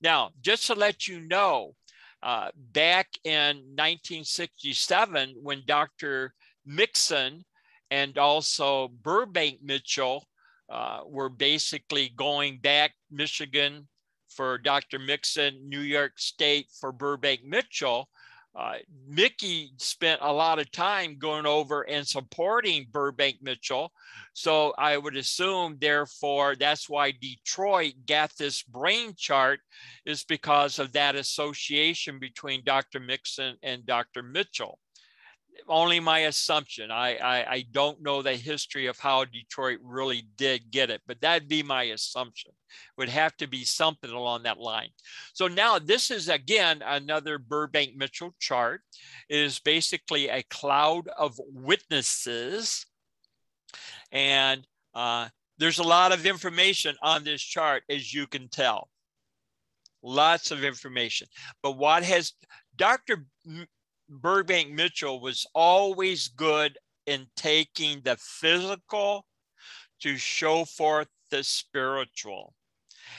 Now, 0.00 0.30
just 0.40 0.66
to 0.66 0.74
let 0.74 1.06
you 1.06 1.20
know, 1.20 1.74
uh, 2.22 2.48
back 2.72 3.08
in 3.24 3.56
1967, 3.76 5.34
when 5.42 5.62
Dr. 5.66 6.32
Mixon 6.64 7.44
and 7.90 8.16
also 8.16 8.88
Burbank 8.88 9.58
Mitchell 9.62 10.24
uh, 10.70 11.00
were 11.06 11.28
basically 11.28 12.12
going 12.16 12.58
back 12.58 12.92
Michigan 13.10 13.86
for 14.28 14.58
Dr. 14.58 14.98
Mixon, 14.98 15.68
New 15.68 15.80
York 15.80 16.12
State 16.16 16.68
for 16.80 16.92
Burbank 16.92 17.44
Mitchell, 17.44 18.08
uh, 18.56 18.74
Mickey 19.08 19.72
spent 19.78 20.20
a 20.22 20.32
lot 20.32 20.58
of 20.58 20.70
time 20.70 21.18
going 21.18 21.46
over 21.46 21.82
and 21.82 22.06
supporting 22.06 22.86
Burbank 22.90 23.36
Mitchell. 23.42 23.90
So 24.32 24.74
I 24.78 24.96
would 24.96 25.16
assume, 25.16 25.76
therefore, 25.80 26.54
that's 26.56 26.88
why 26.88 27.12
Detroit 27.12 27.94
got 28.06 28.32
this 28.38 28.62
brain 28.62 29.14
chart, 29.16 29.60
is 30.06 30.24
because 30.24 30.78
of 30.78 30.92
that 30.92 31.16
association 31.16 32.18
between 32.18 32.64
Dr. 32.64 33.00
Mixon 33.00 33.56
and 33.62 33.84
Dr. 33.86 34.22
Mitchell 34.22 34.78
only 35.68 36.00
my 36.00 36.20
assumption. 36.20 36.90
I, 36.90 37.16
I, 37.16 37.52
I 37.52 37.64
don't 37.72 38.02
know 38.02 38.22
the 38.22 38.36
history 38.36 38.86
of 38.86 38.98
how 38.98 39.24
Detroit 39.24 39.78
really 39.82 40.26
did 40.36 40.70
get 40.70 40.90
it, 40.90 41.02
but 41.06 41.20
that'd 41.20 41.48
be 41.48 41.62
my 41.62 41.84
assumption. 41.84 42.52
Would 42.98 43.08
have 43.08 43.36
to 43.36 43.46
be 43.46 43.64
something 43.64 44.10
along 44.10 44.42
that 44.42 44.58
line. 44.58 44.88
So 45.32 45.46
now 45.46 45.78
this 45.78 46.10
is 46.10 46.28
again 46.28 46.82
another 46.84 47.38
Burbank 47.38 47.96
Mitchell 47.96 48.34
chart. 48.40 48.80
It 49.28 49.38
is 49.38 49.60
basically 49.60 50.28
a 50.28 50.42
cloud 50.44 51.08
of 51.08 51.38
witnesses, 51.52 52.84
and 54.10 54.66
uh, 54.94 55.28
there's 55.58 55.78
a 55.78 55.84
lot 55.84 56.12
of 56.12 56.26
information 56.26 56.96
on 57.00 57.22
this 57.22 57.42
chart, 57.42 57.84
as 57.88 58.12
you 58.12 58.26
can 58.26 58.48
tell. 58.48 58.88
Lots 60.02 60.50
of 60.50 60.64
information. 60.64 61.28
But 61.62 61.78
what 61.78 62.02
has 62.02 62.32
Dr. 62.76 63.24
Burbank 64.20 64.70
Mitchell 64.70 65.20
was 65.20 65.46
always 65.54 66.28
good 66.28 66.78
in 67.06 67.26
taking 67.36 68.00
the 68.02 68.16
physical 68.16 69.26
to 70.00 70.16
show 70.16 70.64
forth 70.64 71.08
the 71.30 71.42
spiritual. 71.42 72.54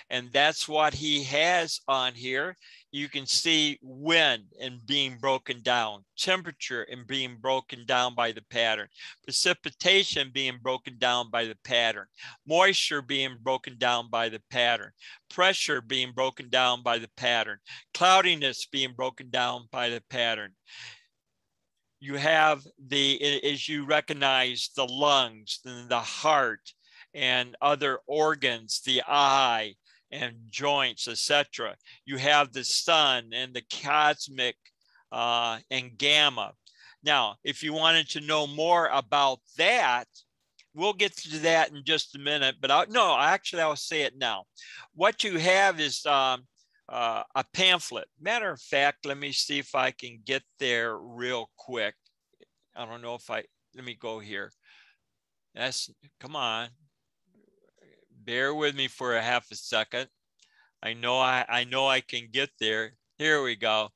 And 0.10 0.30
that's 0.32 0.68
what 0.68 0.94
he 0.94 1.24
has 1.24 1.82
on 1.88 2.14
here. 2.14 2.56
You 2.92 3.10
can 3.10 3.26
see 3.26 3.78
wind 3.82 4.46
and 4.62 4.86
being 4.86 5.18
broken 5.18 5.62
down, 5.62 6.06
temperature 6.18 6.84
and 6.84 7.06
being 7.06 7.38
broken 7.42 7.86
down 7.86 8.16
by 8.16 8.32
the 8.32 8.44
pattern, 8.50 8.88
precipitation 9.24 10.32
being 10.34 10.60
broken 10.62 10.98
down 10.98 11.30
by 11.30 11.46
the 11.46 11.58
pattern, 11.64 12.06
moisture 12.48 13.02
being 13.02 13.38
broken 13.42 13.78
down 13.78 14.10
by 14.10 14.30
the 14.30 14.42
pattern, 14.50 14.92
pressure 15.30 15.82
being 15.82 16.14
broken 16.14 16.50
down 16.50 16.84
by 16.84 16.98
the 16.98 17.10
pattern, 17.18 17.58
cloudiness 17.94 18.66
being 18.66 18.94
broken 18.96 19.30
down 19.30 19.68
by 19.72 19.90
the 19.90 20.02
pattern 20.10 20.54
you 22.00 22.16
have 22.16 22.62
the 22.88 23.42
as 23.44 23.68
you 23.68 23.86
recognize 23.86 24.70
the 24.76 24.86
lungs 24.86 25.60
and 25.66 25.90
the 25.90 26.00
heart 26.00 26.74
and 27.16 27.56
other 27.62 28.00
organs 28.06 28.82
the 28.86 29.02
eye 29.08 29.74
and 30.12 30.36
joints, 30.48 31.08
etc. 31.08 31.76
You 32.06 32.18
have 32.18 32.52
the 32.52 32.64
sun 32.64 33.32
and 33.34 33.54
the 33.54 33.64
cosmic 33.82 34.56
uh, 35.12 35.60
and 35.72 35.98
gamma. 35.98 36.54
Now, 37.04 37.38
if 37.44 37.64
you 37.64 37.74
wanted 37.74 38.10
to 38.10 38.22
know 38.22 38.46
more 38.46 38.90
about 38.92 39.40
that, 39.58 40.08
we'll 40.74 40.94
get 40.94 41.16
to 41.18 41.40
that 41.40 41.72
in 41.72 41.84
just 41.84 42.16
a 42.16 42.20
minute. 42.20 42.56
But 42.60 42.72
I'll, 42.72 42.88
no, 42.90 43.18
actually, 43.18 43.62
I'll 43.62 43.76
say 43.76 44.02
it 44.02 44.18
now. 44.18 44.44
What 44.94 45.24
you 45.24 45.38
have 45.40 45.80
is 45.80 46.06
um, 46.06 46.46
uh, 46.90 47.24
a 47.34 47.44
pamphlet. 47.54 48.08
Matter 48.20 48.52
of 48.52 48.62
fact, 48.62 49.06
let 49.06 49.18
me 49.18 49.32
see 49.32 49.60
if 49.60 49.74
I 49.74 49.92
can 49.92 50.20
get 50.26 50.44
there 50.60 50.98
real 50.98 51.50
quick. 51.58 51.96
I 52.76 52.86
don't 52.86 53.02
know 53.02 53.16
if 53.16 53.30
I, 53.30 53.44
let 53.74 53.86
me 53.86 53.96
go 54.00 54.20
here. 54.20 54.52
That's, 55.54 55.90
come 56.20 56.36
on. 56.36 56.70
Bear 58.26 58.56
with 58.56 58.76
me 58.76 58.88
for 58.88 59.16
a 59.16 59.22
half 59.22 59.52
a 59.52 59.56
second. 59.56 60.08
I 60.82 60.94
know 60.94 61.20
I, 61.20 61.46
I 61.48 61.64
know 61.64 61.88
I 61.88 62.02
can 62.02 62.30
get 62.32 62.50
there. 62.60 62.94
Here 63.20 63.44
we 63.44 63.56
go. 63.56 63.90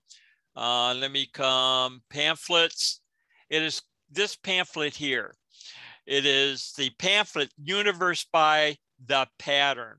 Uh, 0.56 0.94
let 0.94 1.12
me 1.12 1.28
come 1.34 2.02
pamphlets. 2.12 3.02
It 3.50 3.64
is 3.64 3.82
this 4.12 4.36
pamphlet 4.36 4.96
here. 4.96 5.34
It 6.06 6.26
is 6.26 6.74
the 6.78 6.92
pamphlet 7.00 7.52
Universe 7.58 8.26
by 8.32 8.78
the 9.04 9.28
Pattern. 9.40 9.98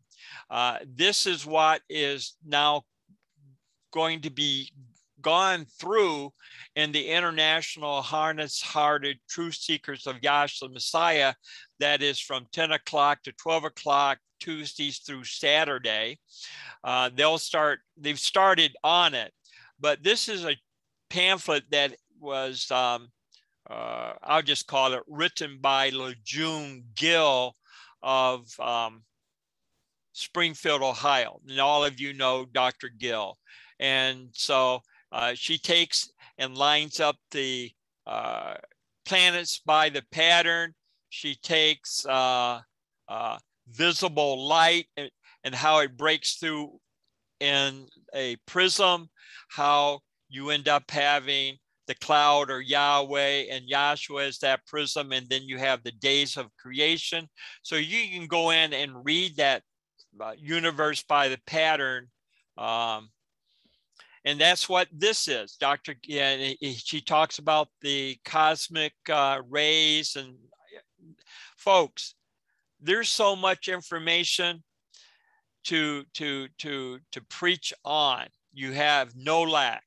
Uh, 0.48 0.78
this 0.86 1.26
is 1.26 1.44
what 1.44 1.82
is 1.88 2.36
now 2.46 2.82
going 3.92 4.20
to 4.20 4.30
be 4.30 4.70
gone 5.22 5.66
through 5.78 6.32
in 6.76 6.92
the 6.92 7.08
International 7.08 8.04
Honest 8.12 8.62
Hearted 8.64 9.18
Truth 9.28 9.56
Seekers 9.56 10.06
of 10.06 10.20
Yahshua 10.20 10.72
Messiah, 10.72 11.34
that 11.78 12.02
is 12.02 12.20
from 12.20 12.46
10 12.52 12.72
o'clock 12.72 13.22
to 13.22 13.32
12 13.32 13.64
o'clock 13.64 14.18
Tuesdays 14.40 14.98
through 14.98 15.24
Saturday. 15.24 16.18
Uh, 16.82 17.10
they'll 17.14 17.38
start, 17.38 17.80
they've 17.96 18.18
started 18.18 18.74
on 18.82 19.14
it, 19.14 19.32
but 19.78 20.02
this 20.02 20.28
is 20.28 20.44
a 20.44 20.56
pamphlet 21.08 21.64
that 21.70 21.94
was, 22.18 22.70
um, 22.70 23.08
uh, 23.68 24.14
I'll 24.22 24.42
just 24.42 24.66
call 24.66 24.94
it 24.94 25.02
written 25.06 25.58
by 25.60 25.90
LeJeune 25.90 26.82
Gill 26.94 27.54
of 28.02 28.48
um, 28.58 29.02
Springfield, 30.12 30.82
Ohio. 30.82 31.40
And 31.48 31.60
all 31.60 31.84
of 31.84 32.00
you 32.00 32.12
know 32.12 32.44
Dr. 32.44 32.88
Gill. 32.88 33.38
And 33.78 34.28
so 34.32 34.82
uh, 35.12 35.32
she 35.34 35.58
takes 35.58 36.10
and 36.38 36.56
lines 36.56 37.00
up 37.00 37.16
the 37.30 37.70
uh, 38.06 38.54
planets 39.04 39.60
by 39.64 39.88
the 39.88 40.02
pattern. 40.10 40.74
She 41.08 41.34
takes 41.36 42.06
uh, 42.06 42.60
uh 43.08 43.38
visible 43.68 44.46
light 44.46 44.86
and, 44.96 45.10
and 45.44 45.54
how 45.54 45.78
it 45.80 45.96
breaks 45.96 46.34
through 46.34 46.78
in 47.40 47.86
a 48.14 48.36
prism, 48.46 49.08
how 49.48 50.00
you 50.28 50.50
end 50.50 50.68
up 50.68 50.90
having 50.90 51.56
the 51.86 51.94
cloud 51.96 52.50
or 52.50 52.60
Yahweh 52.60 53.46
and 53.50 53.68
Yahshua 53.68 54.28
as 54.28 54.38
that 54.38 54.64
prism, 54.66 55.10
and 55.10 55.28
then 55.28 55.42
you 55.42 55.58
have 55.58 55.82
the 55.82 55.92
days 55.92 56.36
of 56.36 56.54
creation. 56.56 57.28
So 57.62 57.76
you 57.76 58.08
can 58.16 58.28
go 58.28 58.50
in 58.50 58.72
and 58.72 59.04
read 59.04 59.36
that 59.38 59.62
uh, 60.20 60.34
universe 60.38 61.02
by 61.02 61.28
the 61.28 61.40
pattern. 61.46 62.06
Um, 62.56 63.08
and 64.24 64.40
that's 64.40 64.68
what 64.68 64.88
this 64.92 65.28
is. 65.28 65.56
Dr. 65.56 65.94
Yeah, 66.04 66.52
she 66.60 67.00
talks 67.00 67.38
about 67.38 67.68
the 67.80 68.18
cosmic 68.24 68.92
uh, 69.08 69.40
rays 69.48 70.16
and 70.16 70.34
folks, 71.60 72.14
there's 72.80 73.08
so 73.08 73.36
much 73.36 73.68
information 73.68 74.62
to, 75.64 76.04
to, 76.14 76.48
to, 76.58 76.98
to 77.12 77.20
preach 77.28 77.72
on. 77.84 78.26
You 78.52 78.72
have 78.72 79.14
no 79.14 79.42
lack. 79.42 79.84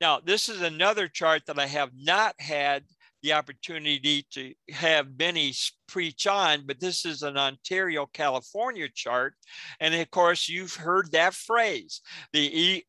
Now, 0.00 0.20
this 0.20 0.48
is 0.48 0.62
another 0.62 1.06
chart 1.06 1.42
that 1.46 1.58
I 1.58 1.66
have 1.66 1.90
not 1.94 2.34
had 2.38 2.84
the 3.22 3.34
opportunity 3.34 4.26
to 4.32 4.52
have 4.72 5.16
Benny 5.16 5.54
preach 5.86 6.26
on, 6.26 6.64
but 6.66 6.80
this 6.80 7.04
is 7.04 7.22
an 7.22 7.36
Ontario, 7.36 8.06
California 8.12 8.88
chart. 8.92 9.34
And 9.78 9.94
of 9.94 10.10
course, 10.10 10.48
you've 10.48 10.74
heard 10.74 11.12
that 11.12 11.34
phrase. 11.34 12.00
The 12.32 12.40
e 12.40 12.84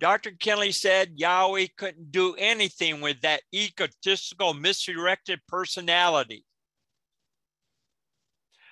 Dr. 0.00 0.32
Kinley 0.32 0.72
said 0.72 1.12
Yahweh 1.14 1.68
couldn't 1.76 2.10
do 2.10 2.34
anything 2.36 3.00
with 3.00 3.20
that 3.20 3.42
egotistical, 3.54 4.52
misdirected 4.52 5.40
personality. 5.46 6.44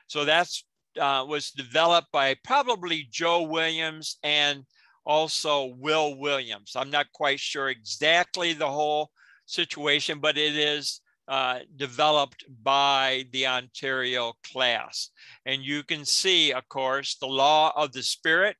So 0.08 0.24
that's 0.24 0.64
uh, 1.00 1.24
was 1.26 1.50
developed 1.52 2.12
by 2.12 2.36
probably 2.44 3.08
Joe 3.10 3.42
Williams 3.42 4.18
and 4.22 4.64
also 5.06 5.74
Will 5.78 6.18
Williams. 6.18 6.72
I'm 6.76 6.90
not 6.90 7.12
quite 7.12 7.40
sure 7.40 7.68
exactly 7.68 8.52
the 8.52 8.70
whole 8.70 9.10
situation, 9.46 10.18
but 10.20 10.36
it 10.36 10.56
is 10.56 11.00
uh, 11.28 11.60
developed 11.76 12.44
by 12.62 13.24
the 13.32 13.46
Ontario 13.46 14.34
class. 14.52 15.10
And 15.46 15.62
you 15.62 15.82
can 15.82 16.04
see, 16.04 16.52
of 16.52 16.68
course, 16.68 17.16
the 17.16 17.26
law 17.26 17.72
of 17.74 17.92
the 17.92 18.02
Spirit, 18.02 18.56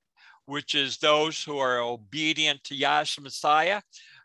which 0.46 0.74
is 0.74 0.98
those 0.98 1.42
who 1.42 1.58
are 1.58 1.80
obedient 1.80 2.62
to 2.64 2.74
Yahshua 2.74 3.22
Messiah, 3.22 3.80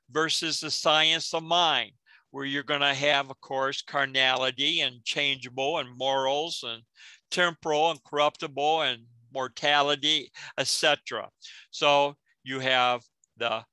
versus 0.10 0.60
the 0.60 0.72
science 0.72 1.34
of 1.34 1.44
mind, 1.44 1.91
where 2.31 2.45
you're 2.45 2.64
going 2.64 2.81
to 2.81 2.94
have, 2.94 3.30
of 3.30 3.39
course, 3.41 3.81
carnality 3.81 4.81
and 4.81 5.03
changeable 5.03 5.80
and 5.80 5.98
morals 5.98 6.64
and 6.65 6.84
temporal 7.30 7.91
and 7.91 8.03
corruptible 8.03 8.81
and 8.81 9.03
mortality, 9.34 10.31
etc. 10.57 11.30
So 11.72 12.15
you 12.44 12.60
have 12.60 13.02
the 13.38 13.64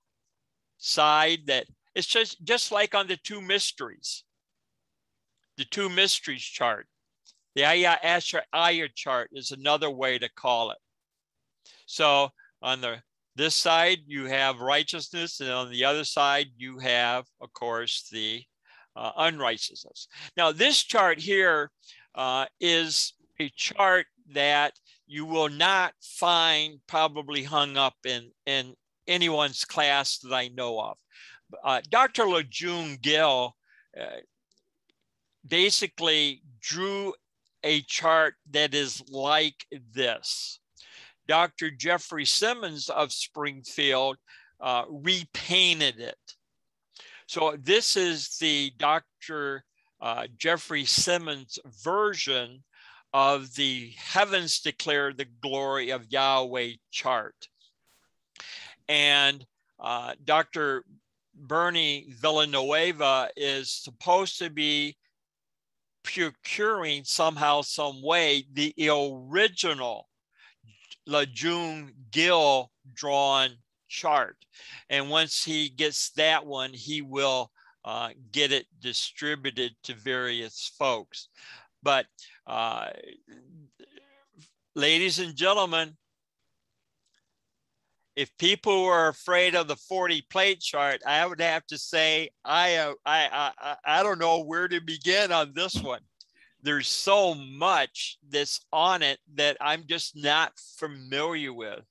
side 0.79 1.47
that 1.47 1.67
it's 1.95 2.07
just, 2.07 2.45
just 2.45 2.73
like 2.73 2.95
on 2.95 3.07
the 3.07 3.17
two 3.17 3.41
mysteries, 3.41 4.25
the 5.57 5.65
two 5.65 5.89
mysteries 5.89 6.43
chart. 6.43 6.87
The 7.55 7.65
Ayah 7.65 7.99
Asher 8.03 8.43
Ayah 8.53 8.89
chart 8.93 9.31
is 9.33 9.53
another 9.53 9.89
way 9.89 10.19
to 10.19 10.29
call 10.29 10.73
it. 10.73 10.79
So 11.87 12.31
on 12.63 12.81
the 12.81 13.03
this 13.37 13.57
side, 13.57 13.99
you 14.07 14.27
have 14.27 14.61
righteousness, 14.61 15.41
and 15.41 15.51
on 15.51 15.71
the 15.71 15.85
other 15.85 16.05
side, 16.05 16.47
you 16.57 16.79
have, 16.79 17.25
of 17.41 17.53
course, 17.53 18.09
the 18.13 18.45
uh, 18.95 19.11
unrighteousness. 19.17 20.07
Now, 20.37 20.53
this 20.53 20.83
chart 20.83 21.19
here 21.19 21.71
uh, 22.15 22.47
is 22.61 23.15
a 23.41 23.49
chart 23.57 24.07
that 24.33 24.75
you 25.07 25.27
will 25.27 25.49
not 25.49 25.95
find 26.01 26.79
probably 26.87 27.43
hung 27.43 27.77
up 27.77 27.95
in, 28.07 28.31
in 28.47 28.75
anyone's 29.09 29.65
class 29.65 30.19
that 30.19 30.33
I 30.33 30.49
know 30.49 30.81
of. 30.81 30.97
Uh, 31.63 31.81
Dr. 31.91 32.25
LeJeune 32.25 33.01
Gill 33.03 33.55
uh, 34.01 34.21
basically 35.47 36.43
drew 36.61 37.13
a 37.65 37.83
chart 37.83 38.35
that 38.51 38.75
is 38.75 39.03
like 39.11 39.67
this. 39.93 40.61
Dr. 41.27 41.71
Jeffrey 41.71 42.25
Simmons 42.25 42.89
of 42.89 43.13
Springfield 43.13 44.17
uh, 44.61 44.85
repainted 44.89 46.01
it. 46.01 46.17
So 47.27 47.57
this 47.59 47.97
is 47.97 48.37
the 48.39 48.73
Dr. 48.79 49.65
Uh, 50.01 50.27
Jeffrey 50.37 50.85
Simmons 50.85 51.59
version 51.83 52.63
of 53.13 53.55
the 53.55 53.93
heavens 53.97 54.61
declare 54.61 55.13
the 55.13 55.27
glory 55.41 55.91
of 55.91 56.11
Yahweh 56.11 56.73
chart. 56.91 57.49
And 58.89 59.47
uh, 59.81 60.15
Dr. 60.25 60.85
Bernie 61.35 62.07
Villanueva 62.11 63.31
is 63.37 63.71
supposed 63.71 64.39
to 64.39 64.51
be 64.51 64.97
procuring 66.03 67.05
somehow, 67.05 67.63
some 67.63 68.03
way, 68.03 68.45
the 68.53 68.75
original 68.81 70.09
LeJeune 71.09 71.93
Gill 72.11 72.71
drawn 72.95 73.51
chart. 73.89 74.37
And 74.91 75.11
once 75.11 75.45
he 75.45 75.69
gets 75.69 76.11
that 76.13 76.45
one, 76.47 76.73
he 76.73 77.03
will 77.03 77.51
uh, 77.85 78.11
get 78.33 78.53
it 78.53 78.67
distributed 78.81 79.73
to 79.85 79.95
various 79.95 80.73
folks. 80.79 81.29
But 81.83 82.07
uh, 82.47 82.89
ladies 84.75 85.19
and 85.19 85.37
gentlemen, 85.37 85.97
if 88.17 88.37
people 88.39 88.85
were 88.85 89.09
afraid 89.09 89.55
of 89.55 89.69
the 89.69 89.77
40 89.77 90.23
plate 90.31 90.61
chart, 90.61 91.03
I 91.07 91.27
would 91.27 91.41
have 91.41 91.67
to 91.67 91.79
say 91.79 92.31
I, 92.45 92.77
uh, 92.77 92.95
I, 93.05 93.51
I, 93.59 93.77
I 93.85 94.03
don't 94.03 94.21
know 94.21 94.45
where 94.45 94.69
to 94.69 94.81
begin 94.81 95.33
on 95.33 95.53
this 95.53 95.75
one. 95.75 96.01
There's 96.65 96.89
so 96.89 97.35
much 97.35 98.19
that's 98.27 98.61
on 98.73 99.03
it 99.03 99.19
that 99.35 99.59
I'm 99.61 99.85
just 99.87 100.17
not 100.17 100.53
familiar 100.79 101.53
with. 101.53 101.85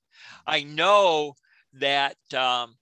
I 0.46 0.64
know 0.64 1.34
that, 1.74 2.16
um, 2.34 2.74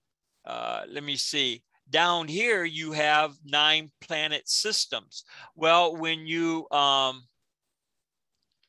uh, 0.46 0.84
let 0.88 1.04
me 1.04 1.16
see, 1.16 1.62
down 1.90 2.28
here 2.28 2.64
you 2.64 2.92
have 2.92 3.34
nine 3.44 3.90
planet 4.00 4.48
systems. 4.48 5.24
Well, 5.54 5.94
when 5.94 6.26
you 6.26 6.66
um, 6.70 7.24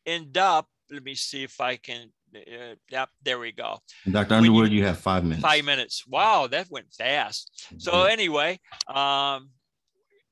end 0.06 0.38
up, 0.38 0.68
let 0.92 1.04
me 1.04 1.16
see 1.16 1.44
if 1.44 1.62
I 1.62 1.78
can 1.78 2.12
uh, 2.36 2.76
yep, 2.90 3.10
there 3.24 3.40
we 3.40 3.52
go. 3.52 3.80
Dr. 4.10 4.34
Underwood, 4.34 4.72
you, 4.72 4.80
you, 4.80 4.86
have 4.86 4.98
five 4.98 5.24
minutes. 5.24 5.42
Five 5.42 5.66
minutes. 5.66 6.08
Wow, 6.08 6.48
that 6.48 6.70
went 6.70 6.92
fast. 6.92 7.68
So 7.78 8.04
anyway, 8.04 8.60
um, 8.88 9.52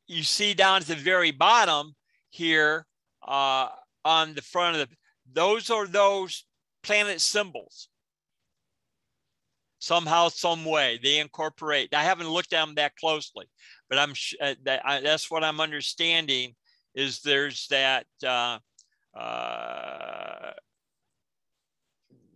you 0.08 0.24
see 0.24 0.54
down 0.54 0.82
at 0.82 0.88
the 0.88 0.96
very 0.96 1.32
bottom 1.32 1.96
here 2.32 2.88
uh, 3.28 3.68
on 4.04 4.34
the 4.34 4.42
front 4.42 4.78
of 4.78 4.90
the, 4.90 4.96
those 5.32 5.70
are 5.70 5.86
those 5.86 6.46
planet 6.82 7.22
symbols. 7.22 7.90
Somehow, 9.80 10.30
some 10.30 10.66
way, 10.66 11.00
they 11.02 11.20
incorporate. 11.20 11.94
I 11.94 12.04
haven't 12.04 12.30
looked 12.30 12.54
at 12.54 12.66
them 12.66 12.76
that 12.76 12.96
closely, 12.96 13.46
but 13.90 13.98
I'm 13.98 14.14
uh, 14.40 14.56
that, 14.64 14.82
I, 14.86 15.02
that's 15.02 15.32
what 15.32 15.44
I'm 15.44 15.60
understanding 15.60 16.56
is 16.94 17.22
there's 17.22 17.68
that 17.70 18.06
uh, 18.24 18.60
uh, 19.18 20.52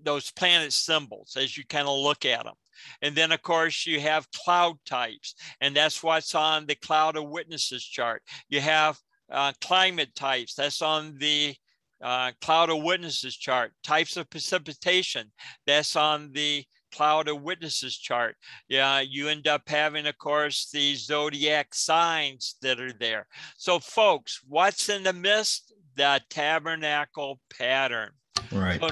those 0.01 0.31
planet 0.31 0.73
symbols 0.73 1.37
as 1.37 1.55
you 1.55 1.63
kind 1.65 1.87
of 1.87 1.97
look 1.97 2.25
at 2.25 2.45
them. 2.45 2.55
And 3.01 3.15
then, 3.15 3.31
of 3.31 3.41
course, 3.41 3.85
you 3.85 3.99
have 3.99 4.31
cloud 4.31 4.77
types, 4.85 5.35
and 5.61 5.75
that's 5.75 6.03
what's 6.03 6.35
on 6.35 6.65
the 6.65 6.75
cloud 6.75 7.15
of 7.15 7.29
witnesses 7.29 7.83
chart. 7.83 8.21
You 8.49 8.59
have 8.61 8.97
uh, 9.31 9.53
climate 9.61 10.13
types, 10.15 10.55
that's 10.55 10.81
on 10.81 11.17
the 11.17 11.55
uh, 12.01 12.31
cloud 12.41 12.69
of 12.69 12.83
witnesses 12.83 13.35
chart. 13.35 13.71
Types 13.83 14.17
of 14.17 14.29
precipitation, 14.29 15.31
that's 15.65 15.95
on 15.95 16.31
the 16.33 16.63
cloud 16.91 17.27
of 17.27 17.41
witnesses 17.41 17.97
chart. 17.97 18.35
Yeah, 18.69 19.01
you 19.01 19.27
end 19.27 19.47
up 19.47 19.63
having, 19.67 20.05
of 20.07 20.17
course, 20.17 20.69
the 20.71 20.95
zodiac 20.95 21.75
signs 21.75 22.55
that 22.61 22.79
are 22.79 22.93
there. 22.93 23.27
So, 23.57 23.79
folks, 23.79 24.41
what's 24.47 24.89
in 24.89 25.03
the 25.03 25.13
mist? 25.13 25.73
The 25.95 26.21
tabernacle 26.29 27.39
pattern. 27.57 28.11
Right. 28.51 28.79
So, 28.81 28.89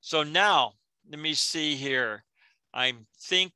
so 0.00 0.22
now, 0.22 0.72
let 1.10 1.20
me 1.20 1.34
see 1.34 1.74
here. 1.74 2.22
I'm 2.72 3.06
think, 3.22 3.52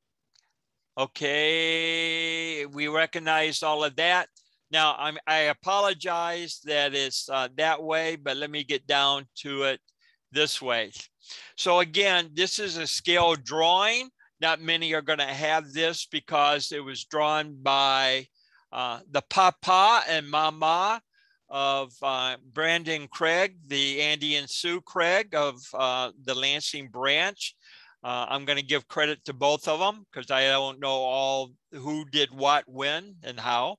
okay, 0.97 2.66
we 2.66 2.89
recognize 2.89 3.62
all 3.62 3.85
of 3.85 3.97
that. 3.97 4.29
Now, 4.73 4.97
I'm, 4.99 5.19
I 5.27 5.39
apologize 5.40 6.61
that 6.65 6.94
it's 6.94 7.28
uh, 7.28 7.49
that 7.57 7.82
way, 7.82 8.16
but 8.16 8.39
let 8.39 8.51
me 8.51 8.65
get 8.65 8.86
down 8.86 9.27
to 9.40 9.65
it 9.65 9.81
this 10.32 10.62
way. 10.62 10.93
So 11.57 11.81
again, 11.81 12.31
this 12.32 12.59
is 12.59 12.78
a 12.78 12.86
scale 12.86 13.35
drawing. 13.35 14.09
Not 14.40 14.62
many 14.62 14.94
are 14.94 15.03
going 15.03 15.19
to 15.19 15.24
have 15.27 15.73
this 15.73 16.07
because 16.11 16.73
it 16.73 16.82
was 16.82 17.05
drawn 17.05 17.55
by 17.62 18.27
uh, 18.73 19.01
the 19.11 19.23
papa 19.28 20.03
and 20.09 20.28
mama 20.28 21.03
of 21.51 21.93
uh, 22.03 22.36
Brandon 22.55 23.07
Craig, 23.09 23.57
the 23.66 24.01
Andy 24.01 24.36
and 24.36 24.49
Sue 24.49 24.81
Craig 24.81 25.35
of 25.35 25.61
uh, 25.74 26.12
the 26.24 26.35
Lansing 26.35 26.89
branch. 26.89 27.55
Uh, 28.05 28.27
I'm 28.29 28.45
going 28.45 28.59
to 28.59 28.65
give 28.65 28.89
credit 28.89 29.24
to 29.24 29.33
both 29.33 29.69
of 29.69 29.79
them 29.79 30.05
because 30.11 30.31
I 30.31 30.49
don't 30.49 30.81
know 30.81 30.91
all 30.91 31.53
who 31.73 32.05
did 32.07 32.33
what, 32.33 32.65
when, 32.66 33.15
and 33.23 33.39
how. 33.39 33.77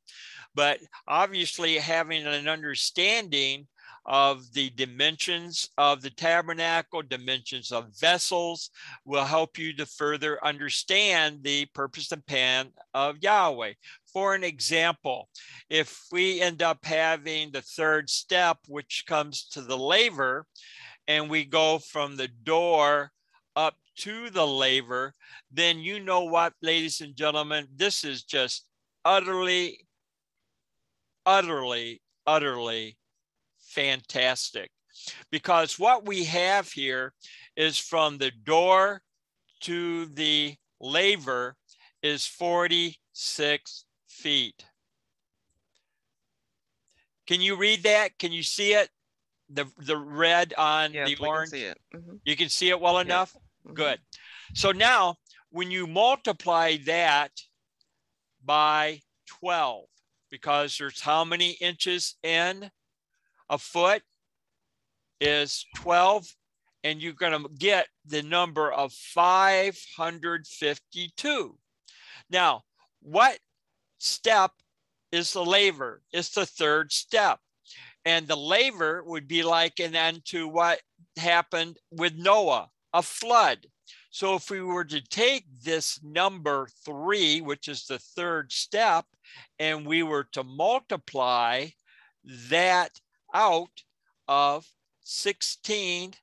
But 0.56 0.80
obviously, 1.08 1.78
having 1.78 2.26
an 2.26 2.48
understanding 2.48 3.68
of 4.06 4.52
the 4.54 4.70
dimensions 4.72 5.70
of 5.78 6.02
the 6.02 6.10
tabernacle, 6.10 7.02
dimensions 7.02 7.72
of 7.72 7.98
vessels, 7.98 8.70
will 9.06 9.24
help 9.24 9.58
you 9.58 9.74
to 9.74 9.86
further 9.86 10.44
understand 10.46 11.40
the 11.44 11.66
purpose 11.74 12.12
and 12.12 12.26
plan 12.26 12.70
of 12.94 13.18
Yahweh. 13.22 13.74
For 14.12 14.36
an 14.36 14.44
example, 14.44 15.30
if 15.70 16.06
we 16.12 16.42
end 16.42 16.62
up 16.62 16.84
having 16.84 17.52
the 17.52 17.62
third 17.62 18.10
step, 18.10 18.58
which 18.68 19.06
comes 19.08 19.46
to 19.52 19.62
the 19.62 19.78
laver, 19.78 20.46
and 21.08 21.30
we 21.30 21.46
go 21.46 21.80
from 21.80 22.16
the 22.16 22.28
door 22.28 23.12
up 23.56 23.76
to 23.98 24.30
the 24.30 24.46
laver, 24.46 25.14
then 25.52 25.80
you 25.80 26.00
know 26.00 26.24
what, 26.24 26.54
ladies 26.62 27.02
and 27.02 27.16
gentlemen, 27.16 27.68
this 27.76 28.04
is 28.04 28.24
just 28.24 28.66
utterly, 29.06 29.86
utterly, 31.26 32.02
utterly 32.26 32.98
fantastic. 33.60 34.70
Because 35.32 35.80
what 35.80 36.06
we 36.06 36.24
have 36.26 36.72
here 36.72 37.14
is 37.56 37.78
from 37.78 38.18
the 38.18 38.32
door 38.32 39.02
to 39.62 40.06
the 40.08 40.56
laver 40.80 41.56
is 42.02 42.26
46 42.26 43.86
feet. 44.08 44.66
Can 47.26 47.42
you 47.42 47.56
read 47.56 47.84
that? 47.84 48.18
Can 48.20 48.32
you 48.32 48.44
see 48.44 48.74
it? 48.74 48.90
The 49.50 49.66
the 49.78 49.98
red 49.98 50.54
on 50.58 50.94
Yes, 50.94 51.10
the 51.10 51.18
orange. 51.26 51.52
can 51.52 51.60
see 51.60 51.66
it. 51.66 51.78
Mhm. 51.94 52.20
You 52.24 52.36
can 52.36 52.50
see 52.50 52.70
it 52.70 52.80
well 52.80 52.96
Yes. 52.96 53.06
enough? 53.06 53.36
Mhm. 53.66 53.74
Good. 53.74 54.02
So 54.54 54.72
now 54.72 55.18
when 55.50 55.72
you 55.72 55.88
multiply 55.88 56.78
that 56.86 57.32
by 58.44 59.02
12, 59.28 59.86
because 60.30 60.78
there's 60.78 61.02
how 61.02 61.24
many 61.24 61.52
inches 61.52 62.18
in 62.24 62.72
a 63.50 63.58
foot 63.58 64.04
is 65.20 65.66
12, 65.76 66.28
and 66.84 67.02
you're 67.02 67.14
going 67.14 67.42
to 67.42 67.50
get 67.58 67.88
the 68.06 68.22
number 68.22 68.72
of 68.72 68.94
552. 68.94 71.58
Now, 72.30 72.64
what 73.02 73.40
step 74.00 74.52
is 75.12 75.34
the 75.34 75.46
laver? 75.46 76.04
It's 76.12 76.32
the 76.32 76.46
third 76.46 76.92
step. 76.92 77.40
And 78.06 78.28
the 78.28 78.38
laver 78.38 79.04
would 79.04 79.28
be 79.28 79.44
like 79.44 79.80
an 79.80 79.96
end 79.96 80.26
to 80.26 80.48
what 80.48 80.82
happened 81.18 81.78
with 81.92 82.16
Noah, 82.16 82.70
a 82.94 83.02
flood. 83.02 83.68
So 84.12 84.36
if 84.36 84.50
we 84.52 84.62
were 84.62 84.86
to 84.86 85.02
take 85.02 85.46
this 85.64 86.00
number 86.04 86.68
three, 86.86 87.42
which 87.42 87.68
is 87.68 87.86
the 87.86 88.00
third 88.00 88.52
step, 88.52 89.06
and 89.58 89.86
we 89.86 90.04
were 90.04 90.26
to 90.34 90.44
multiply 90.44 91.68
that 92.50 92.92
out 93.34 93.84
of 94.28 94.68
16, 95.02 96.14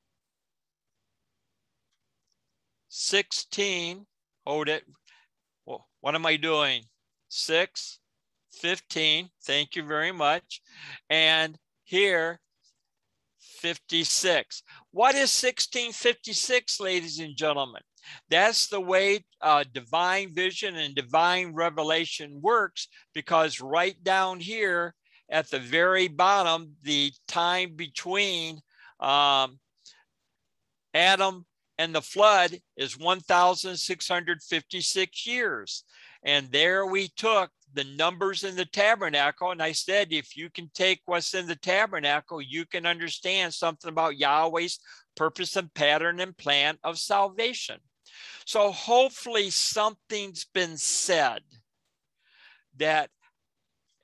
16, 2.88 4.06
hold 4.46 4.68
it. 4.68 4.84
What 6.00 6.14
am 6.14 6.24
I 6.24 6.36
doing? 6.36 6.84
Six, 7.28 7.98
15, 8.52 9.30
thank 9.42 9.76
you 9.76 9.82
very 9.82 10.12
much. 10.12 10.62
And 11.10 11.58
here, 11.84 12.40
56. 13.38 14.62
What 14.92 15.14
is 15.14 15.42
1656, 15.42 16.80
ladies 16.80 17.20
and 17.20 17.36
gentlemen? 17.36 17.82
That's 18.28 18.66
the 18.66 18.80
way 18.80 19.24
uh, 19.40 19.62
divine 19.72 20.34
vision 20.34 20.74
and 20.74 20.96
divine 20.96 21.54
revelation 21.54 22.40
works 22.42 22.88
because 23.14 23.60
right 23.60 23.94
down 24.02 24.40
here 24.40 24.96
at 25.30 25.48
the 25.48 25.60
very 25.60 26.08
bottom, 26.08 26.72
the 26.82 27.12
time 27.28 27.76
between 27.76 28.58
um, 28.98 29.60
Adam 30.92 31.46
and 31.78 31.94
the 31.94 32.02
flood 32.02 32.58
is 32.76 32.98
1,656 32.98 35.26
years. 35.26 35.84
And 36.24 36.50
there 36.50 36.84
we 36.84 37.10
took 37.16 37.52
the 37.74 37.84
numbers 37.84 38.44
in 38.44 38.56
the 38.56 38.64
tabernacle. 38.64 39.50
And 39.50 39.62
I 39.62 39.72
said, 39.72 40.08
if 40.10 40.36
you 40.36 40.50
can 40.50 40.70
take 40.74 41.00
what's 41.06 41.34
in 41.34 41.46
the 41.46 41.56
tabernacle, 41.56 42.40
you 42.40 42.66
can 42.66 42.86
understand 42.86 43.54
something 43.54 43.88
about 43.88 44.18
Yahweh's 44.18 44.78
purpose 45.16 45.56
and 45.56 45.72
pattern 45.74 46.20
and 46.20 46.36
plan 46.36 46.78
of 46.82 46.98
salvation. 46.98 47.78
So 48.44 48.72
hopefully 48.72 49.50
something's 49.50 50.44
been 50.44 50.76
said 50.76 51.42
that 52.78 53.10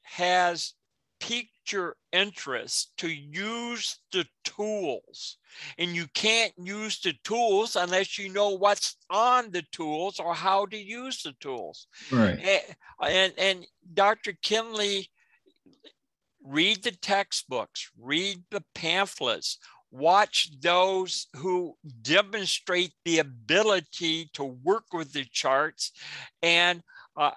has 0.03 0.75
piqued 1.19 1.56
your 1.73 1.97
interest 2.13 2.93
to 2.99 3.09
use 3.09 3.99
the 4.13 4.27
tools. 4.45 5.39
And 5.79 5.95
you 5.95 6.07
can't 6.15 6.53
use 6.59 7.01
the 7.01 7.15
tools 7.25 7.77
unless 7.77 8.19
you 8.19 8.33
know 8.33 8.51
what's 8.51 8.97
on 9.11 9.51
the 9.51 9.65
tools 9.73 10.21
or 10.21 10.35
how 10.35 10.67
to 10.67 10.77
use 10.77 11.23
the 11.23 11.35
tools. 11.41 11.87
Right. 12.11 12.39
And, 12.39 12.77
and, 13.03 13.33
and 13.39 13.67
Dr. 13.95 14.35
Kinley, 14.43 15.09
read 16.45 16.83
the 16.83 16.93
textbooks, 16.93 17.91
read 17.99 18.43
the 18.51 18.63
pamphlets, 18.75 19.59
watch 19.91 20.51
those 20.61 21.29
who 21.37 21.77
demonstrate 22.03 22.93
the 23.05 23.19
ability 23.19 24.31
to 24.35 24.45
work 24.45 24.85
with 24.93 25.13
the 25.13 25.25
charts 25.33 25.93
and 26.43 26.83
uh, 27.17 27.31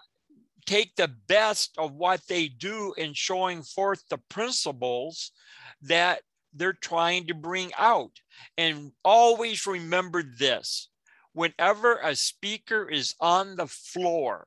take 0.70 0.96
the 0.96 1.12
best 1.28 1.76
of 1.80 1.96
what 1.96 2.22
they 2.28 2.48
do 2.48 2.94
in 2.96 3.12
showing 3.16 3.64
forth 3.64 4.04
the 4.08 4.20
principles 4.30 5.32
that 5.82 6.22
they're 6.54 6.74
trying 6.74 7.26
to 7.26 7.34
bring 7.34 7.72
out. 7.76 8.12
And 8.56 8.92
always 9.04 9.66
remember 9.66 10.22
this 10.22 10.90
whenever 11.34 11.98
a 11.98 12.16
speaker 12.16 12.88
is 12.88 13.16
on 13.20 13.56
the 13.56 13.66
floor, 13.66 14.46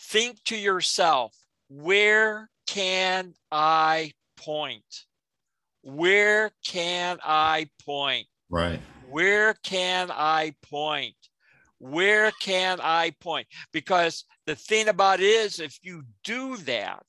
think 0.00 0.42
to 0.44 0.56
yourself, 0.56 1.36
where 1.68 2.48
can 2.66 3.34
I 3.52 4.12
point? 4.38 5.04
Where 5.82 6.50
can 6.64 7.18
I 7.22 7.68
point? 7.84 8.26
Right. 8.48 8.80
Where 9.10 9.52
can 9.52 10.10
I 10.10 10.54
point? 10.62 11.16
Where 11.90 12.30
can 12.40 12.80
I 12.80 13.10
point? 13.20 13.46
Because 13.72 14.24
the 14.46 14.54
thing 14.56 14.88
about 14.88 15.20
it 15.20 15.26
is, 15.26 15.60
if 15.60 15.78
you 15.82 16.04
do 16.24 16.56
that, 16.58 17.04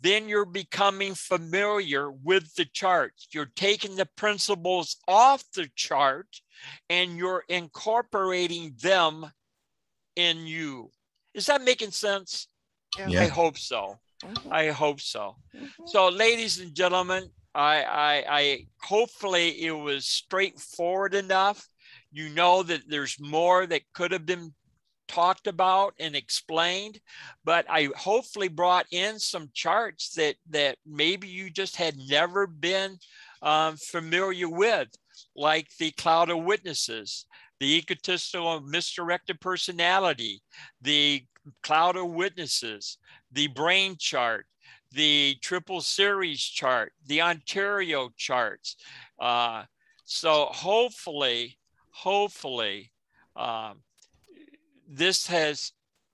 then 0.00 0.28
you're 0.28 0.44
becoming 0.46 1.14
familiar 1.14 2.10
with 2.10 2.54
the 2.54 2.64
chart. 2.66 3.12
You're 3.32 3.50
taking 3.56 3.96
the 3.96 4.06
principles 4.16 4.96
off 5.08 5.42
the 5.54 5.68
chart 5.74 6.28
and 6.88 7.16
you're 7.16 7.44
incorporating 7.48 8.74
them 8.82 9.26
in 10.16 10.46
you. 10.46 10.90
Is 11.34 11.46
that 11.46 11.62
making 11.62 11.90
sense? 11.92 12.48
Yeah. 12.98 13.22
I 13.22 13.28
hope 13.28 13.58
so. 13.58 13.98
Mhm, 14.24 14.52
I 14.52 14.70
hope 14.70 15.00
so. 15.00 15.36
mhm. 15.54 15.88
So, 15.88 16.08
ladies 16.08 16.58
and 16.60 16.74
gentlemen, 16.74 17.30
I, 17.54 17.82
I, 17.84 18.24
I 18.40 18.66
hopefully 18.82 19.64
it 19.64 19.72
was 19.72 20.06
straightforward 20.06 21.14
enough. 21.14 21.68
You 22.10 22.28
know 22.30 22.62
that 22.62 22.88
there's 22.88 23.20
more 23.20 23.66
that 23.66 23.82
could 23.92 24.12
have 24.12 24.26
been 24.26 24.54
talked 25.08 25.46
about 25.46 25.94
and 25.98 26.14
explained, 26.14 27.00
but 27.44 27.66
I 27.68 27.88
hopefully 27.96 28.48
brought 28.48 28.86
in 28.90 29.18
some 29.18 29.50
charts 29.54 30.10
that 30.14 30.36
that 30.50 30.76
maybe 30.86 31.28
you 31.28 31.50
just 31.50 31.76
had 31.76 31.96
never 31.96 32.46
been 32.46 32.98
um, 33.42 33.76
familiar 33.76 34.48
with, 34.48 34.88
like 35.34 35.68
the 35.78 35.90
cloud 35.92 36.30
of 36.30 36.44
witnesses, 36.44 37.26
the 37.60 37.76
egotistical 37.76 38.60
misdirected 38.60 39.40
personality, 39.40 40.42
the 40.80 41.24
cloud 41.62 41.96
of 41.96 42.08
witnesses, 42.08 42.98
the 43.32 43.46
brain 43.48 43.96
chart, 43.98 44.46
the 44.92 45.36
triple 45.42 45.80
series 45.80 46.40
chart, 46.40 46.92
the 47.06 47.20
Ontario 47.22 48.10
charts. 48.16 48.76
Uh, 49.18 49.64
so 50.04 50.46
hopefully, 50.46 51.57
hopefully, 51.98 52.92
um, 53.34 53.80
this 54.88 55.26
has 55.26 55.72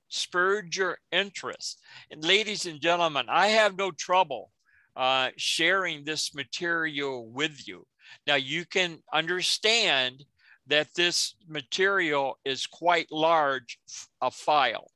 spurred 0.09 0.75
your 0.75 0.99
interest. 1.13 1.81
And 2.11 2.25
ladies 2.25 2.67
and 2.67 2.81
gentlemen, 2.81 3.27
I 3.29 3.49
have 3.49 3.77
no 3.77 3.91
trouble 3.91 4.51
uh, 4.97 5.31
sharing 5.37 6.05
this 6.05 6.35
material 6.35 7.27
with 7.27 7.69
you. 7.69 7.87
Now 8.27 8.37
you 8.37 8.65
can 8.65 9.03
understand 9.13 10.25
that 10.67 10.89
this 10.95 11.35
material 11.47 12.39
is 12.45 12.67
quite 12.67 13.13
large, 13.13 13.79
a 14.23 14.31
file, 14.31 14.91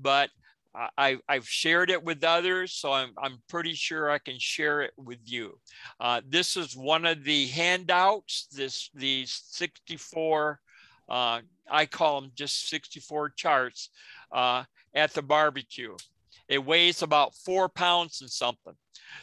but 0.00 0.30
I, 0.98 1.16
I've 1.28 1.48
shared 1.48 1.90
it 1.90 2.02
with 2.02 2.22
others, 2.24 2.72
so 2.72 2.92
I'm, 2.92 3.12
I'm 3.18 3.38
pretty 3.48 3.74
sure 3.74 4.10
I 4.10 4.18
can 4.18 4.38
share 4.38 4.82
it 4.82 4.92
with 4.96 5.20
you. 5.24 5.58
Uh, 5.98 6.20
this 6.28 6.56
is 6.56 6.76
one 6.76 7.06
of 7.06 7.24
the 7.24 7.46
handouts, 7.46 8.48
this 8.52 8.90
these 8.94 9.42
64, 9.50 10.60
uh, 11.08 11.40
I 11.70 11.86
call 11.86 12.20
them 12.20 12.32
just 12.34 12.68
64 12.68 13.30
charts 13.30 13.90
uh, 14.32 14.64
at 14.94 15.12
the 15.14 15.22
barbecue. 15.22 15.96
It 16.48 16.64
weighs 16.64 17.02
about 17.02 17.34
four 17.34 17.68
pounds 17.68 18.20
and 18.20 18.30
something. 18.30 18.74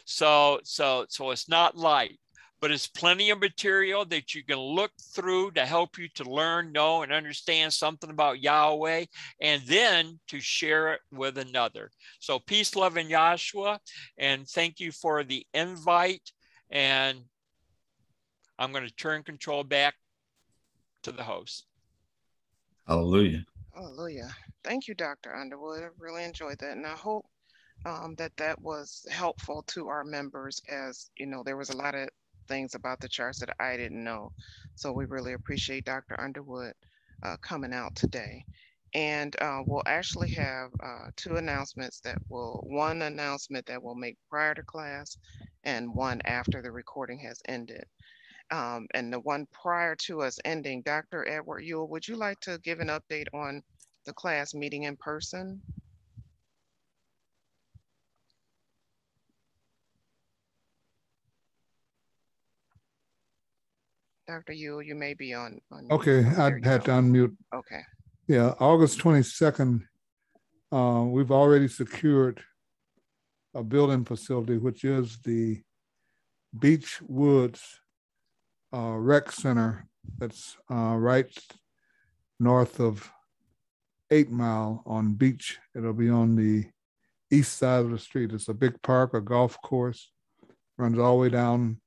So, 0.05 0.59
so, 0.63 1.05
so 1.09 1.31
it's 1.31 1.47
not 1.47 1.77
light 1.77 2.19
but 2.63 2.71
it's 2.71 2.87
plenty 2.87 3.29
of 3.29 3.41
material 3.41 4.05
that 4.05 4.33
you 4.33 4.41
can 4.41 4.57
look 4.57 4.91
through 5.13 5.51
to 5.51 5.65
help 5.65 5.97
you 5.97 6.07
to 6.15 6.23
learn, 6.23 6.71
know, 6.71 7.01
and 7.01 7.11
understand 7.11 7.73
something 7.73 8.09
about 8.09 8.39
Yahweh, 8.39 9.03
and 9.41 9.61
then 9.63 10.17
to 10.29 10.39
share 10.39 10.93
it 10.93 11.01
with 11.11 11.37
another. 11.37 11.91
So, 12.21 12.39
peace, 12.39 12.73
love, 12.73 12.95
and 12.95 13.09
Yahshua, 13.09 13.79
and 14.17 14.47
thank 14.47 14.79
you 14.79 14.93
for 14.93 15.25
the 15.25 15.45
invite. 15.53 16.31
And 16.69 17.19
I'm 18.57 18.71
going 18.71 18.87
to 18.87 18.95
turn 18.95 19.23
control 19.23 19.65
back 19.65 19.95
to 21.01 21.11
the 21.11 21.23
host. 21.23 21.65
Hallelujah. 22.87 23.43
Hallelujah. 23.75 24.29
Thank 24.63 24.87
you, 24.87 24.95
Dr. 24.95 25.35
Underwood. 25.35 25.83
I 25.83 25.89
really 25.99 26.23
enjoyed 26.23 26.59
that. 26.59 26.77
And 26.77 26.87
I 26.87 26.91
hope 26.91 27.25
um, 27.85 28.15
that 28.19 28.31
that 28.37 28.61
was 28.61 29.05
helpful 29.11 29.65
to 29.67 29.89
our 29.89 30.05
members 30.05 30.61
as, 30.69 31.09
you 31.17 31.25
know, 31.25 31.43
there 31.43 31.57
was 31.57 31.69
a 31.69 31.75
lot 31.75 31.93
of 31.93 32.07
things 32.47 32.75
about 32.75 32.99
the 33.01 33.09
charts 33.09 33.39
that 33.39 33.55
I 33.59 33.77
didn't 33.77 34.03
know. 34.03 34.31
So 34.75 34.91
we 34.93 35.05
really 35.05 35.33
appreciate 35.33 35.85
Dr. 35.85 36.19
Underwood 36.19 36.73
uh, 37.23 37.37
coming 37.41 37.73
out 37.73 37.95
today. 37.95 38.45
And 38.93 39.35
uh, 39.41 39.61
we'll 39.65 39.83
actually 39.87 40.31
have 40.31 40.69
uh, 40.83 41.09
two 41.15 41.37
announcements 41.37 41.99
that 42.01 42.17
will, 42.29 42.63
one 42.67 43.01
announcement 43.01 43.65
that 43.67 43.81
we'll 43.81 43.95
make 43.95 44.17
prior 44.29 44.53
to 44.53 44.63
class 44.63 45.17
and 45.63 45.93
one 45.95 46.21
after 46.25 46.61
the 46.61 46.71
recording 46.71 47.19
has 47.19 47.41
ended. 47.47 47.85
Um, 48.51 48.87
and 48.93 49.11
the 49.11 49.19
one 49.19 49.47
prior 49.51 49.95
to 50.07 50.21
us 50.21 50.39
ending, 50.45 50.83
Dr. 50.83 51.27
Edward 51.27 51.61
Yule, 51.61 51.87
would 51.89 52.07
you 52.07 52.15
like 52.15 52.39
to 52.41 52.59
give 52.63 52.79
an 52.79 52.89
update 52.89 53.27
on 53.33 53.63
the 54.05 54.13
class 54.13 54.53
meeting 54.53 54.83
in 54.83 54.95
person? 54.97 55.61
Dr. 64.27 64.53
Yule, 64.53 64.81
you 64.81 64.95
may 64.95 65.13
be 65.13 65.33
on. 65.33 65.59
on. 65.71 65.87
Okay, 65.91 66.19
I 66.25 66.51
had 66.63 66.85
to 66.85 66.91
unmute. 66.91 67.35
Okay, 67.53 67.81
Yeah, 68.27 68.53
August 68.59 68.99
twenty-second, 68.99 69.85
uh, 70.71 71.03
we've 71.05 71.31
already 71.31 71.67
secured 71.67 72.41
a 73.53 73.63
building 73.63 74.05
facility, 74.05 74.57
which 74.57 74.83
is 74.83 75.19
the 75.23 75.61
Beech 76.57 77.01
Woods 77.01 77.79
uh, 78.73 78.95
Rec 78.97 79.31
Center 79.31 79.85
that's 80.17 80.57
uh, 80.71 80.95
right 80.97 81.31
north 82.39 82.79
of 82.79 83.11
Eight 84.09 84.31
Mile 84.31 84.83
on 84.85 85.13
Beech. 85.13 85.59
It'll 85.75 85.93
be 85.93 86.09
on 86.09 86.35
the 86.35 86.65
east 87.31 87.57
side 87.57 87.85
of 87.85 87.91
the 87.91 87.99
street. 87.99 88.31
It's 88.31 88.47
a 88.47 88.53
big 88.53 88.81
park, 88.81 89.13
a 89.13 89.21
golf 89.21 89.61
course, 89.61 90.11
runs 90.77 90.97
all 90.97 91.17
the 91.17 91.21
way 91.21 91.29
down 91.29 91.79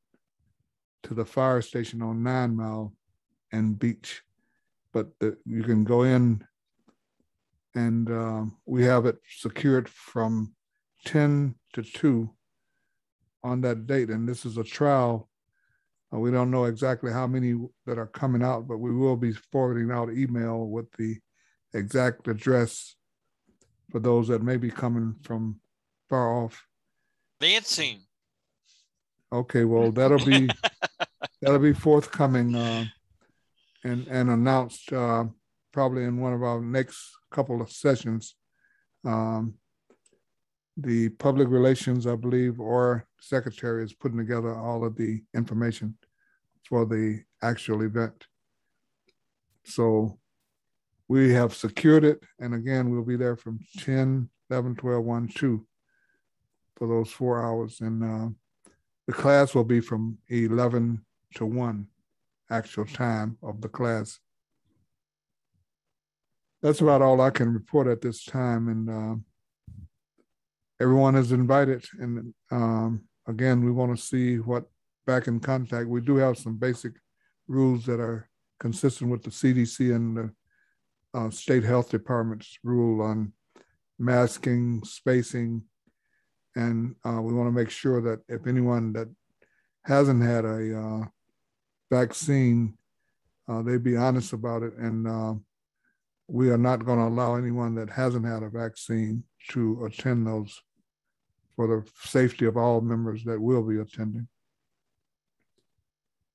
to 1.07 1.15
the 1.15 1.25
fire 1.25 1.63
station 1.63 2.03
on 2.03 2.23
Nine 2.23 2.57
Mile 2.57 2.93
and 3.53 3.79
Beech 3.79 4.23
but 4.97 5.11
the, 5.19 5.37
you 5.45 5.63
can 5.63 5.85
go 5.85 6.05
in 6.05 6.43
and 7.75 8.11
um, 8.11 8.57
we 8.65 8.83
have 8.85 9.05
it 9.05 9.19
secured 9.29 9.91
from 9.91 10.55
10 11.05 11.55
to 11.75 11.83
2 11.83 12.31
on 13.45 13.61
that 13.61 13.87
date. 13.87 14.09
And 14.09 14.27
this 14.27 14.47
is 14.47 14.57
a 14.57 14.65
trial. 14.65 15.29
Uh, 16.11 16.19
we 16.19 16.31
don't 16.31 16.51
know 16.51 16.65
exactly 16.65 17.13
how 17.13 17.27
many 17.27 17.55
that 17.85 17.99
are 17.99 18.07
coming 18.07 18.43
out, 18.43 18.67
but 18.67 18.79
we 18.79 18.91
will 18.91 19.19
be 19.19 19.33
forwarding 19.53 19.91
out 19.91 20.11
email 20.11 20.67
with 20.67 20.91
the 20.93 21.19
exact 21.75 22.27
address 22.27 22.97
for 23.91 24.01
those 24.01 24.29
that 24.29 24.43
may 24.43 24.57
be 24.57 24.71
coming 24.71 25.15
from 25.21 25.61
far 26.09 26.43
off. 26.43 26.67
Lansing. 27.43 27.99
Okay, 29.37 29.65
well, 29.65 29.93
that'll 29.93 30.25
be 30.25 30.49
that'll 31.43 31.59
be 31.59 31.75
forthcoming 31.75 32.55
uh, 32.55 32.87
and 33.85 34.07
and 34.07 34.31
announced 34.31 34.91
uh, 34.95 35.25
probably 35.73 36.05
in 36.05 36.19
one 36.19 36.33
of 36.33 36.43
our 36.43 36.59
next 36.63 37.11
couple 37.31 37.61
of 37.61 37.71
sessions. 37.71 38.35
Um, 39.05 39.55
the 40.79 41.11
public 41.11 41.49
relations, 41.49 42.07
I 42.07 42.17
believe, 42.17 42.61
or 42.61 43.07
secretary 43.21 43.85
is 43.85 43.93
putting 43.93 44.17
together 44.17 44.55
all 44.55 44.87
of 44.87 44.97
the 44.97 45.23
information 45.35 45.99
for 46.67 46.87
the 46.87 47.21
actual 47.43 47.83
event. 47.83 48.27
So 49.65 50.19
we 51.09 51.35
have 51.35 51.55
secured 51.55 52.05
it. 52.05 52.23
And 52.41 52.55
again, 52.55 52.89
we'll 52.91 53.05
be 53.05 53.17
there 53.17 53.37
from 53.37 53.61
10, 53.79 54.31
11, 54.51 54.77
12, 54.77 55.05
1, 55.05 55.29
2 55.29 55.67
for 56.77 56.89
those 56.89 57.11
four 57.11 57.43
hours. 57.43 57.81
And 57.81 58.03
uh, 58.03 58.29
the 59.07 59.13
class 59.13 59.55
will 59.55 59.65
be 59.65 59.81
from 59.81 60.19
11 60.29 61.05
to 61.35 61.47
1 61.47 61.87
actual 62.51 62.85
time 62.85 63.37
of 63.43 63.61
the 63.61 63.69
class. 63.69 64.19
That's 66.63 66.81
about 66.81 67.03
all 67.03 67.21
I 67.21 67.31
can 67.31 67.53
report 67.53 67.87
at 67.87 68.01
this 68.01 68.25
time. 68.25 68.69
And 68.69 68.91
uh, 68.91 69.17
everyone 70.81 71.17
is 71.17 71.33
invited. 71.33 71.85
And 71.99 72.35
um, 72.51 73.05
again, 73.27 73.65
we 73.65 73.71
want 73.71 73.97
to 73.97 74.03
see 74.03 74.37
what 74.37 74.65
back 75.07 75.29
in 75.29 75.41
contact. 75.41 75.89
We 75.89 76.01
do 76.01 76.17
have 76.17 76.39
some 76.39 76.57
basic 76.57 76.93
rules 77.47 77.87
that 77.87 78.01
are 78.01 78.29
consistent 78.59 79.11
with 79.11 79.23
the 79.23 79.31
CDC 79.31 79.95
and 79.95 80.17
the 80.17 80.33
uh, 81.15 81.31
state 81.31 81.63
health 81.63 81.91
department's 81.91 82.59
rule 82.65 83.01
on 83.03 83.33
masking, 83.99 84.83
spacing, 84.85 85.63
and 86.57 86.97
uh, 87.07 87.21
we 87.21 87.35
want 87.35 87.47
to 87.47 87.53
make 87.53 87.71
sure 87.71 88.01
that 88.01 88.21
if 88.29 88.47
anyone 88.47 88.93
that 88.95 89.09
hasn't 89.85 90.23
had 90.23 90.45
a 90.45 90.79
uh, 90.79 91.05
vaccine, 91.91 92.77
uh, 93.49 93.63
they 93.63 93.77
be 93.77 93.97
honest 93.97 94.33
about 94.33 94.63
it. 94.63 94.75
And 94.77 95.07
uh, 95.07 95.35
we 96.27 96.51
are 96.51 96.59
not 96.59 96.85
going 96.85 96.99
to 96.99 97.05
allow 97.05 97.37
anyone 97.37 97.75
that 97.77 97.91
hasn't 97.91 98.27
had 98.27 98.43
a 98.43 98.49
vaccine 98.49 99.23
to 99.51 99.85
attend 99.85 100.27
those 100.27 100.61
for 101.55 101.67
the 101.69 101.91
safety 102.03 102.47
of 102.47 102.57
all 102.57 102.81
members 102.81 103.23
that 103.25 103.41
will 103.41 103.63
be 103.63 103.79
attending. 103.79 104.27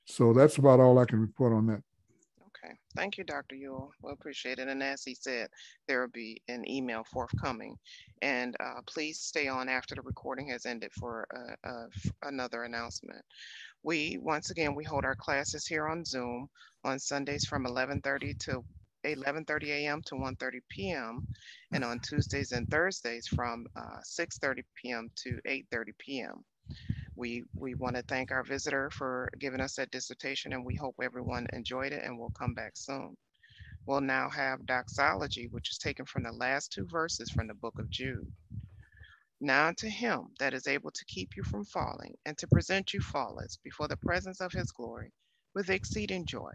So 0.05 0.33
that's 0.33 0.57
about 0.57 0.79
all 0.79 0.99
I 0.99 1.05
can 1.05 1.19
report 1.19 1.53
on 1.53 1.67
that. 1.67 1.81
Thank 2.95 3.17
you, 3.17 3.23
Dr. 3.23 3.55
Yule. 3.55 3.91
We 4.03 4.11
appreciate 4.11 4.59
it. 4.59 4.67
And 4.67 4.83
as 4.83 5.03
he 5.03 5.15
said, 5.15 5.49
there 5.87 6.01
will 6.01 6.09
be 6.09 6.41
an 6.47 6.69
email 6.69 7.03
forthcoming. 7.05 7.77
And 8.21 8.55
uh, 8.59 8.81
please 8.85 9.19
stay 9.19 9.47
on 9.47 9.69
after 9.69 9.95
the 9.95 10.01
recording 10.01 10.49
has 10.49 10.65
ended 10.65 10.91
for 10.93 11.27
uh, 11.33 11.67
uh, 11.67 11.87
another 12.23 12.63
announcement. 12.63 13.23
We, 13.83 14.17
once 14.21 14.51
again, 14.51 14.75
we 14.75 14.83
hold 14.83 15.05
our 15.05 15.15
classes 15.15 15.65
here 15.65 15.87
on 15.87 16.05
Zoom 16.05 16.49
on 16.83 16.99
Sundays 16.99 17.45
from 17.45 17.65
11:30 17.65 18.37
to 18.39 18.65
11:30 19.05 19.69
a.m. 19.69 20.01
to 20.03 20.15
1:30 20.15 20.61
p.m. 20.69 21.27
and 21.71 21.83
on 21.83 21.99
Tuesdays 21.99 22.51
and 22.51 22.69
Thursdays 22.69 23.27
from 23.27 23.67
uh, 23.75 24.01
6:30 24.03 24.63
p.m. 24.75 25.09
to 25.15 25.39
8:30 25.47 25.97
p.m. 25.97 26.45
We 27.15 27.45
we 27.55 27.75
want 27.75 27.97
to 27.97 28.03
thank 28.03 28.31
our 28.31 28.43
visitor 28.43 28.89
for 28.91 29.29
giving 29.39 29.61
us 29.61 29.75
that 29.75 29.91
dissertation, 29.91 30.53
and 30.53 30.65
we 30.65 30.75
hope 30.75 30.95
everyone 31.03 31.47
enjoyed 31.53 31.93
it 31.93 32.03
and 32.03 32.19
we'll 32.19 32.31
come 32.31 32.53
back 32.55 32.73
soon. 32.75 33.17
We'll 33.85 34.01
now 34.01 34.29
have 34.29 34.65
doxology, 34.65 35.47
which 35.49 35.71
is 35.71 35.79
taken 35.79 36.05
from 36.05 36.23
the 36.23 36.31
last 36.33 36.71
two 36.73 36.87
verses 36.87 37.31
from 37.31 37.47
the 37.47 37.55
book 37.55 37.79
of 37.79 37.89
Jude. 37.91 38.31
Now 39.39 39.71
to 39.77 39.89
him 39.89 40.29
that 40.39 40.55
is 40.55 40.67
able 40.67 40.91
to 40.91 41.05
keep 41.05 41.37
you 41.37 41.43
from 41.43 41.65
falling 41.65 42.15
and 42.25 42.37
to 42.39 42.47
present 42.47 42.95
you 42.95 43.01
faultless 43.01 43.57
before 43.63 43.87
the 43.87 43.97
presence 43.97 44.41
of 44.41 44.53
his 44.53 44.71
glory 44.71 45.13
with 45.53 45.69
exceeding 45.69 46.25
joy, 46.25 46.53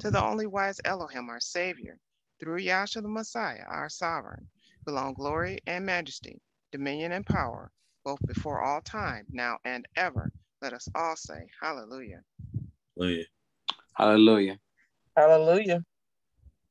to 0.00 0.10
the 0.10 0.22
only 0.22 0.46
wise 0.46 0.80
Elohim, 0.86 1.28
our 1.30 1.40
Savior, 1.40 1.98
through 2.40 2.60
Yahshua 2.62 3.02
the 3.02 3.08
Messiah, 3.08 3.64
our 3.68 3.90
sovereign, 3.90 4.48
belong 4.86 5.14
glory 5.14 5.58
and 5.66 5.86
majesty, 5.86 6.40
dominion 6.72 7.12
and 7.12 7.26
power, 7.26 7.70
both 8.06 8.24
before 8.24 8.62
all 8.62 8.80
time, 8.82 9.26
now 9.32 9.58
and 9.64 9.84
ever. 9.96 10.30
Let 10.62 10.72
us 10.72 10.88
all 10.94 11.16
say, 11.16 11.48
Hallelujah. 11.60 12.22
Hallelujah. 12.96 13.24
Hallelujah. 13.96 14.58
Hallelujah. 15.16 15.84